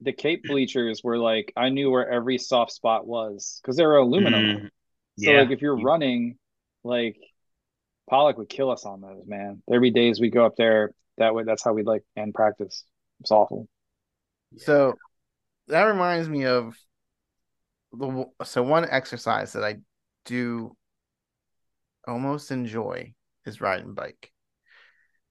the 0.00 0.12
Cape 0.12 0.44
bleachers 0.46 1.02
were 1.02 1.18
like 1.18 1.52
I 1.56 1.68
knew 1.70 1.90
where 1.90 2.08
every 2.08 2.38
soft 2.38 2.72
spot 2.72 3.06
was 3.06 3.58
because 3.62 3.76
they 3.76 3.86
were 3.86 3.96
aluminum. 3.96 4.44
Mm, 4.44 4.70
So 5.16 5.32
yeah, 5.32 5.40
like 5.40 5.50
if 5.50 5.62
you're 5.62 5.76
running, 5.78 6.36
like 6.84 7.16
Pollock 8.08 8.38
would 8.38 8.48
kill 8.48 8.70
us 8.70 8.84
on 8.84 9.00
those, 9.00 9.24
man. 9.26 9.62
There'd 9.66 9.82
be 9.82 9.90
days 9.90 10.20
we 10.20 10.30
go 10.30 10.44
up 10.44 10.56
there. 10.56 10.92
That 11.18 11.34
way, 11.34 11.44
that's 11.44 11.62
how 11.64 11.72
we'd 11.72 11.86
like 11.86 12.02
end 12.16 12.34
practice. 12.34 12.84
It's 13.20 13.30
awful. 13.30 13.68
So 14.58 14.94
that 15.68 15.84
reminds 15.84 16.28
me 16.28 16.44
of 16.44 16.76
the 17.92 18.26
so 18.44 18.62
one 18.62 18.86
exercise 18.88 19.52
that 19.52 19.64
I 19.64 19.76
do 20.24 20.76
almost 22.06 22.50
enjoy 22.50 23.14
is 23.46 23.60
riding 23.60 23.94
bike. 23.94 24.30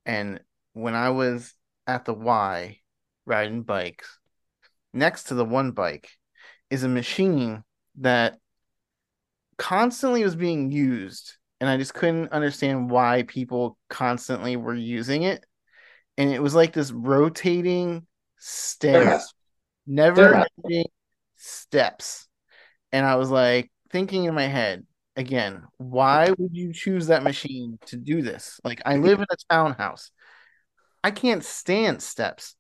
And 0.06 0.40
when 0.74 0.96
I 0.96 1.12
was 1.12 1.54
at 1.88 2.06
the 2.06 2.14
Y 2.14 2.80
riding 3.26 3.64
bikes, 3.64 4.20
next 4.94 5.26
to 5.26 5.36
the 5.36 5.46
one 5.46 5.72
bike 5.72 6.10
is 6.70 6.84
a 6.84 6.90
machine 6.90 7.64
that 8.00 8.38
constantly 9.58 10.24
was 10.24 10.36
being 10.36 10.72
used 10.72 11.38
and 11.64 11.70
I 11.70 11.78
just 11.78 11.94
couldn't 11.94 12.34
understand 12.34 12.90
why 12.90 13.24
people 13.24 13.78
constantly 13.90 14.58
were 14.58 14.76
using 14.76 15.24
it. 15.24 15.46
And 16.18 16.30
it 16.30 16.44
was 16.44 16.54
like 16.54 16.74
this 16.74 16.92
rotating 16.92 18.06
stair, 18.38 19.22
never 19.88 20.46
ending 20.66 20.88
steps. 21.38 22.28
And 22.92 23.06
I 23.06 23.16
was 23.16 23.30
like 23.30 23.72
thinking 23.90 24.26
in 24.26 24.36
my 24.36 24.48
head, 24.48 24.86
again, 25.16 25.64
why 25.78 26.32
would 26.38 26.54
you 26.54 26.74
choose 26.74 27.08
that 27.08 27.24
machine 27.24 27.80
to 27.86 27.96
do 27.96 28.22
this? 28.22 28.60
Like, 28.66 28.82
I 28.86 28.98
live 28.98 29.20
in 29.20 29.26
a 29.32 29.38
townhouse. 29.50 30.12
I 31.02 31.12
can't 31.12 31.46
stand 31.46 32.04
steps. 32.04 32.58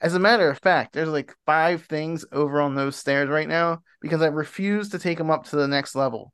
As 0.00 0.16
a 0.16 0.18
matter 0.18 0.50
of 0.50 0.58
fact, 0.58 0.94
there's 0.94 1.08
like 1.08 1.36
five 1.46 1.84
things 1.84 2.24
over 2.32 2.60
on 2.60 2.74
those 2.74 2.96
stairs 2.96 3.28
right 3.28 3.48
now 3.48 3.82
because 4.00 4.22
I 4.22 4.26
refuse 4.26 4.88
to 4.88 4.98
take 4.98 5.18
them 5.18 5.30
up 5.30 5.44
to 5.44 5.56
the 5.56 5.68
next 5.68 5.94
level 5.94 6.32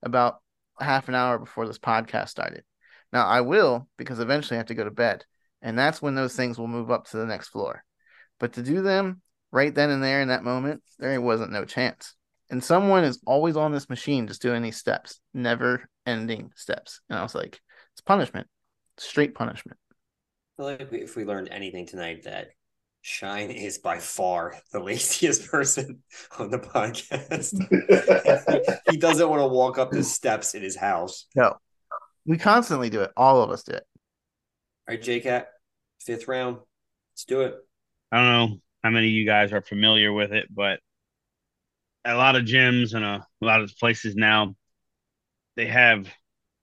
about 0.00 0.36
half 0.80 1.08
an 1.08 1.14
hour 1.14 1.38
before 1.38 1.66
this 1.66 1.78
podcast 1.78 2.28
started. 2.28 2.64
Now, 3.12 3.26
I 3.26 3.40
will 3.40 3.88
because 3.96 4.20
eventually 4.20 4.56
I 4.56 4.58
have 4.58 4.66
to 4.66 4.74
go 4.74 4.84
to 4.84 4.90
bed, 4.90 5.24
and 5.62 5.78
that's 5.78 6.02
when 6.02 6.14
those 6.14 6.34
things 6.34 6.58
will 6.58 6.68
move 6.68 6.90
up 6.90 7.06
to 7.06 7.16
the 7.16 7.26
next 7.26 7.48
floor. 7.48 7.84
But 8.38 8.54
to 8.54 8.62
do 8.62 8.82
them 8.82 9.22
right 9.52 9.74
then 9.74 9.90
and 9.90 10.02
there 10.02 10.20
in 10.20 10.28
that 10.28 10.44
moment, 10.44 10.82
there 10.98 11.20
wasn't 11.20 11.52
no 11.52 11.64
chance. 11.64 12.14
And 12.50 12.62
someone 12.62 13.04
is 13.04 13.20
always 13.26 13.56
on 13.56 13.72
this 13.72 13.88
machine 13.88 14.26
just 14.26 14.42
doing 14.42 14.62
these 14.62 14.76
steps, 14.76 15.20
never 15.34 15.88
ending 16.04 16.50
steps. 16.54 17.00
And 17.08 17.18
I 17.18 17.22
was 17.22 17.34
like, 17.34 17.60
it's 17.94 18.00
punishment, 18.02 18.46
straight 18.98 19.34
punishment. 19.34 19.78
I 20.58 20.62
feel 20.62 20.66
like 20.66 20.92
if 20.92 21.16
we 21.16 21.24
learned 21.24 21.48
anything 21.50 21.86
tonight, 21.86 22.24
that 22.24 22.48
Shine 23.08 23.52
is 23.52 23.78
by 23.78 24.00
far 24.00 24.56
the 24.72 24.80
laziest 24.82 25.48
person 25.48 26.02
on 26.40 26.50
the 26.50 26.58
podcast. 26.58 27.54
he 28.90 28.96
doesn't 28.96 29.28
want 29.28 29.40
to 29.40 29.46
walk 29.46 29.78
up 29.78 29.92
the 29.92 30.02
steps 30.02 30.54
in 30.54 30.62
his 30.62 30.74
house. 30.74 31.26
No, 31.36 31.54
we 32.26 32.36
constantly 32.36 32.90
do 32.90 33.02
it. 33.02 33.12
All 33.16 33.42
of 33.42 33.50
us 33.52 33.62
do 33.62 33.74
it. 33.74 33.84
All 34.88 34.96
right, 34.96 35.00
JCat, 35.00 35.44
fifth 36.00 36.26
round. 36.26 36.56
Let's 37.12 37.24
do 37.26 37.42
it. 37.42 37.54
I 38.10 38.16
don't 38.16 38.26
know 38.26 38.58
how 38.82 38.90
many 38.90 39.06
of 39.06 39.12
you 39.12 39.24
guys 39.24 39.52
are 39.52 39.62
familiar 39.62 40.12
with 40.12 40.32
it, 40.32 40.48
but 40.52 40.80
a 42.04 42.16
lot 42.16 42.34
of 42.34 42.42
gyms 42.42 42.92
and 42.92 43.04
a, 43.04 43.24
a 43.40 43.44
lot 43.44 43.62
of 43.62 43.70
places 43.78 44.16
now 44.16 44.56
they 45.54 45.66
have 45.66 46.08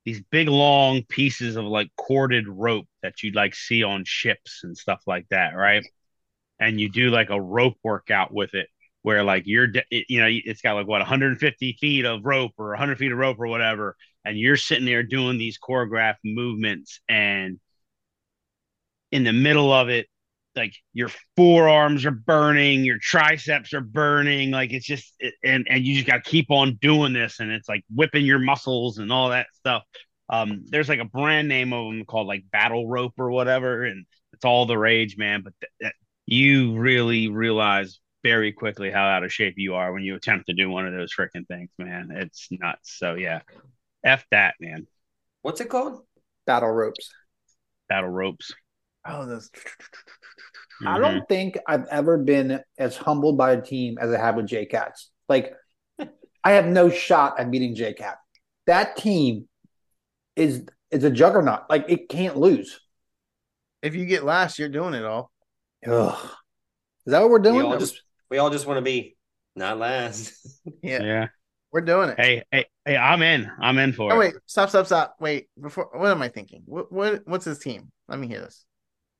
these 0.03 0.21
big 0.29 0.49
long 0.49 1.03
pieces 1.03 1.55
of 1.55 1.63
like 1.63 1.89
corded 1.95 2.49
rope 2.49 2.87
that 3.01 3.23
you'd 3.23 3.33
like 3.33 3.55
see 3.55 3.81
on 3.81 4.03
ships 4.03 4.65
and 4.65 4.77
stuff 4.77 5.01
like 5.07 5.25
that, 5.29 5.55
right? 5.55 5.85
And 6.59 6.79
you 6.79 6.89
do 6.89 7.09
like 7.09 7.29
a 7.29 7.41
rope 7.41 7.75
workout 7.83 8.33
with 8.33 8.53
it 8.53 8.67
where 9.01 9.23
like 9.23 9.43
you're 9.45 9.67
you 9.91 10.21
know 10.21 10.27
it's 10.29 10.61
got 10.61 10.73
like 10.73 10.87
what 10.87 10.99
150 10.99 11.77
feet 11.79 12.05
of 12.05 12.21
rope 12.23 12.53
or 12.57 12.69
100 12.69 12.97
feet 12.97 13.11
of 13.11 13.17
rope 13.17 13.37
or 13.39 13.47
whatever 13.47 13.97
and 14.23 14.39
you're 14.39 14.55
sitting 14.55 14.85
there 14.85 15.03
doing 15.03 15.37
these 15.37 15.59
choreographed 15.59 16.23
movements 16.23 17.01
and 17.09 17.59
in 19.11 19.23
the 19.23 19.33
middle 19.33 19.71
of 19.71 19.89
it 19.89 20.07
like 20.55 20.73
your 20.93 21.09
forearms 21.35 22.05
are 22.05 22.11
burning, 22.11 22.83
your 22.85 22.99
triceps 23.01 23.73
are 23.73 23.81
burning, 23.81 24.51
like 24.51 24.71
it's 24.71 24.85
just 24.85 25.13
and 25.43 25.65
and 25.67 25.83
you 25.83 25.95
just 25.95 26.07
got 26.07 26.23
to 26.23 26.29
keep 26.29 26.51
on 26.51 26.75
doing 26.75 27.11
this, 27.11 27.39
and 27.39 27.51
it's 27.51 27.67
like 27.67 27.83
whipping 27.93 28.25
your 28.25 28.37
muscles 28.39 28.99
and 28.99 29.11
all 29.11 29.29
that 29.29 29.47
stuff. 29.53 29.81
Um, 30.29 30.63
there's 30.67 30.89
like 30.89 30.99
a 30.99 31.05
brand 31.05 31.47
name 31.47 31.73
of 31.73 31.87
them 31.87 32.05
called 32.05 32.27
like 32.27 32.43
Battle 32.51 32.87
Rope 32.87 33.13
or 33.17 33.31
whatever, 33.31 33.83
and 33.83 34.05
it's 34.33 34.45
all 34.45 34.65
the 34.65 34.77
rage, 34.77 35.17
man. 35.17 35.41
But 35.41 35.53
th- 35.81 35.93
you 36.25 36.77
really 36.77 37.27
realize 37.27 37.99
very 38.23 38.53
quickly 38.53 38.89
how 38.89 39.03
out 39.05 39.23
of 39.23 39.33
shape 39.33 39.55
you 39.57 39.75
are 39.75 39.91
when 39.91 40.03
you 40.03 40.15
attempt 40.15 40.47
to 40.47 40.53
do 40.53 40.69
one 40.69 40.87
of 40.87 40.93
those 40.93 41.13
freaking 41.13 41.47
things, 41.47 41.69
man. 41.77 42.09
It's 42.11 42.47
nuts. 42.51 42.97
So 42.97 43.15
yeah, 43.15 43.41
f 44.03 44.25
that, 44.31 44.55
man. 44.59 44.87
What's 45.41 45.59
it 45.61 45.69
called? 45.69 46.01
Battle 46.45 46.69
ropes. 46.69 47.09
Battle 47.89 48.09
ropes. 48.09 48.53
Oh, 49.05 49.25
those. 49.25 49.49
I 50.85 50.97
Mhm. 50.97 51.01
don't 51.01 51.27
think 51.27 51.57
I've 51.67 51.85
ever 51.87 52.17
been 52.17 52.61
as 52.77 52.95
humbled 52.95 53.37
by 53.37 53.51
a 53.51 53.61
team 53.61 53.97
as 53.99 54.11
I 54.11 54.17
have 54.17 54.35
with 54.35 54.47
JCat's. 54.47 55.11
Like, 55.27 55.53
I 56.43 56.51
have 56.53 56.65
no 56.65 56.89
shot 56.89 57.39
at 57.39 57.51
beating 57.51 57.75
JCat. 57.75 58.15
That 58.67 58.95
team 58.95 59.47
is 60.37 60.65
is 60.91 61.03
a 61.03 61.11
juggernaut. 61.11 61.63
Like, 61.69 61.85
it 61.89 62.07
can't 62.07 62.37
lose. 62.37 62.79
If 63.81 63.95
you 63.95 64.05
get 64.05 64.23
last, 64.23 64.59
you're 64.59 64.69
doing 64.69 64.93
it 64.93 65.03
all. 65.03 65.32
Ugh. 65.87 66.29
Is 67.05 67.11
that 67.11 67.19
what 67.21 67.29
we're 67.29 67.39
We 67.39 67.43
doing? 67.43 67.65
all 67.65 67.77
just 67.77 68.01
we 68.29 68.37
all 68.37 68.49
just 68.49 68.65
want 68.65 68.77
to 68.77 68.81
be 68.81 69.15
not 69.55 69.77
last. 69.77 70.33
Yeah, 70.81 71.03
Yeah. 71.03 71.27
we're 71.71 71.81
doing 71.81 72.09
it. 72.09 72.19
Hey, 72.19 72.43
hey, 72.51 72.65
hey! 72.85 72.97
I'm 72.97 73.21
in. 73.21 73.49
I'm 73.61 73.77
in 73.77 73.93
for 73.93 74.11
Oh 74.11 74.15
it. 74.15 74.19
wait, 74.19 74.33
stop, 74.45 74.69
stop, 74.69 74.85
stop. 74.85 75.15
Wait, 75.19 75.47
before 75.59 75.89
what 75.93 76.09
am 76.11 76.21
I 76.21 76.29
thinking? 76.29 76.63
What 76.65 76.91
what 76.91 77.21
what's 77.25 77.45
his 77.45 77.59
team? 77.59 77.91
Let 78.07 78.19
me 78.19 78.27
hear 78.27 78.41
this. 78.41 78.65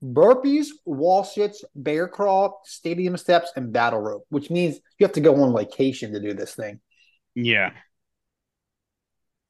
Burpees, 0.03 0.67
wall 0.85 1.23
sits, 1.23 1.63
bear 1.75 2.07
crawl, 2.09 2.61
stadium 2.65 3.15
steps, 3.15 3.51
and 3.55 3.71
battle 3.71 3.99
rope, 4.01 4.25
which 4.29 4.49
means 4.49 4.75
you 4.99 5.05
have 5.05 5.13
to 5.13 5.21
go 5.21 5.41
on 5.41 5.55
vacation 5.55 6.11
to 6.13 6.19
do 6.19 6.33
this 6.33 6.55
thing. 6.55 6.81
Yeah. 7.35 7.71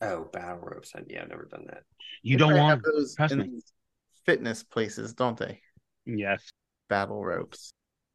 oh, 0.01 0.25
battle 0.31 0.59
ropes. 0.61 0.91
I- 0.95 1.01
Yeah, 1.07 1.23
I've 1.23 1.29
never 1.29 1.47
done 1.51 1.65
that. 1.69 1.83
You 2.21 2.37
They 2.37 2.39
don't 2.45 2.57
want 2.57 2.83
those 2.83 3.15
in 3.31 3.61
fitness 4.27 4.63
places, 4.63 5.13
don't 5.13 5.37
they? 5.37 5.59
Yes. 6.05 6.43
Battle 6.93 7.23
ropes. 7.25 7.73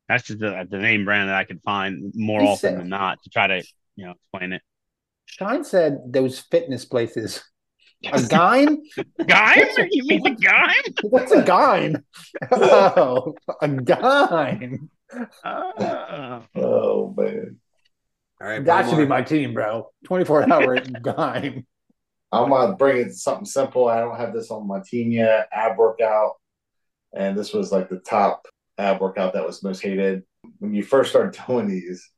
That's 0.08 0.22
just 0.22 0.38
the, 0.38 0.66
the 0.70 0.78
name 0.78 1.04
brand 1.04 1.28
that 1.28 1.34
I 1.36 1.42
could 1.42 1.60
find 1.64 2.12
more 2.14 2.40
He 2.40 2.46
often 2.46 2.58
said- 2.58 2.78
than 2.78 2.88
not 2.88 3.20
to 3.24 3.30
try 3.30 3.46
to, 3.48 3.62
you 3.96 4.06
know, 4.06 4.12
explain 4.12 4.52
it. 4.52 4.62
Shine 5.26 5.64
said 5.64 5.98
those 6.06 6.38
fitness 6.38 6.84
places. 6.84 7.42
A 8.06 8.18
gime? 8.20 8.76
Guy? 9.26 9.56
You 9.90 10.04
mean 10.06 10.22
the 10.22 10.30
guy? 10.30 10.72
What's 11.02 11.32
a 11.32 11.42
gime? 11.42 12.04
Oh, 12.52 13.34
a 13.60 13.68
gime. 13.68 14.88
Uh, 15.44 16.40
oh 16.54 17.12
man. 17.16 17.56
All 18.40 18.46
right, 18.48 18.64
That 18.64 18.88
should 18.88 18.98
be 18.98 19.06
my 19.06 19.22
team, 19.22 19.52
bro. 19.54 19.90
24 20.06 20.52
hour 20.52 20.76
gime. 21.02 21.66
I'm 22.30 22.50
gonna 22.50 22.76
bring 22.76 22.98
it 22.98 23.14
something 23.14 23.44
simple. 23.44 23.88
I 23.88 23.98
don't 24.00 24.16
have 24.16 24.32
this 24.32 24.52
on 24.52 24.68
my 24.68 24.80
team 24.88 25.10
yet. 25.10 25.48
Ab 25.52 25.76
workout, 25.76 26.34
and 27.12 27.36
this 27.36 27.52
was 27.52 27.72
like 27.72 27.88
the 27.88 27.98
top 27.98 28.46
ab 28.78 29.00
workout 29.00 29.34
that 29.34 29.46
was 29.46 29.62
most 29.62 29.80
hated. 29.82 30.22
When 30.58 30.74
you 30.74 30.82
first 30.82 31.10
start 31.10 31.36
doing 31.46 31.68
these, 31.68 32.08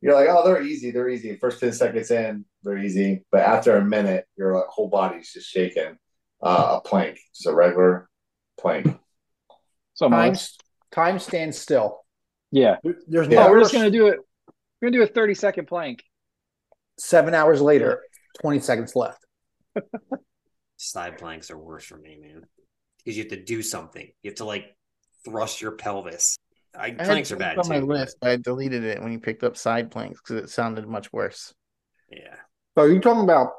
you're 0.00 0.14
like, 0.14 0.28
oh, 0.30 0.44
they're 0.44 0.62
easy. 0.62 0.90
They're 0.90 1.08
easy. 1.08 1.36
First 1.36 1.60
ten 1.60 1.72
seconds 1.72 2.10
in, 2.10 2.44
they're 2.62 2.78
easy. 2.78 3.24
But 3.32 3.40
after 3.42 3.76
a 3.76 3.84
minute, 3.84 4.26
your 4.36 4.54
like, 4.54 4.66
whole 4.66 4.88
body's 4.88 5.32
just 5.32 5.48
shaking. 5.50 5.96
Uh, 6.42 6.78
a 6.84 6.86
plank, 6.86 7.18
just 7.34 7.46
a 7.46 7.54
regular 7.54 8.08
plank. 8.60 8.86
So 9.94 10.10
Time, 10.10 10.32
much. 10.32 10.50
time 10.92 11.18
stands 11.18 11.56
still. 11.56 12.04
Yeah. 12.50 12.76
There's 12.84 13.28
Yeah. 13.28 13.44
Oh, 13.44 13.46
no 13.46 13.50
we're 13.50 13.60
just 13.60 13.72
gonna 13.72 13.90
do 13.90 14.08
it. 14.08 14.18
We're 14.82 14.90
gonna 14.90 14.98
do 14.98 15.02
a 15.02 15.06
30 15.14 15.34
second 15.34 15.66
plank. 15.68 16.02
seven 16.98 17.32
hours 17.32 17.62
later, 17.62 18.02
20 18.42 18.60
seconds 18.60 18.94
left. 18.94 19.24
Side 20.76 21.16
planks 21.18 21.50
are 21.50 21.58
worse 21.58 21.84
for 21.84 21.96
me, 21.96 22.18
man. 22.20 22.42
Because 22.98 23.16
you 23.16 23.22
have 23.24 23.30
to 23.30 23.42
do 23.42 23.62
something. 23.62 24.10
You 24.22 24.30
have 24.30 24.36
to 24.38 24.44
like 24.44 24.66
thrust 25.24 25.60
your 25.60 25.72
pelvis. 25.72 26.36
I, 26.76 26.86
I 26.86 26.88
had 26.88 26.98
planks 26.98 27.30
are 27.32 27.36
planks 27.36 27.68
bad 27.68 27.74
on 27.76 27.82
my 27.82 27.94
list, 27.94 28.16
but 28.20 28.30
I 28.30 28.36
deleted 28.36 28.84
it 28.84 29.00
when 29.02 29.12
you 29.12 29.18
picked 29.20 29.44
up 29.44 29.56
side 29.56 29.90
planks 29.90 30.20
because 30.20 30.42
it 30.42 30.50
sounded 30.50 30.86
much 30.88 31.12
worse. 31.12 31.54
Yeah. 32.10 32.34
So 32.76 32.84
are 32.84 32.88
you 32.90 33.00
talking 33.00 33.22
about 33.22 33.52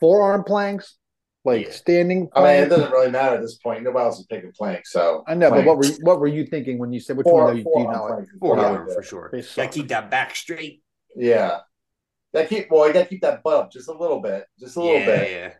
forearm 0.00 0.44
planks? 0.44 0.96
Like 1.44 1.66
Yeah. 1.66 1.72
standing 1.72 2.28
I 2.34 2.40
mean, 2.40 2.48
it 2.50 2.54
planks? 2.68 2.70
doesn't 2.76 2.92
really 2.92 3.10
matter 3.10 3.34
at 3.34 3.42
this 3.42 3.56
point. 3.56 3.82
Nobody 3.82 4.04
else 4.04 4.20
is 4.20 4.26
picking 4.26 4.52
plank, 4.52 4.86
so 4.86 5.24
I 5.26 5.34
know, 5.34 5.50
but 5.50 5.64
what 5.64 5.76
were 5.76 5.84
you, 5.84 5.96
what 6.02 6.20
were 6.20 6.28
you 6.28 6.46
thinking 6.46 6.78
when 6.78 6.92
you 6.92 7.00
said 7.00 7.16
which 7.16 7.24
Four- 7.24 7.44
one 7.46 7.52
do 7.54 7.58
you, 7.58 7.64
do 7.64 7.70
you 7.70 7.84
forearm 7.84 7.92
know? 7.92 8.06
plank 8.14 8.22
is 8.22 8.38
Forearm 8.38 8.82
really 8.84 8.94
for 8.94 9.02
sure. 9.02 9.28
They 9.32 9.42
Gotta 9.42 9.68
keep 9.68 9.88
that 9.88 10.08
back 10.10 10.36
straight. 10.36 10.82
Yeah, 11.16 11.58
That 12.32 12.48
keep 12.48 12.70
well, 12.70 12.86
you 12.86 12.94
gotta 12.94 13.06
keep 13.06 13.20
that 13.22 13.42
butt 13.42 13.54
up 13.54 13.72
just 13.72 13.88
a 13.88 13.92
little 13.92 14.20
bit, 14.20 14.46
just 14.58 14.76
a 14.76 14.80
little 14.80 15.00
yeah, 15.00 15.04
bit. 15.06 15.30
yeah. 15.32 15.52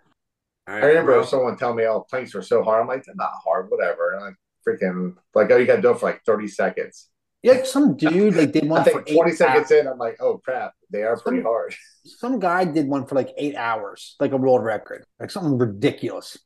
All 0.68 0.77
I 0.77 0.87
remember 0.87 1.12
bro. 1.14 1.25
someone 1.25 1.57
telling 1.59 1.77
me, 1.77 1.85
"Oh, 1.87 2.07
planks 2.09 2.35
are 2.37 2.43
so 2.43 2.62
hard." 2.62 2.81
I'm 2.81 2.87
like, 2.87 3.03
"They're 3.05 3.16
not 3.16 3.33
hard, 3.45 3.68
whatever." 3.68 4.12
And 4.12 4.23
like 4.25 4.35
freaking 4.67 5.15
like, 5.35 5.51
oh, 5.51 5.57
you 5.57 5.67
gotta 5.67 5.83
do 5.83 5.91
it 5.91 5.99
for 6.01 6.07
like 6.07 6.23
30 6.25 6.49
seconds. 6.49 7.09
Yeah, 7.43 7.65
some 7.65 7.97
dude 7.97 8.37
like 8.37 8.53
did 8.53 8.65
I 8.65 8.67
one 8.69 8.85
for 8.85 8.91
think 8.91 9.11
eight 9.11 9.15
20 9.17 9.33
seconds 9.33 9.73
hours. 9.73 9.81
in, 9.81 9.89
I'm 9.89 9.99
like, 9.99 10.17
"Oh 10.21 10.39
crap, 10.39 10.75
they 10.91 11.03
are 11.03 11.17
pretty 11.19 11.39
Some- 11.39 11.45
hard." 11.47 11.75
Some 12.05 12.39
guy 12.39 12.65
did 12.65 12.87
one 12.89 13.07
for 13.07 13.15
like 13.17 13.31
eight 13.37 13.57
hours, 13.57 14.15
like 14.21 14.33
a 14.33 14.37
world 14.37 14.63
record, 14.65 15.05
like 15.19 15.31
something 15.31 15.59
ridiculous. 15.59 16.39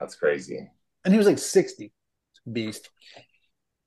That's 0.00 0.14
crazy. 0.16 0.68
And 1.04 1.14
he 1.14 1.18
was 1.18 1.26
like 1.26 1.38
sixty. 1.38 1.92
Beast. 2.50 2.90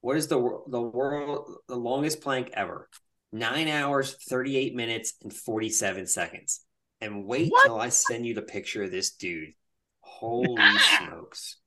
What 0.02 0.16
is 0.16 0.28
the 0.28 0.38
the 0.68 0.82
world 0.82 1.58
the 1.68 1.76
longest 1.76 2.22
plank 2.22 2.52
ever? 2.54 2.90
Nine 3.34 3.68
hours, 3.68 4.16
thirty 4.30 4.56
eight 4.56 4.74
minutes, 4.76 5.14
and 5.22 5.34
forty 5.34 5.70
seven 5.70 6.08
seconds. 6.08 6.62
And 7.02 7.26
wait 7.26 7.52
What? 7.52 7.66
till 7.66 7.80
I 7.80 7.90
send 7.90 8.26
you 8.26 8.34
the 8.34 8.42
picture 8.42 8.84
of 8.84 8.92
this 8.92 9.12
dude. 9.12 9.50
Holy 10.00 10.56
smokes! 10.98 11.58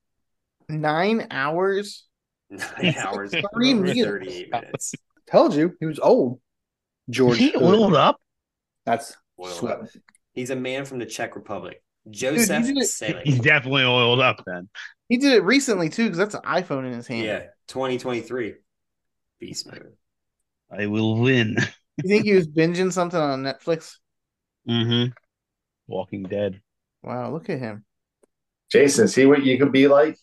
Nine 0.69 1.27
hours. 1.31 2.05
Nine 2.51 2.95
hours, 2.99 3.35
Three 3.55 3.73
and 3.73 3.83
meals. 3.83 4.07
thirty 4.07 4.33
eight 4.33 4.51
minutes. 4.51 4.95
Told 5.31 5.55
you 5.55 5.75
he 5.81 5.87
was 5.87 5.99
old. 5.99 6.41
George. 7.11 7.39
he 7.39 7.51
Hood. 7.51 7.63
oiled 7.63 7.95
up. 7.95 8.17
That's 8.87 9.17
Oiled 9.41 9.65
up. 9.71 9.83
He's 10.33 10.51
a 10.51 10.57
man 10.57 10.85
from 10.85 10.99
the 10.99 11.07
Czech 11.07 11.37
Republic. 11.37 11.83
he 12.05 12.11
Joseph 12.13 12.67
did 12.67 12.77
it- 12.79 13.23
He's 13.27 13.39
definitely 13.41 13.85
oiled 13.85 14.21
up 14.21 14.43
then. 14.47 14.69
He 15.09 15.17
did 15.19 15.33
it 15.35 15.43
recently 15.45 15.89
too, 15.91 16.05
because 16.05 16.19
that's 16.19 16.35
an 16.35 16.43
iPhone 16.43 16.87
in 16.87 16.93
his 16.93 17.07
hand. 17.07 17.25
Yeah, 17.27 17.43
twenty 17.67 17.99
twenty 17.99 18.21
three. 18.21 18.55
Beast 19.41 19.67
mode. 19.71 19.93
I 20.71 20.87
will 20.87 21.17
win. 21.19 21.57
You 22.03 22.09
think 22.09 22.25
he 22.25 22.35
was 22.35 22.47
binging 22.49 22.93
something 22.93 23.19
on 23.21 23.43
Netflix? 23.43 23.97
Mm-hmm. 24.69 25.13
Walking 25.87 26.25
Dead. 26.25 26.61
Wow, 27.03 27.33
look 27.33 27.49
at 27.51 27.59
him. 27.59 27.85
Jason, 28.71 29.09
see 29.09 29.25
what 29.27 29.43
you 29.45 29.59
could 29.59 29.73
be 29.73 29.89
like. 29.89 30.17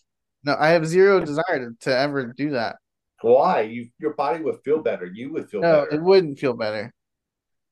No, 0.46 0.56
I 0.58 0.68
have 0.68 0.86
zero 0.86 1.18
desire 1.20 1.58
to, 1.58 1.70
to 1.80 1.98
ever 1.98 2.32
do 2.32 2.50
that. 2.50 2.76
Why? 3.20 3.62
You, 3.62 3.88
your 3.98 4.14
body 4.14 4.42
would 4.44 4.60
feel 4.64 4.78
better. 4.80 5.04
You 5.04 5.32
would 5.32 5.50
feel 5.50 5.60
No, 5.60 5.84
better. 5.84 5.96
it 5.96 6.02
wouldn't 6.02 6.38
feel 6.38 6.54
better. 6.54 6.94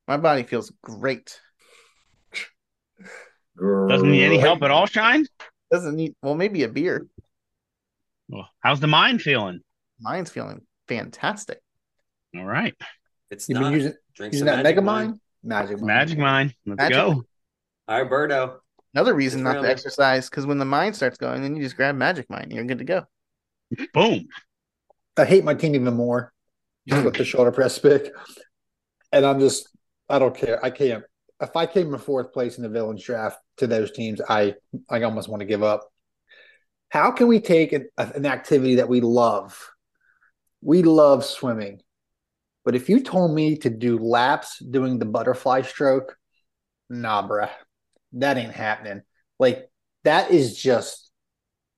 My 0.09 0.17
body 0.17 0.43
feels 0.43 0.73
great. 0.83 1.39
Doesn't 3.57 4.11
need 4.11 4.25
any 4.25 4.39
help 4.39 4.63
at 4.63 4.73
all, 4.73 4.87
Shine? 4.87 5.25
Doesn't 5.71 5.95
need 5.95 6.15
well, 6.21 6.35
maybe 6.35 6.65
a 6.65 6.69
beer. 6.69 7.07
Well, 8.29 8.49
how's 8.61 8.81
the 8.81 8.89
mind 8.89 9.23
feeling? 9.23 9.61
Mine's 10.01 10.31
feeling 10.31 10.63
fantastic. 10.89 11.61
All 12.37 12.45
right. 12.45 12.75
It's 13.31 13.49
You've 13.49 13.61
not. 13.61 13.71
been 13.71 13.73
using 13.75 13.93
Drink 14.17 14.33
using 14.33 14.49
some 14.49 14.57
that 14.57 14.63
Magic 14.65 14.77
Mega 14.77 14.83
Mind. 14.83 15.09
Mind? 15.09 15.21
Magic 15.45 15.77
Mind. 15.79 15.87
Magic 15.87 16.19
Mind. 16.19 16.55
Let's 16.67 16.79
Magic 16.79 16.97
go. 16.97 17.25
All 17.87 18.03
right, 18.03 18.11
Birdo. 18.11 18.57
Another 18.95 19.15
reason 19.15 19.41
Good 19.41 19.45
not 19.45 19.57
for 19.57 19.63
to 19.63 19.71
exercise 19.71 20.31
because 20.31 20.47
when 20.47 20.59
the 20.59 20.65
mind 20.65 20.95
starts 20.95 21.19
going, 21.19 21.43
then 21.43 21.57
you 21.57 21.63
just 21.63 21.77
grab 21.77 21.97
Magic 21.97 22.31
Mind 22.31 22.45
and 22.45 22.53
you're 22.53 22.65
good 22.65 22.79
to 22.79 22.85
go. 22.85 23.05
Boom. 23.93 24.29
I 25.17 25.25
hate 25.25 25.45
my 25.45 25.55
team 25.55 25.75
even 25.75 25.95
more 25.95 26.33
hmm. 26.89 27.05
with 27.05 27.15
the 27.15 27.25
shoulder 27.25 27.53
press 27.53 27.79
pick. 27.79 28.13
And 29.13 29.25
I'm 29.25 29.41
just, 29.41 29.69
I 30.09 30.19
don't 30.19 30.35
care. 30.35 30.65
I 30.65 30.71
can't. 30.71 31.05
If 31.41 31.57
I 31.57 31.67
came 31.67 31.93
in 31.93 31.99
fourth 31.99 32.33
place 32.33 32.57
in 32.57 32.63
the 32.63 32.69
villains 32.69 33.03
draft 33.03 33.39
to 33.59 33.67
those 33.67 33.91
teams, 33.91 34.21
I 34.29 34.55
I 34.89 35.03
almost 35.03 35.29
want 35.29 35.41
to 35.41 35.47
give 35.47 35.63
up. 35.63 35.89
How 36.89 37.11
can 37.11 37.27
we 37.27 37.41
take 37.41 37.73
an, 37.73 37.89
an 37.99 38.25
activity 38.25 38.77
that 38.77 38.89
we 38.89 39.01
love? 39.01 39.59
We 40.63 40.83
love 40.83 41.25
swimming. 41.25 41.81
But 42.65 42.77
if 42.77 42.89
you 42.89 43.01
told 43.01 43.35
me 43.35 43.57
to 43.59 43.71
do 43.71 43.99
laps 43.99 44.59
doing 44.59 44.99
the 44.99 45.05
butterfly 45.05 45.63
stroke, 45.63 46.17
nah, 46.89 47.27
bruh. 47.29 47.51
That 48.15 48.37
ain't 48.39 48.53
happening. 48.53 49.03
Like, 49.39 49.69
that 50.05 50.31
is 50.31 50.57
just 50.57 51.11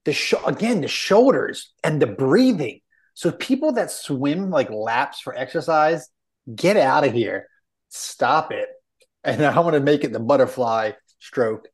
the 0.05 0.12
sh- 0.12 0.34
again, 0.47 0.80
the 0.80 0.89
shoulders 0.89 1.72
and 1.82 2.01
the 2.01 2.07
breathing. 2.07 2.80
So 3.14 3.30
people 3.32 3.72
that 3.72 3.91
swim 3.91 4.51
like 4.51 4.70
laps 4.70 5.20
for 5.20 5.34
exercise, 5.34 6.09
get 6.55 6.76
out 6.76 7.05
of 7.05 7.12
here. 7.12 7.49
Stop 7.89 8.53
it. 8.53 8.68
And 9.24 9.45
I 9.45 9.59
want 9.61 9.74
to 9.74 9.80
make 9.80 10.05
it 10.05 10.12
the 10.12 10.20
butterfly 10.20 10.93
stroke 11.18 11.68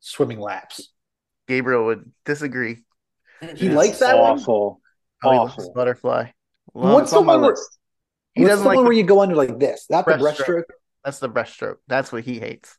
swimming 0.00 0.38
laps. 0.38 0.88
Gabriel 1.48 1.86
would 1.86 2.12
disagree. 2.24 2.78
He 3.56 3.68
likes 3.70 3.98
that 3.98 4.18
one? 4.18 4.38
Awful. 4.38 4.80
Oh, 5.24 5.30
he 5.32 5.36
loves 5.38 5.52
Awful. 5.54 5.72
butterfly. 5.74 6.26
What's 6.72 7.10
the 7.10 7.18
on 7.18 7.26
my 7.26 7.32
one 7.34 7.42
where, 7.42 7.50
list. 7.50 7.78
He 8.34 8.42
what's 8.42 8.50
doesn't 8.52 8.64
the 8.64 8.68
like 8.68 8.76
one 8.76 8.84
the- 8.84 8.88
where 8.90 8.96
you 8.96 9.02
go 9.04 9.20
under 9.22 9.34
like 9.34 9.58
this? 9.58 9.86
That 9.88 10.04
the 10.06 10.12
Breaststroke. 10.12 10.36
breaststroke? 10.46 10.62
That's 11.04 11.18
the 11.18 11.28
breaststroke. 11.28 11.76
That's 11.88 12.12
what 12.12 12.22
he 12.24 12.38
hates. 12.38 12.76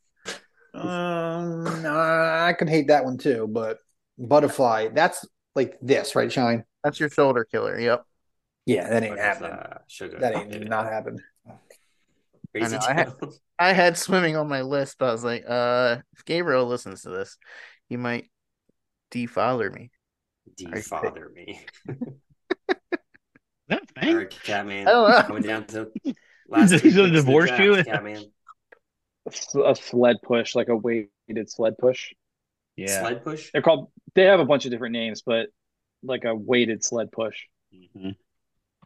Um, 0.74 1.86
I 1.86 2.54
could 2.58 2.70
hate 2.70 2.88
that 2.88 3.06
one 3.06 3.18
too, 3.18 3.48
but 3.48 3.80
butterfly, 4.18 4.90
that's 4.94 5.26
like 5.56 5.78
this, 5.82 6.16
right, 6.16 6.32
Shine? 6.32 6.64
That's 6.84 7.00
your 7.00 7.10
shoulder 7.10 7.46
killer. 7.46 7.80
Yep. 7.80 8.04
Yeah, 8.66 8.90
that 8.90 9.04
ain't 9.04 9.12
What 9.12 9.20
is 9.20 9.26
happening. 9.26 9.52
that? 9.52 9.82
Sugar. 9.88 10.20
That 10.20 10.36
ain't 10.36 10.52
Yeah. 10.54 10.60
not 10.68 10.86
happening. 10.86 11.22
I 12.56 12.68
know, 12.68 12.80
I 12.88 12.94
had- 12.94 13.14
I 13.60 13.74
had 13.74 13.98
swimming 13.98 14.36
on 14.36 14.48
my 14.48 14.62
list, 14.62 14.98
but 15.00 15.10
I 15.10 15.12
was 15.12 15.24
like, 15.24 15.44
uh, 15.48 15.98
if 16.16 16.26
Gabriel 16.26 16.66
listens 16.66 17.02
to 17.04 17.10
this, 17.10 17.38
he 17.90 17.98
might 17.98 18.30
defather 19.12 19.74
me. 19.74 19.92
Defather 20.56 21.32
me. 21.34 21.66
That 23.70 23.82
All 23.98 24.04
thing? 24.04 24.28
Catman. 24.44 24.88
I 24.88 24.92
don't 24.92 25.10
know. 25.10 25.22
Coming 25.24 25.44
down 25.44 25.66
to 25.68 25.90
He's 26.04 26.14
gonna 26.50 26.68
two 26.68 26.80
picks 26.80 26.98
of 26.98 27.04
the 27.06 27.10
divorce 27.12 27.50
draft, 27.50 27.64
you? 27.64 27.84
Catman. 27.84 28.26
A 29.26 29.76
sled 29.76 30.18
push, 30.22 30.54
like 30.56 30.68
a 30.68 30.76
weighted 30.76 31.50
sled 31.50 31.78
push. 31.78 32.14
Yeah. 32.76 33.00
Sled 33.00 33.24
push. 33.24 33.52
They're 33.52 33.62
called. 33.62 33.92
They 34.16 34.24
have 34.24 34.40
a 34.40 34.46
bunch 34.46 34.66
of 34.66 34.72
different 34.72 34.94
names, 34.94 35.22
but 35.22 35.48
like 36.04 36.26
a 36.26 36.36
weighted 36.36 36.84
sled 36.84 37.12
push. 37.12 37.46
Mhm. 37.74 38.16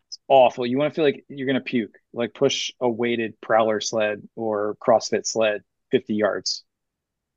It's 0.08 0.20
awful. 0.28 0.66
You 0.66 0.78
want 0.78 0.94
to 0.94 0.96
feel 0.96 1.06
like 1.06 1.26
you're 1.28 1.48
gonna 1.48 1.62
puke. 1.62 1.98
Like 2.14 2.34
push 2.34 2.72
a 2.80 2.88
weighted 2.90 3.40
prowler 3.42 3.82
sled 3.82 4.28
or 4.36 4.76
CrossFit 4.80 5.26
sled 5.26 5.64
50 5.92 6.14
yards 6.16 6.64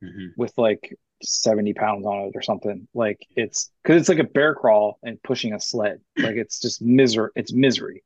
Mhm. 0.03 0.37
with 0.37 0.53
like 0.59 0.95
70 1.23 1.73
pounds 1.75 2.05
on 2.07 2.29
it 2.29 2.33
or 2.37 2.43
something. 2.43 2.87
Like 2.95 3.27
it's 3.37 3.71
because 3.83 4.01
it's 4.01 4.09
like 4.09 4.19
a 4.19 4.25
bear 4.25 4.55
crawl 4.55 4.99
and 5.03 5.23
pushing 5.23 5.55
a 5.55 5.61
sled. 5.61 6.01
Like 6.19 6.37
it's 6.37 6.61
just 6.61 6.83
misery. 6.83 7.31
It's 7.35 7.53
misery. 7.53 8.05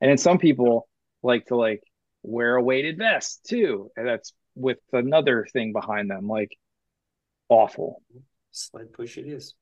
And 0.00 0.08
then 0.10 0.18
some 0.18 0.38
people 0.38 0.88
like 1.22 1.46
to 1.46 1.56
like 1.56 1.82
wear 2.22 2.56
a 2.56 2.62
weighted 2.62 2.98
vest 2.98 3.44
too, 3.48 3.90
and 3.96 4.06
that's 4.06 4.32
with 4.54 4.78
another 4.92 5.46
thing 5.52 5.72
behind 5.72 6.10
them. 6.10 6.28
Like 6.28 6.56
awful. 7.48 8.02
Sled 8.52 8.92
push 8.92 9.16
it 9.18 9.26
is. 9.26 9.54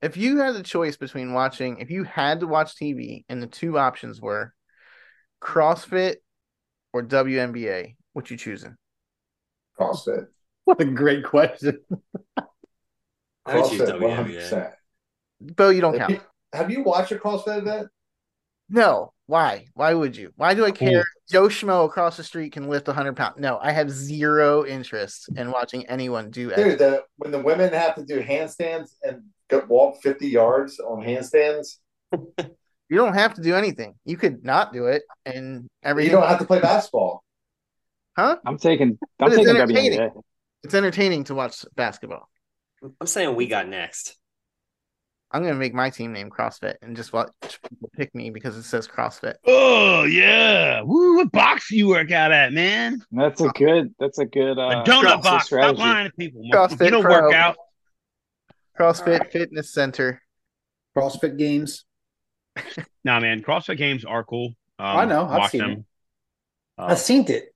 If 0.00 0.16
you 0.16 0.38
had 0.38 0.56
a 0.56 0.62
choice 0.62 0.96
between 0.96 1.32
watching, 1.32 1.78
if 1.78 1.90
you 1.90 2.04
had 2.04 2.40
to 2.40 2.46
watch 2.46 2.74
TV 2.76 3.24
and 3.28 3.42
the 3.42 3.46
two 3.46 3.78
options 3.78 4.20
were 4.20 4.52
CrossFit 5.40 6.16
or 6.92 7.02
WNBA, 7.02 7.96
what 8.12 8.30
you 8.30 8.36
choosing? 8.36 8.76
CrossFit. 9.78 10.26
What 10.64 10.80
a 10.80 10.84
great 10.84 11.24
question. 11.24 11.78
I 13.46 13.56
would 13.56 13.70
choose 13.70 13.80
CrossFit, 13.80 14.00
WNBA. 14.00 14.50
100%. 14.50 14.72
Bo, 15.40 15.70
you 15.70 15.80
don't 15.80 15.94
Have 15.98 16.08
count. 16.08 16.10
you, 16.10 16.20
have 16.52 16.70
you 16.70 16.82
watched 16.82 17.12
a 17.12 17.16
CrossFit 17.16 17.58
event? 17.58 17.88
No. 18.68 19.12
Why? 19.32 19.64
Why 19.72 19.94
would 19.94 20.14
you? 20.14 20.30
Why 20.36 20.52
do 20.52 20.66
I 20.66 20.72
care? 20.72 21.06
Joe 21.30 21.48
Schmo 21.48 21.86
across 21.86 22.18
the 22.18 22.22
street 22.22 22.52
can 22.52 22.68
lift 22.68 22.86
100 22.86 23.16
pounds. 23.16 23.36
No, 23.38 23.58
I 23.62 23.72
have 23.72 23.90
zero 23.90 24.66
interest 24.66 25.30
in 25.34 25.50
watching 25.50 25.86
anyone 25.86 26.30
do 26.30 26.50
it. 26.50 26.56
Dude, 26.56 26.78
the, 26.78 27.04
when 27.16 27.30
the 27.30 27.38
women 27.38 27.72
have 27.72 27.94
to 27.94 28.04
do 28.04 28.20
handstands 28.20 28.90
and 29.02 29.22
go, 29.48 29.64
walk 29.68 30.02
50 30.02 30.28
yards 30.28 30.80
on 30.80 31.02
handstands, 31.02 31.78
You 32.90 32.98
don't 32.98 33.14
have 33.14 33.32
to 33.36 33.40
do 33.40 33.54
anything. 33.54 33.94
You 34.04 34.18
could 34.18 34.44
not 34.44 34.74
do 34.74 34.88
it, 34.88 35.04
and 35.24 35.66
you 35.82 36.10
don't 36.10 36.28
have 36.28 36.40
to 36.40 36.44
play 36.44 36.60
basketball. 36.60 37.24
huh? 38.14 38.36
I'm 38.44 38.58
taking. 38.58 38.98
I'm 39.18 39.28
it's 39.28 39.36
taking 39.36 39.56
entertaining. 39.56 39.98
WNBA. 39.98 40.22
It's 40.62 40.74
entertaining 40.74 41.24
to 41.24 41.34
watch 41.34 41.64
basketball. 41.74 42.28
I'm 43.00 43.06
saying 43.06 43.34
we 43.34 43.46
got 43.46 43.66
next. 43.66 44.18
I'm 45.32 45.42
gonna 45.42 45.54
make 45.54 45.72
my 45.74 45.88
team 45.90 46.12
name 46.12 46.28
CrossFit 46.30 46.74
and 46.82 46.94
just 46.94 47.12
watch 47.12 47.30
people 47.68 47.90
pick 47.96 48.14
me 48.14 48.30
because 48.30 48.56
it 48.56 48.64
says 48.64 48.86
CrossFit. 48.86 49.34
Oh 49.46 50.04
yeah. 50.04 50.82
Woo, 50.82 51.16
what 51.16 51.32
box 51.32 51.70
you 51.70 51.88
work 51.88 52.10
out 52.12 52.32
at, 52.32 52.52
man? 52.52 53.02
That's 53.10 53.40
a 53.40 53.48
good. 53.48 53.94
That's 53.98 54.18
a 54.18 54.26
good. 54.26 54.58
The 54.58 54.60
Uh, 54.62 54.84
donut 54.84 55.20
CrossFit 55.20 55.22
box. 55.22 55.46
Stop 55.46 55.78
lying 55.78 56.08
to 56.10 56.12
people. 56.16 56.42
CrossFit 56.52 56.84
you 56.84 56.90
don't 56.90 57.02
Pro. 57.02 57.22
work 57.22 57.34
out. 57.34 57.56
CrossFit 58.78 59.30
Fitness 59.30 59.72
Center. 59.72 60.20
CrossFit 60.96 61.36
games. 61.38 61.84
Nah, 63.04 63.18
man. 63.18 63.42
CrossFit 63.42 63.78
games 63.78 64.04
are 64.04 64.22
cool. 64.22 64.48
Um, 64.78 64.96
I 64.96 65.04
know, 65.06 65.26
I've 65.26 65.50
seen 65.50 65.60
them. 65.60 65.70
it. 65.72 65.84
Uh, 66.78 66.84
I've 66.90 66.98
seen 67.00 67.24
it. 67.28 67.52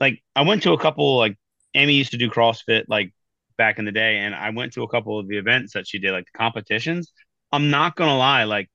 like 0.00 0.20
I 0.34 0.42
went 0.42 0.64
to 0.64 0.72
a 0.72 0.78
couple 0.78 1.16
like 1.18 1.38
Amy 1.74 1.92
used 1.94 2.10
to 2.12 2.16
do 2.18 2.28
CrossFit 2.28 2.84
like 2.88 3.12
back 3.56 3.78
in 3.78 3.84
the 3.84 3.92
day, 3.92 4.18
and 4.18 4.34
I 4.34 4.50
went 4.50 4.72
to 4.74 4.82
a 4.82 4.88
couple 4.88 5.18
of 5.18 5.28
the 5.28 5.38
events 5.38 5.74
that 5.74 5.86
she 5.86 5.98
did, 5.98 6.12
like 6.12 6.26
the 6.32 6.38
competitions. 6.38 7.12
I'm 7.52 7.70
not 7.70 7.96
gonna 7.96 8.16
lie, 8.16 8.44
like 8.44 8.70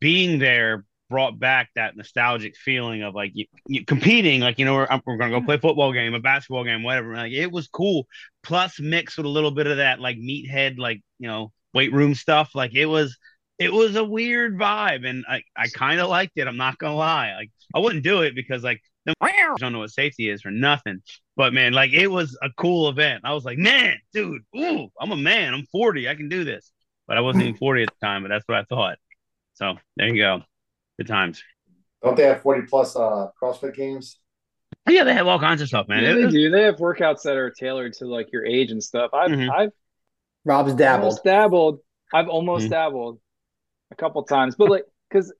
being 0.00 0.38
there 0.38 0.84
brought 1.08 1.38
back 1.38 1.70
that 1.74 1.96
nostalgic 1.96 2.56
feeling 2.56 3.02
of 3.02 3.14
like 3.14 3.32
you, 3.34 3.44
you 3.66 3.84
competing, 3.84 4.40
like 4.40 4.58
you 4.58 4.64
know, 4.64 4.74
we're, 4.74 4.88
we're 5.04 5.16
gonna 5.16 5.38
go 5.38 5.44
play 5.44 5.56
a 5.56 5.60
football 5.60 5.92
game, 5.92 6.14
a 6.14 6.20
basketball 6.20 6.64
game, 6.64 6.82
whatever. 6.82 7.14
Like 7.14 7.32
it 7.32 7.50
was 7.50 7.68
cool. 7.68 8.06
Plus, 8.42 8.80
mixed 8.80 9.16
with 9.16 9.26
a 9.26 9.30
little 9.30 9.50
bit 9.50 9.66
of 9.66 9.78
that 9.78 10.00
like 10.00 10.16
meathead, 10.16 10.78
like 10.78 11.00
you 11.18 11.28
know, 11.28 11.52
weight 11.74 11.92
room 11.92 12.14
stuff. 12.14 12.54
Like 12.54 12.74
it 12.74 12.86
was, 12.86 13.18
it 13.58 13.72
was 13.72 13.96
a 13.96 14.04
weird 14.04 14.58
vibe, 14.58 15.06
and 15.06 15.24
I 15.28 15.42
I 15.56 15.68
kind 15.68 16.00
of 16.00 16.08
liked 16.08 16.32
it. 16.36 16.46
I'm 16.46 16.56
not 16.56 16.78
gonna 16.78 16.96
lie. 16.96 17.34
Like 17.34 17.50
I 17.74 17.78
wouldn't 17.78 18.04
do 18.04 18.22
it 18.22 18.34
because 18.34 18.62
like 18.62 18.80
I 19.20 19.54
don't 19.58 19.72
know 19.72 19.80
what 19.80 19.90
safety 19.90 20.28
is 20.28 20.42
for 20.42 20.50
nothing. 20.50 21.00
But 21.36 21.52
man, 21.52 21.72
like 21.72 21.92
it 21.92 22.08
was 22.08 22.36
a 22.42 22.50
cool 22.56 22.88
event. 22.88 23.22
I 23.24 23.32
was 23.34 23.44
like, 23.44 23.58
man, 23.58 23.96
dude, 24.12 24.42
ooh, 24.56 24.88
I'm 25.00 25.12
a 25.12 25.16
man. 25.16 25.54
I'm 25.54 25.66
40. 25.72 26.08
I 26.08 26.14
can 26.14 26.28
do 26.28 26.44
this. 26.44 26.70
But 27.06 27.16
I 27.16 27.20
wasn't 27.20 27.44
even 27.44 27.56
40 27.58 27.82
at 27.84 27.88
the 27.88 28.06
time, 28.06 28.22
but 28.22 28.28
that's 28.28 28.44
what 28.46 28.58
I 28.58 28.64
thought. 28.64 28.98
So 29.54 29.74
there 29.96 30.08
you 30.08 30.16
go. 30.22 30.42
Good 30.98 31.06
times. 31.08 31.42
Don't 32.02 32.16
they 32.16 32.24
have 32.24 32.42
40 32.42 32.66
plus 32.68 32.96
uh, 32.96 33.28
CrossFit 33.42 33.74
games? 33.74 34.18
Yeah, 34.88 35.04
they 35.04 35.12
have 35.12 35.26
all 35.26 35.38
kinds 35.38 35.60
of 35.60 35.68
stuff, 35.68 35.88
man. 35.88 36.02
Yeah, 36.02 36.14
they 36.14 36.24
was- 36.24 36.34
do. 36.34 36.50
They 36.50 36.62
have 36.62 36.76
workouts 36.76 37.22
that 37.22 37.36
are 37.36 37.50
tailored 37.50 37.92
to 37.94 38.06
like 38.06 38.32
your 38.32 38.44
age 38.46 38.70
and 38.70 38.82
stuff. 38.82 39.10
I've 39.12 39.30
Mhm. 39.30 39.50
I've 39.50 39.70
Rob's 40.44 40.74
dabbled. 40.74 41.04
almost 41.04 41.24
dabbled. 41.24 41.78
I've 42.14 42.28
almost 42.28 42.66
Mhm. 42.66 42.70
dabbled 42.70 43.20
a 43.90 43.96
couple 43.96 44.22
times, 44.24 44.54
but 44.56 44.70
like 44.70 44.84
because 45.10 45.32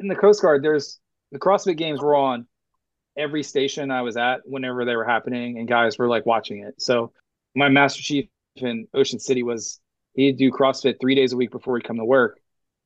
in 0.00 0.08
the 0.08 0.16
Coast 0.16 0.42
Guard, 0.42 0.62
there's 0.64 0.98
the 1.32 1.38
CrossFit 1.38 1.76
Games 1.76 2.00
were 2.00 2.14
on 2.14 2.46
every 3.16 3.42
station 3.42 3.90
I 3.90 4.02
was 4.02 4.16
at 4.16 4.40
whenever 4.44 4.84
they 4.84 4.96
were 4.96 5.04
happening, 5.04 5.58
and 5.58 5.68
guys 5.68 5.98
were 5.98 6.08
like 6.08 6.26
watching 6.26 6.64
it. 6.64 6.80
So 6.80 7.12
my 7.54 7.68
Master 7.68 8.02
Chief 8.02 8.28
in 8.56 8.88
Ocean 8.94 9.18
City 9.18 9.42
was 9.42 9.80
he'd 10.14 10.36
do 10.36 10.50
CrossFit 10.50 10.96
three 11.00 11.14
days 11.14 11.32
a 11.32 11.36
week 11.36 11.50
before 11.50 11.76
he'd 11.76 11.86
come 11.86 11.98
to 11.98 12.04
work, 12.04 12.40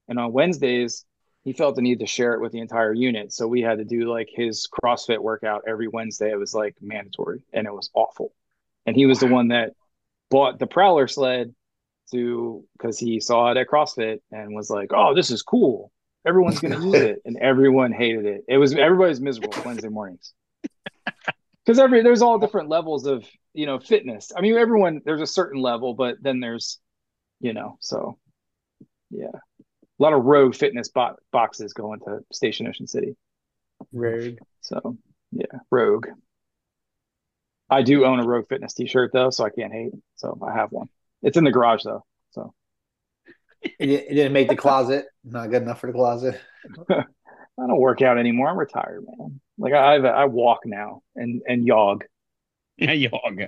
and 0.09 0.19
on 0.19 0.33
Wednesdays 0.33 1.05
he 1.45 1.53
felt 1.53 1.77
the 1.77 1.83
need 1.83 2.01
to 2.01 2.07
share 2.07 2.33
it 2.33 2.41
with 2.41 2.53
the 2.53 2.61
entire 2.61 2.95
unit. 2.95 3.31
So 3.33 3.47
we 3.47 3.61
had 3.61 3.77
to 3.79 3.85
do 3.85 4.11
like 4.11 4.29
his 4.33 4.67
CrossFit 4.73 5.19
workout 5.19 5.65
every 5.69 5.89
Wednesday. 5.89 6.31
It 6.31 6.39
was 6.39 6.55
like 6.55 6.75
mandatory, 6.81 7.43
and 7.53 7.67
it 7.67 7.73
was 7.73 7.91
awful. 7.95 8.33
And 8.87 8.97
he 8.97 9.07
was 9.07 9.21
the 9.21 9.27
one 9.27 9.49
that 9.49 9.73
bought 10.31 10.59
the 10.59 10.67
Prowler 10.67 11.07
sled 11.07 11.55
to 12.11 12.65
because 12.77 12.99
he 12.99 13.21
saw 13.21 13.51
it 13.51 13.57
at 13.57 13.69
CrossFit 13.69 14.21
and 14.31 14.55
was 14.55 14.71
like, 14.71 14.91
"Oh, 14.93 15.15
this 15.15 15.31
is 15.31 15.43
cool. 15.43 15.93
Everyone's 16.27 16.61
gonna 16.61 16.85
use 16.85 16.95
it," 17.03 17.23
and 17.25 17.37
everyone 17.39 17.93
hated 17.93 18.27
it. 18.27 18.45
It 18.49 18.59
was 18.59 18.75
everybody's 18.75 19.21
miserable 19.21 19.55
Wednesday 19.65 19.89
mornings 19.89 20.33
because 21.65 21.79
every 21.79 22.03
there's 22.03 22.23
all 22.23 22.39
different 22.39 22.69
levels 22.69 23.07
of 23.07 23.25
you 23.53 23.67
know 23.67 23.79
fitness. 23.79 24.33
I 24.37 24.41
mean, 24.41 24.57
everyone 24.57 25.01
there's 25.05 25.21
a 25.21 25.27
certain 25.27 25.61
level, 25.61 25.95
but 25.95 26.17
then 26.21 26.41
there's 26.41 26.79
you 27.41 27.53
know 27.53 27.77
so 27.81 28.19
yeah, 29.11 29.27
a 29.29 30.03
lot 30.03 30.13
of 30.13 30.25
rogue 30.25 30.55
fitness 30.55 30.89
bo- 30.89 31.17
boxes 31.33 31.73
going 31.73 32.01
to 32.01 32.21
Station 32.33 32.67
Ocean 32.67 32.87
City. 32.87 33.17
Rogue. 33.93 34.39
So 34.61 34.97
yeah, 35.33 35.59
rogue. 35.71 36.07
I 37.71 37.83
do 37.83 38.05
own 38.05 38.21
a 38.21 38.27
Rogue 38.27 38.47
Fitness 38.49 38.75
T-shirt 38.75 39.11
though, 39.13 39.31
so 39.31 39.45
I 39.45 39.51
can't 39.51 39.73
hate. 39.73 39.93
So 40.17 40.39
I 40.47 40.53
have 40.53 40.71
one. 40.71 40.89
It's 41.23 41.37
in 41.37 41.45
the 41.45 41.51
garage 41.51 41.83
though. 41.83 42.05
So 42.33 42.53
It, 43.79 44.09
didn't- 44.15 44.33
make 44.33 44.49
the 44.49 44.57
closet. 44.57 45.07
Not 45.25 45.51
good 45.51 45.63
enough 45.63 45.81
for 45.81 45.87
the 45.87 45.93
closet. 45.93 46.41
I 46.91 47.05
don't 47.69 47.81
work 47.81 48.03
out 48.03 48.19
anymore. 48.19 48.49
I'm 48.49 48.59
retired, 48.59 49.05
man. 49.07 49.41
Like 49.59 49.73
I 49.73 49.95
I've, 49.95 50.05
I 50.05 50.25
walk 50.27 50.61
now 50.65 51.03
and 51.15 51.43
and 51.47 51.67
jog. 51.67 52.05
Yeah, 52.77 52.93
yog. 52.93 53.41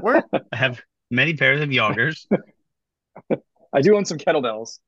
Where 0.00 0.24
I 0.32 0.56
have 0.56 0.80
many 1.10 1.34
pairs 1.34 1.60
of 1.60 1.70
yoggers. 1.70 2.26
I 3.72 3.80
do 3.82 3.96
own 3.96 4.04
some 4.06 4.18
kettlebells 4.18 4.78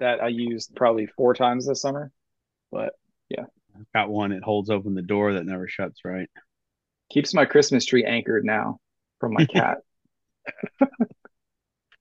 that 0.00 0.20
I 0.22 0.28
used 0.28 0.74
probably 0.74 1.06
four 1.06 1.34
times 1.34 1.66
this 1.66 1.80
summer, 1.82 2.10
but 2.72 2.92
yeah. 3.28 3.44
I've 3.78 3.92
got 3.94 4.10
one 4.10 4.32
It 4.32 4.42
holds 4.42 4.70
open 4.70 4.94
the 4.94 5.02
door 5.02 5.34
that 5.34 5.46
never 5.46 5.68
shuts 5.68 6.00
right. 6.04 6.28
keeps 7.10 7.32
my 7.32 7.44
Christmas 7.44 7.84
tree 7.86 8.04
anchored 8.04 8.44
now 8.44 8.80
from 9.20 9.34
my 9.34 9.44
cat. 9.46 9.78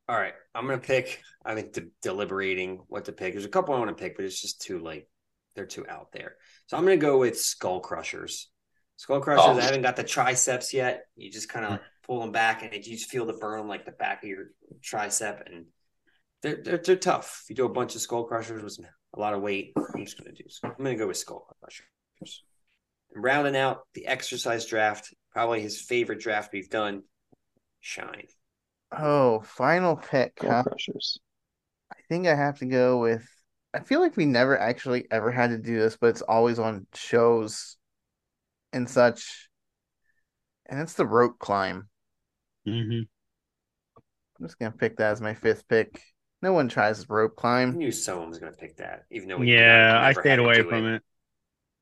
All 0.07 0.15
right, 0.17 0.33
I'm 0.55 0.65
gonna 0.65 0.79
pick. 0.79 1.21
I 1.45 1.55
think 1.55 1.73
de- 1.73 1.91
deliberating 2.01 2.83
what 2.87 3.05
to 3.05 3.11
pick. 3.11 3.33
There's 3.33 3.45
a 3.45 3.49
couple 3.49 3.75
I 3.75 3.79
want 3.79 3.95
to 3.95 4.01
pick, 4.01 4.15
but 4.15 4.25
it's 4.25 4.41
just 4.41 4.61
too 4.61 4.79
late. 4.79 5.05
They're 5.55 5.65
too 5.65 5.87
out 5.87 6.11
there. 6.11 6.35
So 6.67 6.77
I'm 6.77 6.83
gonna 6.83 6.97
go 6.97 7.17
with 7.19 7.39
Skull 7.39 7.79
Crushers. 7.79 8.49
Skull 8.97 9.21
Crushers. 9.21 9.45
Oh. 9.47 9.57
I 9.57 9.61
haven't 9.61 9.81
got 9.81 9.95
the 9.95 10.03
triceps 10.03 10.73
yet. 10.73 11.03
You 11.15 11.31
just 11.31 11.49
kind 11.49 11.65
of 11.65 11.71
like 11.71 11.81
pull 12.05 12.19
them 12.19 12.31
back, 12.31 12.63
and 12.63 12.73
you 12.73 12.97
just 12.97 13.09
feel 13.09 13.25
the 13.25 13.33
burn 13.33 13.67
like 13.67 13.85
the 13.85 13.91
back 13.91 14.23
of 14.23 14.29
your 14.29 14.47
tricep, 14.81 15.45
and 15.45 15.65
they're 16.41 16.61
they're, 16.63 16.77
they're 16.77 16.95
tough. 16.95 17.41
If 17.43 17.49
you 17.49 17.55
do 17.55 17.65
a 17.65 17.69
bunch 17.69 17.95
of 17.95 18.01
Skull 18.01 18.25
Crushers 18.25 18.63
with 18.63 18.79
a 19.13 19.19
lot 19.19 19.33
of 19.33 19.41
weight, 19.41 19.73
I'm 19.77 20.05
just 20.05 20.17
gonna 20.17 20.35
do. 20.35 20.43
I'm 20.63 20.73
gonna 20.77 20.95
go 20.95 21.07
with 21.07 21.17
Skull 21.17 21.47
Crushers. 21.61 22.43
And 23.13 23.23
rounding 23.23 23.55
out 23.55 23.81
the 23.93 24.07
exercise 24.07 24.65
draft, 24.65 25.13
probably 25.31 25.61
his 25.61 25.81
favorite 25.81 26.19
draft 26.19 26.53
we've 26.53 26.69
done. 26.69 27.03
Shine. 27.79 28.27
Oh, 28.91 29.41
final 29.41 29.95
pick, 29.95 30.39
Skull 30.39 30.47
huh? 30.47 30.63
crushers. 30.63 31.19
I 31.91 31.95
think 32.07 32.27
I 32.27 32.35
have 32.35 32.59
to 32.59 32.65
go 32.65 32.99
with. 32.99 33.27
I 33.73 33.81
feel 33.81 33.99
like 33.99 34.17
we 34.17 34.25
never 34.25 34.57
actually 34.57 35.07
ever 35.11 35.31
had 35.31 35.51
to 35.51 35.57
do 35.57 35.77
this, 35.79 35.97
but 35.97 36.07
it's 36.07 36.21
always 36.23 36.57
on 36.59 36.87
shows 36.93 37.77
and 38.73 38.89
such. 38.89 39.49
And 40.67 40.79
it's 40.79 40.93
the 40.93 41.05
rope 41.05 41.37
climb. 41.37 41.89
hmm 42.65 43.01
I'm 44.39 44.45
just 44.47 44.57
gonna 44.59 44.71
pick 44.71 44.97
that 44.97 45.11
as 45.11 45.21
my 45.21 45.33
fifth 45.33 45.67
pick. 45.67 46.01
No 46.41 46.53
one 46.53 46.67
tries 46.69 47.07
rope 47.09 47.35
climb. 47.35 47.69
I 47.71 47.71
climb. 47.71 47.77
knew 47.77 47.91
someone 47.91 48.29
was 48.29 48.39
going 48.39 48.51
to 48.53 48.57
pick 48.59 48.77
that, 48.77 49.05
even 49.11 49.27
though 49.29 49.39
we 49.39 49.47
Yeah, 49.47 49.99
never 49.99 50.03
I 50.03 50.13
stayed 50.13 50.39
away 50.39 50.63
do 50.63 50.69
from 50.69 50.85
it. 50.87 51.03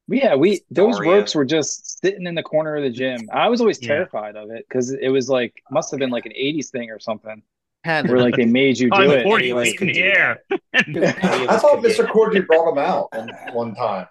Yeah, 0.09 0.35
we 0.35 0.61
those 0.71 0.97
Daria. 0.97 1.11
ropes 1.11 1.35
were 1.35 1.45
just 1.45 1.99
sitting 2.01 2.25
in 2.27 2.35
the 2.35 2.43
corner 2.43 2.75
of 2.77 2.83
the 2.83 2.89
gym. 2.89 3.27
I 3.31 3.49
was 3.49 3.59
always 3.59 3.77
Yeah. 3.79 3.87
terrified 3.89 4.35
of 4.35 4.49
it 4.51 4.65
because 4.67 4.91
it 4.91 5.09
was 5.09 5.29
like 5.29 5.53
must 5.69 5.91
have 5.91 5.99
been 5.99 6.09
like 6.11 6.25
an 6.25 6.31
'80s 6.33 6.69
thing 6.69 6.89
or 6.91 6.99
something, 6.99 7.41
Had 7.83 8.07
where 8.07 8.19
like 8.19 8.35
they 8.35 8.45
made 8.45 8.79
you 8.79 8.89
do 8.89 9.11
it. 9.11 9.23
40 9.23 9.49
Anyways, 9.49 9.81
in 9.81 9.87
the 9.87 9.99
air. 9.99 10.43
I 10.73 11.57
thought 11.57 11.83
Mr. 11.83 12.07
Cordy 12.07 12.39
brought 12.41 12.71
him 12.71 12.77
out 12.77 13.13
one, 13.13 13.29
one 13.53 13.75
time. 13.75 14.07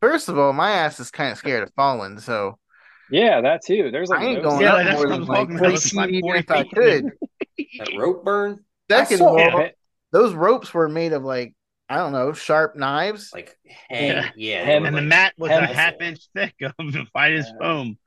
first 0.00 0.28
of 0.28 0.38
all, 0.38 0.52
my 0.52 0.70
ass 0.72 1.00
is 1.00 1.10
kind 1.10 1.32
of 1.32 1.38
scared 1.38 1.62
of 1.62 1.72
falling, 1.74 2.18
so 2.18 2.58
Yeah, 3.10 3.40
that 3.40 3.64
too. 3.64 3.90
There's 3.90 4.10
like 4.10 4.20
I 4.20 4.24
ain't 4.26 4.42
going 4.42 4.62
Yeah, 4.62 4.74
up 4.74 4.92
more 4.92 5.08
than 5.08 5.24
like 5.24 5.38
talking 5.38 5.56
about. 5.56 5.68
three 5.68 5.76
It's 5.76 5.94
like 5.94 6.10
feet, 6.10 6.24
if 6.26 6.50
I 6.50 6.64
could. 6.64 7.12
That 7.78 7.96
rope 7.96 8.24
burn, 8.24 8.64
Second 8.90 9.14
of 9.22 9.26
saw- 9.28 9.38
all, 9.38 9.60
Yeah, 9.60 9.68
those 10.12 10.34
ropes 10.34 10.74
were 10.74 10.88
made 10.88 11.12
of 11.12 11.24
like 11.24 11.54
I 11.94 11.98
don't 11.98 12.10
know, 12.12 12.32
sharp 12.32 12.74
knives. 12.74 13.30
like 13.32 13.56
hey, 13.88 14.24
yeah, 14.34 14.64
Hem- 14.64 14.84
And 14.84 14.94
were 14.96 15.00
the 15.00 15.06
mat 15.06 15.32
was 15.38 15.52
a 15.52 15.64
half 15.64 15.94
inch 16.00 16.18
thick 16.34 16.54
of 16.60 16.72
the 16.92 17.06
finest 17.12 17.50
Yeah. 17.52 17.58
foam. 17.66 17.98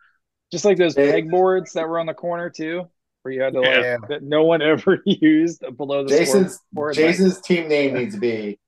just 0.51 0.65
like 0.65 0.77
those 0.77 0.97
Yeah. 0.97 1.05
pegboards 1.13 1.71
that 1.73 1.87
were 1.87 1.97
on 1.97 2.05
the 2.05 2.13
corner 2.13 2.49
too, 2.49 2.83
where 3.21 3.33
you 3.33 3.41
had 3.41 3.53
to 3.53 3.61
like 3.61 3.69
Yeah. 3.81 3.97
that 4.09 4.23
no 4.23 4.43
one 4.43 4.61
ever 4.73 5.01
used 5.05 5.63
below 5.77 6.03
the 6.03 6.09
Jason's 6.09 6.55
scoreboard. 6.55 6.95
Jason's 6.95 7.39
team 7.39 7.69
name 7.69 7.93
needs 7.93 8.15
to 8.15 8.19
be 8.19 8.59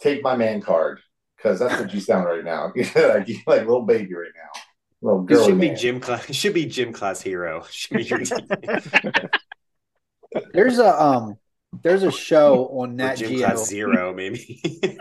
"Take 0.00 0.22
My 0.22 0.36
Man 0.36 0.60
Card" 0.60 1.00
because 1.38 1.58
that's 1.58 1.80
what 1.80 1.94
you 1.94 2.00
sound 2.00 2.26
right 2.26 2.44
now. 2.44 2.72
like 2.94 3.28
you 3.28 3.38
like 3.46 3.60
little 3.60 3.86
baby 3.86 4.12
right 4.14 4.32
now, 4.36 4.60
little 5.00 5.22
It 5.24 5.28
girl. 5.28 5.46
should 5.46 5.60
be 5.60 5.70
gym 5.70 5.98
class. 5.98 6.30
Should 6.34 6.52
be 6.52 6.66
gym 6.66 6.92
class 6.92 7.22
hero. 7.22 7.64
Should 7.70 7.96
be 7.96 8.02
your 8.04 8.18
team. 8.18 8.46
There's 10.52 10.78
a 10.78 11.00
um 11.02 11.36
there's 11.82 12.02
a 12.02 12.10
show 12.10 12.66
on 12.68 12.90
Or 12.90 12.94
Nat 12.94 13.14
gym 13.16 13.28
Geo. 13.30 13.46
class 13.46 13.66
zero, 13.66 14.14
maybe. 14.14 14.60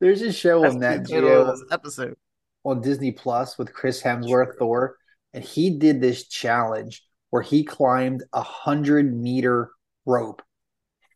There's 0.00 0.22
a 0.22 0.32
show 0.32 0.62
That's 0.62 0.74
on 0.74 0.80
the 0.80 0.80
Nat 0.80 0.96
of 1.00 1.06
Geo 1.06 1.44
this 1.50 1.64
episode. 1.70 2.16
on 2.64 2.80
Disney 2.80 3.12
Plus 3.12 3.58
with 3.58 3.72
Chris 3.72 4.02
Hemsworth 4.02 4.56
Thor, 4.58 4.96
and 5.32 5.44
he 5.44 5.78
did 5.78 6.00
this 6.00 6.26
challenge 6.28 7.02
where 7.30 7.42
he 7.42 7.64
climbed 7.64 8.22
a 8.32 8.42
hundred 8.42 9.14
meter 9.14 9.70
rope 10.06 10.42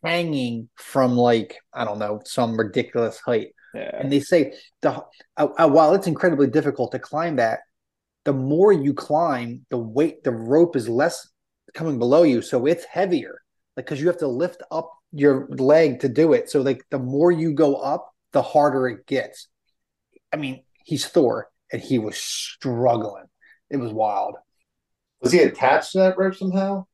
hanging 0.05 0.69
from 0.77 1.17
like 1.17 1.57
I 1.73 1.85
don't 1.85 1.99
know 1.99 2.21
some 2.25 2.59
ridiculous 2.59 3.19
height. 3.21 3.49
Yeah. 3.75 3.91
And 3.95 4.11
they 4.11 4.21
say 4.21 4.55
the 4.83 5.05
uh, 5.37 5.49
uh, 5.59 5.69
while 5.69 5.95
it's 5.95 6.07
incredibly 6.07 6.49
difficult 6.49 6.93
to 6.93 6.99
climb 6.99 7.37
that, 7.37 7.61
the 8.25 8.33
more 8.33 8.73
you 8.73 8.95
climb, 8.95 9.65
the 9.71 9.79
weight 9.79 10.25
the 10.25 10.33
rope 10.33 10.75
is 10.75 10.89
less 10.89 11.29
coming 11.75 11.99
below 11.99 12.23
you, 12.23 12.43
so 12.43 12.67
it's 12.67 12.85
heavier. 12.85 13.41
Like 13.77 13.87
because 13.87 14.01
you 14.01 14.07
have 14.09 14.19
to 14.19 14.29
lift 14.29 14.63
up 14.71 14.91
your 15.13 15.47
leg 15.51 16.01
to 16.01 16.09
do 16.09 16.33
it. 16.33 16.51
So 16.51 16.61
like 16.63 16.85
the 16.91 16.99
more 16.99 17.31
you 17.33 17.53
go 17.53 17.77
up, 17.77 18.11
the 18.33 18.43
harder 18.43 18.89
it 18.89 19.07
gets. 19.07 19.49
I 20.33 20.37
mean, 20.37 20.63
he's 20.85 21.07
Thor, 21.07 21.49
and 21.73 21.81
he 21.81 21.99
was 21.99 22.17
struggling. 22.17 23.25
It 23.71 23.77
was 23.79 23.93
wild. 23.93 24.35
Was 25.21 25.33
he 25.33 25.41
attached 25.41 25.93
to 25.93 25.99
that 25.99 26.19
rope 26.19 26.35
somehow? 26.35 26.87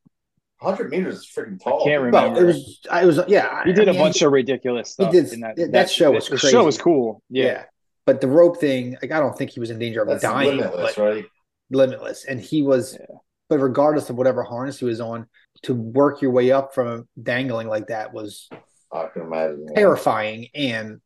100 0.61 0.91
meters 0.91 1.17
is 1.17 1.27
freaking 1.27 1.63
tall. 1.63 1.83
I 1.83 1.85
can't 1.91 2.03
Well, 2.13 2.25
remember. 2.31 2.41
it 2.43 2.47
was. 2.47 2.81
I 2.91 3.05
was. 3.05 3.21
Yeah, 3.29 3.65
He 3.65 3.73
did 3.73 3.89
I 3.89 3.91
a 3.91 3.95
mean, 3.95 4.03
bunch 4.03 4.23
of 4.23 4.33
ridiculous 4.33 4.91
stuff. 4.93 5.13
did- 5.13 5.33
in 5.33 5.41
that, 5.41 5.57
that- 5.57 5.73
that 5.73 5.91
show 5.91 6.11
was 6.13 6.29
the 6.29 6.39
show 6.39 6.65
was 6.65 6.79
cool. 6.79 7.23
Yeah. 7.29 7.45
Yeah. 7.45 7.65
But 8.07 8.21
the 8.21 8.29
rope 8.29 8.59
thing, 8.61 8.97
like 9.03 9.13
I 9.13 9.19
don't 9.19 9.37
think 9.37 9.51
he 9.51 9.61
was 9.61 9.71
in 9.71 9.79
danger 9.79 10.03
of 10.03 10.09
That's 10.09 10.23
dying. 10.23 10.57
limitless, 10.57 10.95
but 10.95 11.03
right? 11.03 11.25
limitless, 11.71 12.25
and 12.25 12.41
he 12.41 12.63
was. 12.63 12.97
Yeah. 12.99 13.17
But 13.49 13.61
regardless 13.61 14.09
of 14.11 14.17
whatever 14.17 14.43
harness 14.43 14.79
he 14.79 14.85
was 14.85 15.01
on, 15.01 15.27
to 15.63 15.75
work 15.75 16.23
your 16.23 16.31
way 16.31 16.51
up 16.51 16.75
from 16.75 17.09
dangling 17.23 17.69
like 17.69 17.89
that 17.89 18.13
was 18.13 18.49
I 18.93 19.07
can 19.13 19.23
imagine. 19.23 19.67
yeah. 19.69 19.75
terrifying 19.75 20.49
and 20.55 21.01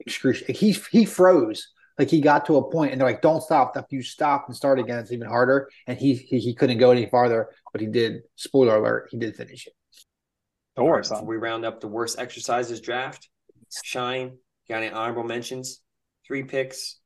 excruciating. 0.00 0.54
He 0.54 0.72
he 0.90 1.04
froze. 1.04 1.68
Like 1.98 2.10
he 2.10 2.20
got 2.20 2.46
to 2.46 2.56
a 2.56 2.70
point, 2.70 2.90
and 2.90 3.00
they're 3.00 3.06
like, 3.06 3.22
"Don't 3.22 3.40
stop." 3.40 3.76
If 3.76 3.84
you 3.90 4.02
stop 4.02 4.46
and 4.48 4.56
start 4.56 4.80
again, 4.80 4.98
it's 4.98 5.12
even 5.12 5.28
harder. 5.28 5.70
And 5.86 5.96
he 5.96 6.14
he, 6.14 6.40
he 6.40 6.54
couldn't 6.54 6.78
go 6.78 6.90
any 6.90 7.06
farther, 7.06 7.50
but 7.70 7.80
he 7.80 7.86
did. 7.86 8.22
Spoiler 8.34 8.76
alert: 8.76 9.08
he 9.10 9.16
did 9.18 9.36
finish 9.36 9.68
it. 9.68 9.74
All 10.76 10.90
right, 10.90 11.02
before 11.02 11.24
we 11.24 11.36
round 11.36 11.64
up 11.64 11.80
the 11.80 11.86
worst 11.86 12.18
exercises 12.18 12.80
draft, 12.80 13.28
Shine, 13.84 14.38
got 14.68 14.82
any 14.82 14.90
honorable 14.90 15.22
mentions? 15.22 15.82
Three 16.26 16.42
picks. 16.42 16.98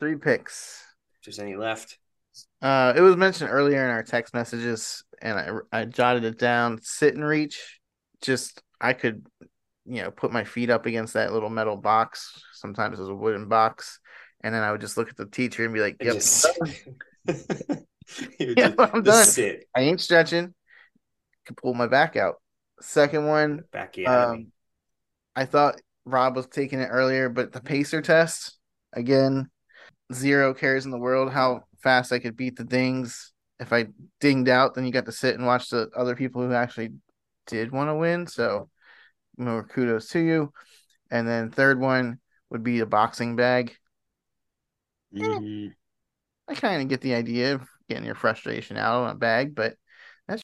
Three 0.00 0.16
picks. 0.16 0.84
If 1.20 1.24
there's 1.24 1.38
any 1.38 1.56
left. 1.56 1.98
Uh, 2.62 2.92
it 2.96 3.00
was 3.00 3.16
mentioned 3.16 3.50
earlier 3.50 3.84
in 3.84 3.90
our 3.90 4.02
text 4.02 4.34
messages, 4.34 5.04
and 5.20 5.38
I 5.72 5.80
I 5.80 5.84
jotted 5.84 6.24
it 6.24 6.38
down. 6.38 6.80
Sit 6.82 7.14
and 7.14 7.24
reach. 7.24 7.80
Just 8.22 8.62
I 8.80 8.92
could, 8.92 9.26
you 9.86 10.02
know, 10.02 10.10
put 10.10 10.32
my 10.32 10.44
feet 10.44 10.70
up 10.70 10.86
against 10.86 11.14
that 11.14 11.32
little 11.32 11.50
metal 11.50 11.76
box. 11.76 12.42
Sometimes 12.54 12.98
it 12.98 13.02
was 13.02 13.10
a 13.10 13.14
wooden 13.14 13.48
box, 13.48 14.00
and 14.42 14.54
then 14.54 14.62
I 14.62 14.72
would 14.72 14.80
just 14.80 14.96
look 14.96 15.08
at 15.10 15.16
the 15.16 15.26
teacher 15.26 15.64
and 15.64 15.74
be 15.74 15.80
like, 15.80 15.96
"Yep, 16.00 16.14
Just- 16.14 16.46
just- 17.26 18.80
I'm 18.80 19.02
done. 19.02 19.24
Sit. 19.26 19.64
I 19.74 19.80
ain't 19.82 20.00
stretching." 20.00 20.54
Could 21.46 21.58
pull 21.58 21.74
my 21.74 21.86
back 21.86 22.16
out. 22.16 22.36
Second 22.80 23.26
one, 23.26 23.62
Back 23.70 23.96
you 23.98 24.06
out 24.08 24.30
of 24.30 24.36
me. 24.36 24.44
um, 24.44 24.52
I 25.36 25.44
thought 25.44 25.80
Rob 26.06 26.36
was 26.36 26.46
taking 26.46 26.80
it 26.80 26.86
earlier, 26.90 27.28
but 27.28 27.52
the 27.52 27.60
pacer 27.60 28.00
test 28.00 28.58
again, 28.94 29.50
zero 30.12 30.54
cares 30.54 30.84
in 30.86 30.90
the 30.90 30.98
world 30.98 31.30
how 31.32 31.64
fast 31.84 32.12
I 32.12 32.18
could 32.18 32.36
beat 32.36 32.56
the 32.56 32.64
dings. 32.64 33.32
If 33.60 33.72
I 33.72 33.86
dinged 34.18 34.48
out, 34.48 34.74
then 34.74 34.84
you 34.84 34.90
got 34.90 35.06
to 35.06 35.12
sit 35.12 35.36
and 35.36 35.46
watch 35.46 35.68
the 35.68 35.88
other 35.96 36.16
people 36.16 36.42
who 36.42 36.52
actually 36.52 36.94
did 37.46 37.70
want 37.70 37.88
to 37.90 37.94
win. 37.94 38.26
So, 38.26 38.68
more 39.36 39.62
kudos 39.62 40.08
to 40.08 40.18
you. 40.18 40.52
And 41.10 41.28
then 41.28 41.50
third 41.50 41.78
one 41.78 42.18
would 42.50 42.64
be 42.64 42.80
a 42.80 42.86
boxing 42.86 43.36
bag. 43.36 43.76
Mhm. 45.14 45.74
I 46.48 46.54
kind 46.54 46.82
of 46.82 46.88
get 46.88 47.00
the 47.00 47.14
idea 47.14 47.54
of 47.54 47.68
getting 47.88 48.04
your 48.04 48.16
frustration 48.16 48.76
out 48.76 49.04
on 49.04 49.10
a 49.10 49.14
bag, 49.14 49.54
but 49.54 49.76
that 50.26 50.42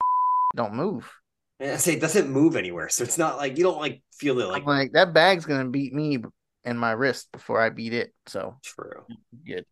don't 0.55 0.75
move. 0.75 1.11
And 1.59 1.73
I 1.73 1.77
say 1.77 1.95
it 1.95 2.01
doesn't 2.01 2.31
move 2.31 2.57
anywhere, 2.57 2.89
so 2.89 3.05
it's 3.05 3.19
not 3.19 3.37
like 3.37 3.59
you 3.59 3.65
don't 3.65 3.79
like 3.79 4.03
feel 4.13 4.41
it 4.41 4.47
like 4.47 4.63
I'm 4.63 4.69
like 4.69 4.93
that 4.93 5.13
bag's 5.13 5.45
gonna 5.45 5.69
beat 5.69 5.93
me 5.93 6.19
and 6.65 6.79
my 6.79 6.93
wrist 6.93 7.33
before 7.33 7.61
I 7.61 7.71
beat 7.71 7.93
it. 7.93 8.13
So 8.27 8.57
true. 8.63 9.05
good. 9.45 9.67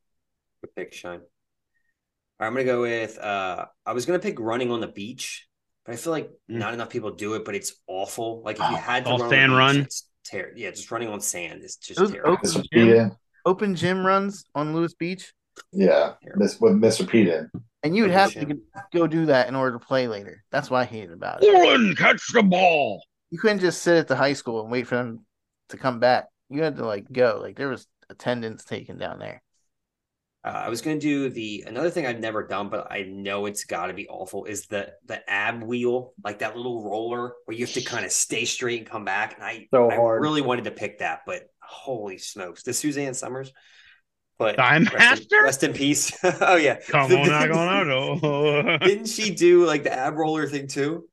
Good 0.60 0.74
pick, 0.74 0.92
Shine. 0.92 1.20
All 2.40 2.44
right, 2.44 2.48
I'm 2.48 2.54
gonna 2.54 2.64
go 2.64 2.82
with. 2.82 3.18
uh 3.18 3.66
I 3.86 3.92
was 3.92 4.06
gonna 4.06 4.18
pick 4.18 4.38
running 4.40 4.70
on 4.70 4.80
the 4.80 4.86
beach, 4.88 5.46
but 5.84 5.92
I 5.92 5.96
feel 5.96 6.12
like 6.12 6.30
Mm. 6.50 6.58
not 6.58 6.74
enough 6.74 6.90
people 6.90 7.10
do 7.12 7.34
it. 7.34 7.44
But 7.44 7.54
it's 7.54 7.74
awful. 7.86 8.42
Like 8.42 8.56
if 8.60 8.68
you 8.70 8.76
Oh, 8.76 8.78
had 8.78 9.04
to 9.06 9.10
all 9.10 9.18
run 9.18 9.22
on 9.26 9.28
the 9.30 9.34
sand 9.36 9.50
beach, 9.52 9.58
run? 9.58 9.76
it's 9.78 10.08
ter- 10.24 10.52
Yeah, 10.56 10.70
just 10.70 10.90
running 10.90 11.08
on 11.08 11.20
sand 11.20 11.62
is 11.64 11.76
just 11.76 11.98
Those 11.98 12.12
terrible. 12.12 12.32
open 12.32 12.50
Mr. 12.50 12.64
gym, 12.72 13.10
Pete, 13.10 13.18
open 13.44 13.74
gym 13.74 14.06
runs 14.06 14.44
on 14.54 14.74
Lewes 14.74 14.94
Beach, 14.94 15.32
yeah, 15.72 16.14
Miss, 16.36 16.60
with 16.60 16.74
Mr. 16.74 17.08
Pete 17.08 17.28
in. 17.28 17.50
and 17.82 17.96
you 17.96 18.02
would 18.04 18.12
have 18.12 18.32
to 18.32 18.60
go 18.92 19.06
do 19.06 19.26
that 19.26 19.48
in 19.48 19.54
order 19.56 19.78
to 19.78 19.84
play 19.84 20.06
later. 20.08 20.44
That's 20.50 20.70
why 20.70 20.82
I 20.82 20.84
hated 20.84 21.12
about 21.12 21.42
it. 21.42 21.52
Orland, 21.54 21.96
catch 21.96 22.22
the 22.32 22.42
ball. 22.42 23.02
You 23.30 23.38
couldn't 23.38 23.60
just 23.60 23.82
sit 23.82 23.96
at 23.98 24.08
the 24.08 24.16
high 24.16 24.32
school 24.34 24.62
and 24.62 24.70
wait 24.70 24.86
for 24.86 24.94
them 24.96 25.26
to 25.70 25.76
come 25.76 25.98
back. 26.00 26.28
You 26.48 26.62
had 26.62 26.76
to 26.76 26.86
like 26.86 27.10
go. 27.12 27.40
Like 27.42 27.56
there 27.56 27.68
was 27.68 27.86
attendance 28.08 28.64
taken 28.64 28.96
down 28.98 29.18
there. 29.18 29.42
Uh, 30.44 30.48
I 30.66 30.68
was 30.68 30.82
gonna 30.82 31.00
do 31.00 31.28
the 31.30 31.64
another 31.66 31.90
thing 31.90 32.06
I've 32.06 32.20
never 32.20 32.46
done, 32.46 32.68
but 32.68 32.90
I 32.92 33.02
know 33.02 33.46
it's 33.46 33.64
got 33.64 33.86
to 33.88 33.92
be 33.94 34.08
awful. 34.08 34.44
Is 34.44 34.66
the 34.66 34.92
the 35.06 35.28
ab 35.28 35.62
wheel, 35.62 36.12
like 36.24 36.38
that 36.40 36.56
little 36.56 36.82
roller 36.88 37.34
where 37.44 37.56
you 37.56 37.64
have 37.66 37.74
to 37.74 37.82
kind 37.82 38.04
of 38.04 38.12
stay 38.12 38.44
straight 38.44 38.78
and 38.78 38.88
come 38.88 39.04
back. 39.04 39.34
And 39.34 39.42
I 39.44 39.68
So 39.72 39.90
I 39.90 39.96
hard. 39.96 40.20
really 40.20 40.40
wanted 40.42 40.64
to 40.64 40.70
pick 40.70 41.00
that, 41.00 41.22
but 41.26 41.42
holy 41.60 42.18
smokes, 42.18 42.62
the 42.62 42.72
Suzanne 42.72 43.14
Somers. 43.14 43.52
But 44.38 44.56
Time 44.56 44.86
rest 44.92 45.12
in, 45.20 45.28
rest 45.38 45.64
in 45.64 45.72
peace. 45.74 46.12
oh 46.24 46.56
yeah, 46.56 46.78
Come 46.88 47.12
on, 47.14 47.28
not 47.30 47.48
going 47.48 47.68
out. 48.22 48.80
Didn't 48.82 49.06
she 49.06 49.34
do 49.34 49.66
like 49.66 49.82
the 49.84 49.92
ab 49.92 50.16
roller 50.16 50.46
thing 50.48 50.66
too, 50.68 51.08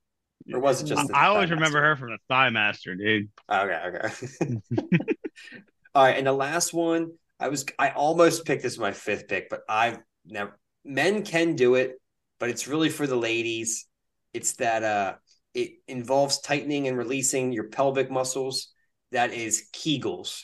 or 0.52 0.60
was 0.60 0.82
it 0.82 0.86
just? 0.86 1.08
the 1.08 1.14
I 1.14 1.28
always 1.28 1.52
remember 1.52 1.82
Master? 1.82 1.82
her 1.82 1.96
from 1.96 2.10
the 2.12 2.18
Thigh 2.30 2.50
Master, 2.50 2.96
dude. 2.96 3.30
Okay, 3.50 3.82
okay. 3.88 4.60
All 5.96 6.04
right, 6.04 6.18
and 6.18 6.28
the 6.28 6.34
last 6.34 6.74
one, 6.74 7.14
I 7.40 7.50
was 7.50 7.66
I 7.78 7.90
almost 7.90 8.46
picked 8.46 8.64
this 8.64 8.74
as 8.74 8.80
my 8.80 8.92
fifth 8.92 9.28
pick, 9.28 9.50
but 9.50 9.62
I've 9.68 10.00
never 10.26 10.58
men 10.84 11.24
can 11.24 11.56
do 11.56 11.76
it, 11.76 12.00
but 12.40 12.50
it's 12.50 12.68
really 12.68 12.90
for 12.90 13.08
the 13.08 13.16
ladies. 13.16 13.88
It's 14.34 14.54
that 14.56 14.84
uh 14.84 15.16
it 15.54 15.72
involves 15.88 16.42
tightening 16.42 16.88
and 16.88 16.98
releasing 16.98 17.52
your 17.52 17.70
pelvic 17.70 18.10
muscles. 18.12 18.70
That 19.12 19.34
is 19.34 19.68
Kegels. 19.74 20.44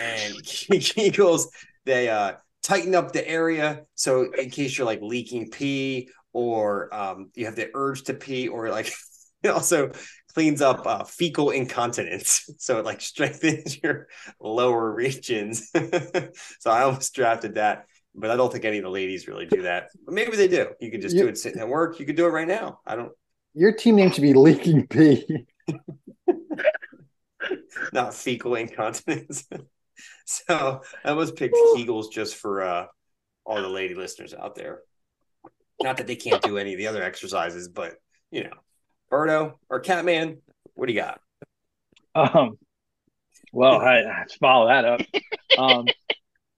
And 0.00 0.34
Kegels, 0.44 1.46
they 1.84 2.08
uh 2.08 2.34
tighten 2.62 2.94
up 2.94 3.12
the 3.12 3.26
area 3.26 3.84
so 3.94 4.30
in 4.32 4.50
case 4.50 4.76
you're 4.76 4.86
like 4.86 5.00
leaking 5.00 5.50
pee 5.50 6.08
or 6.34 6.94
um 6.94 7.30
you 7.34 7.46
have 7.46 7.56
the 7.56 7.70
urge 7.74 8.02
to 8.02 8.12
pee 8.14 8.48
or 8.48 8.68
like 8.68 8.92
also 9.50 9.90
cleans 10.34 10.62
up 10.62 10.86
uh, 10.86 11.04
fecal 11.04 11.50
incontinence. 11.50 12.48
So 12.58 12.78
it 12.78 12.84
like 12.84 13.00
strengthens 13.00 13.78
your 13.82 14.08
lower 14.38 14.92
regions. 14.92 15.70
So 16.60 16.70
i 16.70 16.82
almost 16.82 17.14
drafted 17.14 17.54
that 17.54 17.86
but 18.14 18.30
i 18.30 18.36
don't 18.36 18.52
think 18.52 18.64
any 18.64 18.78
of 18.78 18.84
the 18.84 18.90
ladies 18.90 19.26
really 19.28 19.46
do 19.46 19.62
that. 19.62 19.88
But 20.04 20.14
maybe 20.14 20.36
they 20.36 20.48
do. 20.48 20.68
You 20.80 20.90
could 20.90 21.00
just 21.00 21.16
do 21.16 21.28
it 21.28 21.38
sitting 21.38 21.60
at 21.60 21.68
work. 21.68 21.98
You 22.00 22.06
could 22.06 22.16
do 22.16 22.26
it 22.26 22.30
right 22.30 22.48
now. 22.48 22.80
I 22.86 22.96
don't 22.96 23.12
Your 23.54 23.72
team 23.72 23.96
name 23.96 24.10
should 24.10 24.22
be 24.22 24.34
Leaking 24.34 24.86
Pee. 24.86 25.46
not 27.92 28.14
fecal 28.14 28.54
incontinence. 28.56 29.48
So 30.24 30.80
i 31.04 31.08
almost 31.10 31.36
picked 31.36 31.54
kegels 31.54 32.10
just 32.10 32.36
for 32.36 32.62
uh 32.62 32.86
all 33.44 33.60
the 33.62 33.68
lady 33.68 33.94
listeners 33.94 34.34
out 34.34 34.54
there. 34.54 34.80
Not 35.82 35.96
that 35.98 36.06
they 36.06 36.16
can't 36.16 36.42
do 36.42 36.58
any 36.58 36.72
of 36.74 36.78
the 36.78 36.86
other 36.88 37.02
exercises 37.02 37.68
but 37.68 37.94
you 38.30 38.44
know 38.44 38.56
Birdo 39.10 39.54
or 39.68 39.80
Catman, 39.80 40.38
what 40.74 40.86
do 40.86 40.92
you 40.92 41.00
got? 41.00 41.20
Um, 42.14 42.58
well, 43.52 43.80
I, 43.80 43.98
I 44.00 44.24
follow 44.40 44.68
that 44.68 44.84
up. 44.84 45.00
Um, 45.58 45.84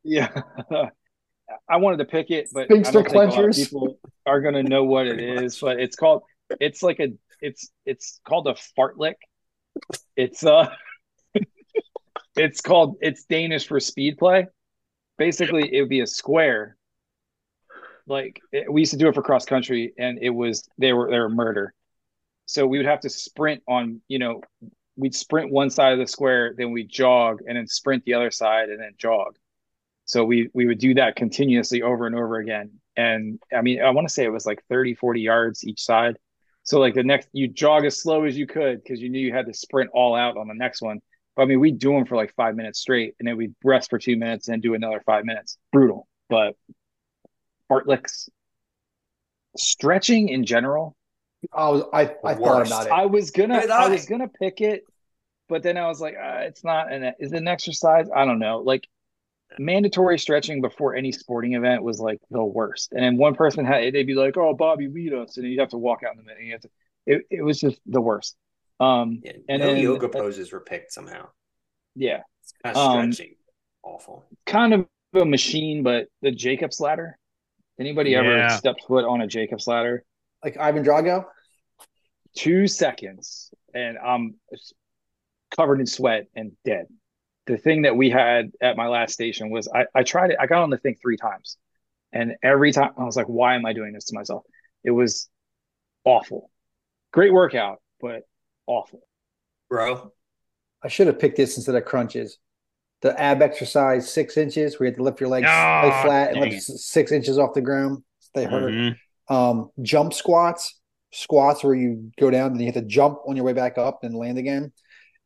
yeah, 0.04 0.28
I 1.68 1.78
wanted 1.78 1.96
to 1.96 2.04
pick 2.04 2.30
it, 2.30 2.50
but 2.52 2.64
I 2.64 2.66
Sphincter 2.66 2.92
don't 2.92 3.04
think 3.04 3.14
a 3.14 3.18
lot 3.18 3.28
of 3.28 3.34
clenchers. 3.34 3.56
people 3.56 3.98
are 4.26 4.42
going 4.42 4.54
to 4.54 4.62
know 4.62 4.84
what 4.84 5.06
it 5.06 5.18
is. 5.18 5.58
But 5.58 5.80
it's 5.80 5.96
called. 5.96 6.22
It's 6.60 6.82
like 6.82 7.00
a. 7.00 7.08
It's 7.40 7.70
it's 7.86 8.20
called 8.28 8.48
a 8.48 8.54
fartlick. 8.78 9.14
It's 10.14 10.44
uh. 10.44 10.68
it's 12.36 12.60
called. 12.60 12.96
It's 13.00 13.24
Danish 13.24 13.66
for 13.66 13.80
speed 13.80 14.18
play. 14.18 14.46
Basically, 15.16 15.74
it 15.74 15.80
would 15.80 15.88
be 15.88 16.00
a 16.00 16.06
square. 16.06 16.76
Like 18.06 18.40
it, 18.52 18.70
we 18.70 18.82
used 18.82 18.92
to 18.92 18.98
do 18.98 19.08
it 19.08 19.14
for 19.14 19.22
cross 19.22 19.46
country, 19.46 19.94
and 19.98 20.18
it 20.20 20.30
was 20.30 20.68
they 20.76 20.92
were 20.92 21.10
they 21.10 21.18
were 21.18 21.30
murder. 21.30 21.72
So 22.46 22.66
we 22.66 22.78
would 22.78 22.86
have 22.86 23.00
to 23.00 23.10
sprint 23.10 23.62
on, 23.66 24.00
you 24.08 24.18
know, 24.18 24.42
we'd 24.96 25.14
sprint 25.14 25.50
one 25.50 25.70
side 25.70 25.92
of 25.92 25.98
the 25.98 26.06
square, 26.06 26.54
then 26.56 26.72
we'd 26.72 26.88
jog, 26.88 27.40
and 27.46 27.56
then 27.56 27.66
sprint 27.66 28.04
the 28.04 28.14
other 28.14 28.30
side, 28.30 28.68
and 28.68 28.80
then 28.80 28.92
jog. 28.98 29.36
So 30.04 30.24
we 30.24 30.50
we 30.52 30.66
would 30.66 30.78
do 30.78 30.94
that 30.94 31.16
continuously 31.16 31.82
over 31.82 32.06
and 32.06 32.14
over 32.16 32.36
again. 32.36 32.72
And 32.96 33.40
I 33.56 33.62
mean, 33.62 33.82
I 33.82 33.90
want 33.90 34.06
to 34.08 34.12
say 34.12 34.24
it 34.24 34.32
was 34.32 34.46
like 34.46 34.62
30, 34.68 34.94
40 34.94 35.20
yards 35.20 35.64
each 35.64 35.80
side. 35.80 36.16
So 36.64 36.78
like 36.78 36.94
the 36.94 37.02
next, 37.02 37.28
you 37.32 37.48
jog 37.48 37.84
as 37.84 38.00
slow 38.00 38.24
as 38.24 38.36
you 38.36 38.46
could 38.46 38.82
because 38.82 39.00
you 39.00 39.08
knew 39.08 39.20
you 39.20 39.32
had 39.32 39.46
to 39.46 39.54
sprint 39.54 39.90
all 39.92 40.14
out 40.14 40.36
on 40.36 40.48
the 40.48 40.54
next 40.54 40.82
one. 40.82 41.00
But 41.34 41.42
I 41.42 41.46
mean, 41.46 41.60
we'd 41.60 41.78
do 41.78 41.92
them 41.92 42.04
for 42.04 42.16
like 42.16 42.34
five 42.34 42.54
minutes 42.56 42.80
straight, 42.80 43.14
and 43.18 43.26
then 43.26 43.36
we'd 43.36 43.54
rest 43.64 43.90
for 43.90 43.98
two 43.98 44.16
minutes 44.16 44.48
and 44.48 44.62
do 44.62 44.74
another 44.74 45.02
five 45.04 45.24
minutes. 45.24 45.56
Brutal, 45.72 46.06
but 46.28 46.56
fartlicks, 47.70 48.28
stretching 49.56 50.28
in 50.28 50.44
general. 50.44 50.94
I 51.52 51.68
was 51.68 51.82
I, 51.92 52.02
I 52.02 52.34
thought 52.34 52.40
Worst. 52.40 52.70
about 52.72 52.86
it. 52.86 52.92
I 52.92 53.06
was 53.06 53.30
gonna 53.30 53.60
Did 53.60 53.70
I 53.70 53.84
I? 53.84 53.88
was 53.88 54.06
gonna 54.06 54.28
pick 54.28 54.60
it, 54.60 54.84
but 55.48 55.62
then 55.62 55.76
I 55.76 55.86
was 55.88 56.00
like, 56.00 56.14
uh, 56.14 56.40
it's 56.42 56.62
not 56.64 56.92
an 56.92 57.14
is 57.18 57.32
it 57.32 57.36
an 57.38 57.48
exercise? 57.48 58.08
I 58.14 58.24
don't 58.24 58.38
know. 58.38 58.58
Like 58.58 58.86
mandatory 59.58 60.18
stretching 60.18 60.60
before 60.62 60.94
any 60.94 61.12
sporting 61.12 61.54
event 61.54 61.82
was 61.82 61.98
like 62.00 62.20
the 62.30 62.42
worst. 62.42 62.92
And 62.92 63.02
then 63.04 63.16
one 63.16 63.34
person 63.34 63.64
had 63.64 63.92
they'd 63.92 64.04
be 64.06 64.14
like, 64.14 64.36
"Oh, 64.36 64.54
Bobby, 64.54 64.88
lead 64.88 65.12
us," 65.14 65.36
and 65.36 65.44
then 65.44 65.50
you'd 65.52 65.60
have 65.60 65.70
to 65.70 65.78
walk 65.78 66.02
out 66.06 66.12
in 66.12 66.18
the 66.18 66.22
minute. 66.24 66.38
And 66.38 66.46
you 66.46 66.52
have 66.54 66.62
to. 66.62 66.70
It 67.06 67.22
it 67.30 67.42
was 67.42 67.60
just 67.60 67.78
the 67.86 68.00
worst. 68.00 68.36
Um, 68.80 69.20
Yeah, 69.24 69.32
And 69.48 69.60
no 69.60 69.74
then- 69.74 69.82
yoga 69.82 70.08
poses 70.08 70.52
were 70.52 70.60
picked 70.60 70.92
somehow. 70.92 71.28
yeah, 71.94 72.22
It's 72.42 72.52
kind 72.64 72.76
of 72.76 72.82
Um, 72.82 73.12
stretching. 73.12 73.34
Awful. 73.84 74.24
kind 74.46 74.72
of 74.74 74.86
a 75.14 75.24
machine, 75.24 75.82
but 75.82 76.06
the 76.22 76.30
Jacob's 76.30 76.80
ladder. 76.80 77.18
Anybody 77.78 78.14
ever 78.14 78.48
stepped 78.50 78.84
foot 78.86 79.04
on 79.04 79.20
a 79.20 79.26
Jacob's 79.26 79.66
ladder? 79.66 80.04
Like 80.44 80.56
Ivan 80.58 80.84
Drago. 80.84 81.24
two 82.36 82.66
seconds 82.66 83.50
and 83.74 83.98
I'm 83.98 84.34
covered 85.56 85.80
in 85.80 85.86
sweat 85.86 86.26
and 86.34 86.52
dead. 86.64 86.86
The 87.46 87.56
thing 87.58 87.82
that 87.82 87.96
we 87.96 88.08
had 88.10 88.52
at 88.60 88.76
my 88.76 88.86
last 88.88 89.12
station 89.12 89.50
was 89.50 89.68
I, 89.74 89.84
I 89.94 90.02
tried 90.02 90.30
it, 90.30 90.36
I 90.40 90.46
got 90.46 90.62
on 90.62 90.70
the 90.70 90.78
thing 90.78 90.96
three 91.00 91.16
times. 91.16 91.56
And 92.12 92.34
every 92.42 92.72
time 92.72 92.90
I 92.98 93.04
was 93.04 93.16
like, 93.16 93.26
why 93.26 93.54
am 93.54 93.64
I 93.66 93.72
doing 93.72 93.92
this 93.92 94.04
to 94.06 94.14
myself? 94.14 94.44
It 94.84 94.90
was 94.90 95.28
awful. 96.04 96.50
Great 97.12 97.32
workout, 97.32 97.80
but 98.00 98.22
awful. 98.66 99.00
Bro, 99.70 100.12
I 100.82 100.88
should 100.88 101.06
have 101.06 101.18
picked 101.18 101.36
this 101.36 101.56
instead 101.56 101.74
of 101.74 101.84
crunches. 101.84 102.38
the 103.00 103.18
ab 103.20 103.42
exercise 103.42 104.08
six 104.12 104.36
inches 104.36 104.78
where 104.78 104.86
you 104.86 104.90
have 104.92 104.96
to 104.96 105.02
lift 105.02 105.20
your 105.20 105.28
legs 105.28 105.48
Oh, 105.50 105.80
lay 105.84 106.02
flat 106.02 106.30
and 106.32 106.40
lift 106.40 106.54
s- 106.54 106.84
six 106.84 107.10
inches 107.12 107.36
off 107.38 107.52
the 107.54 107.60
ground. 107.60 108.04
They 108.34 108.44
hurt. 108.44 108.72
Mhm. 108.72 108.96
Um, 109.32 109.70
jump 109.80 110.12
squats, 110.12 110.78
squats 111.12 111.64
where 111.64 111.74
you 111.74 112.10
go 112.20 112.30
down 112.30 112.52
and 112.52 112.60
you 112.60 112.66
have 112.66 112.74
to 112.74 112.82
jump 112.82 113.18
on 113.26 113.36
your 113.36 113.44
way 113.44 113.52
back 113.54 113.78
up 113.78 114.04
and 114.04 114.14
land 114.14 114.36
again. 114.38 114.72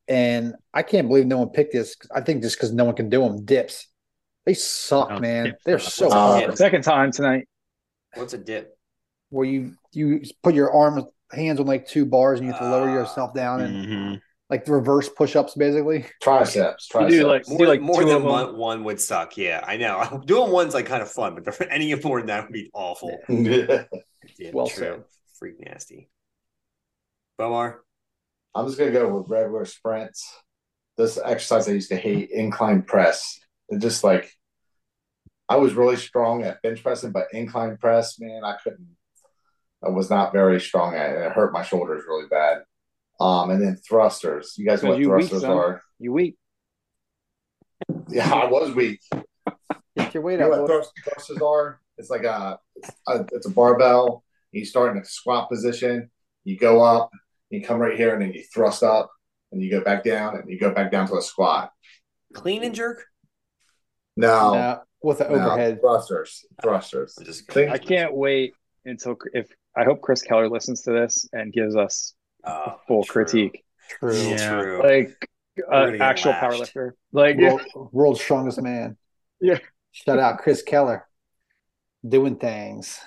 And 0.09 0.55
I 0.73 0.83
can't 0.83 1.09
believe 1.09 1.27
no 1.27 1.39
one 1.39 1.49
picked 1.51 1.73
this. 1.73 1.97
I 2.15 2.21
think 2.21 2.43
just 2.43 2.57
because 2.57 2.73
no 2.73 2.85
one 2.85 2.95
can 2.95 3.09
do 3.09 3.21
them. 3.23 3.45
Dips, 3.45 3.89
they 4.45 4.55
suck, 4.55 5.09
Oh, 5.11 5.19
man. 5.19 5.47
dips 5.47 5.65
They're 5.65 5.79
suck. 5.81 5.93
so 5.93 6.05
What's 6.05 6.15
hard. 6.15 6.47
dip? 6.51 6.57
Second 6.57 6.83
time 6.83 7.11
tonight. 7.11 7.49
What's 8.15 8.33
a 8.35 8.39
dip? 8.39 8.79
Where 9.31 9.45
you 9.45 9.73
you 9.93 10.23
put 10.45 10.55
your 10.55 10.73
arms, 10.73 11.03
hands 11.33 11.59
on 11.59 11.67
like 11.67 11.89
two 11.89 12.07
bars, 12.07 12.39
and 12.39 12.47
you 12.47 12.53
have 12.53 12.63
to 12.63 12.71
lower 12.71 12.89
Ah. 12.89 12.95
yourself 12.95 13.35
down 13.35 13.61
and 13.61 13.87
Mhm. 13.87 14.21
Like 14.49 14.67
reverse 14.69 15.09
push-ups, 15.09 15.55
basically. 15.55 16.07
Triceps. 16.23 16.89
You 16.95 17.01
Triceps. 17.01 17.15
do 17.19 17.27
like 17.27 17.49
More, 17.49 17.59
do 17.59 17.67
like 17.67 17.81
more 17.81 18.03
two 18.03 18.09
than 18.09 18.23
one, 18.23 18.57
one 18.57 18.85
would 18.85 19.01
suck. 19.01 19.37
Yeah, 19.37 19.61
I 19.67 19.77
know. 19.77 20.23
Doing 20.27 20.53
one's 20.53 20.75
like 20.75 20.87
kind 20.87 21.03
of 21.03 21.11
fun, 21.11 21.35
but 21.43 21.67
any 21.71 21.95
more 21.97 22.21
than 22.21 22.29
that 22.29 22.45
would 22.45 22.53
be 22.53 22.71
awful. 22.73 23.19
Yeah. 23.29 23.85
Yeah, 24.39 24.51
Well 24.53 24.67
true. 24.67 24.77
said. 24.85 25.05
Freak 25.39 25.61
nasty. 25.65 26.09
Bomar. 27.39 27.77
I'm 28.55 28.67
just 28.67 28.79
gonna 28.79 28.91
go 28.91 29.09
with 29.19 29.29
regular 29.29 29.65
sprints. 29.67 30.29
This 30.97 31.19
exercise 31.23 31.69
I 31.69 31.73
used 31.73 31.91
to 31.91 31.97
hate, 31.97 32.31
incline 32.31 32.83
press. 32.83 33.39
It 33.69 33.81
just 33.81 34.03
like 34.03 34.33
I 35.49 35.57
was 35.57 35.75
really 35.75 35.97
strong 35.97 36.43
at 36.43 36.61
bench 36.63 36.83
pressing, 36.83 37.13
but 37.13 37.27
incline 37.33 37.77
press, 37.77 38.19
man, 38.19 38.43
I 38.45 38.57
couldn't. 38.63 38.97
I 39.85 39.91
was 39.91 40.09
not 40.11 40.33
very 40.33 40.61
strong 40.61 40.95
at 40.95 41.11
it. 41.11 41.19
It 41.19 41.33
hurt 41.33 41.53
my 41.53 41.63
shoulders 41.63 42.03
really 42.09 42.27
bad. 42.29 42.63
Um, 43.19 43.51
and 43.51 43.63
then 43.63 43.77
thrusters. 43.89 44.55
You 44.59 44.67
guys 44.67 44.83
know 44.83 44.91
what 44.91 44.99
You 44.99 45.11
weak, 45.11 45.29
thrusters 45.31 45.45
are? 45.45 45.81
You 45.99 46.13
weak. 46.13 46.37
Yeah, 48.09 48.33
I 48.33 48.47
was 48.47 48.75
weak. 48.75 49.01
Get 49.97 50.15
your 50.15 50.23
weight 50.23 50.35
You 50.35 50.39
know 50.49 50.53
up. 50.53 50.69
what 50.69 50.87
thrusters 51.05 51.41
are? 51.43 51.81
It's 51.99 52.09
like 52.11 52.25
a, 52.25 52.59
it's 52.77 52.91
a, 53.09 53.27
it's 53.33 53.47
a 53.47 53.51
barbell. 53.51 54.23
You 54.53 54.65
start 54.65 54.95
in 54.97 55.03
a 55.03 55.05
squat 55.05 55.49
position. 55.51 56.11
You 56.45 56.57
go 56.59 56.83
up. 56.83 57.11
You 57.51 57.63
come 57.63 57.79
right 57.79 57.97
here, 57.97 58.13
and 58.13 58.23
then 58.23 58.33
you 58.33 58.43
thrust 58.53 58.83
up, 58.83 59.11
and 59.53 59.63
you 59.63 59.71
go 59.71 59.81
back 59.83 60.05
down, 60.05 60.37
and 60.37 60.49
you 60.51 60.59
go 60.59 60.73
back 60.73 60.91
down 60.91 61.07
to 61.09 61.17
a 61.17 61.23
squat. 61.23 61.71
Clean 62.35 62.63
and 62.65 62.75
jerk? 62.75 63.05
No, 64.17 64.55
Nah, 64.55 64.79
with 65.03 65.19
the 65.19 65.29
no, 65.29 65.35
overhead. 65.35 65.79
thrusters, 65.81 66.45
thrusters. 66.63 67.15
I'm 67.19 67.25
just 67.25 67.57
I 67.57 67.79
can't 67.79 68.15
wait 68.15 68.55
until 68.85 69.17
if 69.33 69.49
I 69.77 69.85
hope 69.85 70.01
Chris 70.01 70.23
Keller 70.23 70.49
listens 70.49 70.83
to 70.83 70.93
this 70.93 71.29
and 71.33 71.53
gives 71.53 71.77
us 71.77 72.15
Oh, 72.47 72.77
full 72.87 73.05
true. 73.05 73.25
critique. 73.25 73.65
True. 73.99 74.17
Yeah. 74.17 74.61
True. 74.61 74.83
Like 74.83 75.29
gonna 75.71 75.97
uh, 75.99 76.03
actual 76.03 76.33
lashed. 76.33 76.75
powerlifter. 76.75 76.91
Like 77.13 77.37
World, 77.39 77.61
world's 77.93 78.21
strongest 78.21 78.61
man. 78.61 78.97
Yeah. 79.41 79.59
Shout 79.93 80.19
out 80.19 80.39
Chris 80.39 80.63
Keller. 80.63 81.07
Doing 82.07 82.37
things. 82.37 82.99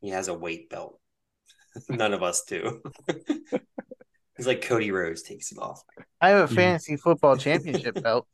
He 0.00 0.10
has 0.10 0.28
a 0.28 0.34
weight 0.34 0.70
belt. 0.70 0.98
None 1.88 2.12
of 2.14 2.22
us 2.22 2.42
do. 2.44 2.82
He's 4.36 4.46
like 4.46 4.62
Cody 4.62 4.90
Rhodes 4.90 5.22
takes 5.22 5.52
him 5.52 5.58
off. 5.60 5.82
I 6.20 6.30
have 6.30 6.50
a 6.50 6.52
Mhm. 6.52 6.56
fantasy 6.56 6.96
football 6.96 7.36
championship 7.36 8.02
belt. 8.02 8.26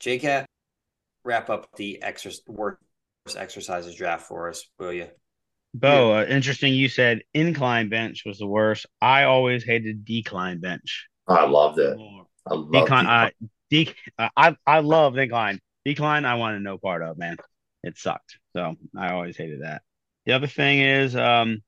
JCat, 0.00 0.44
wrap 1.24 1.48
up 1.48 1.68
the 1.76 2.02
exercise 2.02 2.42
worst 2.46 2.78
exercises 3.36 3.94
draft 3.94 4.26
for 4.26 4.48
us, 4.50 4.68
will 4.78 4.92
you? 4.92 5.08
Bo, 5.80 6.18
uh, 6.18 6.24
interesting. 6.24 6.72
You 6.72 6.88
said 6.88 7.22
incline 7.34 7.88
bench 7.88 8.22
was 8.24 8.38
the 8.38 8.46
worst. 8.46 8.86
I 9.00 9.24
always 9.24 9.62
hated 9.62 10.04
decline 10.04 10.60
bench. 10.60 11.08
I 11.28 11.44
loved 11.46 11.78
it. 11.78 11.98
I 12.46 12.54
loved 12.54 12.74
Decline, 12.74 13.06
uh, 13.06 13.30
dec- 13.72 13.94
uh, 14.18 14.28
I 14.36 14.56
I 14.66 14.80
love 14.80 15.18
incline. 15.18 15.60
Decline, 15.84 16.24
I 16.24 16.36
wanted 16.36 16.62
no 16.62 16.78
part 16.78 17.02
of. 17.02 17.18
Man, 17.18 17.36
it 17.82 17.98
sucked. 17.98 18.38
So 18.54 18.76
I 18.96 19.12
always 19.12 19.36
hated 19.36 19.62
that. 19.62 19.82
The 20.24 20.32
other 20.32 20.46
thing 20.46 20.80
is, 20.80 21.14
um, 21.14 21.62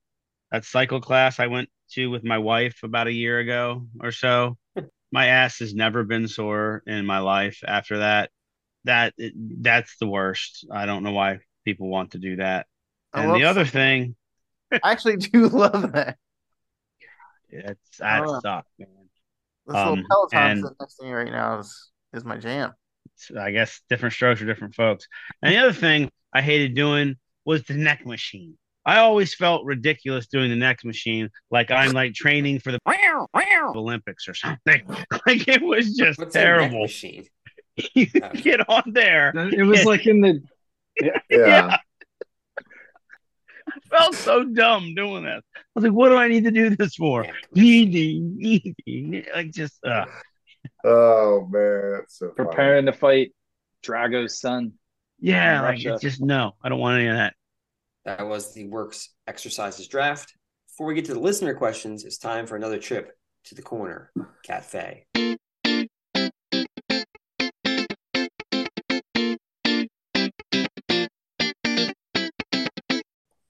that 0.51 0.65
cycle 0.65 1.01
class 1.01 1.39
I 1.39 1.47
went 1.47 1.69
to 1.91 2.07
with 2.07 2.23
my 2.23 2.39
wife 2.39 2.81
about 2.83 3.07
a 3.07 3.13
year 3.13 3.39
ago 3.39 3.87
or 4.01 4.11
so. 4.11 4.57
My 5.11 5.27
ass 5.27 5.57
has 5.59 5.73
never 5.73 6.03
been 6.03 6.27
sore 6.27 6.83
in 6.85 7.03
my 7.07 7.17
life 7.17 7.63
after 7.67 7.97
that. 7.97 8.29
That 8.83 9.15
that's 9.17 9.97
the 9.97 10.05
worst. 10.07 10.67
I 10.71 10.85
don't 10.85 11.01
know 11.01 11.11
why 11.13 11.39
people 11.65 11.87
want 11.89 12.11
to 12.11 12.19
do 12.19 12.35
that. 12.35 12.67
I 13.13 13.23
And 13.23 13.35
the 13.35 13.45
other 13.45 13.65
thing, 13.65 14.15
I 14.71 14.91
actually 14.91 15.17
do 15.17 15.47
love 15.49 15.91
that. 15.93 16.17
it's 17.49 17.97
that 17.99 18.23
Oh. 18.25 18.39
sucked, 18.41 18.69
man. 18.77 18.87
This 19.67 19.75
Um, 19.75 19.89
little 19.89 20.05
Peloton 20.09 20.39
and- 20.39 20.59
sitting 20.61 20.75
next 20.79 20.95
to 20.97 21.05
me 21.05 21.11
right 21.11 21.31
now 21.31 21.59
is 21.59 21.91
is 22.13 22.23
my 22.25 22.37
jam. 22.37 22.73
I 23.39 23.51
guess 23.51 23.81
different 23.89 24.13
strokes 24.13 24.39
for 24.39 24.45
different 24.47 24.73
folks. 24.75 25.07
And 25.41 25.53
the 25.53 25.57
other 25.59 25.73
thing 25.73 26.09
I 26.33 26.41
hated 26.41 26.73
doing 26.73 27.17
was 27.45 27.63
the 27.63 27.73
neck 27.75 28.05
machine. 28.05 28.57
I 28.85 28.97
always 28.99 29.35
felt 29.35 29.65
ridiculous 29.65 30.27
doing 30.27 30.49
the 30.49 30.55
neck 30.55 30.83
machine, 30.85 31.29
like 31.51 31.69
I'm 31.69 31.91
like 31.91 32.13
training 32.13 32.59
for 32.61 32.71
the 32.71 32.79
Olympics 33.75 34.27
or 34.27 34.33
something. 34.33 34.81
Like 35.27 35.47
it 35.47 35.61
was 35.61 35.95
just 35.95 36.17
What's 36.17 36.35
a 36.35 36.39
neck 36.39 36.45
terrible. 36.45 36.81
machine? 36.83 37.27
You 37.93 38.07
get 38.07 38.67
on 38.69 38.83
there. 38.93 39.31
it 39.35 39.63
was 39.63 39.85
like 39.85 40.07
in 40.07 40.21
the 40.21 40.41
yeah. 41.29 41.77
I 43.75 43.97
felt 43.97 44.15
so 44.15 44.43
dumb 44.43 44.93
doing 44.95 45.23
this. 45.23 45.41
I 45.55 45.59
was 45.75 45.83
like, 45.83 45.93
what 45.93 46.09
do 46.09 46.15
I 46.15 46.27
need 46.27 46.43
to 46.45 46.51
do 46.51 46.75
this 46.75 46.95
for? 46.95 47.23
Neck 47.23 47.33
Needy, 47.53 48.19
needy. 48.19 49.25
Like 49.33 49.51
just 49.51 49.83
uh 49.85 50.05
Oh 50.83 51.47
man, 51.51 51.91
that's 51.93 52.19
so 52.19 52.31
funny. 52.35 52.47
preparing 52.47 52.85
to 52.85 52.93
fight 52.93 53.33
Drago's 53.83 54.39
son. 54.39 54.73
yeah, 55.19 55.61
like 55.61 55.83
it's 55.83 56.01
just 56.01 56.21
no, 56.21 56.53
I 56.63 56.69
don't 56.69 56.79
want 56.79 56.99
any 56.99 57.07
of 57.09 57.15
that. 57.15 57.33
That 58.05 58.27
was 58.27 58.53
the 58.53 58.67
works 58.67 59.09
exercises 59.27 59.87
draft. 59.87 60.33
Before 60.67 60.87
we 60.87 60.95
get 60.95 61.05
to 61.05 61.13
the 61.13 61.19
listener 61.19 61.53
questions, 61.53 62.05
it's 62.05 62.17
time 62.17 62.47
for 62.47 62.55
another 62.55 62.79
trip 62.79 63.11
to 63.45 63.55
the 63.55 63.61
corner 63.61 64.11
cafe. 64.43 65.05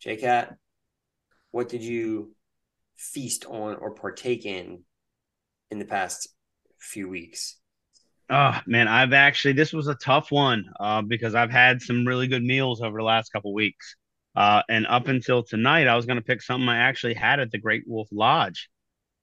JCat, 0.06 0.56
what 1.52 1.70
did 1.70 1.84
you 1.84 2.34
feast 2.98 3.46
on 3.46 3.76
or 3.76 3.92
partake 3.92 4.46
in 4.46 4.84
in 5.72 5.80
the 5.80 5.86
past 5.86 6.30
few 6.80 7.08
weeks? 7.10 7.58
Oh 8.30 8.60
man, 8.68 8.88
I've 8.88 9.14
actually 9.14 9.54
this 9.54 9.74
was 9.74 9.88
a 9.88 9.96
tough 9.96 10.32
one 10.32 10.66
uh, 10.80 11.02
because 11.02 11.34
I've 11.34 11.50
had 11.50 11.82
some 11.82 12.06
really 12.08 12.28
good 12.28 12.44
meals 12.44 12.82
over 12.82 12.98
the 12.98 13.04
last 13.04 13.32
couple 13.32 13.54
weeks. 13.54 13.96
Uh, 14.36 14.62
and 14.70 14.86
up 14.88 15.08
until 15.08 15.44
tonight, 15.44 15.88
I 15.88 15.96
was 15.96 16.06
going 16.06 16.18
to 16.18 16.24
pick 16.24 16.42
something 16.42 16.70
I 16.70 16.78
actually 16.78 17.16
had 17.16 17.40
at 17.40 17.52
the 17.52 17.58
Great 17.58 17.84
Wolf 17.88 18.08
Lodge, 18.12 18.70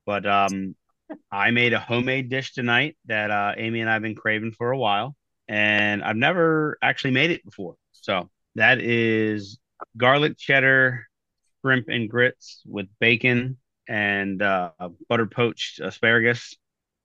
but 0.04 0.26
um, 0.26 0.74
I 1.30 1.52
made 1.52 1.72
a 1.72 1.78
homemade 1.78 2.28
dish 2.28 2.52
tonight 2.52 2.96
that 3.06 3.30
uh, 3.30 3.54
Amy 3.56 3.80
and 3.80 3.88
I've 3.88 4.02
been 4.02 4.16
craving 4.16 4.52
for 4.52 4.72
a 4.72 4.78
while, 4.78 5.14
and 5.46 6.02
I've 6.02 6.16
never 6.16 6.76
actually 6.82 7.12
made 7.12 7.30
it 7.30 7.44
before. 7.44 7.76
So 7.92 8.28
that 8.56 8.80
is 8.80 9.58
garlic 9.96 10.38
cheddar 10.38 11.06
shrimp 11.60 11.88
and 11.88 12.08
grits 12.08 12.62
with 12.66 12.86
bacon 13.00 13.58
and 13.88 14.42
uh, 14.42 14.70
butter 15.08 15.26
poached 15.26 15.80
asparagus. 15.80 16.56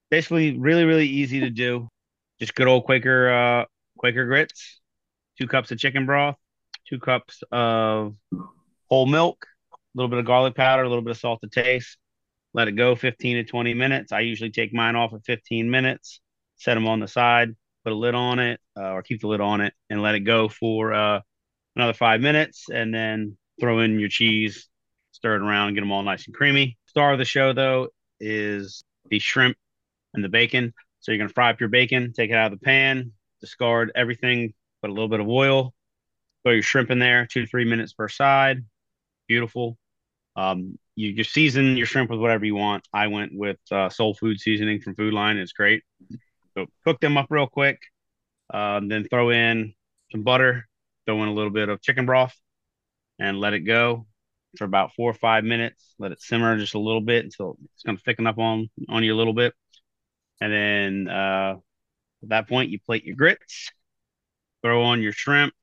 Basically 0.10 0.58
really 0.58 0.86
really 0.86 1.08
easy 1.08 1.42
to 1.42 1.50
do. 1.50 1.90
Just 2.40 2.56
good 2.56 2.68
old 2.68 2.86
quaker 2.86 3.30
uh 3.30 3.66
quaker 3.98 4.26
grits 4.26 4.80
two 5.38 5.48
cups 5.48 5.72
of 5.72 5.78
chicken 5.78 6.06
broth 6.06 6.36
two 6.90 7.00
cups 7.00 7.44
of 7.52 8.16
whole 8.90 9.06
milk 9.06 9.46
a 9.74 9.78
little 9.96 10.10
bit 10.10 10.20
of 10.20 10.26
garlic 10.26 10.56
powder 10.56 10.84
a 10.84 10.90
little 10.90 11.04
bit 11.04 11.12
of 11.12 11.18
salt 11.18 11.40
to 11.42 11.48
taste. 11.50 11.98
Let 12.54 12.68
it 12.68 12.74
go 12.74 12.96
15 12.96 13.38
to 13.38 13.44
20 13.46 13.74
minutes. 13.76 14.12
I 14.12 14.22
usually 14.22 14.52
take 14.52 14.74
mine 14.74 14.98
off 14.98 15.14
at 15.14 15.24
15 15.24 15.70
minutes 15.70 16.20
set 16.62 16.76
them 16.76 16.88
on 16.88 17.00
the 17.00 17.08
side 17.08 17.56
put 17.84 17.92
a 17.92 17.96
lid 17.96 18.14
on 18.14 18.38
it 18.40 18.60
uh, 18.78 18.92
or 18.92 19.02
keep 19.02 19.20
the 19.22 19.28
lid 19.28 19.42
on 19.42 19.62
it 19.62 19.74
and 19.90 20.02
let 20.02 20.16
it 20.16 20.20
go 20.22 20.48
for 20.48 20.94
uh 20.94 21.20
another 21.76 21.94
five 21.94 22.22
minutes 22.22 22.66
and 22.74 22.94
then 22.94 23.38
throw 23.60 23.80
in 23.80 24.00
your 24.00 24.10
cheese 24.10 24.68
stir 25.12 25.36
it 25.36 25.42
around 25.42 25.74
get 25.74 25.82
them 25.82 25.92
all 25.92 26.04
nice 26.04 26.26
and 26.26 26.36
creamy 26.36 26.78
star 26.86 27.14
of 27.14 27.20
the 27.20 27.26
show 27.26 27.54
though 27.54 27.88
is 28.20 28.84
the 29.10 29.20
shrimp 29.20 29.58
and 30.14 30.24
the 30.24 30.30
bacon. 30.30 30.74
So 31.00 31.12
you're 31.12 31.20
going 31.20 31.28
to 31.28 31.34
fry 31.34 31.50
up 31.50 31.60
your 31.60 31.70
bacon, 31.70 32.14
take 32.14 32.30
it 32.30 32.36
out 32.36 32.52
of 32.52 32.60
the 32.60 32.64
pan, 32.64 33.12
discard 33.40 33.92
everything, 33.96 34.54
put 34.82 34.90
a 34.90 34.94
little 34.94 35.10
bit 35.10 35.20
of 35.20 35.28
oil, 35.28 35.74
throw 36.44 36.54
your 36.54 36.64
shrimp 36.64 36.92
in 36.92 37.00
there, 37.00 37.26
two 37.26 37.42
to 37.42 37.48
three 37.48 37.66
minutes 37.66 37.94
per 37.94 38.08
side. 38.08 38.64
Beautiful. 39.28 39.78
Um, 40.36 40.78
you 40.96 41.14
just 41.14 41.34
season 41.34 41.78
your 41.78 41.86
shrimp 41.86 42.10
with 42.10 42.20
whatever 42.20 42.46
you 42.46 42.56
want. 42.56 42.88
I 42.94 43.08
went 43.08 43.32
with 43.34 43.58
uh, 43.72 43.90
soul 43.90 44.14
food 44.14 44.40
seasoning 44.40 44.82
from 44.82 44.96
Food 44.96 45.14
Lion. 45.14 45.38
It's 45.38 45.54
great. 45.54 45.84
So 46.54 46.68
cook 46.84 47.00
them 47.00 47.18
up 47.18 47.28
real 47.30 47.48
quick. 47.48 47.80
Um, 48.54 48.90
then 48.90 49.06
throw 49.06 49.30
in 49.30 49.74
some 50.12 50.24
butter, 50.24 50.68
throw 51.06 51.22
in 51.24 51.30
a 51.30 51.34
little 51.34 51.52
bit 51.52 51.70
of 51.70 51.82
chicken 51.82 52.06
broth, 52.06 52.36
and 53.20 53.40
let 53.40 53.54
it 53.54 53.62
go 53.62 54.08
for 54.58 54.66
about 54.66 54.94
four 54.96 55.10
or 55.12 55.16
five 55.16 55.44
minutes. 55.44 55.96
Let 56.00 56.12
it 56.12 56.22
simmer 56.22 56.58
just 56.58 56.76
a 56.76 56.80
little 56.80 57.02
bit 57.02 57.26
until 57.26 57.58
it's 57.74 57.84
going 57.84 57.98
to 57.98 58.04
thicken 58.04 58.28
up 58.28 58.38
on 58.38 58.70
on 58.90 59.04
you 59.04 59.14
a 59.14 59.18
little 59.18 59.34
bit 59.34 59.54
and 60.42 60.52
then 60.52 61.08
uh, 61.08 61.56
At 62.24 62.30
that 62.30 62.50
point, 62.50 62.72
you 62.72 62.80
plate 62.80 63.06
your 63.06 63.16
grits, 63.16 63.72
throw 64.64 64.84
on 64.84 65.02
your 65.02 65.14
shrimp, 65.14 65.54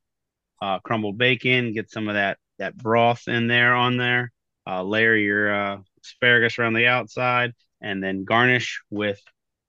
uh, 0.63 0.79
crumbled 0.81 1.19
bacon, 1.19 1.75
get 1.75 1.91
some 1.91 2.09
of 2.09 2.15
that 2.15 2.39
that 2.59 2.77
broth 2.77 3.29
in 3.29 3.49
there 3.49 3.75
on 3.75 3.97
there. 3.97 4.33
Uh, 4.67 4.83
layer 4.83 5.17
your 5.17 5.55
uh, 5.55 5.79
asparagus 6.05 6.59
around 6.59 6.75
the 6.75 6.87
outside, 6.87 7.55
and 7.81 8.03
then 8.03 8.25
garnish 8.25 8.83
with 8.91 9.21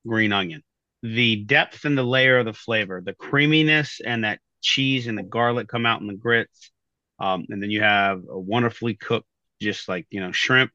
green 0.08 0.34
onion. 0.34 0.64
The 1.04 1.38
depth 1.38 1.86
and 1.86 1.98
the 1.98 2.04
layer 2.04 2.40
of 2.40 2.46
the 2.46 2.54
flavor, 2.54 3.02
the 3.02 3.14
creaminess 3.14 4.02
and 4.06 4.26
that 4.26 4.40
cheese 4.61 5.07
and 5.07 5.18
the 5.18 5.23
garlic 5.23 5.68
come 5.68 5.86
out 5.86 6.02
in 6.02 6.07
the 6.07 6.14
grits. 6.14 6.72
Um, 7.19 7.45
and 7.49 7.61
then 7.61 7.69
you 7.69 7.81
have 7.81 8.23
a 8.30 8.40
wonderfully 8.40 8.94
cooked, 8.95 9.27
just 9.61 9.90
like 9.90 10.07
you 10.10 10.22
know, 10.22 10.31
shrimp, 10.31 10.72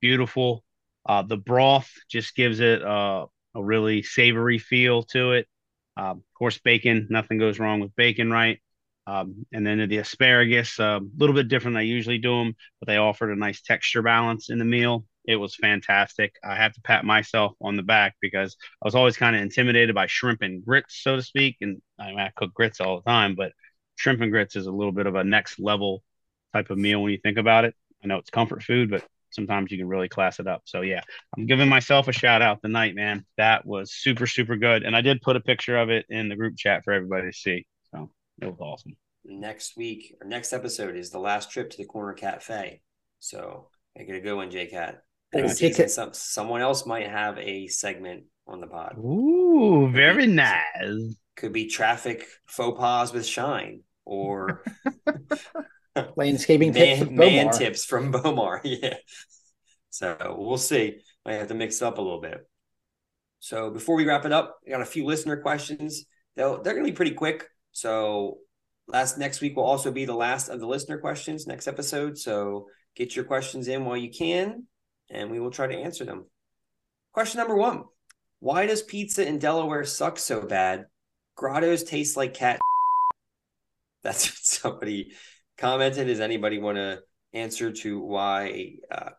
beautiful. 0.00 0.64
Uh, 1.06 1.22
the 1.22 1.36
broth 1.36 1.90
just 2.10 2.34
gives 2.34 2.60
it 2.60 2.82
uh, 2.82 3.26
a 3.54 3.64
really 3.64 4.02
savory 4.02 4.58
feel 4.58 5.04
to 5.04 5.32
it. 5.32 5.46
Uh, 5.96 6.12
of 6.12 6.22
course, 6.36 6.58
bacon. 6.58 7.06
Nothing 7.10 7.38
goes 7.38 7.58
wrong 7.58 7.80
with 7.80 7.94
bacon, 7.96 8.30
right? 8.30 8.60
Um, 9.06 9.46
and 9.52 9.66
then 9.66 9.88
the 9.88 9.98
asparagus, 9.98 10.78
a 10.78 11.00
little 11.16 11.34
bit 11.34 11.48
different 11.48 11.78
I 11.78 11.82
usually 11.82 12.18
do 12.18 12.38
them, 12.38 12.54
but 12.78 12.88
they 12.88 12.98
offered 12.98 13.30
a 13.30 13.36
nice 13.36 13.62
texture 13.62 14.02
balance 14.02 14.50
in 14.50 14.58
the 14.58 14.66
meal. 14.66 15.06
It 15.24 15.36
was 15.36 15.54
fantastic. 15.54 16.34
I 16.42 16.56
have 16.56 16.72
to 16.72 16.80
pat 16.80 17.04
myself 17.04 17.52
on 17.60 17.76
the 17.76 17.82
back 17.82 18.16
because 18.20 18.56
I 18.82 18.86
was 18.86 18.94
always 18.94 19.16
kind 19.16 19.36
of 19.36 19.42
intimidated 19.42 19.94
by 19.94 20.06
shrimp 20.06 20.42
and 20.42 20.64
grits, 20.64 21.02
so 21.02 21.16
to 21.16 21.22
speak. 21.22 21.56
And 21.60 21.82
I, 21.98 22.10
mean, 22.10 22.18
I 22.18 22.32
cook 22.34 22.54
grits 22.54 22.80
all 22.80 22.96
the 22.96 23.10
time, 23.10 23.34
but 23.34 23.52
shrimp 23.96 24.20
and 24.22 24.32
grits 24.32 24.56
is 24.56 24.66
a 24.66 24.72
little 24.72 24.92
bit 24.92 25.06
of 25.06 25.14
a 25.14 25.24
next 25.24 25.58
level 25.58 26.02
type 26.52 26.70
of 26.70 26.78
meal 26.78 27.02
when 27.02 27.12
you 27.12 27.18
think 27.18 27.38
about 27.38 27.64
it. 27.64 27.74
I 28.02 28.06
know 28.06 28.16
it's 28.16 28.30
comfort 28.30 28.62
food, 28.62 28.90
but 28.90 29.04
sometimes 29.30 29.70
you 29.70 29.78
can 29.78 29.88
really 29.88 30.08
class 30.08 30.40
it 30.40 30.46
up. 30.46 30.62
So 30.64 30.80
yeah, 30.80 31.02
I'm 31.36 31.46
giving 31.46 31.68
myself 31.68 32.08
a 32.08 32.12
shout 32.12 32.42
out 32.42 32.62
tonight, 32.62 32.94
man. 32.94 33.24
That 33.36 33.66
was 33.66 33.92
super, 33.92 34.26
super 34.26 34.56
good. 34.56 34.82
And 34.82 34.96
I 34.96 35.00
did 35.00 35.20
put 35.20 35.36
a 35.36 35.40
picture 35.40 35.76
of 35.76 35.90
it 35.90 36.06
in 36.08 36.28
the 36.28 36.36
group 36.36 36.56
chat 36.56 36.84
for 36.84 36.92
everybody 36.92 37.30
to 37.30 37.36
see. 37.36 37.66
So 37.92 38.10
it 38.40 38.46
was 38.46 38.60
awesome. 38.60 38.96
Next 39.24 39.76
week 39.76 40.16
or 40.20 40.26
next 40.26 40.52
episode 40.52 40.96
is 40.96 41.10
the 41.10 41.18
last 41.18 41.50
trip 41.50 41.70
to 41.70 41.76
the 41.76 41.84
corner 41.84 42.14
cafe. 42.14 42.80
So 43.18 43.68
make 43.96 44.08
it 44.08 44.16
a 44.16 44.20
good 44.20 44.36
one, 44.36 44.50
JCat. 44.50 44.98
Season, 45.48 45.88
some, 45.88 46.14
someone 46.14 46.62
else 46.62 46.86
might 46.86 47.08
have 47.08 47.38
a 47.38 47.66
segment 47.66 48.24
on 48.46 48.60
the 48.60 48.66
pod. 48.66 48.96
Ooh, 48.98 49.90
very 49.92 50.26
be, 50.26 50.32
nice. 50.32 51.16
Could 51.36 51.52
be 51.52 51.66
traffic 51.66 52.26
faux 52.46 52.78
pas 52.78 53.12
with 53.12 53.26
Shine 53.26 53.82
or 54.06 54.64
landscaping 56.16 56.72
man, 56.72 56.98
tips, 56.98 57.10
man 57.10 57.50
tips 57.50 57.84
from 57.84 58.12
Bomar. 58.12 58.60
Yeah. 58.64 58.94
So 59.90 60.36
we'll 60.38 60.58
see. 60.58 61.00
I 61.26 61.34
have 61.34 61.48
to 61.48 61.54
mix 61.54 61.82
it 61.82 61.84
up 61.84 61.98
a 61.98 62.02
little 62.02 62.20
bit. 62.20 62.48
So 63.40 63.70
before 63.70 63.96
we 63.96 64.06
wrap 64.06 64.24
it 64.24 64.32
up, 64.32 64.58
I 64.66 64.70
got 64.70 64.80
a 64.80 64.86
few 64.86 65.04
listener 65.04 65.36
questions. 65.38 66.04
They'll, 66.36 66.62
they're 66.62 66.74
going 66.74 66.86
to 66.86 66.92
be 66.92 66.96
pretty 66.96 67.14
quick. 67.14 67.48
So 67.72 68.38
last 68.86 69.18
next 69.18 69.40
week 69.40 69.56
will 69.56 69.64
also 69.64 69.90
be 69.90 70.04
the 70.04 70.14
last 70.14 70.48
of 70.48 70.60
the 70.60 70.66
listener 70.66 70.98
questions 70.98 71.46
next 71.46 71.66
episode. 71.66 72.16
So 72.16 72.66
get 72.96 73.14
your 73.14 73.24
questions 73.24 73.68
in 73.68 73.84
while 73.84 73.96
you 73.96 74.10
can, 74.10 74.66
and 75.10 75.30
we 75.30 75.40
will 75.40 75.50
try 75.50 75.66
to 75.66 75.76
answer 75.76 76.04
them. 76.04 76.26
Question 77.12 77.38
number 77.38 77.56
one 77.56 77.84
Why 78.40 78.66
does 78.66 78.82
pizza 78.82 79.26
in 79.26 79.38
Delaware 79.38 79.84
suck 79.84 80.18
so 80.18 80.42
bad? 80.42 80.86
Grotto's 81.36 81.84
taste 81.84 82.16
like 82.16 82.34
cat. 82.34 82.60
That's 84.02 84.26
what 84.26 84.36
somebody 84.38 85.12
commented. 85.56 86.06
Does 86.06 86.20
anybody 86.20 86.58
want 86.58 86.76
to 86.76 87.00
answer 87.32 87.72
to 87.72 88.00
why 88.00 88.76
uh, 88.90 89.10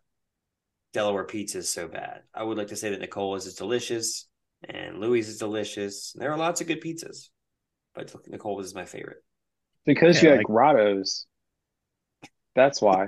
Delaware 0.94 1.26
pizza 1.26 1.60
is 1.60 1.72
so 1.72 1.88
bad? 1.88 2.22
I 2.34 2.44
would 2.44 2.57
like 2.57 2.68
to 2.68 2.76
say 2.76 2.91
that 2.91 3.02
Nicola's 3.02 3.45
is 3.45 3.56
delicious 3.56 4.28
and 4.68 4.99
Louis 4.99 5.28
is 5.28 5.38
delicious. 5.38 6.14
There 6.14 6.32
are 6.32 6.38
lots 6.38 6.61
of 6.61 6.68
good 6.68 6.82
pizzas, 6.82 7.30
but 7.95 8.14
Nicola's 8.28 8.68
is 8.68 8.76
my 8.76 8.86
favorite. 8.86 9.24
Because 9.86 10.18
yeah, 10.18 10.24
you 10.24 10.30
had 10.30 10.38
like, 10.40 10.48
Grotto's. 10.48 11.26
That's 12.56 12.82
why. 12.82 13.07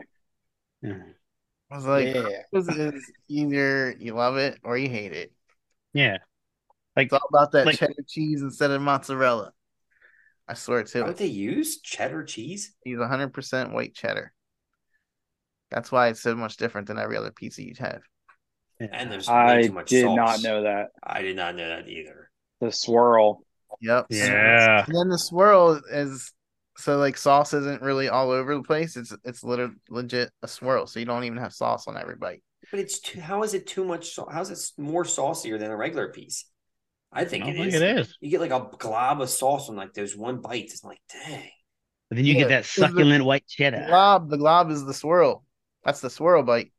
I 1.71 1.75
was 1.75 1.85
like, 1.85 2.13
yeah. 2.13 2.41
is 2.53 3.11
either 3.29 3.95
you 3.97 4.13
love 4.13 4.37
it 4.37 4.59
or 4.63 4.77
you 4.77 4.89
hate 4.89 5.13
it. 5.13 5.31
Yeah. 5.93 6.17
Like 6.95 7.05
it's 7.05 7.13
all 7.13 7.29
about 7.29 7.53
that 7.53 7.65
like, 7.65 7.77
cheddar 7.77 8.03
cheese 8.07 8.41
instead 8.41 8.71
of 8.71 8.81
mozzarella. 8.81 9.53
I 10.47 10.53
swear 10.53 10.83
to 10.83 11.03
What 11.03 11.17
they 11.17 11.27
use? 11.27 11.79
Cheddar 11.79 12.25
cheese? 12.25 12.75
He's 12.83 12.97
100% 12.97 13.71
white 13.71 13.95
cheddar. 13.95 14.33
That's 15.69 15.91
why 15.91 16.09
it's 16.09 16.21
so 16.21 16.35
much 16.35 16.57
different 16.57 16.87
than 16.87 16.99
every 16.99 17.15
other 17.15 17.31
pizza 17.31 17.63
you'd 17.63 17.77
have. 17.77 18.01
And 18.79 19.09
there's 19.09 19.29
I 19.29 19.61
too 19.61 19.71
much 19.71 19.91
salt. 19.91 20.01
I 20.01 20.01
did 20.01 20.03
sauce. 20.03 20.43
not 20.43 20.49
know 20.49 20.63
that. 20.63 20.87
I 21.01 21.21
did 21.21 21.37
not 21.37 21.55
know 21.55 21.69
that 21.69 21.87
either. 21.87 22.29
The 22.59 22.71
swirl. 22.71 23.45
Yep. 23.79 24.07
Yeah. 24.09 24.83
And 24.85 24.95
then 24.95 25.07
the 25.07 25.17
swirl 25.17 25.79
is 25.89 26.33
so 26.77 26.97
like 26.97 27.17
sauce 27.17 27.53
isn't 27.53 27.81
really 27.81 28.09
all 28.09 28.31
over 28.31 28.55
the 28.55 28.63
place. 28.63 28.95
It's 28.95 29.13
it's 29.23 29.43
literally 29.43 29.75
legit 29.89 30.31
a 30.41 30.47
swirl, 30.47 30.87
so 30.87 30.99
you 30.99 31.05
don't 31.05 31.23
even 31.23 31.37
have 31.37 31.53
sauce 31.53 31.87
on 31.87 31.97
every 31.97 32.15
bite. 32.15 32.43
But 32.69 32.79
it's 32.79 32.99
too, 32.99 33.19
how 33.19 33.43
is 33.43 33.53
it 33.53 33.67
too 33.67 33.83
much? 33.83 34.17
How 34.31 34.41
is 34.41 34.49
it 34.49 34.81
more 34.81 35.05
saucier 35.05 35.57
than 35.57 35.71
a 35.71 35.77
regular 35.77 36.09
piece? 36.09 36.45
I 37.11 37.25
think 37.25 37.45
I 37.45 37.49
it 37.49 37.67
is. 37.67 37.75
It 37.75 37.97
is. 37.97 38.17
You 38.21 38.31
get 38.31 38.41
like 38.41 38.51
a 38.51 38.69
glob 38.77 39.21
of 39.21 39.29
sauce 39.29 39.69
on 39.69 39.75
like 39.75 39.93
those 39.93 40.15
one 40.15 40.41
bites. 40.41 40.73
It's 40.73 40.83
like 40.83 40.99
dang. 41.11 41.49
But 42.09 42.17
then 42.17 42.25
you 42.25 42.33
yeah, 42.33 42.39
get 42.41 42.49
that 42.49 42.65
succulent 42.65 43.19
the, 43.19 43.25
white 43.25 43.47
cheddar. 43.47 43.79
The 43.79 43.87
glob, 43.87 44.29
the 44.29 44.37
glob 44.37 44.69
is 44.69 44.85
the 44.85 44.93
swirl. 44.93 45.43
That's 45.83 46.01
the 46.01 46.09
swirl 46.09 46.43
bite. 46.43 46.71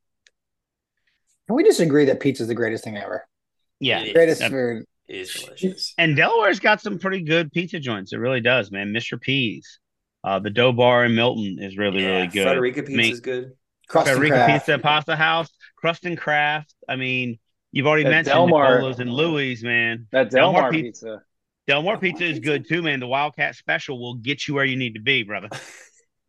Can 1.46 1.56
we 1.56 1.64
just 1.64 1.80
agree 1.80 2.06
that 2.06 2.20
pizza 2.20 2.44
is 2.44 2.48
the 2.48 2.54
greatest 2.54 2.84
thing 2.84 2.96
ever? 2.96 3.26
Yeah, 3.80 4.12
greatest 4.12 4.44
food. 4.44 4.84
It 5.08 5.16
is 5.16 5.34
delicious. 5.34 5.94
And 5.98 6.16
Delaware's 6.16 6.60
got 6.60 6.80
some 6.80 6.98
pretty 6.98 7.22
good 7.22 7.52
pizza 7.52 7.80
joints. 7.80 8.12
It 8.12 8.18
really 8.18 8.40
does, 8.40 8.70
man. 8.70 8.92
Mr. 8.92 9.20
P's. 9.20 9.80
Uh, 10.24 10.38
the 10.38 10.50
dough 10.50 10.72
bar 10.72 11.04
in 11.04 11.14
Milton 11.14 11.58
is 11.60 11.76
really, 11.76 12.02
yeah, 12.02 12.16
really 12.16 12.26
good. 12.28 12.44
Frederica 12.44 12.82
pizza 12.82 12.94
I 12.94 12.96
mean, 12.96 13.12
is 13.12 13.20
good. 13.20 13.52
Crust 13.88 14.08
Frederica 14.08 14.46
Pizza 14.48 14.78
Pasta 14.78 15.16
House, 15.16 15.50
Crust 15.76 16.04
and 16.04 16.16
Craft. 16.16 16.74
I 16.88 16.96
mean, 16.96 17.38
you've 17.72 17.86
already 17.86 18.04
that 18.04 18.10
mentioned 18.10 18.34
Delmar, 18.34 18.76
Nicola's 18.76 19.00
and 19.00 19.12
Louis, 19.12 19.62
man. 19.62 20.06
That 20.12 20.30
Delmar, 20.30 20.52
Delmar 20.52 20.70
pizza. 20.70 21.06
pizza. 21.06 21.22
Delmar 21.66 21.98
pizza 21.98 22.24
is 22.24 22.38
good 22.38 22.68
too, 22.68 22.82
man. 22.82 23.00
The 23.00 23.06
Wildcat 23.06 23.56
Special 23.56 24.00
will 24.00 24.14
get 24.14 24.46
you 24.46 24.54
where 24.54 24.64
you 24.64 24.76
need 24.76 24.94
to 24.94 25.00
be, 25.00 25.24
brother. 25.24 25.48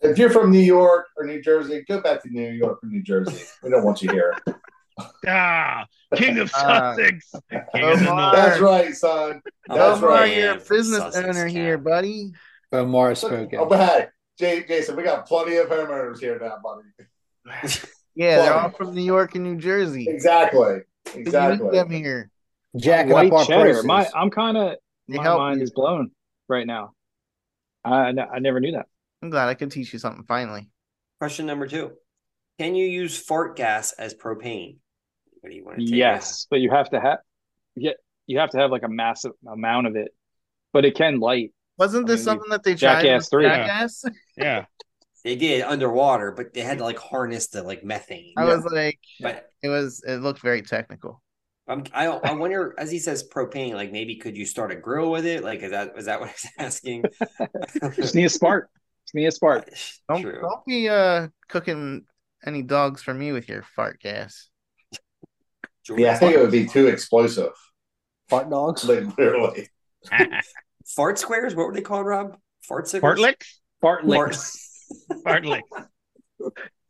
if 0.00 0.18
you're 0.18 0.30
from 0.30 0.50
New 0.50 0.58
York 0.58 1.06
or 1.16 1.24
New 1.24 1.40
Jersey, 1.40 1.84
go 1.88 2.00
back 2.00 2.22
to 2.22 2.28
New 2.28 2.50
York 2.50 2.78
or 2.82 2.88
New 2.88 3.02
Jersey. 3.02 3.44
We 3.62 3.70
don't 3.70 3.84
want 3.84 4.02
you 4.02 4.10
here. 4.10 4.36
ah, 5.26 5.86
King 6.14 6.38
of 6.38 6.52
uh, 6.54 6.94
Sussex. 6.96 7.34
Uh, 7.34 7.38
King 7.74 7.84
of 7.84 8.00
That's 8.00 8.60
right, 8.60 8.94
son. 8.94 9.40
That's 9.68 9.98
Omar, 9.98 10.10
right. 10.10 10.36
You're 10.36 10.52
a 10.52 10.56
business 10.56 10.98
Sussex 10.98 11.28
owner 11.28 11.46
here, 11.46 11.78
buddy. 11.78 12.32
But 12.72 12.86
more 12.86 13.14
spoken. 13.14 13.60
Oh, 13.60 13.66
but 13.66 14.10
hey, 14.38 14.64
Jason, 14.66 14.96
we 14.96 15.02
got 15.02 15.26
plenty 15.26 15.56
of 15.56 15.68
homeowners 15.68 16.18
here 16.18 16.38
now, 16.40 16.56
buddy. 16.62 17.78
yeah, 18.14 18.36
they're 18.36 18.54
all 18.54 18.70
from 18.70 18.94
New 18.94 19.04
York 19.04 19.34
and 19.34 19.44
New 19.44 19.56
Jersey. 19.56 20.08
Exactly. 20.08 20.80
Exactly. 21.14 21.70
them 21.70 21.90
here. 21.90 22.30
Jack 22.76 23.08
White 23.08 23.30
up 23.30 23.40
our 23.40 23.44
cheddar. 23.44 23.64
Prices. 23.64 23.84
My, 23.84 24.08
I'm 24.14 24.30
kind 24.30 24.56
of 24.56 24.76
my 25.06 25.22
mind 25.22 25.58
you. 25.58 25.64
is 25.64 25.70
blown 25.70 26.12
right 26.48 26.66
now. 26.66 26.94
I 27.84 28.14
I 28.34 28.38
never 28.38 28.58
knew 28.58 28.72
that. 28.72 28.86
I'm 29.22 29.28
glad 29.28 29.48
I 29.48 29.54
could 29.54 29.70
teach 29.70 29.92
you 29.92 29.98
something 29.98 30.24
finally. 30.24 30.70
Question 31.20 31.44
number 31.44 31.66
two: 31.66 31.92
Can 32.58 32.74
you 32.74 32.86
use 32.86 33.18
fart 33.18 33.56
gas 33.56 33.92
as 33.92 34.14
propane? 34.14 34.78
What 35.40 35.50
do 35.50 35.56
you 35.56 35.64
want 35.64 35.78
to 35.78 35.84
take? 35.84 35.94
Yes, 35.94 36.46
but 36.48 36.60
you 36.60 36.70
have 36.70 36.88
to 36.90 37.00
have 37.00 37.18
yeah, 37.74 37.92
you 38.26 38.38
have 38.38 38.50
to 38.50 38.58
have 38.58 38.70
like 38.70 38.82
a 38.82 38.88
massive 38.88 39.32
amount 39.46 39.88
of 39.88 39.96
it, 39.96 40.14
but 40.72 40.86
it 40.86 40.94
can 40.94 41.20
light. 41.20 41.52
Wasn't 41.78 42.06
this 42.06 42.20
I 42.20 42.20
mean, 42.20 42.24
something 42.24 42.50
that 42.50 42.62
they 42.62 42.74
tried? 42.74 43.02
Jackass 43.02 43.28
three. 43.28 43.44
Jackass? 43.44 44.04
Yeah. 44.36 44.64
They 45.24 45.36
did 45.36 45.62
underwater, 45.62 46.32
but 46.32 46.52
they 46.52 46.62
had 46.62 46.78
to 46.78 46.84
like 46.84 46.98
harness 46.98 47.46
the 47.46 47.62
like 47.62 47.84
methane. 47.84 48.34
I 48.36 48.44
was 48.44 48.64
like, 48.64 48.98
but 49.20 49.50
it 49.62 49.68
was 49.68 50.02
it 50.04 50.16
looked 50.16 50.40
very 50.40 50.62
technical. 50.62 51.22
I'm, 51.68 51.84
I 51.94 52.06
I 52.06 52.32
wonder, 52.32 52.74
as 52.76 52.90
he 52.90 52.98
says, 52.98 53.28
propane. 53.28 53.74
Like 53.74 53.92
maybe 53.92 54.16
could 54.16 54.36
you 54.36 54.44
start 54.44 54.72
a 54.72 54.76
grill 54.76 55.12
with 55.12 55.24
it? 55.24 55.44
Like 55.44 55.60
is 55.62 55.70
that 55.70 55.92
is 55.96 56.06
that 56.06 56.18
what 56.18 56.30
he's 56.30 56.50
asking? 56.58 57.04
Just 57.94 58.16
need 58.16 58.24
a 58.24 58.28
spark. 58.30 58.68
Just 59.06 59.14
need 59.14 59.26
a 59.26 59.30
spark. 59.30 59.70
Don't 60.08 60.22
True. 60.22 60.40
don't 60.40 60.64
be 60.66 60.88
uh 60.88 61.28
cooking 61.48 62.04
any 62.44 62.62
dogs 62.62 63.00
for 63.00 63.14
me 63.14 63.30
with 63.30 63.48
your 63.48 63.62
fart 63.62 64.00
gas. 64.00 64.48
Yeah, 65.88 66.12
I 66.12 66.14
think 66.16 66.34
it 66.34 66.40
would 66.40 66.50
be 66.50 66.66
too 66.66 66.88
explosive. 66.88 67.52
Fart 68.28 68.50
dogs, 68.50 68.84
like, 68.88 69.16
literally. 69.16 69.68
Fart 70.94 71.18
squares. 71.18 71.54
What 71.54 71.66
were 71.66 71.74
they 71.74 71.80
called, 71.80 72.06
Rob? 72.06 72.36
Fart 72.62 72.88
Fart 72.88 73.18
licks. 73.18 73.60
Fart 73.80 74.04
licks. 74.04 74.86
fart 75.24 75.44
licks. 75.44 75.68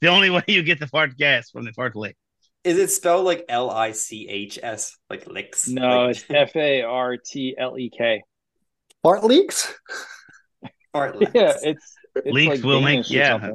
The 0.00 0.08
only 0.08 0.30
way 0.30 0.42
you 0.48 0.62
get 0.62 0.80
the 0.80 0.86
fart 0.86 1.16
gas 1.16 1.50
from 1.50 1.64
the 1.64 1.72
fart 1.72 1.96
lick. 1.96 2.16
Is 2.64 2.78
it 2.78 2.90
spelled 2.90 3.24
like 3.24 3.44
L 3.48 3.70
I 3.70 3.92
C 3.92 4.28
H 4.28 4.58
S, 4.62 4.96
like 5.10 5.26
licks? 5.26 5.68
No, 5.68 6.06
like... 6.06 6.16
it's 6.16 6.24
F 6.28 6.56
A 6.56 6.82
R 6.82 7.16
T 7.16 7.56
L 7.58 7.78
E 7.78 7.90
K. 7.90 8.22
Fart 9.02 9.24
leaks. 9.24 9.72
Fart 10.92 11.16
leaks. 11.18 11.32
Yeah, 11.34 11.54
it's, 11.62 11.94
it's 12.14 12.26
leaks 12.26 12.56
like 12.56 12.62
will 12.62 12.80
make 12.80 13.10
yeah. 13.10 13.52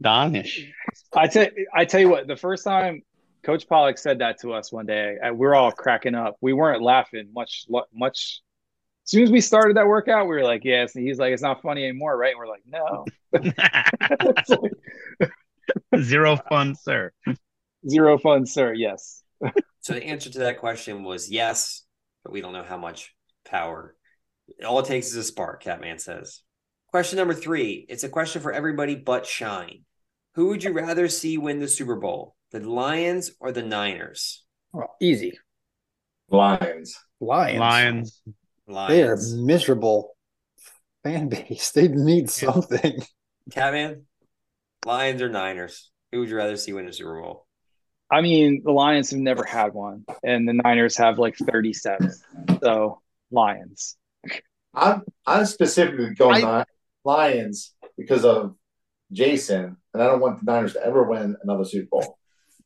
Danish. 0.00 0.70
I 1.14 1.26
tell 1.26 1.46
I 1.74 1.84
tell 1.86 2.00
you 2.00 2.08
what, 2.08 2.26
the 2.28 2.36
first 2.36 2.64
time 2.64 3.02
Coach 3.42 3.68
Pollock 3.68 3.98
said 3.98 4.18
that 4.18 4.40
to 4.40 4.52
us 4.52 4.70
one 4.70 4.86
day. 4.86 5.16
We 5.30 5.38
were 5.38 5.54
all 5.54 5.72
cracking 5.72 6.14
up. 6.14 6.36
We 6.40 6.52
weren't 6.52 6.82
laughing 6.82 7.30
much. 7.32 7.66
Much. 7.92 8.42
As 9.08 9.12
soon 9.12 9.22
as 9.22 9.30
we 9.30 9.40
started 9.40 9.78
that 9.78 9.86
workout, 9.86 10.26
we 10.26 10.36
were 10.36 10.44
like, 10.44 10.66
"Yes." 10.66 10.94
And 10.94 11.02
he's 11.02 11.18
like, 11.18 11.32
"It's 11.32 11.40
not 11.40 11.62
funny 11.62 11.82
anymore, 11.82 12.14
right?" 12.14 12.34
And 12.34 12.38
we're 12.38 12.46
like, 12.46 12.62
"No." 12.66 13.06
Like, 15.18 15.32
Zero 16.02 16.36
fun, 16.36 16.74
sir. 16.74 17.10
Zero 17.88 18.18
fun, 18.18 18.44
sir. 18.44 18.74
Yes. 18.74 19.22
So 19.80 19.94
the 19.94 20.04
answer 20.04 20.28
to 20.28 20.40
that 20.40 20.58
question 20.58 21.04
was 21.04 21.30
yes, 21.30 21.86
but 22.22 22.34
we 22.34 22.42
don't 22.42 22.52
know 22.52 22.62
how 22.62 22.76
much 22.76 23.14
power. 23.46 23.96
All 24.66 24.80
it 24.80 24.84
takes 24.84 25.06
is 25.06 25.16
a 25.16 25.22
spark, 25.22 25.62
Catman 25.62 25.98
says. 25.98 26.42
Question 26.90 27.16
number 27.16 27.32
three. 27.32 27.86
It's 27.88 28.04
a 28.04 28.10
question 28.10 28.42
for 28.42 28.52
everybody 28.52 28.94
but 28.94 29.24
Shine. 29.24 29.86
Who 30.34 30.48
would 30.48 30.62
you 30.62 30.72
rather 30.74 31.08
see 31.08 31.38
win 31.38 31.60
the 31.60 31.68
Super 31.68 31.96
Bowl? 31.96 32.36
The 32.50 32.60
Lions 32.60 33.30
or 33.40 33.52
the 33.52 33.62
Niners? 33.62 34.44
Well, 34.70 34.94
easy. 35.00 35.38
Lions. 36.28 36.94
Lions. 37.20 37.58
Lions. 37.58 38.22
They 38.68 39.02
are 39.02 39.16
miserable 39.34 40.16
fan 41.02 41.28
base. 41.28 41.72
They 41.74 41.88
need 41.88 42.30
something. 42.30 43.02
Catman? 43.50 44.06
Lions 44.84 45.22
or 45.22 45.28
Niners? 45.28 45.90
Who 46.12 46.20
would 46.20 46.28
you 46.28 46.36
rather 46.36 46.56
see 46.56 46.72
win 46.72 46.86
the 46.86 46.92
Super 46.92 47.20
Bowl? 47.20 47.46
I 48.10 48.20
mean, 48.20 48.62
the 48.64 48.72
Lions 48.72 49.10
have 49.10 49.20
never 49.20 49.44
had 49.44 49.74
one, 49.74 50.04
and 50.22 50.48
the 50.48 50.54
Niners 50.54 50.96
have 50.96 51.18
like 51.18 51.36
37. 51.36 52.10
So, 52.62 53.02
Lions. 53.30 53.96
I'm 54.74 55.02
I'm 55.26 55.44
specifically 55.46 56.14
going 56.14 56.44
I- 56.44 56.64
Lions 57.04 57.74
because 57.96 58.24
of 58.24 58.54
Jason, 59.12 59.76
and 59.92 60.02
I 60.02 60.06
don't 60.06 60.20
want 60.20 60.44
the 60.44 60.50
Niners 60.50 60.74
to 60.74 60.84
ever 60.84 61.02
win 61.04 61.36
another 61.42 61.64
Super 61.64 61.88
Bowl. 61.90 62.18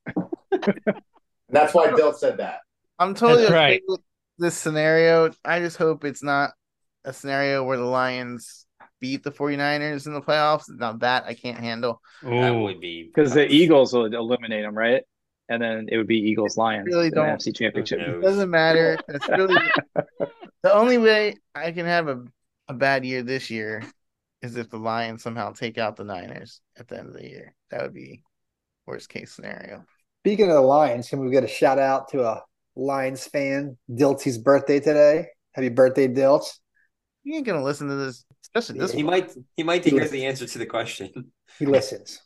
and 0.53 1.03
that's 1.49 1.75
why 1.75 1.91
Bill 1.93 2.13
said 2.13 2.39
that. 2.39 2.61
I'm 2.99 3.15
totally 3.15 3.43
That's 3.43 3.51
okay 3.51 3.59
right. 3.59 3.83
with 3.89 4.01
this 4.39 4.57
scenario. 4.57 5.31
I 5.45 5.61
just 5.61 5.77
hope 5.77 6.05
it's 6.05 6.23
not 6.23 6.51
a 7.05 7.13
scenario 7.13 7.65
where 7.65 7.77
the 7.77 7.85
Lions 7.85 8.67
beat 9.01 9.23
the 9.25 9.33
49ers 9.33 10.07
in 10.07 10.15
the 10.15 10.21
playoffs. 10.21 10.65
Now 10.69 10.93
that 10.95 11.25
I 11.25 11.35
can't 11.35 11.59
handle. 11.59 12.01
That 12.23 12.51
would 12.51 12.81
be 12.81 13.05
Because 13.05 13.35
the. 13.35 13.47
Eagles 13.51 13.93
would 13.93 14.15
eliminate 14.15 14.65
them, 14.65 14.77
right? 14.77 15.03
And 15.49 15.61
then 15.61 15.87
it 15.91 15.97
would 15.97 16.07
be 16.07 16.19
Eagles 16.19 16.57
Lions 16.57 16.87
Really 16.87 17.09
in 17.09 17.15
don't- 17.15 17.27
NFC 17.29 17.55
Championship. 17.55 18.01
It 18.01 18.23
doesn't 18.23 18.51
matter. 18.51 18.99
It's 19.09 19.29
really 19.29 19.57
the 20.63 20.73
only 20.73 20.99
way 20.99 21.35
I 21.55 21.73
can 21.73 21.85
have 21.87 22.09
a, 22.09 22.23
a 22.69 22.75
bad 22.75 23.05
year 23.05 23.23
this 23.23 23.51
year 23.51 23.83
is 24.41 24.57
if 24.57 24.71
the 24.71 24.79
Lions 24.79 25.23
somehow 25.23 25.53
take 25.53 25.79
out 25.79 25.97
the 25.97 26.05
Niners 26.05 26.61
at 26.79 26.89
the 26.89 26.99
end 26.99 27.09
of 27.09 27.15
the 27.15 27.29
year. 27.29 27.55
That 27.71 27.83
would 27.83 27.95
be 27.95 28.23
worst 28.87 29.09
case 29.09 29.33
scenario. 29.33 29.85
Speaking 30.23 30.49
of 30.49 30.55
the 30.55 30.61
Lions, 30.61 31.09
can 31.09 31.21
we 31.21 31.31
get 31.31 31.45
a 31.45 31.49
shout 31.49 31.79
out 31.79 32.09
to 32.11 32.25
a 32.25 32.43
Lions 32.77 33.27
fan? 33.27 33.77
Diltsy's 33.91 34.39
birthday 34.39 34.81
today. 34.81 35.27
Happy 35.53 35.69
birthday, 35.69 36.09
Dilt. 36.09 36.53
You 37.25 37.37
ain't 37.37 37.47
gonna 37.47 37.63
listen 37.63 37.89
to 37.89 37.95
this, 37.95 38.25
especially 38.43 38.79
this 38.81 38.93
He 38.93 39.05
one. 39.05 39.13
might 39.13 39.33
he 39.57 39.63
might 39.63 39.85
hear 39.85 40.09
the 40.09 40.25
answer 40.27 40.47
to 40.47 40.59
the 40.59 40.67
question. 40.67 41.33
He 41.59 41.67
listens. 41.67 42.21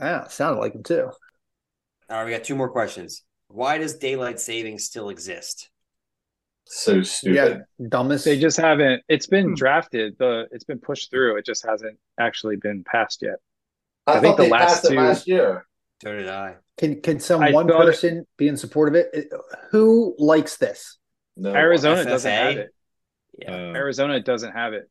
Yeah, 0.00 0.26
sounded 0.28 0.60
like 0.60 0.74
him 0.74 0.82
too. 0.82 1.10
All 2.10 2.16
right, 2.18 2.24
we 2.26 2.30
got 2.30 2.44
two 2.44 2.54
more 2.54 2.68
questions. 2.68 3.22
Why 3.48 3.78
does 3.78 3.96
daylight 3.96 4.38
savings 4.40 4.84
still 4.84 5.08
exist? 5.08 5.70
So 6.66 7.02
stupid. 7.02 7.36
Yeah, 7.80 7.88
dumbest. 7.88 8.24
They 8.24 8.38
just 8.38 8.56
haven't. 8.56 9.02
It's 9.08 9.26
been 9.26 9.48
Hmm. 9.48 9.54
drafted. 9.54 10.16
The 10.18 10.46
it's 10.50 10.64
been 10.64 10.78
pushed 10.78 11.10
through. 11.10 11.36
It 11.38 11.44
just 11.46 11.64
hasn't 11.66 11.98
actually 12.18 12.56
been 12.56 12.84
passed 12.84 13.22
yet. 13.22 13.36
I, 14.06 14.14
I 14.18 14.20
think 14.20 14.36
the 14.36 14.48
last 14.48 14.82
passed 14.82 14.88
two- 14.88 14.96
last 14.96 15.26
year. 15.28 15.66
So 16.04 16.12
did 16.12 16.28
I. 16.28 16.56
Can 16.76 17.00
can 17.00 17.18
some 17.20 17.42
I 17.42 17.50
one 17.52 17.66
thought 17.66 17.82
it- 17.82 17.86
person 17.86 18.26
be 18.36 18.48
in 18.48 18.56
support 18.56 18.88
of 18.90 18.94
it? 18.94 19.08
It- 19.12 19.32
Who 19.70 20.14
likes 20.18 20.56
this? 20.58 20.98
No, 21.36 21.52
Arizona 21.54 22.02
FFA? 22.02 22.04
doesn't 22.08 22.30
have 22.32 22.56
it. 22.56 22.74
Yeah. 23.38 23.52
Uh, 23.52 23.56
Arizona 23.74 24.20
doesn't 24.20 24.52
have 24.52 24.72
it. 24.74 24.88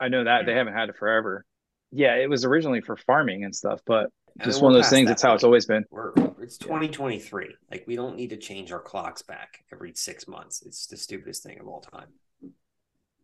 I 0.00 0.08
know 0.08 0.24
that 0.24 0.44
they 0.44 0.54
haven't 0.54 0.74
had 0.74 0.88
it 0.90 0.96
forever. 0.96 1.44
Yeah, 1.92 2.16
it 2.16 2.28
was 2.28 2.44
originally 2.44 2.80
for 2.82 2.96
farming 2.96 3.44
and 3.44 3.54
stuff, 3.54 3.80
but 3.86 4.10
just 4.44 4.60
one 4.60 4.72
of 4.72 4.76
those 4.76 4.90
things. 4.90 5.06
that 5.06 5.12
It's 5.12 5.22
how 5.22 5.34
it's 5.34 5.44
always 5.44 5.64
been. 5.66 5.84
We're 5.90 6.12
it's 6.42 6.58
2023. 6.58 7.54
Like 7.70 7.84
we 7.86 7.96
don't 7.96 8.16
need 8.16 8.30
to 8.30 8.36
change 8.36 8.72
our 8.72 8.80
clocks 8.80 9.22
back 9.22 9.64
every 9.72 9.94
six 9.94 10.26
months. 10.28 10.62
It's 10.66 10.86
the 10.88 10.96
stupidest 10.96 11.42
thing 11.42 11.58
of 11.60 11.68
all 11.68 11.80
time. 11.80 12.08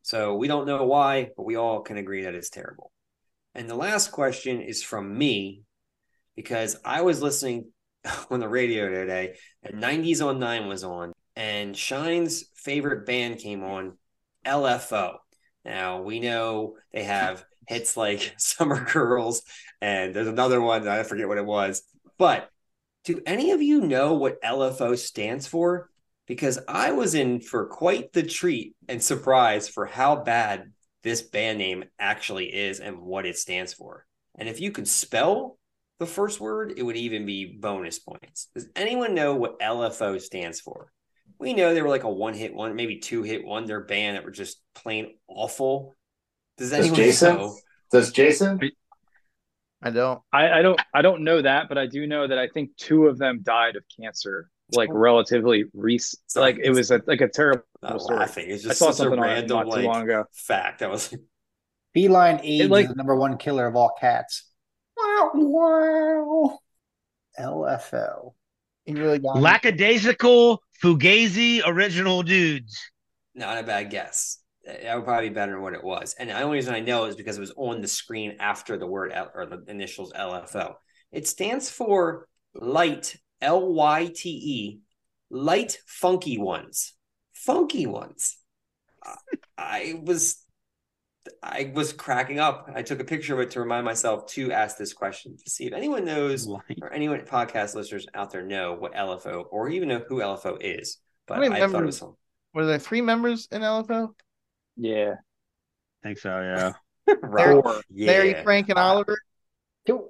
So 0.03 0.37
we 0.37 0.49
don't 0.49 0.67
know 0.67 0.85
why, 0.85 1.31
but 1.37 1.45
we 1.45 1.57
all 1.57 1.81
can 1.81 1.97
agree 1.99 2.23
that 2.23 2.35
it's 2.35 2.51
terrible. 2.51 2.91
And 3.55 3.69
the 3.69 3.75
last 3.75 4.13
question 4.13 4.63
is 4.63 4.83
from 4.83 5.17
me 5.19 5.63
because 6.37 6.77
I 6.85 7.03
was 7.03 7.23
listening 7.23 7.71
on 8.31 8.41
the 8.41 8.49
radio 8.49 8.89
today 8.89 9.37
and 9.63 9.83
90s 9.83 10.27
on 10.27 10.39
9 10.39 10.69
was 10.69 10.85
on 10.85 11.13
and 11.37 11.77
Shine's 11.77 12.45
favorite 12.55 13.07
band 13.07 13.39
came 13.39 13.63
on 13.63 13.97
LFO. 14.47 15.17
Now 15.65 16.03
we 16.03 16.21
know 16.21 16.77
they 16.93 17.05
have 17.05 17.45
hits 17.69 17.97
like 17.97 18.35
Summer 18.39 18.85
Girls 18.85 19.43
and 19.81 20.15
there's 20.15 20.29
another 20.29 20.61
one 20.61 20.87
I 20.87 21.03
forget 21.03 21.29
what 21.29 21.39
it 21.39 21.47
was. 21.47 21.83
But 22.19 22.49
do 23.05 23.21
any 23.27 23.51
of 23.51 23.63
you 23.63 23.81
know 23.81 24.15
what 24.15 24.41
LFO 24.43 24.97
stands 24.97 25.47
for? 25.47 25.91
Because 26.27 26.59
I 26.69 26.93
was 26.93 27.15
in 27.15 27.41
for 27.41 27.67
quite 27.67 28.13
the 28.13 28.23
treat 28.23 28.77
and 28.89 29.03
surprise 29.03 29.69
for 29.69 29.87
how 29.87 30.17
bad 30.17 30.73
this 31.03 31.21
band 31.21 31.59
name 31.59 31.85
actually 31.99 32.47
is 32.47 32.79
and 32.79 33.01
what 33.01 33.27
it 33.27 33.37
stands 33.37 33.73
for. 33.73 34.07
And 34.37 34.49
if 34.49 34.61
you 34.61 34.71
could 34.71 34.87
spell 34.87 35.59
the 36.03 36.11
first 36.13 36.41
word, 36.41 36.75
it 36.77 36.83
would 36.83 36.97
even 36.97 37.25
be 37.27 37.47
bonus 37.47 37.99
points. 37.99 38.49
Does 38.55 38.67
anyone 38.77 39.15
know 39.15 39.35
what 39.35 39.59
LFO 39.61 40.21
stands 40.21 40.61
for? 40.61 40.93
We 41.39 41.55
know 41.55 41.73
they 41.75 41.83
were 41.83 41.89
like 41.89 42.05
a 42.05 42.11
one 42.11 42.35
hit 42.35 42.55
one, 42.55 42.77
maybe 42.77 42.99
two 42.99 43.23
hit 43.23 43.45
wonder 43.45 43.81
band 43.81 44.17
that 44.17 44.25
were 44.25 44.31
just 44.31 44.61
plain 44.75 45.15
awful. 45.29 45.95
Does 46.59 46.71
Does 46.71 46.79
anyone 46.81 46.97
Jason? 46.97 47.37
know? 47.37 47.57
Does 47.91 48.13
Jason? 48.13 48.61
I 49.83 49.91
don't. 49.91 50.21
I, 50.33 50.51
I 50.59 50.63
don't 50.63 50.81
I 50.95 51.03
don't 51.03 51.25
know 51.25 51.43
that, 51.43 51.69
but 51.69 51.79
I 51.79 51.87
do 51.87 52.07
know 52.07 52.27
that 52.27 52.39
I 52.39 52.47
think 52.49 52.77
two 52.77 53.07
of 53.07 53.19
them 53.19 53.41
died 53.43 53.75
of 53.77 53.83
cancer, 54.01 54.49
like 54.75 54.91
Oh. 54.91 54.95
relatively 54.95 55.65
recent. 55.75 56.21
Sorry, 56.29 56.53
Like 56.53 56.61
it 56.65 56.71
was 56.71 56.91
a, 56.93 57.01
like 57.07 57.21
a 57.21 57.29
terrible 57.29 57.65
oh, 57.83 57.89
Not 57.91 58.03
story. 58.03 58.19
laughing. 58.21 58.47
It's 58.49 58.67
I 58.67 58.73
saw 58.75 58.87
such 58.87 58.93
a 58.93 58.97
something 58.99 59.19
on 59.19 59.25
it 59.25 59.33
random 59.33 59.57
not 59.69 59.75
too 59.77 59.83
long 59.83 60.03
ago. 60.03 60.25
fact. 60.33 60.79
That 60.81 60.91
was 60.91 61.13
Feline 61.95 62.41
AIDS 62.45 62.71
like- 62.71 62.85
is 62.85 62.91
the 62.91 62.97
number 62.97 63.17
one 63.17 63.37
killer 63.39 63.67
of 63.67 63.75
all 63.77 63.93
cats. 64.01 64.49
Wow, 64.97 65.31
wow. 65.35 66.59
LFO. 67.39 68.35
You 68.87 68.97
really 68.97 69.19
got 69.19 69.37
me. 69.37 69.43
Lackadaisical 69.43 70.63
Fugazi 70.83 71.61
original 71.65 72.23
dudes. 72.23 72.79
not 73.35 73.59
a 73.59 73.63
bad 73.63 73.91
guess. 73.91 74.39
That 74.65 74.95
would 74.95 75.05
probably 75.05 75.29
be 75.29 75.35
better 75.35 75.53
than 75.53 75.63
what 75.63 75.75
it 75.75 75.83
was. 75.83 76.15
And 76.19 76.31
the 76.31 76.41
only 76.41 76.57
reason 76.57 76.75
I 76.75 76.81
know 76.81 77.05
is 77.07 77.17
because 77.17 77.37
it 77.37 77.41
was 77.41 77.53
on 77.57 77.81
the 77.81 77.89
screen 77.89 78.37
after 78.39 78.77
the 78.77 78.87
word 78.87 79.11
L, 79.13 79.31
or 79.35 79.47
the 79.47 79.65
initials 79.69 80.13
LFO. 80.13 80.75
It 81.11 81.27
stands 81.27 81.69
for 81.71 82.29
light, 82.55 83.17
L 83.41 83.73
Y 83.73 84.11
T 84.15 84.29
E, 84.31 84.81
light 85.31 85.79
funky 85.87 86.39
ones. 86.39 86.95
Funky 87.35 87.87
ones. 87.87 88.37
I- 89.05 89.17
I 89.59 89.95
was 90.03 90.42
I 91.43 91.71
was 91.75 91.93
cracking 91.93 92.41
up. 92.41 92.71
I 92.75 92.83
took 92.83 92.99
a 93.01 93.05
picture 93.05 93.35
of 93.35 93.41
it 93.41 93.53
to 93.53 93.61
remind 93.61 93.85
myself 93.85 94.27
to 94.33 94.51
ask 94.53 94.77
this 94.77 94.93
question 94.93 95.37
to 95.37 95.51
see 95.51 95.67
if 95.67 95.73
anyone 95.73 96.05
knows 96.05 96.49
or 96.49 96.93
anyone 96.93 97.21
podcast 97.21 97.75
listeners 97.75 98.07
out 98.15 98.31
there 98.33 98.43
know 98.43 98.75
what 98.75 98.95
LFO 98.95 99.45
or 99.51 99.69
even 99.69 99.89
know 99.89 100.03
who 100.09 100.17
LFO 100.19 100.57
is. 100.61 100.99
But 101.27 101.35
How 101.35 101.41
many 101.43 101.55
I 101.55 101.59
thought 101.61 101.65
it 101.65 101.73
members- 101.73 101.87
was 101.87 101.99
some 101.99 102.17
Were 102.55 102.67
there 102.67 102.79
three 102.79 103.01
members 103.01 103.47
in 103.53 103.63
LFO? 103.63 104.15
Yeah. 104.77 105.15
think 106.03 106.19
so, 106.19 106.41
yeah. 106.41 106.73
Rob. 107.23 107.63
Four. 107.65 107.83
Larry, 107.95 108.31
Yeah. 108.31 108.43
Frank, 108.43 108.69
and 108.69 108.77
Wow. 108.77 108.95
Oliver. 108.95 109.19
Can- 109.87 110.01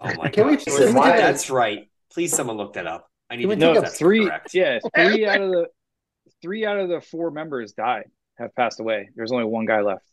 Oh 0.00 0.12
my 0.16 0.28
Can 0.30 0.46
we- 0.46 0.56
gosh. 0.56 0.66
we 0.66 0.72
If 0.84 0.92
that's 0.94 1.48
right. 1.50 1.90
Please 2.12 2.32
someone 2.34 2.56
look 2.56 2.74
that 2.74 2.86
up. 2.86 3.10
I 3.30 3.36
need 3.36 3.42
Can 3.48 3.50
to 3.50 3.56
know 3.56 3.72
if 3.74 3.82
that's 3.82 3.98
three 3.98 4.26
correct. 4.26 4.54
yeah, 4.54 4.78
three 4.94 5.26
out 5.26 5.40
of 5.40 5.50
the 5.50 5.66
three 6.42 6.64
out 6.66 6.78
of 6.78 6.88
the 6.88 7.00
four 7.00 7.30
members 7.30 7.72
died, 7.72 8.04
have 8.38 8.54
passed 8.54 8.78
away. 8.78 9.08
There's 9.16 9.32
only 9.32 9.44
one 9.44 9.64
guy 9.64 9.80
left. 9.80 10.04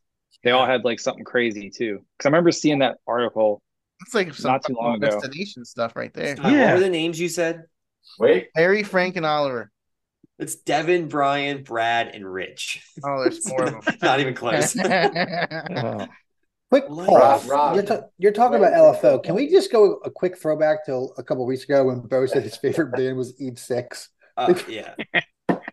They 0.43 0.51
all 0.51 0.65
had 0.65 0.83
like 0.83 0.99
something 0.99 1.23
crazy 1.23 1.69
too. 1.69 1.99
Because 2.17 2.25
I 2.25 2.29
remember 2.29 2.51
seeing 2.51 2.79
that 2.79 2.97
article. 3.07 3.61
That's 3.99 4.13
like 4.13 4.33
some 4.33 4.51
Not 4.51 4.65
too 4.65 4.73
long 4.73 4.95
ago. 4.95 5.09
destination 5.09 5.63
stuff 5.65 5.95
right 5.95 6.13
there. 6.13 6.35
Scott, 6.35 6.51
What 6.51 6.73
were 6.73 6.79
the 6.79 6.89
names 6.89 7.19
you 7.19 7.29
said? 7.29 7.63
Wait, 8.19 8.49
Harry, 8.55 8.83
Frank, 8.83 9.15
and 9.15 9.25
Oliver. 9.25 9.71
It's 10.39 10.55
Devin, 10.55 11.07
Brian, 11.07 11.63
Brad, 11.63 12.09
and 12.09 12.25
Rich. 12.31 12.83
Oh, 13.05 13.21
there's 13.21 13.47
more 13.47 13.63
of 13.63 13.85
them. 13.85 13.95
Not 14.01 14.19
even 14.19 14.33
close. 14.33 14.73
Quick 16.69 16.87
pause. 16.87 17.47
Rob, 17.47 17.75
You're, 17.75 17.83
ta- 17.83 18.01
you're 18.17 18.31
talking 18.31 18.59
Wait, 18.59 18.69
about 18.69 18.95
LFO. 19.01 19.23
Can 19.23 19.35
we 19.35 19.47
just 19.49 19.71
go 19.71 19.97
a 20.03 20.09
quick 20.09 20.37
throwback 20.39 20.83
to 20.87 21.09
a 21.17 21.23
couple 21.23 21.45
weeks 21.45 21.63
ago 21.65 21.85
when 21.85 21.99
Bo 22.01 22.25
said 22.25 22.41
his 22.41 22.57
favorite 22.57 22.91
band 22.97 23.15
was 23.15 23.39
Eve 23.39 23.59
Six? 23.59 24.09
Uh, 24.35 24.55
yeah. 24.67 24.95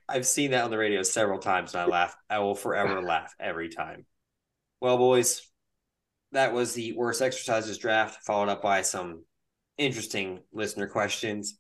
I've 0.07 0.27
seen 0.27 0.51
that 0.51 0.62
on 0.65 0.70
the 0.70 0.77
radio 0.77 1.03
several 1.03 1.39
times 1.39 1.73
and 1.74 1.81
I 1.82 1.87
laugh. 1.87 2.15
I 2.28 2.41
will 2.41 2.55
forever 2.55 3.01
laugh 3.01 3.35
every 3.41 3.70
time. 3.70 4.05
Well, 4.81 4.97
boys, 4.97 5.43
that 6.32 6.52
was 6.52 6.73
the 6.74 6.93
worst 6.93 7.23
exercises 7.23 7.78
draft, 7.78 8.24
followed 8.24 8.48
up 8.48 8.62
by 8.62 8.82
some 8.82 9.24
interesting 9.77 10.40
listener 10.52 10.86
questions. 10.89 11.59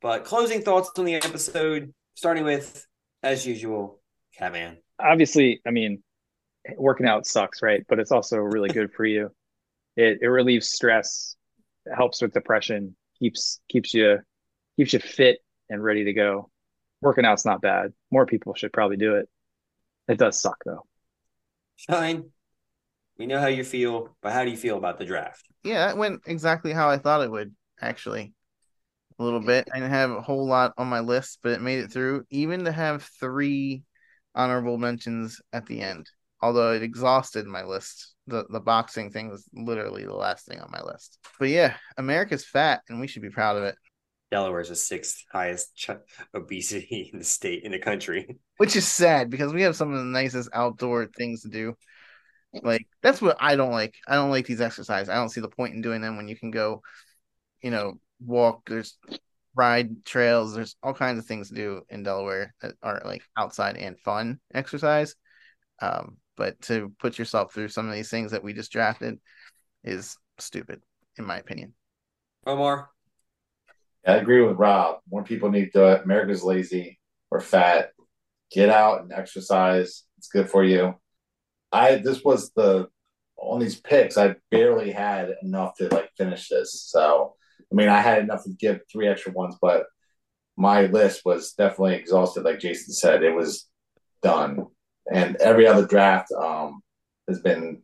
But 0.00 0.24
closing 0.24 0.62
thoughts 0.62 0.90
on 0.98 1.04
the 1.04 1.14
episode, 1.14 1.92
starting 2.14 2.44
with, 2.44 2.86
as 3.22 3.46
usual, 3.46 4.00
Catman. 4.36 4.78
Obviously, 5.00 5.60
I 5.66 5.70
mean, 5.70 6.02
working 6.76 7.06
out 7.06 7.26
sucks, 7.26 7.62
right? 7.62 7.84
But 7.88 7.98
it's 7.98 8.12
also 8.12 8.36
really 8.36 8.68
good 8.68 8.92
for 8.92 9.04
you. 9.04 9.30
It 9.96 10.18
it 10.22 10.28
relieves 10.28 10.68
stress, 10.68 11.36
it 11.86 11.94
helps 11.94 12.20
with 12.22 12.32
depression, 12.32 12.96
keeps 13.18 13.60
keeps 13.68 13.94
you 13.94 14.18
keeps 14.76 14.92
you 14.92 14.98
fit 14.98 15.38
and 15.68 15.82
ready 15.82 16.04
to 16.04 16.12
go. 16.12 16.50
Working 17.00 17.24
out's 17.24 17.44
not 17.44 17.62
bad. 17.62 17.92
More 18.10 18.26
people 18.26 18.54
should 18.54 18.72
probably 18.72 18.96
do 18.96 19.16
it. 19.16 19.28
It 20.08 20.18
does 20.18 20.40
suck 20.40 20.58
though. 20.64 20.84
Shine. 21.76 22.30
We 23.18 23.26
know 23.26 23.40
how 23.40 23.48
you 23.48 23.64
feel, 23.64 24.16
but 24.22 24.32
how 24.32 24.44
do 24.44 24.50
you 24.50 24.56
feel 24.56 24.78
about 24.78 24.98
the 24.98 25.04
draft? 25.04 25.44
Yeah, 25.64 25.86
that 25.86 25.96
went 25.96 26.22
exactly 26.26 26.72
how 26.72 26.88
I 26.88 26.98
thought 26.98 27.22
it 27.22 27.30
would, 27.30 27.54
actually. 27.80 28.32
A 29.18 29.24
little 29.24 29.40
bit. 29.40 29.68
I 29.72 29.80
didn't 29.80 29.90
have 29.90 30.12
a 30.12 30.22
whole 30.22 30.46
lot 30.46 30.72
on 30.78 30.86
my 30.86 31.00
list, 31.00 31.40
but 31.42 31.52
it 31.52 31.60
made 31.60 31.80
it 31.80 31.90
through. 31.90 32.24
Even 32.30 32.64
to 32.64 32.72
have 32.72 33.02
three 33.18 33.82
honorable 34.36 34.78
mentions 34.78 35.40
at 35.52 35.66
the 35.66 35.80
end, 35.80 36.08
although 36.40 36.72
it 36.72 36.84
exhausted 36.84 37.44
my 37.46 37.64
list. 37.64 38.14
The 38.28 38.44
the 38.50 38.60
boxing 38.60 39.10
thing 39.10 39.30
was 39.30 39.48
literally 39.52 40.04
the 40.04 40.14
last 40.14 40.46
thing 40.46 40.60
on 40.60 40.70
my 40.70 40.82
list. 40.82 41.18
But 41.40 41.48
yeah, 41.48 41.74
America's 41.96 42.44
fat, 42.44 42.82
and 42.88 43.00
we 43.00 43.08
should 43.08 43.22
be 43.22 43.30
proud 43.30 43.56
of 43.56 43.64
it. 43.64 43.74
Delaware's 44.30 44.68
the 44.68 44.76
sixth 44.76 45.24
highest 45.32 45.74
ch- 45.74 45.90
obesity 46.34 47.10
in 47.12 47.18
the 47.18 47.24
state 47.24 47.64
in 47.64 47.72
the 47.72 47.78
country. 47.78 48.36
Which 48.58 48.76
is 48.76 48.86
sad 48.86 49.30
because 49.30 49.52
we 49.52 49.62
have 49.62 49.74
some 49.74 49.92
of 49.92 49.98
the 49.98 50.04
nicest 50.04 50.50
outdoor 50.52 51.06
things 51.06 51.42
to 51.42 51.48
do. 51.48 51.74
Like 52.52 52.86
that's 53.02 53.20
what 53.20 53.36
I 53.40 53.56
don't 53.56 53.70
like. 53.70 53.94
I 54.06 54.14
don't 54.14 54.30
like 54.30 54.46
these 54.46 54.60
exercises. 54.60 55.08
I 55.08 55.16
don't 55.16 55.28
see 55.28 55.40
the 55.40 55.48
point 55.48 55.74
in 55.74 55.82
doing 55.82 56.00
them 56.00 56.16
when 56.16 56.28
you 56.28 56.36
can 56.36 56.50
go, 56.50 56.82
you 57.62 57.70
know, 57.70 58.00
walk. 58.20 58.62
There's 58.68 58.96
ride 59.54 60.04
trails. 60.04 60.54
There's 60.54 60.76
all 60.82 60.94
kinds 60.94 61.18
of 61.18 61.26
things 61.26 61.48
to 61.48 61.54
do 61.54 61.82
in 61.90 62.02
Delaware 62.02 62.54
that 62.62 62.74
are 62.82 63.02
like 63.04 63.22
outside 63.36 63.76
and 63.76 63.98
fun 64.00 64.40
exercise. 64.54 65.14
Um, 65.80 66.16
but 66.36 66.60
to 66.62 66.92
put 66.98 67.18
yourself 67.18 67.52
through 67.52 67.68
some 67.68 67.88
of 67.88 67.94
these 67.94 68.10
things 68.10 68.30
that 68.30 68.42
we 68.42 68.52
just 68.52 68.72
drafted 68.72 69.18
is 69.84 70.16
stupid, 70.38 70.80
in 71.18 71.24
my 71.24 71.38
opinion. 71.38 71.74
Omar, 72.46 72.88
I 74.06 74.14
agree 74.14 74.40
with 74.40 74.56
Rob. 74.56 75.00
More 75.10 75.24
people 75.24 75.50
need 75.50 75.66
to 75.66 75.70
do 75.72 75.88
it. 75.88 76.04
America's 76.04 76.42
lazy 76.42 76.98
or 77.30 77.40
fat. 77.40 77.90
Get 78.50 78.70
out 78.70 79.02
and 79.02 79.12
exercise. 79.12 80.04
It's 80.16 80.28
good 80.28 80.48
for 80.48 80.64
you. 80.64 80.94
I 81.72 81.96
this 81.96 82.22
was 82.24 82.50
the 82.52 82.88
on 83.36 83.60
these 83.60 83.80
picks. 83.80 84.18
I 84.18 84.36
barely 84.50 84.90
had 84.90 85.34
enough 85.42 85.76
to 85.76 85.88
like 85.88 86.10
finish 86.16 86.48
this. 86.48 86.82
So 86.88 87.34
I 87.70 87.74
mean, 87.74 87.88
I 87.88 88.00
had 88.00 88.20
enough 88.20 88.44
to 88.44 88.50
give 88.50 88.80
three 88.90 89.08
extra 89.08 89.32
ones, 89.32 89.56
but 89.60 89.86
my 90.56 90.82
list 90.86 91.22
was 91.24 91.52
definitely 91.52 91.94
exhausted. 91.94 92.44
Like 92.44 92.60
Jason 92.60 92.92
said, 92.92 93.22
it 93.22 93.34
was 93.34 93.68
done. 94.22 94.66
And 95.12 95.36
every 95.36 95.66
other 95.66 95.86
draft 95.86 96.32
um, 96.32 96.82
has 97.28 97.40
been 97.40 97.82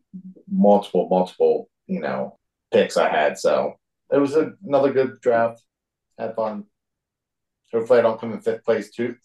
multiple, 0.51 1.09
multiple, 1.09 1.69
you 1.87 2.01
know, 2.01 2.39
picks 2.73 2.97
I 2.97 3.09
had. 3.09 3.39
So 3.39 3.75
it 4.13 4.19
was 4.19 4.35
a, 4.35 4.53
another 4.67 4.93
good 4.93 5.21
draft. 5.21 5.63
Had 6.19 6.35
fun. 6.35 6.65
Hopefully, 7.73 7.99
I 7.99 8.03
don't 8.03 8.21
come 8.21 8.33
in 8.33 8.41
fifth 8.41 8.65
place 8.65 8.91
two, 8.93 9.17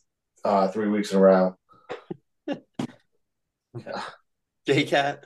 uh, 0.43 0.69
three 0.69 0.87
weeks 0.87 1.11
in 1.11 1.17
a 1.17 1.21
row. 1.21 1.55
JCat. 4.69 5.23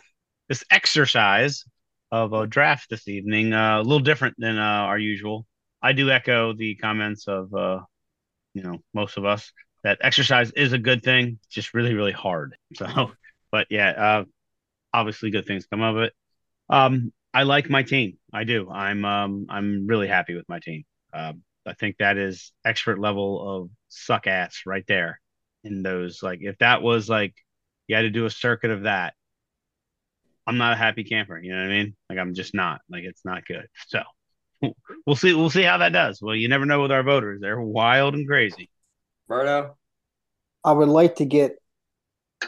This 0.50 0.64
exercise 0.70 1.64
of 2.12 2.34
a 2.34 2.46
draft 2.46 2.90
this 2.90 3.08
evening, 3.08 3.54
uh, 3.54 3.80
a 3.80 3.82
little 3.82 4.00
different 4.00 4.36
than 4.38 4.58
uh, 4.58 4.62
our 4.62 4.98
usual. 4.98 5.46
I 5.82 5.94
do 5.94 6.10
echo 6.12 6.54
the 6.54 6.76
comments 6.76 7.28
of, 7.28 7.54
uh, 7.54 7.82
you 8.54 8.64
know, 8.64 8.80
most 8.94 9.18
of 9.18 9.26
us 9.26 9.52
that 9.84 9.98
exercise 10.02 10.52
is 10.52 10.74
a 10.74 10.78
good 10.78 11.04
thing, 11.04 11.40
just 11.50 11.74
really, 11.74 11.94
really 11.94 12.12
hard. 12.12 12.56
So, 12.76 13.12
but 13.52 13.68
yeah, 13.70 13.90
uh, 13.90 14.24
obviously 14.94 15.30
good 15.30 15.46
things 15.46 15.66
come 15.66 15.82
of 15.82 15.98
it. 15.98 16.14
Um, 16.70 17.12
I 17.34 17.44
like 17.44 17.70
my 17.70 17.84
team. 17.84 18.18
I 18.32 18.44
do. 18.46 18.70
I'm, 18.70 19.06
um, 19.06 19.48
I'm 19.50 19.88
really 19.88 20.08
happy 20.08 20.36
with 20.36 20.48
my 20.48 20.60
team. 20.60 20.84
Um, 21.14 21.44
I 21.66 21.74
think 21.74 21.98
that 21.98 22.18
is 22.18 22.52
expert 22.66 23.00
level 23.00 23.62
of 23.64 23.70
suck 23.90 24.28
ass 24.28 24.62
right 24.66 24.86
there 24.88 25.20
in 25.64 25.84
those. 25.84 26.22
Like, 26.24 26.40
if 26.42 26.58
that 26.60 26.82
was 26.82 27.10
like, 27.10 27.34
you 27.88 27.96
had 27.96 28.04
to 28.04 28.10
do 28.10 28.26
a 28.26 28.30
circuit 28.30 28.72
of 28.72 28.84
that, 28.84 29.14
I'm 30.48 30.58
not 30.58 30.74
a 30.74 30.78
happy 30.78 31.04
camper. 31.04 31.40
You 31.40 31.52
know 31.56 31.62
what 31.62 31.72
I 31.72 31.84
mean? 31.84 31.96
Like, 32.10 32.20
I'm 32.20 32.34
just 32.34 32.54
not. 32.54 32.82
Like, 32.90 33.04
it's 33.04 33.26
not 33.26 33.46
good. 33.46 33.68
So, 33.88 34.02
we'll 35.06 35.16
see. 35.16 35.34
We'll 35.34 35.50
see 35.50 35.64
how 35.64 35.78
that 35.80 35.94
does. 35.94 36.22
Well, 36.22 36.36
you 36.36 36.50
never 36.50 36.66
know 36.66 36.82
with 36.82 36.92
our 36.92 37.04
voters; 37.04 37.42
they're 37.42 37.62
wild 37.62 38.16
and 38.16 38.28
crazy. 38.28 38.70
Berto. 39.30 39.76
I 40.64 40.72
would 40.74 40.90
like 40.90 41.16
to 41.18 41.26
get 41.26 41.58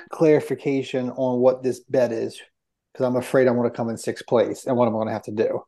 clarification 0.10 1.10
on 1.12 1.40
what 1.40 1.64
this 1.64 1.80
bet 1.82 2.12
is 2.12 2.42
because 2.94 3.06
I'm 3.06 3.16
afraid 3.16 3.48
I'm 3.48 3.56
going 3.56 3.70
to 3.70 3.76
come 3.76 3.90
in 3.90 3.98
sixth 3.98 4.26
place 4.28 4.66
and 4.66 4.78
what 4.78 4.88
I'm 4.88 4.94
going 4.94 5.08
to 5.08 5.14
have 5.14 5.24
to 5.24 5.32
do. 5.32 5.62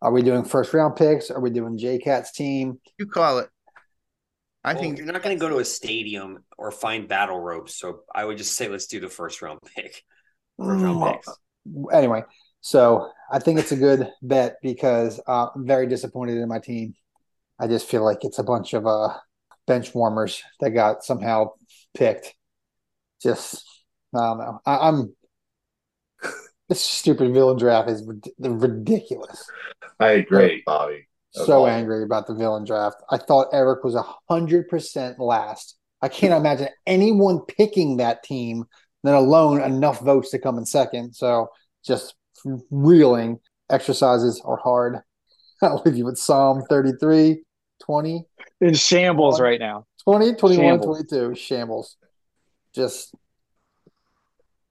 Are 0.00 0.10
we 0.12 0.22
doing 0.22 0.44
first 0.44 0.74
round 0.74 0.96
picks? 0.96 1.30
Are 1.30 1.40
we 1.40 1.50
doing 1.50 1.78
JCat's 1.78 2.32
team? 2.32 2.80
You 2.98 3.06
call 3.06 3.38
it. 3.38 3.50
I 4.64 4.74
Well, 4.74 4.82
think 4.82 4.98
you're 4.98 5.06
not 5.06 5.22
going 5.22 5.36
to 5.36 5.40
go 5.40 5.48
to 5.48 5.58
a 5.58 5.64
stadium 5.64 6.44
or 6.56 6.70
find 6.70 7.08
battle 7.08 7.38
ropes, 7.40 7.74
so 7.74 8.02
I 8.14 8.24
would 8.24 8.38
just 8.38 8.54
say 8.54 8.68
let's 8.68 8.86
do 8.86 9.00
the 9.00 9.08
first 9.08 9.42
round 9.42 9.60
pick. 9.74 10.04
First 10.64 10.84
round 10.84 10.98
Mm, 10.98 11.02
picks. 11.02 11.38
Anyway, 11.92 12.24
so 12.60 13.10
I 13.30 13.38
think 13.38 13.58
it's 13.58 13.72
a 13.72 13.76
good 13.76 14.10
bet 14.22 14.56
because 14.62 15.20
uh, 15.26 15.48
I'm 15.54 15.66
very 15.66 15.86
disappointed 15.86 16.38
in 16.38 16.48
my 16.48 16.58
team. 16.58 16.94
I 17.58 17.66
just 17.66 17.88
feel 17.88 18.04
like 18.04 18.24
it's 18.24 18.38
a 18.38 18.44
bunch 18.44 18.74
of 18.74 18.86
uh, 18.86 19.14
bench 19.66 19.94
warmers 19.94 20.42
that 20.60 20.70
got 20.70 21.04
somehow 21.04 21.50
picked. 21.94 22.34
Just 23.22 23.64
I 24.14 24.18
don't 24.18 24.38
know. 24.38 24.60
I, 24.66 24.88
I'm 24.88 25.14
this 26.68 26.80
stupid 26.80 27.32
villain 27.32 27.58
draft 27.58 27.88
is 27.88 28.04
rid- 28.06 28.28
ridiculous. 28.38 29.50
I 30.00 30.12
agree, 30.12 30.62
Bobby. 30.66 31.06
That's 31.34 31.46
so 31.46 31.66
angry 31.66 32.02
about 32.02 32.26
the 32.26 32.34
villain 32.34 32.64
draft. 32.64 32.96
I 33.10 33.16
thought 33.16 33.48
Eric 33.52 33.84
was 33.84 33.94
a 33.94 34.04
hundred 34.28 34.68
percent 34.68 35.18
last. 35.18 35.76
I 36.02 36.08
can't 36.08 36.34
imagine 36.34 36.68
anyone 36.86 37.40
picking 37.46 37.98
that 37.98 38.24
team, 38.24 38.64
let 39.02 39.14
alone 39.14 39.60
enough 39.62 40.00
votes 40.00 40.30
to 40.30 40.38
come 40.38 40.58
in 40.58 40.66
second. 40.66 41.14
So 41.14 41.48
just 41.84 42.14
reeling. 42.70 43.40
Exercises 43.70 44.42
are 44.44 44.56
hard. 44.56 45.00
I'll 45.62 45.82
leave 45.84 45.96
you 45.96 46.04
with 46.04 46.18
Psalm 46.18 46.62
33, 46.68 47.42
20, 47.84 48.24
In 48.60 48.74
shambles 48.74 49.40
right 49.40 49.60
now. 49.60 49.86
20, 50.04 50.34
21, 50.34 50.64
Shambles. 50.64 51.04
22. 51.08 51.34
Shambles. 51.40 51.96
Just 52.74 53.14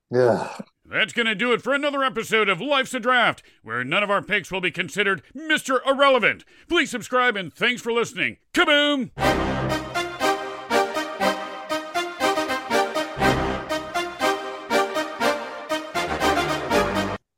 Yeah. 0.10 0.50
That's 0.84 1.14
going 1.14 1.28
to 1.28 1.36
do 1.36 1.54
it 1.54 1.62
for 1.62 1.74
another 1.74 2.04
episode 2.04 2.50
of 2.50 2.60
Life's 2.60 2.94
a 2.94 3.00
Draft, 3.00 3.44
where 3.64 3.82
none 3.86 4.04
of 4.04 4.12
our 4.12 4.22
picks 4.22 4.52
will 4.52 4.60
be 4.60 4.72
considered 4.72 5.24
Mr. 5.34 5.80
Irrelevant. 5.88 6.44
Please 6.68 6.92
subscribe 6.92 7.38
and 7.38 7.54
thanks 7.54 7.82
for 7.82 7.94
listening. 7.94 8.38
Kaboom! 8.54 9.12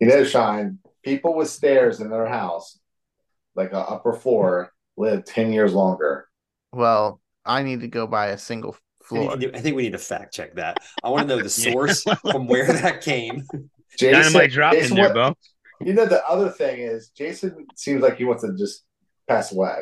You 0.10 0.16
know, 0.18 0.24
Shine, 0.24 0.80
people 1.04 1.36
with 1.36 1.50
stairs 1.50 2.00
in 2.02 2.10
their 2.10 2.26
house, 2.28 2.80
like 3.56 3.72
a 3.74 3.80
upper 3.80 4.14
floor, 4.14 4.72
live 4.98 5.26
10 5.26 5.52
years 5.54 5.74
longer. 5.74 6.28
well, 6.72 7.20
I 7.46 7.64
need 7.64 7.82
to 7.82 7.88
go 7.88 8.08
buy 8.08 8.28
a 8.28 8.38
single 8.38 8.76
floor. 9.04 9.32
to 9.32 9.38
do- 9.38 9.52
I 9.54 9.60
think 9.60 9.76
we 9.76 9.84
need 9.84 9.92
to 9.92 9.98
fact 9.98 10.34
check 10.34 10.56
that. 10.56 10.78
I 11.04 11.10
want 11.10 11.28
to 11.28 11.36
know 11.36 11.42
the 11.44 11.50
source 11.68 12.04
from 12.32 12.48
where 12.48 12.68
that 12.72 13.02
came. 13.02 13.44
Dynamite 14.00 14.52
drop 14.52 14.74
in 14.74 14.80
Jason 14.82 14.96
there, 14.96 15.14
wa- 15.14 15.32
Bo. 15.32 15.36
You 15.86 15.94
know, 15.94 16.06
the 16.06 16.26
other 16.28 16.50
thing 16.50 16.80
is, 16.80 17.10
Jason 17.10 17.68
seems 17.76 18.02
like 18.02 18.16
he 18.18 18.24
wants 18.24 18.44
to 18.44 18.54
just 18.58 18.84
pass 19.28 19.52
away. 19.52 19.82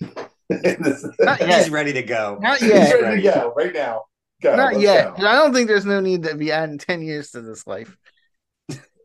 This- 0.48 1.06
He's 1.40 1.70
ready 1.70 1.92
to 1.94 2.02
go. 2.02 2.38
Not 2.40 2.58
He's 2.58 2.68
yet. 2.68 3.00
ready 3.00 3.22
to 3.22 3.30
go 3.32 3.52
right 3.56 3.72
now. 3.72 4.02
Go. 4.42 4.54
Not 4.56 4.78
yet. 4.78 5.16
go. 5.16 5.26
I 5.26 5.36
don't 5.36 5.52
think 5.54 5.68
there's 5.68 5.86
no 5.86 6.00
need 6.00 6.22
to 6.24 6.34
be 6.34 6.52
adding 6.52 6.76
10 6.78 7.00
years 7.02 7.30
to 7.30 7.40
this 7.40 7.66
life. 7.66 7.96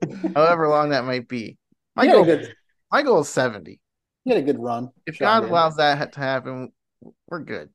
However 0.35 0.67
long 0.67 0.89
that 0.89 1.05
might 1.05 1.27
be. 1.27 1.57
My 1.95 2.03
You 2.03 2.09
had 2.09 2.15
a 2.15 2.17
goal, 2.17 2.25
good, 2.25 2.55
my 2.91 3.01
goal 3.01 3.19
is 3.21 3.29
70. 3.29 3.79
you 4.25 4.33
had 4.33 4.43
a 4.43 4.45
good 4.45 4.59
run. 4.59 4.89
If 5.05 5.15
Sean 5.15 5.27
God 5.27 5.39
did. 5.41 5.49
allows 5.49 5.75
that 5.77 6.13
to 6.13 6.19
happen, 6.19 6.71
we're 7.27 7.39
good. 7.39 7.69